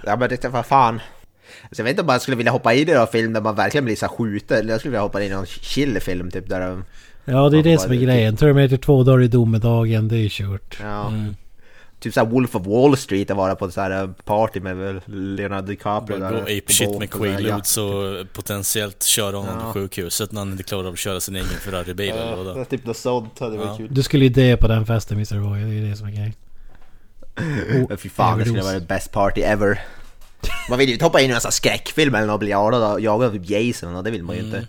Ja 0.05 0.15
men 0.15 0.29
det 0.29 0.45
var 0.45 0.63
fan. 0.63 0.99
Alltså, 1.63 1.81
jag 1.81 1.83
vet 1.83 1.89
inte 1.91 2.01
om 2.01 2.07
man 2.07 2.19
skulle 2.19 2.37
vilja 2.37 2.51
hoppa 2.51 2.73
in 2.73 2.89
i 2.89 2.91
en 2.91 3.07
film 3.07 3.33
där 3.33 3.41
man 3.41 3.55
verkligen 3.55 3.85
blir 3.85 3.95
så 3.95 4.07
skjuten. 4.07 4.57
Eller 4.57 4.71
Jag 4.71 4.79
skulle 4.79 4.91
vilja 4.91 5.01
hoppa 5.01 5.21
in 5.23 5.31
i 5.31 5.35
någon 5.35 5.45
chillefilm 5.45 6.31
typ 6.31 6.49
där 6.49 6.59
de- 6.67 6.85
ja, 7.27 7.49
det 7.49 7.57
är 7.59 7.63
det 7.63 7.77
som 7.77 7.91
är 7.91 7.95
grejen. 7.95 8.35
Terminator 8.35 8.77
2, 8.77 9.03
då 9.03 9.13
är 9.13 9.17
det 9.17 9.27
domedagen, 9.27 10.07
det 10.07 10.15
är 10.15 10.19
ju 10.19 10.29
kört. 10.31 10.77
Ja. 10.81 11.07
Mm. 11.07 11.35
Typ 11.99 12.13
såhär 12.13 12.27
Wolf 12.27 12.55
of 12.55 12.65
Wall 12.65 12.97
Street 12.97 13.31
att 13.31 13.37
vara 13.37 13.55
på 13.55 13.71
så 13.71 13.81
här 13.81 14.13
party 14.25 14.59
med 14.59 15.01
Leonardo 15.05 15.67
DiCaprio 15.67 16.17
Gå 16.17 16.23
där 16.23 16.41
ape 16.41 16.61
på 16.61 16.71
shit 16.71 16.87
båt 16.89 16.99
med 16.99 17.07
och 17.13 17.13
Quaaludes 17.21 17.77
och 17.77 18.33
potentiellt 18.33 19.03
köra 19.03 19.35
honom 19.37 19.55
Ja. 19.59 19.65
på 19.65 19.73
sjukhuset 19.79 20.31
när 20.31 20.41
han 20.41 20.51
inte 20.51 20.63
klarar 20.63 20.87
av 20.87 20.93
att 20.93 20.99
köra 20.99 21.19
sin 21.19 21.35
egen 21.35 21.47
Ferrari-bil 21.47 22.09
eller 22.11 22.29
Ja, 22.29 22.35
vadå? 22.35 22.65
typ 22.65 22.85
något 22.85 22.97
sånt 22.97 23.39
hade 23.39 23.57
varit 23.57 23.69
Ja. 23.69 23.77
kul. 23.77 23.87
Du 23.91 24.03
skulle 24.03 24.25
ju 24.25 24.29
dö 24.29 24.57
på 24.57 24.67
den 24.67 24.85
festen 24.85 25.17
Mr. 25.17 25.37
Voya, 25.37 25.65
det 25.67 25.73
är 25.77 25.89
det 25.89 25.95
som 25.95 26.07
är 26.07 26.11
grejen. 26.11 26.33
Men 27.89 27.97
fy 27.97 28.09
fan, 28.09 28.39
det 28.39 28.45
skulle 28.45 28.61
vara 28.63 28.79
the 28.79 28.85
best 28.85 29.11
party 29.11 29.41
ever. 29.41 29.79
Man 30.69 30.79
vill 30.79 30.87
ju 30.87 30.93
inte 30.93 31.05
hoppa 31.05 31.21
in 31.21 31.31
i 31.31 31.33
en 31.33 31.41
sån 31.41 31.51
skräckfilm 31.51 32.15
eller 32.15 32.27
något 32.27 32.33
och 32.33 32.39
bli 32.39 32.49
jagad 32.49 32.83
av, 32.83 33.01
jagad 33.01 33.27
av 33.29 33.33
typ 33.33 33.49
Jason 33.49 33.95
och 33.95 34.03
det 34.03 34.11
vill 34.11 34.23
man 34.23 34.35
ju 34.35 34.41
inte. 34.41 34.67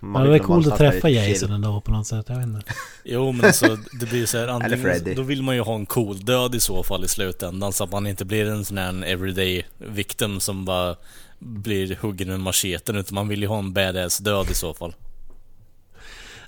Man 0.00 0.24
Ja, 0.24 0.30
det 0.30 0.36
är 0.36 0.38
coolt 0.38 0.66
att 0.66 0.78
träffa. 0.78 1.08
Jason 1.08 1.52
ändå 1.52 1.80
på 1.80 1.90
något 1.90 2.06
sätt, 2.06 2.26
jag 2.28 2.36
vet 2.36 2.46
inte. 2.46 2.62
Jo 3.04 3.32
men 3.32 3.46
alltså 3.46 3.76
det 4.00 4.06
blir 4.10 4.26
så 4.26 4.38
här, 4.38 4.48
antingen, 4.48 5.14
då 5.16 5.22
vill 5.22 5.42
man 5.42 5.54
ju 5.54 5.60
ha 5.60 5.74
en 5.74 5.86
cool 5.86 6.24
död 6.24 6.54
i 6.54 6.60
så 6.60 6.82
fall 6.82 7.04
i 7.04 7.08
slutändan 7.08 7.72
så 7.72 7.84
att 7.84 7.92
man 7.92 8.06
inte 8.06 8.24
blir 8.24 8.46
en 8.46 8.64
sån 8.64 8.78
här 8.78 9.04
everyday 9.04 9.66
victim 9.78 10.40
som 10.40 10.64
bara 10.64 10.96
blir 11.38 11.98
huggen 12.00 12.28
med 12.28 12.40
macheten 12.40 12.96
utan 12.96 13.14
man 13.14 13.28
vill 13.28 13.42
ju 13.42 13.48
ha 13.48 13.58
en 13.58 13.72
badass 13.72 14.18
död 14.18 14.46
i 14.50 14.54
så 14.54 14.74
fall. 14.74 14.94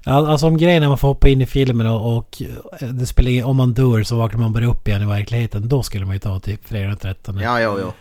Alltså 0.05 0.47
om 0.47 0.56
grejen 0.56 0.82
är 0.82 0.86
att 0.86 0.90
man 0.90 0.98
får 0.98 1.09
hoppa 1.09 1.28
in 1.28 1.40
i 1.40 1.47
filmen 1.47 1.86
och, 1.86 2.16
och 2.16 2.43
det 2.81 3.06
spelar 3.06 3.31
ingen, 3.31 3.44
om 3.44 3.56
man 3.56 3.74
dör 3.74 4.02
så 4.02 4.16
vaknar 4.16 4.40
man 4.40 4.52
bara 4.52 4.66
upp 4.66 4.89
igen 4.89 5.02
i 5.02 5.06
verkligheten. 5.06 5.68
Då 5.68 5.82
skulle 5.82 6.05
man 6.05 6.14
ju 6.14 6.18
ta 6.18 6.40
typ 6.40 6.68
fredag 6.68 6.89
den 6.89 6.97
13. 6.97 7.39
Ja, 7.39 7.60
jo, 7.60 7.78
jo. 7.81 7.93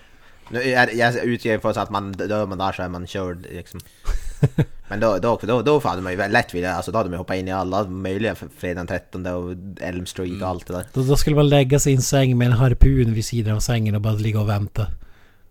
Nu, 0.50 0.64
jag, 0.64 0.94
jag 0.94 1.16
utgår 1.16 1.60
från 1.60 1.78
att 1.84 1.90
man 1.90 2.12
dör 2.12 2.46
man 2.46 2.58
där 2.58 2.72
så 2.72 2.82
är 2.82 2.90
man 2.90 3.08
körd 3.08 3.46
liksom. 3.52 3.80
Men 4.88 5.00
då, 5.00 5.18
då, 5.18 5.40
då, 5.42 5.62
då 5.62 5.80
hade 5.80 6.02
man 6.02 6.12
ju 6.12 6.28
lätt 6.28 6.54
vilja, 6.54 6.76
alltså 6.76 6.92
då 6.92 6.98
hade 6.98 7.10
man 7.10 7.18
hoppat 7.18 7.36
in 7.36 7.48
i 7.48 7.52
alla 7.52 7.84
möjliga 7.84 8.36
fredag 8.36 8.80
den 8.80 8.88
13 8.88 9.26
och 9.26 9.56
Elm 9.82 10.06
Street 10.06 10.42
och 10.42 10.48
allt 10.48 10.68
det 10.68 10.74
där. 10.74 10.86
Då, 10.94 11.04
då 11.04 11.16
skulle 11.16 11.36
man 11.36 11.50
lägga 11.50 11.80
sig 11.80 11.94
i 11.94 11.96
en 11.96 12.02
säng 12.02 12.38
med 12.38 12.46
en 12.46 12.52
harpun 12.52 13.14
vid 13.14 13.26
sidan 13.26 13.56
av 13.56 13.60
sängen 13.60 13.96
och 13.96 14.02
bara 14.02 14.14
ligga 14.14 14.40
och 14.40 14.50
vänta. 14.50 14.88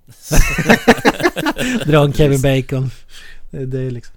Dra 1.86 2.04
en 2.04 2.12
Kevin 2.12 2.42
Bacon. 2.42 2.90
Det, 3.50 3.66
det 3.66 3.80
är 3.80 3.90
liksom... 3.90 4.14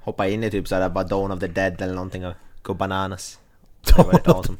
Hoppa 0.00 0.28
in 0.28 0.44
i 0.44 0.50
typ 0.50 0.68
såhär 0.68 0.88
bara 0.88 1.04
Dawn 1.04 1.32
of 1.32 1.40
the 1.40 1.46
Dead 1.46 1.82
eller 1.82 1.94
någonting 1.94 2.26
och 2.26 2.34
gå 2.62 2.74
bananas. 2.74 3.38
Det 3.86 4.02
var 4.02 4.12
rätt 4.12 4.28
awesome. 4.28 4.58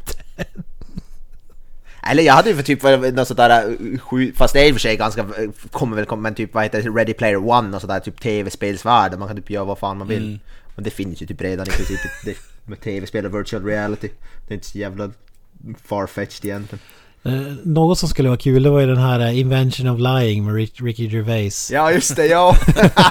Eller 2.11 2.23
jag 2.23 2.35
hade 2.35 2.51
ju 2.51 2.57
för 2.57 2.63
typ 2.63 2.83
något 3.15 3.29
sånt 3.29 3.39
där 3.39 3.99
sju, 3.99 4.33
fast 4.37 4.55
det 4.55 4.61
är 4.61 4.69
i 4.69 4.71
och 4.71 4.75
för 4.75 4.81
sig 4.81 4.97
ganska, 4.97 5.23
uh, 5.23 5.51
kommer 5.71 5.97
väl 5.97 6.07
komma, 6.07 6.23
men 6.23 6.35
typ 6.35 6.55
vad 6.55 6.63
heter 6.63 6.83
det, 6.83 6.91
Ready 6.91 7.15
Player 7.15 7.49
One 7.49 7.77
och 7.77 7.81
sådär 7.81 8.01
typ 8.01 8.21
tv-spelsvärld 8.21 9.19
man 9.19 9.29
kan 9.29 9.37
typ 9.37 9.51
göra 9.51 9.65
vad 9.65 9.79
fan 9.79 9.99
man 9.99 10.09
vill. 10.09 10.27
Mm. 10.27 10.39
Men 10.75 10.85
det 10.85 10.91
finns 10.91 11.23
ju 11.23 11.27
typ 11.27 11.41
redan 11.41 11.67
i 11.67 11.71
princip 11.71 12.01
det, 12.25 12.37
med 12.65 12.81
tv-spel 12.81 13.27
och 13.27 13.35
virtual 13.35 13.65
reality. 13.65 14.09
Det 14.49 14.55
är 14.55 14.55
inte 14.55 14.67
så 14.67 14.79
jävla 14.79 15.11
farfetched 15.85 16.45
egentligen. 16.45 16.81
Eh, 17.27 17.55
något 17.63 17.99
som 17.99 18.09
skulle 18.09 18.29
vara 18.29 18.39
kul 18.39 18.63
det 18.63 18.71
var 18.71 18.81
ju 18.81 18.87
den 18.87 18.97
här 18.97 19.21
eh, 19.21 19.39
Invention 19.39 19.89
of 19.89 20.01
Lying 20.01 20.45
med 20.45 20.55
Rick, 20.55 20.81
Ricky 20.81 21.09
Gervais. 21.09 21.71
Ja 21.71 21.93
just 21.93 22.17
det, 22.17 22.27
ja! 22.27 22.57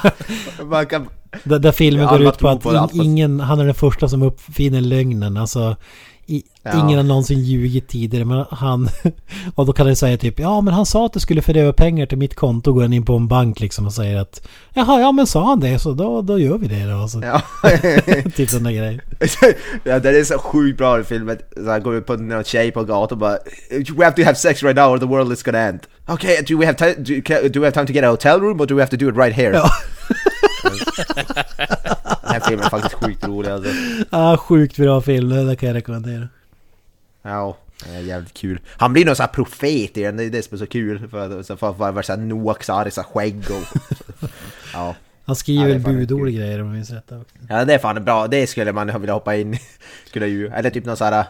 man 0.63 0.85
kan, 0.85 1.07
Där, 1.43 1.59
där 1.59 1.71
filmen 1.71 2.07
går 2.07 2.21
ut 2.21 2.37
på 2.39 2.47
att 2.47 2.61
på 2.61 2.71
fast- 2.71 2.95
ingen, 2.95 3.39
han 3.39 3.59
är 3.59 3.65
den 3.65 3.73
första 3.73 4.09
som 4.09 4.21
uppfinner 4.21 4.81
lögnen. 4.81 5.37
Alltså, 5.37 5.75
i, 6.27 6.43
Ja. 6.63 6.79
ingen 6.79 6.97
har 6.97 7.03
någonsin 7.03 7.39
ljugit 7.39 7.87
tidigare. 7.87 8.25
Men 8.25 8.45
han, 8.51 8.89
och 9.55 9.65
då 9.65 9.73
kan 9.73 9.87
det 9.87 9.95
säga 9.95 10.17
typ, 10.17 10.39
ja 10.39 10.61
men 10.61 10.73
han 10.73 10.85
sa 10.85 11.05
att 11.05 11.13
du 11.13 11.19
skulle 11.19 11.41
föra 11.41 11.59
över 11.59 11.71
pengar 11.71 12.05
till 12.05 12.17
mitt 12.17 12.35
konto. 12.35 12.73
Går 12.73 12.81
han 12.81 12.93
in 12.93 13.05
på 13.05 13.15
en 13.15 13.27
bank 13.27 13.59
liksom 13.59 13.85
och 13.85 13.93
säger 13.93 14.17
att, 14.17 14.47
jaha 14.73 14.99
ja 14.99 15.11
men 15.11 15.27
sa 15.27 15.45
han 15.45 15.59
det 15.59 15.79
så 15.79 15.93
då, 15.93 16.21
då 16.21 16.39
gör 16.39 16.57
vi 16.57 16.67
det 16.67 16.85
då. 16.91 16.97
Och 16.97 17.09
så, 17.09 17.21
ja. 17.23 17.41
typ 18.35 18.49
sådana 18.49 18.71
grejer. 18.71 19.01
ja 19.83 19.99
det 19.99 20.09
är 20.19 20.23
så 20.23 20.37
sjukt 20.37 20.77
bra 20.77 20.99
i 20.99 21.03
filmen. 21.03 21.37
Så 21.57 21.69
han 21.69 21.83
går 21.83 21.95
ut 21.95 22.05
på 22.05 22.15
någon 22.15 22.43
tjej 22.43 22.71
på 22.71 22.83
gatan 22.83 23.15
och 23.15 23.17
bara 23.17 23.37
We 23.97 24.05
have 24.05 24.15
to 24.15 24.23
have 24.23 24.35
sex 24.35 24.63
right 24.63 24.75
now 24.75 24.91
or 24.91 24.97
the 24.97 25.05
world 25.05 25.33
is 25.33 25.43
gonna 25.43 25.59
end. 25.59 25.79
Okay, 26.07 26.41
do 26.47 26.57
we 26.59 26.65
have 26.65 26.77
time, 26.77 26.93
do, 27.03 27.49
do 27.49 27.59
we 27.59 27.65
have 27.65 27.71
time 27.73 27.87
to 27.87 27.93
get 27.93 28.03
a 28.03 28.09
hotel 28.09 28.39
room 28.39 28.61
or 28.61 28.65
do 28.65 28.75
we 28.75 28.81
have 28.81 28.97
to 28.97 29.05
do 29.05 29.09
it 29.09 29.15
right 29.15 29.35
here? 29.35 29.53
Ja. 29.53 29.69
Filmen 32.47 32.65
är 32.65 32.69
faktiskt 32.69 32.93
sjukt 32.95 33.27
rolig 33.27 33.49
alltså. 33.49 33.71
Ah, 34.09 34.37
sjukt 34.37 34.77
bra 34.77 35.01
film, 35.01 35.29
det 35.47 35.55
kan 35.55 35.67
jag 35.67 35.75
rekommendera. 35.75 36.27
Ja, 37.21 37.57
det 37.83 37.95
är 37.95 37.99
jävligt 37.99 38.33
kul. 38.33 38.59
Han 38.77 38.93
blir 38.93 39.05
någon 39.05 39.15
sån 39.15 39.23
här 39.23 39.33
profet 39.33 39.97
i 39.97 40.03
den, 40.03 40.17
det 40.17 40.23
är 40.23 40.29
det 40.29 40.41
som 40.45 40.55
är 40.55 40.59
så 40.59 40.65
kul. 40.67 41.07
För 41.09 41.39
att 41.39 41.79
vara 41.79 42.03
såhär 42.03 42.19
Noaks 42.19 42.69
arg, 42.69 42.91
så 42.91 43.01
här 43.01 43.07
skägg 43.07 43.43
och... 43.49 43.77
Ja. 44.73 44.95
Han 45.25 45.35
skriver 45.35 45.69
Ja, 45.69 45.79
budord 45.79 46.21
och 46.21 46.33
grejer 46.33 46.61
om 46.61 46.67
jag 46.67 46.75
minns 46.75 46.91
rätt. 46.91 47.11
också. 47.11 47.35
Ja 47.49 47.65
det 47.65 47.73
är 47.73 47.79
fan 47.79 48.03
bra, 48.03 48.27
det 48.27 48.47
skulle 48.47 48.73
man 48.73 49.01
vilja 49.01 49.13
hoppa 49.13 49.35
in. 49.35 49.57
Skulle 50.07 50.27
ju, 50.27 50.47
eller 50.47 50.69
typ 50.69 50.85
någon 50.85 50.97
sån 50.97 51.07
här 51.13 51.25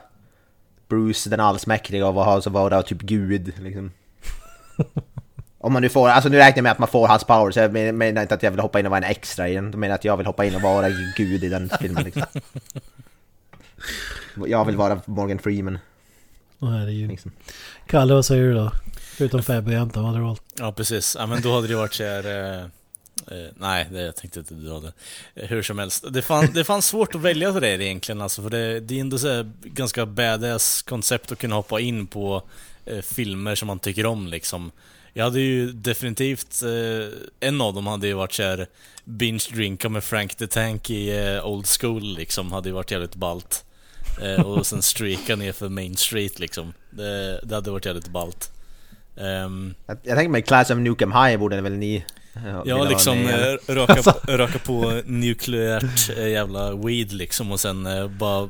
Bruce 0.88 1.30
den 1.30 1.40
allsmäktiga 1.40 2.08
och 2.08 2.14
ha 2.14 2.42
så 2.42 2.50
vara 2.50 2.82
typ 2.82 3.02
gud 3.02 3.54
liksom. 3.62 3.92
Om 5.66 5.74
man 5.74 5.82
nu 5.82 5.90
får, 5.90 6.10
alltså 6.10 6.30
nu 6.30 6.38
räknar 6.38 6.58
jag 6.58 6.64
med 6.64 6.72
att 6.72 6.80
man 6.80 6.88
får 6.88 7.08
hans 7.08 7.24
power 7.24 7.52
så 7.52 7.60
jag 7.60 7.74
men- 7.74 7.98
menar 7.98 8.22
inte 8.22 8.34
att 8.36 8.44
jag 8.44 8.52
vill 8.52 8.60
hoppa 8.60 8.80
in 8.80 8.86
och 8.86 8.90
vara 8.90 8.98
en 9.06 9.12
extra 9.12 9.50
i 9.50 9.56
den. 9.56 9.66
Jag 9.66 9.76
menar 9.76 9.96
att 9.96 10.06
jag 10.06 10.18
vill 10.18 10.26
hoppa 10.26 10.46
in 10.46 10.56
och 10.56 10.62
vara 10.62 10.90
gud 11.18 11.44
i 11.44 11.50
den 11.50 11.70
filmen 11.82 12.04
liksom. 12.04 12.24
Jag 14.48 14.66
vill 14.66 14.76
vara 14.76 15.02
Morgan 15.06 15.40
Freeman 15.40 15.80
Åh 16.60 16.72
herregud. 16.72 17.10
liksom. 17.10 17.32
Kalle, 17.88 18.14
vad 18.14 18.26
säger 18.26 18.44
du 18.44 18.54
då? 18.54 18.72
Förutom 19.18 19.44
Fabbe 19.44 19.76
och 19.76 19.82
Anton, 19.82 20.04
vad 20.04 20.12
hade 20.12 20.24
du 20.24 20.28
valt? 20.28 20.42
Ja, 20.60 20.72
precis. 20.72 21.16
Ja, 21.20 21.26
men 21.26 21.42
då 21.42 21.56
hade 21.56 21.68
det 21.68 21.76
varit 21.76 21.94
så 21.94 22.04
här... 22.04 22.26
Eh, 22.26 22.60
eh, 23.38 23.50
nej, 23.58 23.88
det, 23.92 24.02
jag 24.02 24.16
tänkte 24.16 24.40
inte 24.40 24.54
dra. 24.54 24.82
Eh, 25.36 25.48
hur 25.48 25.62
som 25.62 25.80
helst. 25.80 26.06
Det 26.10 26.22
fanns 26.22 26.52
det 26.54 26.64
fann 26.64 26.82
svårt 26.82 27.16
att 27.16 27.22
välja 27.22 27.54
för 27.54 27.62
det 27.62 27.84
egentligen, 27.84 28.22
alltså, 28.22 28.42
för 28.42 28.50
det, 28.50 28.80
det 28.80 28.96
är 28.98 29.02
ändå 29.02 29.18
så 29.18 29.28
här 29.28 29.52
ganska 29.64 30.06
badass 30.06 30.82
koncept 30.82 31.32
att 31.32 31.38
kunna 31.40 31.56
hoppa 31.56 31.80
in 31.80 32.08
på 32.08 32.42
eh, 32.86 33.02
filmer 33.02 33.56
som 33.56 33.68
man 33.68 33.80
tycker 33.80 34.06
om 34.06 34.28
liksom. 34.28 34.72
Jag 35.18 35.24
hade 35.24 35.40
ju 35.40 35.72
definitivt, 35.72 36.62
eh, 36.64 37.48
en 37.50 37.62
av 37.62 37.74
dem 37.74 37.88
hade 37.88 38.08
ju 38.08 38.14
varit 38.14 38.34
så 38.34 38.44
här 38.44 38.68
binge 39.06 39.46
drinka 39.54 39.90
med 39.90 40.04
Frank 40.04 40.36
the 40.36 40.48
Tank 40.48 40.90
i 40.90 41.18
eh, 41.36 41.46
Old 41.48 41.66
School 41.68 42.04
liksom, 42.18 42.52
hade 42.52 42.70
ju 42.70 42.76
varit 42.76 42.92
jävligt 42.92 43.16
ballt. 43.16 43.64
Eh, 44.22 44.42
och 44.42 44.66
sen 44.66 44.82
streaka 44.82 45.36
ner 45.36 45.52
för 45.52 45.70
Main 45.70 45.96
Street 45.98 46.40
liksom. 46.40 46.74
Det, 46.90 47.40
det 47.44 47.56
hade 47.56 47.72
varit 47.72 47.86
jävligt 47.86 48.08
ballt. 48.08 48.52
Ehm, 49.18 49.74
Jag, 49.88 49.98
jag 50.04 50.16
tänker 50.18 50.32
mig 50.32 50.42
Class 50.42 50.70
of 50.72 50.78
Nukem 50.78 51.12
High 51.12 51.38
borde 51.38 51.62
väl 51.62 51.74
ni... 51.74 51.96
eh, 52.36 52.62
Ja, 52.66 52.84
liksom 52.84 53.28
eh, 53.28 53.74
röka, 53.74 54.02
röka 54.38 54.60
på 54.60 55.02
nukleärt 55.06 56.10
eh, 56.18 56.28
jävla 56.28 56.76
weed 56.76 57.12
liksom 57.12 57.52
och 57.52 57.60
sen 57.60 57.86
eh, 57.86 58.08
bara 58.08 58.50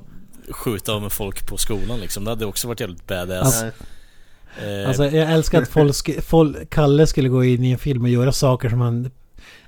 skjuta 0.49 0.91
av 0.93 1.01
med 1.01 1.11
folk 1.11 1.47
på 1.47 1.57
skolan 1.57 1.99
liksom. 1.99 2.23
Det 2.23 2.31
hade 2.31 2.45
också 2.45 2.67
varit 2.67 2.79
jävligt 2.79 3.07
badass. 3.07 3.61
Alltså- 3.63 3.85
Alltså 4.87 5.03
jag 5.05 5.31
älskar 5.31 5.61
att 5.61 5.69
folk, 5.69 6.23
folk, 6.25 6.69
Kalle 6.69 7.07
skulle 7.07 7.29
gå 7.29 7.43
in 7.43 7.63
i 7.63 7.71
en 7.71 7.77
film 7.77 8.03
och 8.03 8.09
göra 8.09 8.31
saker 8.31 8.69
som 8.69 8.81
han 8.81 9.11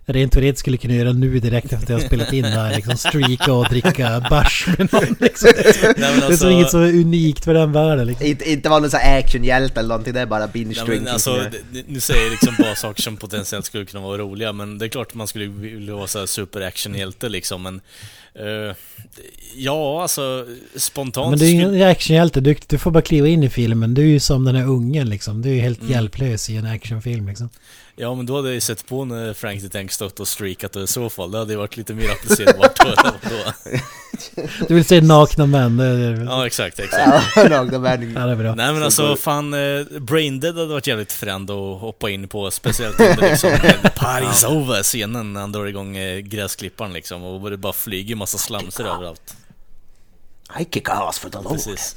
rent 0.09 0.33
teoretiskt 0.33 0.59
skulle 0.59 0.77
kunna 0.77 0.93
göra 0.93 1.11
nu 1.11 1.39
direkt 1.39 1.65
efter 1.65 1.77
att 1.77 1.89
jag 1.89 1.97
har 1.99 2.05
spelat 2.05 2.33
in 2.33 2.43
det 2.43 2.49
här. 2.49 2.75
Liksom 2.75 2.97
streaka 2.97 3.53
och 3.53 3.65
dricka 3.69 4.25
bärs 4.29 4.67
med 4.77 4.93
någon. 4.93 5.15
Liksom. 5.19 5.49
Det 5.55 5.67
är 5.69 5.73
så- 5.73 5.85
Nej, 5.85 5.93
men 5.97 6.19
Det 6.19 6.21
är 6.21 6.25
alltså- 6.25 6.37
så 6.37 6.49
inget 6.49 6.69
så 6.71 6.77
unikt 6.77 7.43
för 7.45 7.53
den 7.53 7.71
världen. 7.71 8.07
Liksom. 8.07 8.25
Inte, 8.27 8.51
inte 8.51 8.69
vara 8.69 8.79
någon 8.79 8.89
sån 8.89 8.99
actionhjälte 9.03 9.79
eller 9.79 9.89
någonting, 9.89 10.13
det 10.13 10.19
är 10.19 10.25
bara 10.25 10.47
binge 10.47 10.73
drinking. 10.85 11.07
alltså, 11.07 11.43
nu 11.87 11.99
säger 11.99 12.21
jag 12.23 12.31
liksom 12.31 12.55
bara 12.59 12.75
saker 12.75 13.01
som 13.01 13.17
potentiellt 13.17 13.65
skulle 13.65 13.85
kunna 13.85 14.03
vara 14.03 14.17
roliga, 14.17 14.53
men 14.53 14.77
det 14.77 14.85
är 14.85 14.89
klart 14.89 15.13
man 15.13 15.27
skulle 15.27 15.45
vilja 15.45 15.95
vara 15.95 16.07
så 16.07 16.19
här 16.19 16.25
super-actionhjälte 16.25 17.29
liksom, 17.29 17.63
men... 17.63 17.81
eh, 18.35 18.75
ja, 19.55 20.01
alltså 20.01 20.45
spontant 20.75 21.29
Men 21.29 21.39
du 21.39 21.45
är 21.45 21.49
skulle- 21.61 21.77
ingen 21.77 21.89
actionhjälte. 21.89 22.39
Du, 22.41 22.55
du 22.67 22.77
får 22.77 22.91
bara 22.91 23.01
kliva 23.01 23.27
in 23.27 23.43
i 23.43 23.49
filmen. 23.49 23.93
Du 23.93 24.01
är 24.01 24.05
ju 24.07 24.19
som 24.19 24.45
den 24.45 24.55
här 24.55 24.65
ungen 24.65 25.09
liksom. 25.09 25.41
Du 25.41 25.49
är 25.49 25.53
ju 25.53 25.61
helt 25.61 25.79
Mm. 25.79 25.91
hjälplös 25.91 26.49
i 26.49 26.55
en 26.55 26.65
actionfilm 26.65 27.27
liksom. 27.27 27.49
Ja 27.95 28.15
men 28.15 28.25
då 28.25 28.35
hade 28.35 28.47
jag 28.47 28.55
ju 28.55 28.61
sett 28.61 28.87
på 28.87 29.05
när 29.05 29.33
Frank 29.33 29.61
the 29.61 29.69
Tank 29.69 29.91
stått 29.91 30.19
och 30.19 30.27
streakat 30.27 30.75
och 30.75 30.81
i 30.83 30.87
så 30.87 31.09
fall, 31.09 31.31
det 31.31 31.37
hade 31.37 31.53
ju 31.53 31.57
varit 31.57 31.77
lite 31.77 31.93
mer 31.93 32.09
applicerbart 32.09 32.79
då? 32.85 32.91
Du 34.67 34.75
vill 34.75 34.85
se 34.85 35.01
nakna 35.01 35.45
män. 35.45 35.77
Det 35.77 35.85
är, 35.85 36.25
Ja 36.25 36.45
exakt, 36.47 36.79
exakt. 36.79 37.03
Ja, 37.35 37.43
nakna 37.49 37.79
män. 37.79 38.13
Ja, 38.15 38.25
det 38.25 38.31
är 38.31 38.35
bra. 38.35 38.55
Nej 38.55 38.73
men 38.73 38.79
Så 38.79 38.85
alltså 38.85 39.15
fan, 39.23 39.53
eh, 39.53 39.99
Braindead 39.99 40.55
hade 40.57 40.67
varit 40.73 40.87
jävligt 40.87 41.11
fränd 41.11 41.51
att 41.51 41.81
hoppa 41.81 42.09
in 42.09 42.27
på, 42.27 42.51
speciellt 42.51 42.99
under 42.99 43.29
liksom 43.29 43.49
Party's 43.95 44.45
over 44.45 44.83
scenen 44.83 45.33
när 45.33 45.41
han 45.41 45.51
drar 45.51 45.65
igång 45.65 45.97
eh, 45.97 46.19
gräsklipparen 46.19 46.93
liksom 46.93 47.23
och 47.23 47.49
det 47.49 47.57
bara 47.57 47.73
flyger 47.73 48.15
massa 48.15 48.37
slamser 48.37 48.83
överallt. 48.83 49.35
I 50.59 50.65
kick 50.73 50.89
ass 50.89 51.19
for 51.19 51.29
the 51.29 51.37
Lord. 51.37 51.51
Precis. 51.53 51.95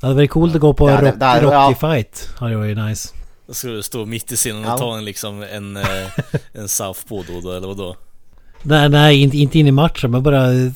Det 0.00 0.06
hade 0.06 0.14
varit 0.14 0.30
coolt 0.30 0.54
att 0.54 0.60
gå 0.60 0.74
på 0.74 0.90
Ja, 0.90 1.00
det- 1.00 1.06
rock, 1.10 1.18
där- 1.18 1.40
Rocky 1.40 1.54
ja. 1.54 1.74
fight. 1.94 2.28
Hade 2.38 2.56
varit 2.56 2.76
nice. 2.76 3.08
Då 3.46 3.54
skulle 3.54 3.74
du 3.74 3.82
stå 3.82 4.06
mitt 4.06 4.32
i 4.32 4.36
scenen 4.36 4.64
och 4.64 4.78
ta 4.78 4.96
en 4.98 5.04
liksom 5.04 5.42
en, 5.42 5.76
eh, 5.76 6.06
en 6.52 6.68
Southpaw 6.68 7.32
då, 7.32 7.40
då 7.40 7.52
eller 7.56 7.66
vadå? 7.66 7.96
Nej, 8.62 8.88
nej 8.88 9.22
inte, 9.22 9.36
inte 9.38 9.58
in 9.58 9.66
i 9.66 9.72
matchen. 9.72 10.10
Men 10.10 10.22
bara 10.22 10.52
eh, 10.52 10.72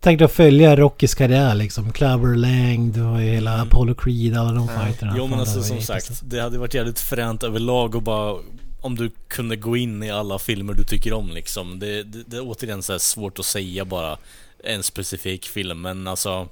tänkte 0.00 0.24
att 0.24 0.32
följa 0.32 0.76
Rockys 0.76 1.14
karriär 1.14 1.54
liksom. 1.54 1.92
Clubber 1.92 2.34
Lang, 2.34 2.92
du 2.92 3.00
har 3.00 3.20
ju 3.20 3.30
hela 3.30 3.62
Apollo 3.62 3.94
Creed, 3.94 4.36
alla 4.36 4.52
de 4.52 4.68
fighterna. 4.68 5.10
Mm. 5.10 5.16
Jo 5.16 5.26
men 5.26 5.40
alltså 5.40 5.62
som 5.62 5.80
sagt, 5.80 6.22
det 6.24 6.40
hade 6.40 6.58
varit 6.58 6.74
jävligt 6.74 7.00
fränt 7.00 7.42
överlag 7.42 7.94
och 7.94 8.02
bara 8.02 8.38
om 8.80 8.96
du 8.96 9.10
kunde 9.28 9.56
gå 9.56 9.76
in 9.76 10.02
i 10.02 10.10
alla 10.10 10.38
filmer 10.38 10.72
du 10.74 10.84
tycker 10.84 11.12
om 11.12 11.30
liksom. 11.30 11.78
Det, 11.78 12.02
det, 12.02 12.22
det 12.26 12.36
är 12.36 12.42
återigen 12.44 12.82
så 12.82 12.92
här 12.92 12.98
svårt 12.98 13.38
att 13.38 13.44
säga 13.44 13.84
bara 13.84 14.16
en 14.64 14.82
specifik 14.82 15.46
film 15.46 15.80
men 15.80 16.06
alltså 16.06 16.48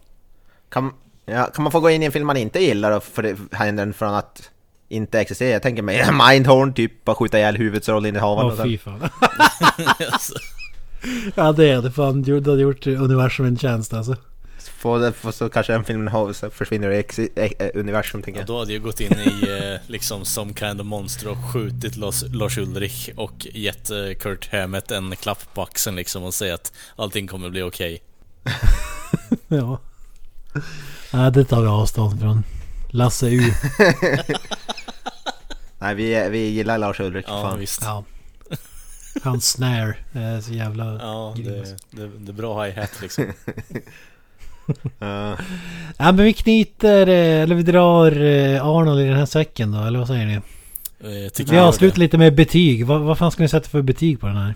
Kan, 0.68 0.92
ja, 1.26 1.46
kan 1.46 1.62
man 1.62 1.72
få 1.72 1.80
gå 1.80 1.90
in 1.90 2.02
i 2.02 2.06
en 2.06 2.12
film 2.12 2.26
man 2.26 2.36
inte 2.36 2.58
gillar 2.60 2.92
och 2.92 3.04
för 3.04 3.22
det 3.22 3.36
händer 3.50 3.84
den 3.84 3.94
från 3.94 4.14
att 4.14 4.50
inte 4.92 5.20
existera? 5.20 5.48
Jag 5.48 5.62
tänker 5.62 5.82
mig 5.82 6.06
Mindhorn, 6.12 6.74
typ 6.74 7.04
bara 7.04 7.16
skjuta 7.16 7.38
ihjäl 7.38 7.56
huvudrollsinnehavaren 7.56 8.46
Åh 8.46 8.52
och 8.52 8.56
sen- 8.58 8.66
fy 8.66 8.78
fan. 8.78 9.00
ja 11.34 11.52
det 11.52 11.74
hade 11.74 11.90
fan 11.92 12.22
gjort, 12.22 12.44
det 12.44 12.50
hade 12.50 12.62
gjort 12.62 12.86
universum 12.86 13.46
en 13.46 13.58
tjänst 13.58 13.92
alltså. 13.92 14.16
Få, 14.78 14.98
det- 14.98 15.12
få 15.12 15.32
så 15.32 15.48
kanske 15.48 15.74
en 15.74 15.84
film 15.84 16.06
har- 16.06 16.32
så 16.32 16.50
försvinner 16.50 16.88
ur 16.88 16.92
exi, 16.92 17.28
eh, 17.36 17.50
eh, 17.58 17.68
universum 17.74 18.22
tänker 18.22 18.40
ja, 18.40 18.42
jag. 18.42 18.46
då 18.46 18.58
hade 18.58 18.72
jag 18.72 18.82
gått 18.82 19.00
in 19.00 19.12
i 19.12 19.48
eh, 19.50 19.80
liksom 19.90 20.24
Some 20.24 20.54
Kind 20.54 20.80
of 20.80 20.86
Monster 20.86 21.28
och 21.30 21.52
skjutit 21.52 21.96
Lars, 21.96 22.22
Lars 22.28 22.58
Ulrich 22.58 23.08
och 23.16 23.46
gett 23.52 23.90
eh, 23.90 23.96
Kurt 24.20 24.52
Hammett 24.52 24.90
en 24.90 25.16
klapp 25.16 25.54
på 25.54 25.62
axeln 25.62 25.96
liksom 25.96 26.22
och 26.24 26.34
säga 26.34 26.54
att 26.54 26.72
allting 26.96 27.26
kommer 27.26 27.50
bli 27.50 27.62
okej. 27.62 28.02
Ja. 29.48 29.80
Nej, 31.12 31.32
det 31.32 31.44
tar 31.44 31.60
vi 31.62 31.66
avstånd 31.68 32.20
från. 32.20 32.44
Lasse 32.92 33.26
U. 33.26 33.40
Nej 35.78 35.94
vi, 35.94 36.28
vi 36.30 36.38
gillar 36.48 36.78
Lars 36.78 37.00
Ulrich. 37.00 37.24
Ja 37.28 37.42
fan. 37.42 37.58
visst. 37.58 37.82
Ja. 37.82 38.04
Hans 39.22 39.50
snare 39.50 39.96
är 40.12 40.40
så 40.40 40.52
jävla 40.52 40.84
Ja, 40.84 41.34
det, 41.36 41.58
alltså. 41.58 41.74
det, 41.90 42.06
det 42.18 42.30
är 42.30 42.34
bra 42.34 42.64
hi-hat 42.64 43.00
liksom. 43.02 43.24
Ja. 44.98 45.36
Ja 45.96 46.12
men 46.12 46.16
vi 46.16 46.32
knyter, 46.32 47.06
eh, 47.06 47.42
eller 47.42 47.54
vi 47.54 47.62
drar 47.62 48.22
eh, 48.22 48.66
Arnold 48.66 49.00
i 49.00 49.04
den 49.08 49.16
här 49.16 49.26
säcken 49.26 49.72
då, 49.72 49.80
eller 49.84 49.98
vad 49.98 50.08
säger 50.08 50.26
ni? 50.26 50.34
Eh, 50.34 51.46
Vi 51.50 51.58
avslutar 51.58 51.98
lite 51.98 52.18
med 52.18 52.34
betyg. 52.34 52.86
Vad, 52.86 53.00
vad 53.00 53.18
fan 53.18 53.30
ska 53.30 53.42
ni 53.42 53.48
sätta 53.48 53.68
för 53.68 53.82
betyg 53.82 54.20
på 54.20 54.26
den 54.26 54.36
här? 54.36 54.54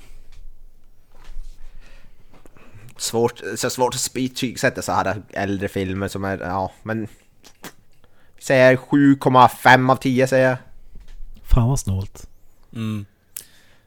Svårt, 2.96 3.40
så 3.56 3.70
svårt 3.70 3.94
att 3.94 4.12
betygsätta 4.14 4.82
så 4.82 4.92
här 4.92 5.22
äldre 5.32 5.68
filmer 5.68 6.08
som 6.08 6.24
är, 6.24 6.38
ja 6.38 6.72
men... 6.82 7.08
Vi 8.36 8.42
säger 8.42 8.76
7,5 8.76 9.92
av 9.92 9.96
10 9.96 10.26
säger 10.26 10.48
jag. 10.48 10.56
Fan 11.42 11.68
vad 11.68 11.80
snålt. 11.80 12.28
Mm. 12.74 13.06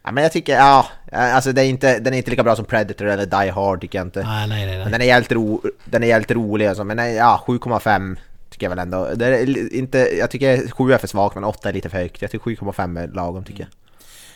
Ja 0.04 0.12
men 0.12 0.24
jag 0.24 0.32
tycker, 0.32 0.56
ja, 0.56 0.88
alltså 1.12 1.52
det 1.52 1.62
är 1.62 1.66
inte, 1.66 2.00
den 2.00 2.14
är 2.14 2.18
inte 2.18 2.30
lika 2.30 2.44
bra 2.44 2.56
som 2.56 2.66
Predator 2.66 3.08
eller 3.08 3.26
Die 3.26 3.52
Hard 3.52 3.82
tycker 3.82 4.00
jag 4.00 4.08
inte. 4.08 4.24
Nej 4.24 4.48
nej 4.48 4.66
nej. 4.66 4.78
Men 4.78 4.92
den 4.92 5.02
är 5.02 5.06
jävligt, 5.06 5.32
ro, 5.32 5.62
den 5.86 6.04
är 6.04 6.08
jävligt 6.08 6.32
rolig 6.32 6.66
alltså, 6.66 6.84
men 6.84 6.98
nej, 6.98 7.16
ja 7.16 7.44
7,5 7.48 8.18
tycker 8.50 8.66
jag 8.66 8.70
väl 8.70 8.80
ändå. 8.80 9.10
Det 9.16 9.26
är 9.26 9.74
inte, 9.74 9.98
jag 9.98 10.32
tycker 10.32 10.72
7 10.72 10.94
är 10.94 10.98
för 10.98 11.08
svagt 11.08 11.36
men 11.36 11.44
8 11.44 11.70
är 11.70 11.74
lite 11.74 11.90
för 11.90 11.98
högt. 11.98 12.22
Jag 12.22 12.32
tycker 12.32 12.46
7,5 12.46 13.00
är 13.04 13.08
lagom 13.08 13.44
tycker 13.44 13.60
jag. 13.60 13.70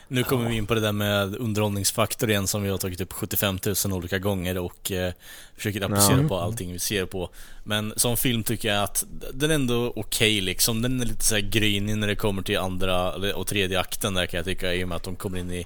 Nu 0.08 0.24
kommer 0.24 0.50
vi 0.50 0.56
in 0.56 0.66
på 0.66 0.74
det 0.74 0.80
där 0.82 0.92
med 0.92 1.36
underhållningsfaktor 1.36 2.30
igen 2.30 2.48
som 2.48 2.64
vi 2.64 2.70
har 2.70 2.78
tagit 2.78 3.02
upp 3.02 3.14
75 3.14 3.60
000 3.86 3.94
olika 3.94 4.20
gånger 4.20 4.58
och 4.58 4.92
eh, 4.92 5.14
försöker 5.58 5.82
applicera 5.82 6.22
Ja. 6.22 6.28
på 6.28 6.38
allting 6.38 6.72
vi 6.74 6.80
ser 6.80 7.06
på. 7.06 7.30
Men 7.64 7.94
som 7.96 8.18
film 8.18 8.44
tycker 8.44 8.70
jag 8.74 8.84
att 8.84 9.06
den 9.34 9.52
är 9.52 9.56
ändå 9.56 9.94
okej 9.96 10.42
liksom. 10.42 10.82
Den 10.82 11.02
är 11.02 11.06
lite 11.06 11.24
så 11.24 11.36
här 11.36 11.42
grynig 11.42 11.98
när 11.98 12.08
det 12.08 12.16
kommer 12.16 12.42
till 12.42 12.58
andra 12.58 13.12
och 13.36 13.48
tredje 13.48 13.80
akten 13.80 14.14
där 14.14 14.26
kan 14.26 14.38
jag 14.38 14.46
tycka 14.46 14.74
i 14.74 14.84
och 14.84 14.88
med 14.88 14.96
att 14.96 15.04
de 15.04 15.16
kommer 15.16 15.38
in 15.38 15.52
i 15.52 15.66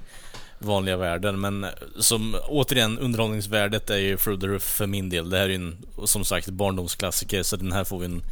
vanliga 0.59 0.97
världen. 0.97 1.39
Men 1.39 1.65
som 1.99 2.35
återigen, 2.47 2.99
underhållningsvärdet 2.99 3.89
är 3.89 3.97
ju 3.97 4.17
through 4.17 4.41
the 4.41 4.47
roof 4.47 4.63
för 4.63 4.87
min 4.87 5.09
del. 5.09 5.29
Det 5.29 5.37
här 5.37 5.45
är 5.45 5.49
ju 5.49 5.55
en, 5.55 5.77
som 6.05 6.25
sagt, 6.25 6.47
barndomsklassiker 6.47 7.43
så 7.43 7.55
den 7.55 7.71
här 7.71 7.83
får 7.83 7.99
vi 7.99 8.05
en 8.05 8.23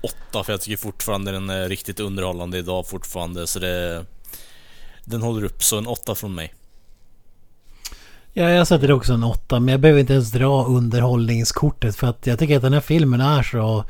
åtta 0.00 0.44
för 0.44 0.52
jag 0.52 0.60
tycker 0.60 0.76
fortfarande 0.76 1.32
den 1.32 1.50
är 1.50 1.68
riktigt 1.68 2.00
underhållande 2.00 2.58
idag 2.58 2.88
fortfarande 2.88 3.46
så 3.46 3.58
det 3.58 4.04
den 5.08 5.22
håller 5.22 5.44
upp, 5.44 5.62
så 5.62 5.78
en 5.78 5.86
åtta 5.86 6.14
från 6.14 6.34
mig. 6.34 6.54
Ja, 8.32 8.50
jag 8.50 8.66
sätter 8.66 8.92
också 8.92 9.12
en 9.12 9.24
åtta. 9.24 9.60
Men 9.60 9.72
jag 9.72 9.80
behöver 9.80 10.00
inte 10.00 10.12
ens 10.12 10.32
dra 10.32 10.64
underhållningskortet. 10.64 11.96
För 11.96 12.06
att 12.06 12.26
jag 12.26 12.38
tycker 12.38 12.56
att 12.56 12.62
den 12.62 12.72
här 12.72 12.80
filmen 12.80 13.20
är 13.20 13.42
så 13.42 13.84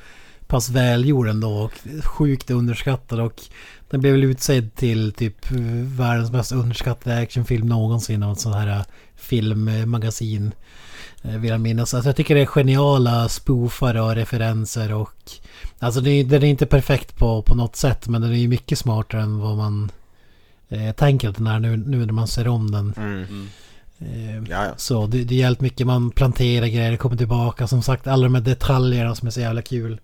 pass 0.47 0.71
välgjord 0.71 1.29
ändå. 1.29 1.51
Och 1.51 1.73
sjukt 2.05 2.51
underskattad. 2.51 3.21
Och 3.21 3.43
den 3.91 4.01
blev 4.01 4.13
väl 4.13 4.25
utsedd 4.25 4.75
till 4.75 5.13
typ 5.13 5.51
världens 5.99 6.33
mest 6.33 6.53
underskattade 6.53 7.19
actionfilm 7.19 7.67
någonsin. 7.67 8.23
Av 8.23 8.33
ett 8.33 8.41
sånt 8.41 8.57
här 8.57 8.85
filmmagasin. 9.17 10.53
Eh, 11.23 11.37
vill 11.37 11.51
jag 11.51 11.61
minnas. 11.61 11.95
Alltså 11.95 12.09
jag 12.09 12.17
tycker 12.17 12.35
det 12.35 12.41
är 12.41 12.47
geniala 12.47 13.29
spoofar 13.29 13.95
och 14.01 14.15
referenser. 14.15 14.93
Och 14.95 15.31
Alltså 15.79 16.01
det 16.01 16.23
den 16.23 16.43
är 16.43 16.47
inte 16.47 16.67
perfekt 16.67 17.17
på, 17.17 17.43
på 17.43 17.55
något 17.55 17.77
sätt. 17.77 18.09
Men 18.09 18.23
den 18.23 18.33
är 18.33 18.37
ju 18.37 18.49
mycket 18.49 18.79
smartare 18.79 19.23
än 19.23 19.39
vad 19.39 19.57
man 19.57 19.91
eh, 20.69 20.93
tänket 20.93 21.37
den 21.37 21.47
är 21.47 21.61
nu, 21.61 21.77
nu 21.77 22.07
när 22.07 22.13
man 22.13 22.29
ser 22.29 22.49
om 22.49 22.71
den. 22.71 22.95
Mm. 22.97 23.49
Eh, 23.99 24.51
Ja, 24.51 24.65
ja. 24.65 24.73
Så 24.77 25.07
det, 25.07 25.25
det 25.25 25.35
är 25.35 25.39
jävligt 25.39 25.61
mycket 25.61 25.87
man 25.87 26.11
planterar 26.11 26.67
grejer, 26.67 26.91
det 26.91 26.97
kommer 26.97 27.17
tillbaka. 27.17 27.67
Som 27.67 27.83
sagt 27.83 28.07
alla 28.07 28.25
de 28.25 28.35
här 28.35 28.43
detaljerna 28.43 29.15
som 29.15 29.27
är 29.27 29.31
så 29.31 29.41
jävla 29.41 29.63
kul. 29.63 30.01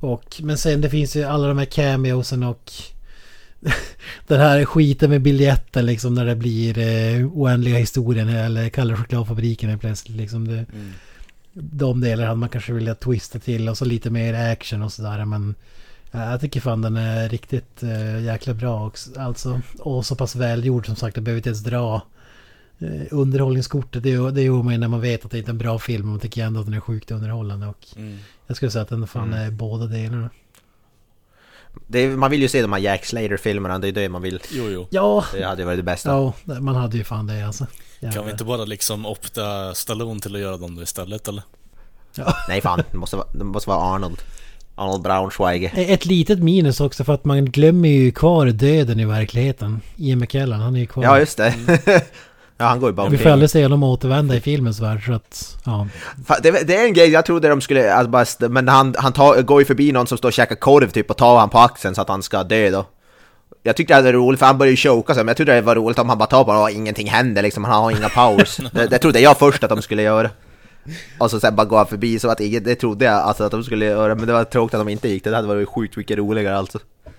Och, 0.00 0.40
men 0.42 0.58
sen 0.58 0.80
det 0.80 0.90
finns 0.90 1.16
ju 1.16 1.24
alla 1.24 1.48
de 1.48 1.58
här 1.58 1.64
cameosen 1.64 2.42
och 2.42 2.72
den 4.26 4.40
här 4.40 4.64
skiten 4.64 5.10
med 5.10 5.22
biljetten 5.22 5.86
liksom 5.86 6.14
när 6.14 6.26
det 6.26 6.36
blir 6.36 6.78
eh, 6.78 7.26
oändliga 7.26 7.78
historien 7.78 8.28
eller 8.28 8.68
Kalle 8.68 8.96
chokladfabriken 8.96 9.70
är 9.70 9.76
plötsligt 9.76 10.16
liksom 10.16 10.48
det, 10.48 10.66
De 11.52 12.00
delar 12.00 12.24
hade 12.24 12.36
man 12.36 12.48
kanske 12.48 12.72
velat 12.72 13.00
twista 13.00 13.38
till 13.38 13.68
och 13.68 13.78
så 13.78 13.84
lite 13.84 14.10
mer 14.10 14.52
action 14.52 14.82
och 14.82 14.92
sådär 14.92 15.24
men 15.24 15.54
Jag 16.10 16.40
tycker 16.40 16.60
fan 16.60 16.82
den 16.82 16.96
är 16.96 17.28
riktigt 17.28 17.82
eh, 17.82 18.20
jäkla 18.24 18.54
bra 18.54 18.86
också, 18.86 19.20
alltså 19.20 19.60
och 19.78 20.06
så 20.06 20.16
pass 20.16 20.36
välgjord 20.36 20.86
som 20.86 20.96
sagt 20.96 21.14
det 21.14 21.20
behöver 21.20 21.38
inte 21.38 21.48
ens 21.48 21.62
dra 21.64 22.02
eh, 22.78 23.02
Underhållningskortet 23.10 24.02
det, 24.02 24.12
är- 24.12 24.30
det 24.30 24.42
gör 24.42 24.62
man 24.62 24.72
ju 24.72 24.78
när 24.78 24.88
man 24.88 25.00
vet 25.00 25.24
att 25.24 25.30
det 25.30 25.38
inte 25.38 25.48
är 25.50 25.52
en 25.52 25.58
bra 25.58 25.78
film 25.78 26.08
man 26.08 26.20
tycker 26.20 26.44
ändå 26.44 26.60
att 26.60 26.66
den 26.66 26.74
är 26.74 26.80
sjukt 26.80 27.10
underhållande 27.10 27.66
och 27.66 27.86
Mm. 27.96 28.18
Jag 28.46 28.56
skulle 28.56 28.70
säga 28.70 28.82
att 28.82 28.88
den 28.88 29.06
fan 29.06 29.32
Mm. 29.32 29.46
är 29.46 29.50
båda 29.50 29.86
delarna 29.86 30.30
Det 31.86 31.98
är, 31.98 32.16
man 32.16 32.30
vill 32.30 32.40
ju 32.42 32.48
se 32.48 32.62
de 32.62 32.72
här 32.72 32.80
Jack 32.80 33.04
Slater-filmerna, 33.04 33.78
det 33.78 33.88
är 33.88 33.92
det 33.92 34.08
man 34.08 34.22
vill. 34.22 34.40
Jo, 34.50 34.64
jo. 34.68 34.86
Ja, 34.90 35.24
Det 35.32 35.42
hade 35.44 35.62
ju 35.62 35.66
varit 35.66 35.78
det 35.78 35.82
bästa. 35.82 36.08
ja 36.10 36.32
man 36.60 36.74
hade 36.74 36.96
ju 36.96 37.04
fan 37.04 37.26
det 37.26 37.46
alltså 37.46 37.64
Kan 38.00 38.08
Jävlar. 38.08 38.24
vi 38.24 38.30
inte 38.30 38.44
bara 38.44 38.64
liksom 38.64 39.06
opta 39.06 39.74
Stallone 39.74 40.20
till 40.20 40.34
att 40.34 40.40
göra 40.40 40.56
dem 40.56 40.76
då 40.76 40.82
istället 40.82 41.28
eller? 41.28 41.42
Nej 42.48 42.60
fan, 42.60 42.82
det 42.92 42.98
måste 42.98 43.16
vara, 43.16 43.26
det 43.34 43.44
måste 43.44 43.70
vara 43.70 43.94
Arnold. 43.94 44.18
Arnold 44.78 45.02
Braunschweiger. 45.02 45.72
Ett 45.74 46.06
litet 46.06 46.38
minus 46.38 46.80
också 46.80 47.04
för 47.04 47.14
att 47.14 47.24
man 47.24 47.44
glömmer 47.44 47.88
ju 47.88 48.12
kvar 48.12 48.46
döden 48.46 49.00
i 49.00 49.04
verkligheten. 49.04 49.80
Ian 49.96 50.18
McKellen, 50.18 50.60
han 50.60 50.76
är 50.76 50.80
ju 50.80 50.86
kvar. 50.86 51.04
Ja 51.04 51.18
just 51.18 51.36
det. 51.36 51.54
ja 52.58 52.64
han 52.64 52.80
går 52.80 52.90
ju 52.90 52.94
bara 52.94 53.08
Vi 53.08 53.18
får 53.18 53.30
aldrig 53.30 53.50
se 53.50 53.62
honom 53.62 53.82
återvända 53.82 54.34
i 54.34 54.40
filmens 54.40 54.80
värld 54.80 55.06
så 55.06 55.12
att... 55.12 55.56
Ja. 55.64 55.86
Det, 56.42 56.50
det 56.50 56.76
är 56.76 56.84
en 56.84 56.92
grej, 56.92 57.08
jag 57.10 57.24
trodde 57.24 57.48
de 57.48 57.60
skulle, 57.60 57.94
alltså 57.94 58.10
bara, 58.10 58.48
men 58.48 58.68
han, 58.68 58.94
han 58.98 59.12
tar, 59.12 59.42
går 59.42 59.60
ju 59.60 59.64
förbi 59.64 59.92
någon 59.92 60.06
som 60.06 60.18
står 60.18 60.28
och 60.28 60.32
käkar 60.32 60.56
korv 60.56 60.90
typ 60.90 61.10
och 61.10 61.16
tar 61.16 61.38
han 61.38 61.48
på 61.48 61.58
axeln 61.58 61.94
så 61.94 62.02
att 62.02 62.08
han 62.08 62.22
ska 62.22 62.42
dö 62.42 62.70
då. 62.70 62.86
Jag 63.62 63.76
tyckte 63.76 63.96
det 63.96 64.02
var 64.02 64.12
roligt 64.12 64.38
för 64.38 64.46
han 64.46 64.58
började 64.58 64.70
ju 64.70 64.76
choka 64.76 65.14
så, 65.14 65.18
men 65.18 65.28
jag 65.28 65.36
trodde 65.36 65.54
det 65.54 65.60
var 65.60 65.74
roligt 65.74 65.98
om 65.98 66.08
han 66.08 66.18
bara 66.18 66.26
tar 66.26 66.44
på 66.44 66.50
honom 66.50 66.62
och 66.62 66.70
ingenting 66.70 67.08
händer 67.08 67.42
liksom, 67.42 67.64
han 67.64 67.82
har 67.82 67.90
inga 67.90 68.08
powers. 68.08 68.56
det, 68.72 68.86
det 68.86 68.98
trodde 68.98 69.20
jag 69.20 69.38
först 69.38 69.64
att 69.64 69.70
de 69.70 69.82
skulle 69.82 70.02
göra. 70.02 70.30
Och 71.18 71.30
så 71.30 71.40
sen 71.40 71.56
bara 71.56 71.66
gå 71.66 71.84
förbi 71.84 72.18
så 72.18 72.28
att 72.30 72.40
inget, 72.40 72.64
det 72.64 72.74
trodde 72.74 73.04
jag 73.04 73.14
alltså 73.14 73.44
att 73.44 73.50
de 73.50 73.64
skulle 73.64 73.84
göra, 73.86 74.14
men 74.14 74.26
det 74.26 74.32
var 74.32 74.44
tråkigt 74.44 74.74
att 74.74 74.80
de 74.80 74.88
inte 74.88 75.08
gick 75.08 75.24
det, 75.24 75.30
det 75.30 75.36
hade 75.36 75.48
varit 75.48 75.68
sjukt 75.68 75.96
mycket 75.96 76.18
roligare 76.18 76.56
alltså. 76.56 76.78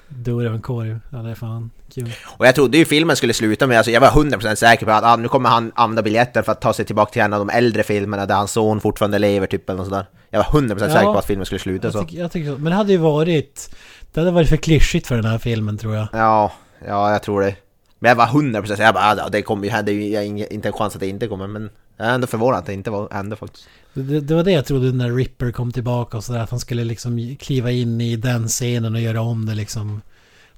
Dör 0.09 0.45
av 0.45 0.53
en 0.53 0.61
korv. 0.61 0.99
Ja 1.11 1.17
det 1.17 1.29
är 1.31 1.35
fan 1.35 1.71
kul. 1.93 2.11
Och 2.37 2.47
jag 2.47 2.55
trodde 2.55 2.77
ju 2.77 2.85
filmen 2.85 3.15
skulle 3.15 3.33
sluta 3.33 3.67
med, 3.67 3.77
alltså 3.77 3.91
jag 3.91 4.01
var 4.01 4.07
100% 4.09 4.55
säker 4.55 4.85
på 4.85 4.91
att 4.91 5.03
ah, 5.03 5.15
nu 5.15 5.27
kommer 5.27 5.49
han 5.49 5.71
använda 5.75 6.01
biljetter 6.01 6.41
för 6.41 6.51
att 6.51 6.61
ta 6.61 6.73
sig 6.73 6.85
tillbaka 6.85 7.11
till 7.11 7.21
en 7.21 7.33
av 7.33 7.39
de 7.47 7.49
äldre 7.49 7.83
filmerna 7.83 8.25
där 8.25 8.35
hans 8.35 8.51
son 8.51 8.81
fortfarande 8.81 9.19
lever 9.19 9.47
typ 9.47 9.69
eller 9.69 9.83
sådär. 9.83 10.05
Jag 10.29 10.39
var 10.39 10.61
100% 10.61 10.79
säker 10.79 11.01
Ja. 11.03 11.13
på 11.13 11.19
att 11.19 11.25
filmen 11.25 11.45
skulle 11.45 11.59
sluta 11.59 11.87
Jag 11.87 11.93
så. 11.93 12.03
tycker, 12.03 12.17
jag 12.17 12.31
tycker 12.31 12.51
så. 12.51 12.57
Men 12.57 12.63
det 12.71 12.75
hade 12.75 12.91
ju 12.91 12.97
varit... 12.97 13.75
Det 14.13 14.19
hade 14.19 14.31
varit 14.31 14.49
för 14.49 14.57
klyschigt 14.57 15.07
för 15.07 15.15
den 15.15 15.25
här 15.25 15.37
filmen 15.37 15.77
tror 15.77 15.95
jag. 15.95 16.07
Ja, 16.11 16.51
ja 16.87 17.11
jag 17.11 17.23
tror 17.23 17.41
det. 17.41 17.55
Men 17.99 18.09
jag 18.09 18.15
var 18.15 18.25
100% 18.25 18.65
säker, 18.65 18.83
jag 18.83 18.93
bara 18.93 19.23
ah, 19.25 19.29
det 19.29 19.41
kommer 19.41 19.63
ju 19.65 19.69
hända, 19.69 19.91
jag 19.91 20.19
har 20.19 20.25
ingen- 20.25 20.53
inte 20.53 20.67
en 20.67 20.73
chans 20.73 20.93
att 20.95 20.99
det 20.99 21.07
inte 21.07 21.27
kommer 21.27 21.47
men 21.47 21.69
jag 21.97 22.07
är 22.07 22.13
ändå 22.13 22.27
förvånad 22.27 22.59
att 22.59 22.65
det 22.65 22.73
inte 22.73 22.89
var, 22.89 23.09
hände 23.11 23.35
faktiskt. 23.35 23.67
Det, 23.93 24.19
det 24.19 24.35
var 24.35 24.43
det 24.43 24.51
jag 24.51 24.65
trodde 24.65 24.91
när 24.91 25.15
Ripper 25.15 25.51
kom 25.51 25.71
tillbaka 25.71 26.17
och 26.17 26.23
sådär. 26.23 26.39
Att 26.39 26.49
han 26.49 26.59
skulle 26.59 26.83
liksom 26.83 27.35
kliva 27.39 27.71
in 27.71 28.01
i 28.01 28.15
den 28.15 28.47
scenen 28.47 28.95
och 28.95 29.01
göra 29.01 29.21
om 29.21 29.45
det 29.45 29.55
liksom. 29.55 30.01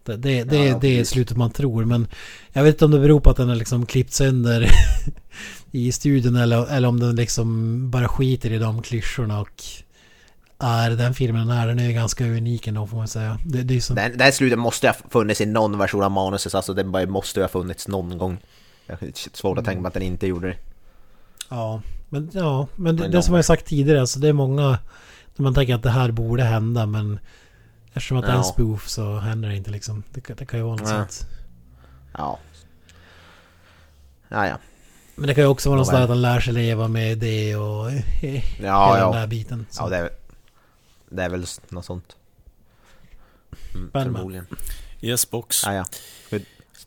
Det, 0.03 0.15
det, 0.15 0.43
det, 0.43 0.65
Ja, 0.65 0.77
det 0.81 0.99
är 0.99 1.03
slutet 1.03 1.37
man 1.37 1.51
tror. 1.51 1.85
Men 1.85 2.07
jag 2.51 2.63
vet 2.63 2.75
inte 2.75 2.85
om 2.85 2.91
det 2.91 2.99
beror 2.99 3.19
på 3.19 3.29
att 3.29 3.37
den 3.37 3.49
har 3.49 3.55
liksom 3.55 3.85
klippt 3.85 4.13
sönder 4.13 4.69
i 5.71 5.91
studion 5.91 6.35
eller, 6.35 6.65
eller 6.71 6.87
om 6.87 6.99
den 6.99 7.15
liksom 7.15 7.89
bara 7.89 8.07
skiter 8.07 8.51
i 8.51 8.57
de 8.57 8.81
klyschorna 8.81 9.41
och 9.41 9.63
är 10.59 10.89
den 10.89 11.13
filmen 11.13 11.49
är. 11.49 11.67
Den 11.67 11.79
är 11.79 11.91
ganska 11.91 12.25
unik 12.25 12.67
ändå 12.67 12.87
får 12.87 12.97
man 12.97 13.07
säga. 13.07 13.37
Det, 13.45 13.63
det 13.63 13.75
är 13.75 13.79
som, 13.81 13.95
Det, 13.95 14.09
det 14.15 14.23
här 14.23 14.31
slutet 14.31 14.59
måste 14.59 14.87
ha 14.87 14.95
funnits 15.09 15.41
i 15.41 15.45
någon 15.45 15.77
version 15.77 16.03
av 16.03 16.11
manuset, 16.11 16.55
alltså 16.55 16.73
det 16.73 17.07
måste 17.07 17.41
ha 17.41 17.47
funnits 17.47 17.87
någon 17.87 18.17
gång. 18.17 18.37
Jag 18.87 18.97
har 19.01 19.09
svårt 19.33 19.57
att 19.57 19.65
tänka 19.65 19.81
mig 19.81 19.87
att 19.87 19.93
den 19.93 20.03
inte 20.03 20.27
gjorde 20.27 20.47
det. 20.47 20.55
Ja, 21.49 21.81
men, 22.09 22.29
ja, 22.33 22.67
men 22.75 22.95
det, 22.95 23.03
det 23.03 23.09
de- 23.09 23.23
som 23.23 23.35
jag 23.35 23.45
sagt 23.45 23.65
tidigare, 23.65 24.01
alltså 24.01 24.19
det 24.19 24.27
är 24.27 24.33
många... 24.33 24.77
När 25.35 25.43
man 25.43 25.53
tänker 25.53 25.75
att 25.75 25.83
det 25.83 25.89
här 25.89 26.11
borde 26.11 26.43
hända 26.43 26.85
men... 26.85 27.19
Eftersom 27.93 28.17
att 28.17 28.23
det 28.25 28.29
är 28.31 28.35
en 28.35 28.37
Ja. 28.37 28.43
spoof 28.43 28.87
så 28.89 29.17
händer 29.19 29.49
det 29.49 29.55
inte 29.55 29.71
liksom. 29.71 30.03
Det, 30.13 30.21
kan- 30.21 30.35
det 30.35 30.45
kan 30.45 30.59
ju 30.59 30.65
vara 30.65 30.75
något 30.75 30.89
Ja. 30.89 30.95
sånt. 30.97 31.27
Ja. 32.17 32.39
Ja, 34.29 34.47
ja. 34.47 34.57
Men 35.15 35.27
det 35.27 35.33
kan 35.35 35.43
ju 35.43 35.47
också 35.49 35.69
vara 35.69 35.77
något 35.79 35.87
Ja, 35.87 35.91
sånt 35.91 36.03
att 36.03 36.09
han 36.09 36.21
lär 36.21 36.39
sig 36.39 36.53
leva 36.53 36.87
med 36.87 37.17
det 37.17 37.55
och... 37.55 37.91
hela 37.91 38.41
Ja, 38.67 38.93
den 38.95 39.01
ja. 39.03 39.11
där 39.13 39.27
biten. 39.27 39.65
Så. 39.69 39.83
Ja, 39.83 39.89
det 39.89 39.97
är, 39.97 40.09
det 41.09 41.23
är 41.23 41.29
väl 41.29 41.45
något 41.69 41.85
sånt. 41.85 42.15
Mm, 43.75 43.91
förmodligen. 43.91 44.45
Yes 45.01 45.29
box. 45.29 45.63
Ja, 45.65 45.73
ja. 45.73 45.85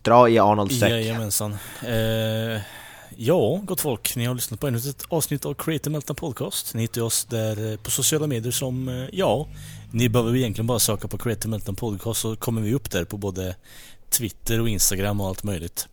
Dra 0.03 0.29
i 0.29 0.39
Arnolds 0.39 0.79
säck. 0.81 0.91
Jajamensan. 0.91 1.53
Eh, 1.83 2.61
ja, 3.17 3.61
gott 3.65 3.81
folk. 3.81 4.17
Ni 4.17 4.25
har 4.25 4.35
lyssnat 4.35 4.61
på 4.61 4.67
ännu 4.67 4.79
ett 4.79 5.05
avsnitt 5.09 5.45
av 5.45 5.55
Creative 5.55 5.93
Meltdown 5.93 6.17
Podcast. 6.17 6.75
Ni 6.75 6.83
hittar 6.83 7.03
oss 7.03 7.25
där 7.25 7.73
eh, 7.73 7.77
på 7.77 7.91
sociala 7.91 8.27
medier 8.27 8.53
som, 8.53 8.89
eh, 8.89 9.05
ja, 9.13 9.49
ni 9.91 10.09
behöver 10.09 10.37
egentligen 10.37 10.67
bara 10.67 10.79
söka 10.79 11.09
på 11.09 11.19
Creative 11.19 11.51
Meltdown 11.51 11.77
Podcast 11.77 12.21
så 12.21 12.37
kommer 12.37 12.61
vi 12.61 12.75
upp 12.75 12.91
där 12.91 13.05
på 13.05 13.17
både 13.17 13.57
Twitter 14.11 14.61
och 14.61 14.69
Instagram 14.69 15.21
och 15.21 15.29
allt 15.29 15.43
möjligt. 15.43 15.89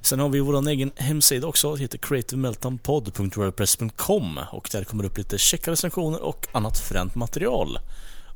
Sen 0.00 0.20
har 0.20 0.28
vi 0.28 0.40
vår 0.40 0.68
egen 0.68 0.90
hemsida 0.96 1.46
också, 1.46 1.74
det 1.74 1.82
heter 1.82 1.98
creativemeltdownpod.wordpress.com 1.98 4.40
och 4.52 4.68
där 4.72 4.84
kommer 4.84 5.02
det 5.02 5.08
upp 5.08 5.18
lite 5.18 5.38
checka 5.38 5.70
recensioner 5.70 6.22
och 6.22 6.46
annat 6.52 6.78
fränt 6.78 7.14
material. 7.14 7.78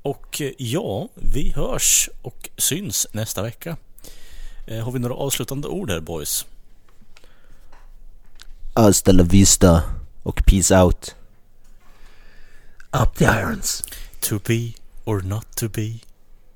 Och 0.03 0.41
eh, 0.41 0.53
ja, 0.59 1.09
vi 1.15 1.53
hörs 1.57 2.11
och 2.23 2.51
syns 2.57 3.07
nästa 3.13 3.43
vecka. 3.43 3.77
Har 4.85 4.93
vi 4.93 4.99
några 4.99 5.15
avslutande 5.15 5.69
ord 5.69 5.91
här 5.91 6.01
boys? 6.01 6.47
Hasta 8.79 9.13
la 9.13 9.25
vista 9.25 9.83
och 10.23 10.43
peace 10.47 10.71
out. 10.71 11.15
Up 12.93 13.15
the 13.17 13.25
irons! 13.25 13.83
To 14.21 14.39
be 14.39 14.75
or 15.05 15.23
not 15.23 15.57
to 15.57 15.69
be, 15.69 16.03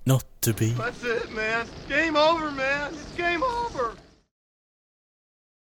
not 0.05 0.25
to 0.41 0.53
be. 0.53 0.71
That's 0.71 1.03
it, 1.03 1.33
man. 1.35 1.67
Game 1.89 2.17
over, 2.17 2.53
man. 2.53 2.93
It's 2.93 3.17
game 3.17 3.43
over. 3.43 3.97